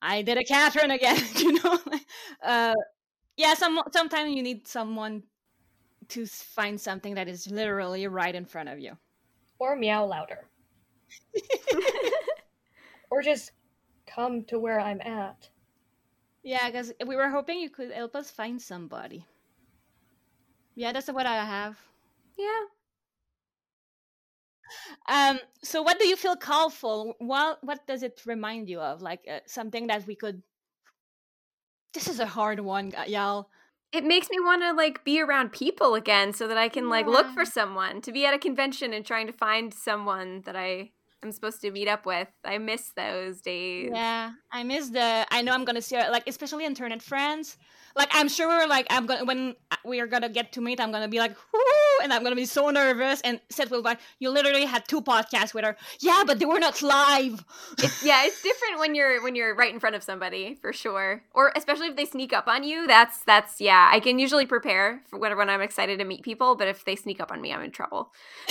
I 0.00 0.22
did 0.22 0.38
a 0.38 0.44
Catherine 0.44 0.90
again, 0.90 1.22
you 1.36 1.52
know. 1.54 1.78
uh, 2.42 2.74
yeah, 3.36 3.54
some 3.54 3.80
sometimes 3.92 4.34
you 4.34 4.42
need 4.42 4.68
someone 4.68 5.22
to 6.08 6.26
find 6.26 6.80
something 6.80 7.14
that 7.14 7.28
is 7.28 7.50
literally 7.50 8.06
right 8.06 8.34
in 8.34 8.44
front 8.44 8.68
of 8.68 8.78
you, 8.78 8.96
or 9.58 9.76
meow 9.76 10.04
louder, 10.04 10.46
or 13.10 13.22
just 13.22 13.52
come 14.06 14.44
to 14.44 14.58
where 14.58 14.80
I'm 14.80 15.00
at. 15.00 15.48
Yeah, 16.42 16.70
because 16.70 16.92
we 17.06 17.16
were 17.16 17.28
hoping 17.28 17.60
you 17.60 17.70
could 17.70 17.90
help 17.90 18.16
us 18.16 18.30
find 18.30 18.60
somebody. 18.60 19.26
Yeah, 20.74 20.92
that's 20.92 21.08
what 21.08 21.26
I 21.26 21.44
have. 21.44 21.76
Yeah. 22.40 22.64
Um, 25.08 25.40
so 25.62 25.82
what 25.82 25.98
do 25.98 26.06
you 26.06 26.16
feel 26.16 26.36
callful? 26.36 27.14
What 27.18 27.58
what 27.62 27.86
does 27.86 28.02
it 28.02 28.22
remind 28.26 28.68
you 28.68 28.80
of? 28.80 29.02
Like 29.02 29.20
uh, 29.30 29.40
something 29.46 29.88
that 29.88 30.06
we 30.06 30.14
could 30.14 30.42
This 31.92 32.06
is 32.08 32.20
a 32.20 32.26
hard 32.26 32.60
one, 32.60 32.92
y'all. 33.06 33.48
It 33.92 34.04
makes 34.04 34.30
me 34.30 34.38
want 34.38 34.62
to 34.62 34.72
like 34.72 35.04
be 35.04 35.20
around 35.20 35.50
people 35.50 35.96
again 35.96 36.32
so 36.32 36.46
that 36.46 36.56
I 36.56 36.68
can 36.68 36.88
like 36.88 37.06
look 37.06 37.26
for 37.34 37.44
someone. 37.44 38.00
To 38.02 38.12
be 38.12 38.24
at 38.24 38.34
a 38.34 38.38
convention 38.38 38.92
and 38.92 39.04
trying 39.04 39.26
to 39.26 39.32
find 39.32 39.74
someone 39.74 40.42
that 40.46 40.54
I 40.54 40.92
am 41.24 41.32
supposed 41.32 41.60
to 41.62 41.70
meet 41.72 41.88
up 41.88 42.06
with. 42.06 42.28
I 42.44 42.58
miss 42.58 42.92
those 42.94 43.40
days. 43.40 43.90
Yeah, 43.92 44.30
I 44.52 44.62
miss 44.62 44.90
the. 44.90 45.26
I 45.30 45.42
know 45.42 45.52
I'm 45.52 45.64
gonna 45.64 45.82
see 45.82 45.96
like 45.96 46.28
especially 46.28 46.64
internet 46.64 47.02
friends. 47.02 47.58
Like 47.96 48.10
I'm 48.12 48.28
sure 48.28 48.46
we're 48.46 48.68
like 48.68 48.86
I'm 48.90 49.06
gonna 49.06 49.24
when 49.24 49.56
we 49.84 49.98
are 50.00 50.06
gonna 50.06 50.28
get 50.28 50.52
to 50.52 50.60
meet, 50.60 50.78
I'm 50.78 50.92
gonna 50.92 51.08
be 51.08 51.18
like, 51.18 51.34
Whoo! 51.52 51.79
And 52.02 52.12
I'm 52.12 52.22
gonna 52.22 52.36
be 52.36 52.46
so 52.46 52.70
nervous. 52.70 53.20
And 53.22 53.40
Seth 53.50 53.70
will 53.70 53.82
be 53.82 53.88
like, 53.88 54.00
"You 54.18 54.30
literally 54.30 54.64
had 54.64 54.86
two 54.88 55.00
podcasts 55.00 55.54
with 55.54 55.64
her." 55.64 55.76
Yeah, 56.00 56.24
but 56.26 56.38
they 56.38 56.46
were 56.46 56.58
not 56.60 56.82
live. 56.82 57.44
It's, 57.78 58.02
yeah, 58.02 58.24
it's 58.24 58.42
different 58.42 58.78
when 58.78 58.94
you're 58.94 59.22
when 59.22 59.34
you're 59.34 59.54
right 59.54 59.72
in 59.72 59.80
front 59.80 59.96
of 59.96 60.02
somebody 60.02 60.54
for 60.60 60.72
sure, 60.72 61.22
or 61.32 61.52
especially 61.56 61.88
if 61.88 61.96
they 61.96 62.04
sneak 62.04 62.32
up 62.32 62.48
on 62.48 62.64
you. 62.64 62.86
That's 62.86 63.22
that's 63.24 63.60
yeah. 63.60 63.88
I 63.92 64.00
can 64.00 64.18
usually 64.18 64.46
prepare 64.46 65.02
for 65.08 65.18
when 65.18 65.36
when 65.36 65.50
I'm 65.50 65.62
excited 65.62 65.98
to 65.98 66.04
meet 66.04 66.22
people, 66.22 66.56
but 66.56 66.68
if 66.68 66.84
they 66.84 66.96
sneak 66.96 67.20
up 67.20 67.30
on 67.32 67.40
me, 67.40 67.52
I'm 67.52 67.62
in 67.62 67.70
trouble. 67.70 68.12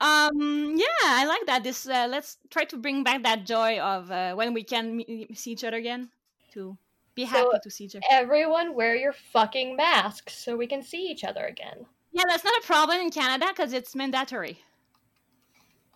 um 0.00 0.76
yeah 0.76 1.04
i 1.04 1.24
like 1.26 1.44
that 1.46 1.64
this 1.64 1.88
uh, 1.88 2.06
let's 2.08 2.38
try 2.50 2.64
to 2.64 2.76
bring 2.76 3.02
back 3.02 3.22
that 3.22 3.44
joy 3.44 3.78
of 3.80 4.10
uh, 4.10 4.34
when 4.34 4.54
we 4.54 4.62
can 4.62 4.96
meet, 4.96 5.36
see 5.36 5.52
each 5.52 5.64
other 5.64 5.76
again 5.76 6.08
too 6.52 6.76
be 7.18 7.24
happy 7.24 7.50
so 7.52 7.58
to 7.62 7.70
see 7.70 7.84
each 7.84 7.96
other. 7.96 8.04
Everyone 8.10 8.74
wear 8.74 8.94
your 8.94 9.12
fucking 9.12 9.76
masks 9.76 10.34
so 10.38 10.56
we 10.56 10.66
can 10.66 10.82
see 10.82 11.08
each 11.08 11.24
other 11.24 11.44
again. 11.44 11.86
Yeah, 12.12 12.22
that's 12.28 12.44
not 12.44 12.54
a 12.62 12.66
problem 12.66 12.98
in 13.00 13.10
Canada 13.10 13.46
because 13.48 13.72
it's 13.72 13.94
mandatory. 13.94 14.60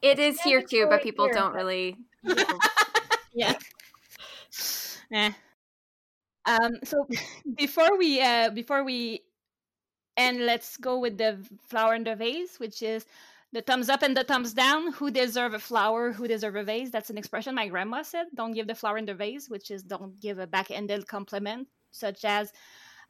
It 0.02 0.18
is 0.18 0.38
Yeah, 0.38 0.50
here 0.50 0.62
too, 0.62 0.86
but 0.90 1.02
people 1.02 1.26
here, 1.26 1.34
don't 1.34 1.54
really. 1.54 1.96
yeah. 3.34 3.54
Eh. 5.14 5.30
Um. 6.46 6.72
So 6.84 7.06
before 7.56 7.98
we 7.98 8.20
uh 8.22 8.48
before 8.50 8.82
we 8.82 9.20
end, 10.16 10.46
let's 10.46 10.78
go 10.78 10.98
with 10.98 11.18
the 11.18 11.36
flower 11.68 11.94
in 11.94 12.04
the 12.04 12.16
vase, 12.16 12.58
which 12.58 12.82
is 12.82 13.04
the 13.52 13.60
thumbs 13.60 13.88
up 13.88 14.02
and 14.02 14.16
the 14.16 14.24
thumbs 14.24 14.54
down. 14.54 14.92
Who 14.92 15.10
deserve 15.10 15.54
a 15.54 15.58
flower? 15.58 16.12
Who 16.12 16.26
deserve 16.26 16.56
a 16.56 16.64
vase? 16.64 16.90
That's 16.90 17.10
an 17.10 17.18
expression 17.18 17.54
my 17.54 17.68
grandma 17.68 18.02
said. 18.02 18.26
Don't 18.34 18.52
give 18.52 18.66
the 18.66 18.74
flower 18.74 18.96
in 18.98 19.04
the 19.04 19.14
vase, 19.14 19.48
which 19.48 19.70
is 19.70 19.82
don't 19.82 20.18
give 20.20 20.38
a 20.38 20.46
back-ended 20.46 21.06
compliment, 21.06 21.68
such 21.90 22.24
as, 22.24 22.52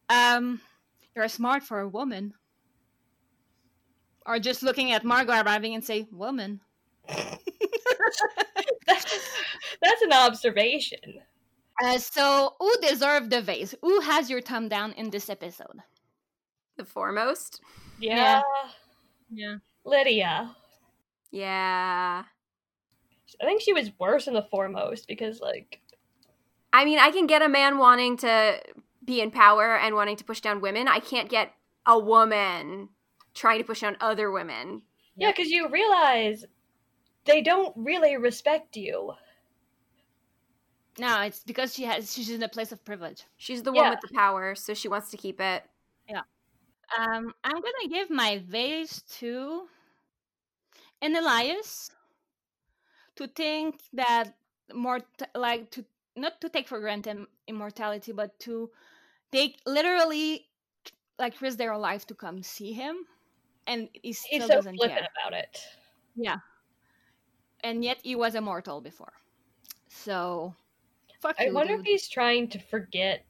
um, 0.08 0.60
you're 1.14 1.28
smart 1.28 1.62
for 1.62 1.80
a 1.80 1.88
woman. 1.88 2.34
Or 4.26 4.38
just 4.38 4.62
looking 4.62 4.92
at 4.92 5.04
Margo 5.04 5.32
arriving 5.32 5.74
and 5.74 5.84
say, 5.84 6.06
woman. 6.10 6.60
that's, 7.06 7.42
that's 9.82 10.02
an 10.02 10.12
observation. 10.12 11.20
Uh, 11.82 11.98
so, 11.98 12.54
who 12.58 12.72
deserved 12.82 13.30
the 13.30 13.42
vase? 13.42 13.74
Who 13.80 14.00
has 14.00 14.28
your 14.28 14.40
thumb 14.40 14.68
down 14.68 14.92
in 14.92 15.10
this 15.10 15.30
episode? 15.30 15.78
The 16.76 16.84
foremost. 16.84 17.60
Yeah. 17.98 18.42
Yeah. 19.32 19.56
Lydia. 19.84 20.54
Yeah. 21.30 22.24
I 23.40 23.44
think 23.44 23.60
she 23.62 23.72
was 23.72 23.90
worse 23.98 24.26
in 24.26 24.34
the 24.34 24.42
foremost 24.50 25.08
because, 25.08 25.40
like, 25.40 25.80
I 26.72 26.84
mean, 26.84 26.98
I 26.98 27.10
can 27.10 27.26
get 27.26 27.42
a 27.42 27.48
man 27.48 27.78
wanting 27.78 28.16
to 28.18 28.60
be 29.04 29.20
in 29.20 29.30
power 29.30 29.76
and 29.76 29.94
wanting 29.94 30.16
to 30.16 30.24
push 30.24 30.40
down 30.40 30.60
women. 30.60 30.86
I 30.88 31.00
can't 31.00 31.28
get 31.28 31.52
a 31.86 31.98
woman 31.98 32.88
trying 33.34 33.58
to 33.58 33.64
push 33.64 33.80
down 33.80 33.96
other 34.00 34.30
women. 34.30 34.82
yeah, 35.16 35.30
because 35.32 35.48
you 35.50 35.68
realize 35.68 36.44
they 37.24 37.42
don't 37.42 37.74
really 37.76 38.16
respect 38.16 38.76
you. 38.76 39.12
No, 40.98 41.22
it's 41.22 41.42
because 41.42 41.74
she 41.74 41.84
has 41.84 42.12
she's 42.12 42.28
in 42.30 42.42
a 42.42 42.48
place 42.48 42.70
of 42.72 42.84
privilege. 42.84 43.24
She's 43.38 43.62
the 43.62 43.72
one 43.72 43.84
Yeah. 43.84 43.90
with 43.90 44.00
the 44.02 44.14
power, 44.14 44.54
so 44.54 44.74
she 44.74 44.88
wants 44.88 45.10
to 45.10 45.16
keep 45.16 45.40
it. 45.40 45.64
Um, 46.96 47.34
I'm 47.44 47.60
gonna 47.60 47.88
give 47.88 48.08
my 48.10 48.38
vase 48.38 49.02
to 49.18 49.68
Enyalius 51.02 51.90
to 53.16 53.26
think 53.28 53.82
that 53.92 54.34
more 54.72 55.00
like 55.34 55.70
to 55.70 55.84
not 56.16 56.40
to 56.40 56.48
take 56.48 56.68
for 56.68 56.80
granted 56.80 57.26
immortality, 57.46 58.12
but 58.12 58.38
to 58.40 58.70
take 59.32 59.60
literally 59.66 60.48
like 61.18 61.40
risk 61.40 61.58
their 61.58 61.76
life 61.78 62.06
to 62.08 62.14
come 62.14 62.42
see 62.42 62.72
him, 62.72 63.06
and 63.66 63.88
he 64.02 64.12
still 64.12 64.30
He's 64.40 64.46
so 64.46 64.54
doesn't 64.54 64.76
flippant 64.76 65.06
care. 65.06 65.08
about 65.16 65.34
it. 65.34 65.60
Yeah, 66.14 66.40
and 67.62 67.84
yet 67.84 68.00
he 68.02 68.14
was 68.14 68.34
immortal 68.34 68.80
before, 68.80 69.12
so 69.88 70.54
I 71.38 71.48
you, 71.48 71.52
wonder 71.52 71.74
if 71.74 71.82
he's 71.84 72.08
trying 72.08 72.48
to 72.50 72.58
forget 72.58 73.24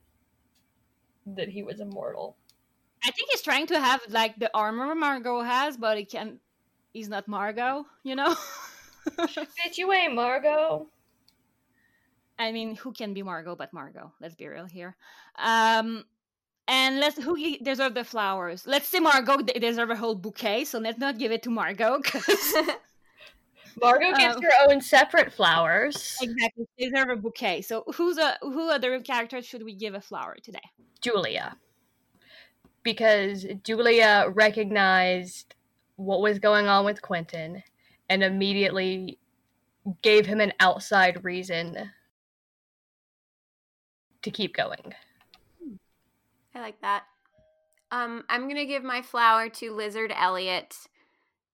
that 1.26 1.48
he 1.48 1.62
was 1.62 1.80
immortal. 1.80 2.36
I 3.04 3.10
think 3.10 3.30
he's 3.30 3.42
trying 3.42 3.66
to 3.68 3.80
have 3.80 4.00
like 4.08 4.38
the 4.38 4.50
armor 4.54 4.94
Margo 4.94 5.42
has, 5.42 5.76
but 5.76 5.98
he 5.98 6.04
can. 6.04 6.38
He's 6.92 7.08
not 7.08 7.26
Margo, 7.26 7.86
you 8.04 8.14
know. 8.14 8.34
Bitch, 9.18 9.78
you 9.78 9.92
ain't 9.92 10.14
Margo. 10.14 10.86
I 12.38 12.52
mean, 12.52 12.76
who 12.76 12.92
can 12.92 13.14
be 13.14 13.22
Margo 13.22 13.54
but 13.56 13.72
Margo? 13.72 14.12
Let's 14.20 14.34
be 14.34 14.46
real 14.48 14.66
here. 14.66 14.96
Um, 15.38 16.04
and 16.68 17.00
let's 17.00 17.22
who 17.22 17.36
deserve 17.58 17.94
the 17.94 18.04
flowers? 18.04 18.66
Let's 18.66 18.88
say 18.88 19.00
Margo 19.00 19.38
they 19.42 19.58
deserve 19.58 19.90
a 19.90 19.96
whole 19.96 20.14
bouquet, 20.14 20.64
so 20.64 20.78
let's 20.78 20.98
not 20.98 21.18
give 21.18 21.32
it 21.32 21.42
to 21.44 21.50
Margo 21.50 21.98
because 22.02 22.54
Margo 23.80 24.12
gets 24.16 24.36
Um, 24.36 24.42
her 24.42 24.50
own 24.70 24.80
separate 24.80 25.32
flowers. 25.32 26.16
exactly 26.22 26.66
they 26.78 26.88
deserve 26.90 27.08
a 27.10 27.16
bouquet. 27.16 27.62
So 27.62 27.84
who's 27.94 28.18
a 28.18 28.38
who 28.42 28.70
other 28.70 29.00
character 29.00 29.42
should 29.42 29.64
we 29.64 29.74
give 29.74 29.94
a 29.94 30.00
flower 30.00 30.36
today? 30.42 30.62
Julia. 31.00 31.56
Because 32.82 33.46
Julia 33.64 34.26
recognized 34.34 35.54
what 35.96 36.20
was 36.20 36.38
going 36.38 36.66
on 36.66 36.84
with 36.84 37.02
Quentin 37.02 37.62
and 38.08 38.22
immediately 38.22 39.18
gave 40.02 40.26
him 40.26 40.40
an 40.40 40.52
outside 40.60 41.24
reason 41.24 41.90
to 44.22 44.30
keep 44.30 44.54
going. 44.54 44.94
I 46.54 46.60
like 46.60 46.80
that. 46.82 47.04
Um, 47.90 48.24
I'm 48.28 48.48
gonna 48.48 48.64
give 48.64 48.82
my 48.82 49.02
flower 49.02 49.48
to 49.48 49.72
Lizard 49.72 50.12
Eliot, 50.14 50.76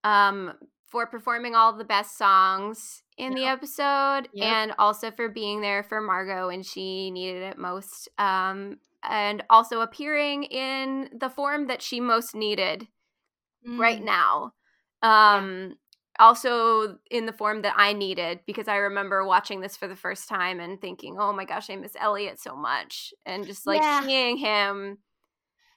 um, 0.05 0.55
for 0.87 1.07
performing 1.07 1.55
all 1.55 1.73
the 1.73 1.85
best 1.85 2.17
songs 2.17 3.03
in 3.17 3.35
the 3.35 3.45
episode, 3.45 4.29
and 4.41 4.73
also 4.79 5.11
for 5.11 5.29
being 5.29 5.61
there 5.61 5.83
for 5.83 6.01
Margo 6.01 6.49
when 6.49 6.63
she 6.63 7.11
needed 7.11 7.43
it 7.43 7.59
most. 7.59 8.09
Um, 8.19 8.79
and 9.03 9.45
also 9.51 9.81
appearing 9.81 10.45
in 10.45 11.11
the 11.19 11.31
form 11.31 11.67
that 11.69 11.83
she 11.83 12.01
most 12.01 12.35
needed 12.35 12.89
right 13.77 14.01
Mm, 14.01 14.03
now. 14.03 14.53
Um, 15.03 15.77
also 16.19 16.99
in 17.11 17.27
the 17.27 17.33
form 17.33 17.63
that 17.63 17.75
I 17.77 17.93
needed 17.93 18.41
because 18.47 18.69
I 18.69 18.77
remember 18.77 19.25
watching 19.25 19.61
this 19.61 19.77
for 19.77 19.87
the 19.89 19.97
first 19.97 20.29
time 20.29 20.61
and 20.61 20.81
thinking, 20.81 21.17
"Oh 21.19 21.33
my 21.33 21.45
gosh, 21.45 21.71
I 21.71 21.77
miss 21.77 21.97
Eliot 21.99 22.41
so 22.41 22.57
much," 22.57 23.15
and 23.27 23.47
just 23.47 23.67
like 23.67 23.83
Yeah. 23.83 24.03
seeing 24.03 24.37
him 24.39 24.99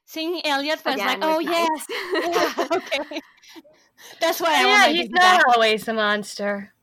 Seeing 0.06 0.46
Eliot 0.46 0.84
was 0.86 1.04
again 1.04 1.06
like, 1.06 1.20
oh 1.22 1.40
was 1.40 1.40
yes, 1.40 1.70
nice. 1.80 1.88
yeah, 2.20 2.54
okay. 2.72 3.22
That's 4.20 4.40
why 4.40 4.62
I 4.62 4.66
yeah, 4.66 4.84
want 4.84 4.86
to 4.86 4.94
he's 4.94 5.10
that. 5.12 5.42
not 5.46 5.54
always 5.54 5.88
a 5.88 5.94
monster. 5.94 6.74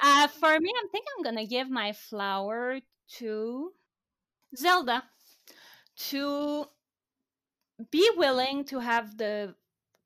Uh, 0.00 0.28
for 0.28 0.58
me, 0.60 0.70
I 0.70 0.86
think 0.90 1.06
I'm 1.16 1.24
gonna 1.24 1.46
give 1.46 1.70
my 1.70 1.92
flower 1.92 2.80
to 3.18 3.72
Zelda 4.56 5.04
to 5.96 6.66
be 7.90 8.08
willing 8.16 8.64
to 8.64 8.78
have 8.80 9.16
the 9.18 9.54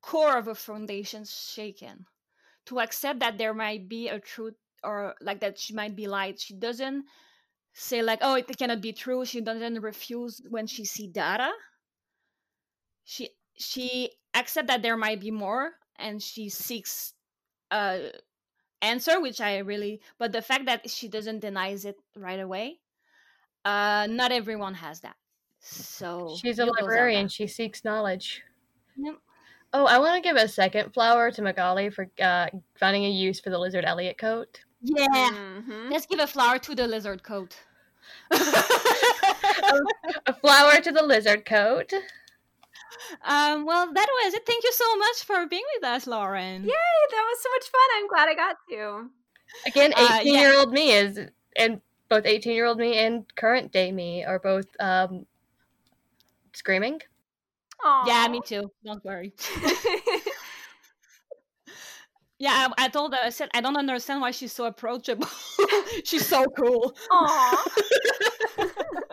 core 0.01 0.37
of 0.37 0.47
a 0.47 0.55
foundation 0.55 1.25
shaken, 1.25 2.05
to 2.65 2.79
accept 2.79 3.19
that 3.19 3.37
there 3.37 3.53
might 3.53 3.89
be 3.89 4.07
a 4.09 4.19
truth 4.19 4.55
or 4.83 5.15
like 5.21 5.39
that 5.41 5.59
she 5.59 5.73
might 5.73 5.95
be 5.95 6.07
lied. 6.07 6.39
She 6.39 6.53
doesn't 6.55 7.05
say 7.73 8.01
like, 8.03 8.19
"Oh, 8.21 8.35
it 8.35 8.47
cannot 8.57 8.81
be 8.81 8.93
true." 8.93 9.25
She 9.25 9.41
doesn't 9.41 9.81
refuse 9.81 10.41
when 10.49 10.67
she 10.67 10.85
see 10.85 11.07
data. 11.07 11.51
She 13.03 13.29
she 13.57 14.11
accept 14.33 14.67
that 14.67 14.81
there 14.81 14.95
might 14.95 15.19
be 15.19 15.31
more, 15.31 15.73
and 15.97 16.21
she 16.23 16.47
seeks 16.49 17.13
uh 17.71 18.09
answer 18.81 19.19
which 19.21 19.41
i 19.41 19.57
really 19.59 20.01
but 20.19 20.31
the 20.33 20.41
fact 20.41 20.65
that 20.65 20.89
she 20.89 21.07
doesn't 21.09 21.39
denies 21.39 21.85
it 21.85 21.97
right 22.15 22.39
away 22.39 22.79
uh 23.65 24.07
not 24.09 24.31
everyone 24.31 24.75
has 24.75 25.01
that 25.01 25.17
so 25.59 26.35
She's 26.37 26.59
a 26.59 26.65
you 26.65 26.71
go, 26.71 26.73
Zelda. 26.77 26.81
librarian. 26.81 27.27
She 27.29 27.47
seeks 27.47 27.83
knowledge. 27.83 28.41
Yep. 28.97 29.15
Oh, 29.73 29.85
I 29.85 29.99
want 29.99 30.15
to 30.15 30.27
give 30.27 30.35
a 30.37 30.47
second 30.47 30.93
flower 30.93 31.31
to 31.31 31.41
Magali 31.41 31.89
for 31.89 32.09
uh, 32.21 32.47
finding 32.75 33.05
a 33.05 33.09
use 33.09 33.39
for 33.39 33.49
the 33.51 33.59
lizard 33.59 33.85
Eliot 33.85 34.17
coat. 34.17 34.63
yeah 34.81 35.29
Mhm. 35.31 35.91
let's 35.91 36.05
give 36.05 36.19
a 36.19 36.27
flower 36.27 36.57
to 36.59 36.73
the 36.75 36.87
lizard 36.87 37.21
coat 37.23 37.57
A 40.25 40.33
flower 40.33 40.79
to 40.81 40.91
the 40.91 41.03
lizard 41.03 41.45
coat. 41.45 41.91
um 43.23 43.65
well 43.65 43.91
that 43.93 44.07
was 44.23 44.33
it 44.33 44.45
thank 44.45 44.63
you 44.63 44.71
so 44.73 44.95
much 44.97 45.23
for 45.23 45.45
being 45.47 45.63
with 45.75 45.83
us 45.83 46.07
lauren 46.07 46.63
Yay, 46.63 46.71
that 47.11 47.25
was 47.29 47.41
so 47.41 47.49
much 47.55 47.67
fun. 47.69 47.89
I'm 47.97 48.07
glad 48.07 48.29
I 48.29 48.35
got 48.35 48.55
to. 48.71 49.09
Again, 49.65 49.93
Uh, 49.95 50.19
18 50.21 50.33
yeah. 50.33 50.41
year 50.41 50.55
old 50.57 50.71
me 50.71 50.91
is, 50.91 51.19
and 51.57 51.81
both 52.09 52.25
18 52.25 52.53
year 52.53 52.65
old 52.65 52.77
me 52.77 52.97
and 52.97 53.25
current 53.35 53.71
day 53.71 53.91
me 53.91 54.23
are 54.23 54.39
both 54.39 54.67
um, 54.79 55.25
screaming. 56.53 57.01
yeah 58.05 58.27
me 58.29 58.41
too. 58.45 58.71
Don't 58.83 59.03
worry. 59.03 59.33
Yeah 62.39 62.69
I, 62.77 62.85
I 62.85 62.87
told 62.87 63.13
her 63.13 63.19
i 63.21 63.29
said 63.29 63.49
i 63.53 63.59
don't 63.59 63.75
understand 63.75 64.21
why 64.21 64.31
she's 64.31 64.53
so 64.53 64.65
approachable. 64.65 65.27
She's 66.05 66.25
so 66.25 66.45
cool. 66.45 66.95
Aw. 67.11 67.65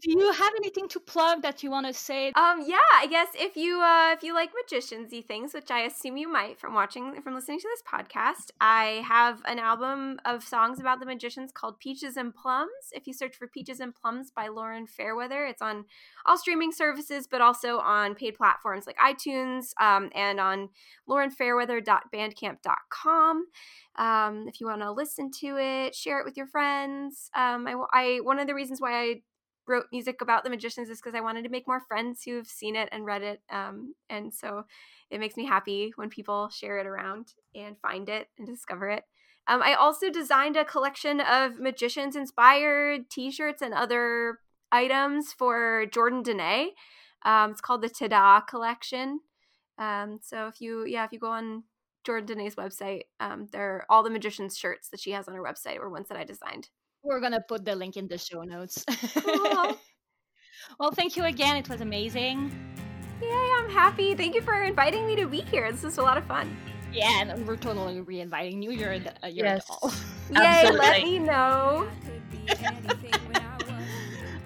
do 0.00 0.10
you 0.10 0.32
have 0.32 0.52
anything 0.56 0.88
to 0.88 1.00
plug 1.00 1.42
that 1.42 1.62
you 1.62 1.70
want 1.70 1.86
to 1.86 1.92
say 1.92 2.32
Um, 2.34 2.64
yeah, 2.66 2.78
I 2.94 3.06
guess 3.08 3.28
if 3.34 3.56
you 3.56 3.80
uh 3.80 4.12
if 4.12 4.22
you 4.22 4.34
like 4.34 4.50
magiciansy 4.52 5.24
things, 5.24 5.54
which 5.54 5.70
I 5.70 5.80
assume 5.80 6.16
you 6.16 6.30
might 6.30 6.58
from 6.58 6.74
watching 6.74 7.20
from 7.22 7.34
listening 7.34 7.60
to 7.60 7.68
this 7.68 7.82
podcast, 7.82 8.50
I 8.60 9.02
have 9.06 9.42
an 9.46 9.58
album 9.58 10.18
of 10.24 10.42
songs 10.42 10.80
about 10.80 11.00
the 11.00 11.06
magicians 11.06 11.52
called 11.52 11.78
Peaches 11.78 12.16
and 12.16 12.34
Plums. 12.34 12.70
If 12.92 13.06
you 13.06 13.12
search 13.12 13.36
for 13.36 13.46
Peaches 13.46 13.80
and 13.80 13.94
Plums 13.94 14.30
by 14.30 14.48
Lauren 14.48 14.86
Fairweather, 14.86 15.44
it's 15.46 15.62
on 15.62 15.84
all 16.26 16.38
streaming 16.38 16.72
services, 16.72 17.26
but 17.30 17.40
also 17.40 17.78
on 17.78 18.14
paid 18.14 18.36
platforms 18.36 18.86
like 18.86 18.96
iTunes, 18.98 19.72
um, 19.80 20.10
and 20.14 20.40
on 20.40 20.68
laurenfairweather.bandcamp.com. 21.08 23.46
Um, 23.96 24.46
if 24.48 24.60
you 24.60 24.66
want 24.66 24.82
to 24.82 24.92
listen 24.92 25.30
to 25.40 25.56
it, 25.58 25.94
share 25.94 26.20
it 26.20 26.24
with 26.24 26.36
your 26.36 26.46
friends. 26.46 27.30
Um, 27.36 27.66
I, 27.66 27.74
I 27.92 28.20
one 28.22 28.38
of 28.38 28.46
the 28.46 28.54
reasons 28.54 28.80
why 28.80 29.00
I 29.00 29.22
wrote 29.66 29.86
music 29.92 30.20
about 30.20 30.44
the 30.44 30.50
magicians 30.50 30.90
is 30.90 30.98
because 30.98 31.14
I 31.14 31.20
wanted 31.20 31.44
to 31.44 31.50
make 31.50 31.66
more 31.66 31.80
friends 31.80 32.22
who've 32.24 32.46
seen 32.46 32.76
it 32.76 32.88
and 32.92 33.04
read 33.04 33.22
it. 33.22 33.40
Um, 33.50 33.94
and 34.08 34.32
so 34.32 34.64
it 35.10 35.20
makes 35.20 35.36
me 35.36 35.46
happy 35.46 35.92
when 35.96 36.10
people 36.10 36.48
share 36.48 36.78
it 36.78 36.86
around 36.86 37.34
and 37.54 37.76
find 37.78 38.08
it 38.08 38.28
and 38.38 38.46
discover 38.46 38.88
it. 38.90 39.04
Um, 39.46 39.62
I 39.62 39.74
also 39.74 40.10
designed 40.10 40.56
a 40.56 40.64
collection 40.64 41.20
of 41.20 41.58
magicians 41.58 42.14
inspired 42.14 43.10
t 43.10 43.30
shirts 43.30 43.62
and 43.62 43.74
other 43.74 44.38
items 44.70 45.32
for 45.32 45.86
Jordan 45.92 46.22
Dene. 46.22 46.70
Um, 47.24 47.50
it's 47.50 47.60
called 47.60 47.82
the 47.82 47.88
Tada 47.88 48.46
collection. 48.46 49.20
Um, 49.78 50.20
so 50.22 50.46
if 50.46 50.60
you, 50.60 50.84
yeah, 50.86 51.04
if 51.04 51.12
you 51.12 51.18
go 51.18 51.30
on 51.30 51.64
Jordan 52.04 52.38
Dene's 52.38 52.54
website, 52.54 53.02
um, 53.18 53.48
there 53.52 53.86
all 53.88 54.02
the 54.02 54.10
magician's 54.10 54.56
shirts 54.56 54.88
that 54.90 55.00
she 55.00 55.12
has 55.12 55.26
on 55.26 55.34
her 55.34 55.42
website 55.42 55.78
were 55.80 55.90
ones 55.90 56.08
that 56.08 56.18
I 56.18 56.24
designed. 56.24 56.68
We're 57.02 57.20
gonna 57.20 57.40
put 57.40 57.64
the 57.64 57.74
link 57.74 57.96
in 57.96 58.08
the 58.08 58.18
show 58.18 58.42
notes. 58.42 58.84
Cool. 59.14 59.76
well, 60.78 60.90
thank 60.92 61.16
you 61.16 61.24
again. 61.24 61.56
It 61.56 61.68
was 61.68 61.80
amazing. 61.80 62.50
Yay, 63.22 63.50
I'm 63.58 63.70
happy. 63.70 64.14
Thank 64.14 64.34
you 64.34 64.42
for 64.42 64.62
inviting 64.62 65.06
me 65.06 65.16
to 65.16 65.26
be 65.26 65.40
here. 65.42 65.70
This 65.72 65.84
is 65.84 65.98
a 65.98 66.02
lot 66.02 66.16
of 66.16 66.24
fun. 66.26 66.56
Yeah, 66.92 67.22
and 67.22 67.46
we're 67.46 67.56
totally 67.56 68.00
re-inviting 68.00 68.62
you. 68.62 68.72
You're 68.72 68.98
the, 68.98 69.12
uh, 69.24 69.28
you're 69.28 69.46
Yes. 69.46 69.64
a 69.64 69.68
doll. 69.68 69.92
Yay, 70.42 70.70
let 70.70 71.02
me 71.02 71.18
know. 71.18 71.88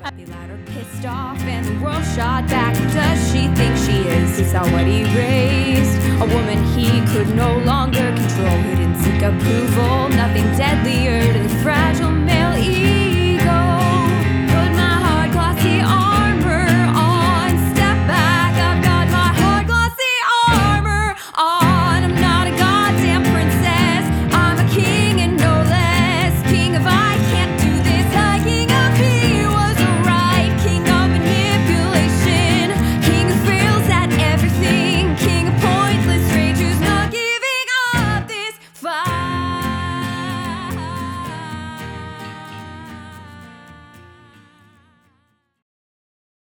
The 0.05 0.26
latter 0.26 0.59
pissed 0.66 1.06
off 1.06 1.40
and 1.44 1.64
the 1.64 1.82
world 1.82 2.05
shot 2.14 2.47
back. 2.48 2.74
Does 2.93 3.32
she 3.32 3.48
think 3.56 3.74
she 3.78 4.06
is? 4.06 4.39
Is 4.39 4.52
that 4.52 4.70
what 4.70 4.86
he 4.86 5.02
raised? 5.16 5.97
A 6.20 6.26
woman 6.26 6.62
he 6.76 7.01
could 7.10 7.35
no 7.35 7.56
longer 7.60 8.12
control, 8.12 8.51
who 8.51 8.76
didn't 8.76 8.97
seek 8.97 9.22
approval. 9.22 10.10
Nothing 10.10 10.44
deadlier 10.59 11.32
to 11.32 11.39
the 11.39 11.55
fragile 11.62 12.10
male 12.10 12.55
ego. 12.59 12.84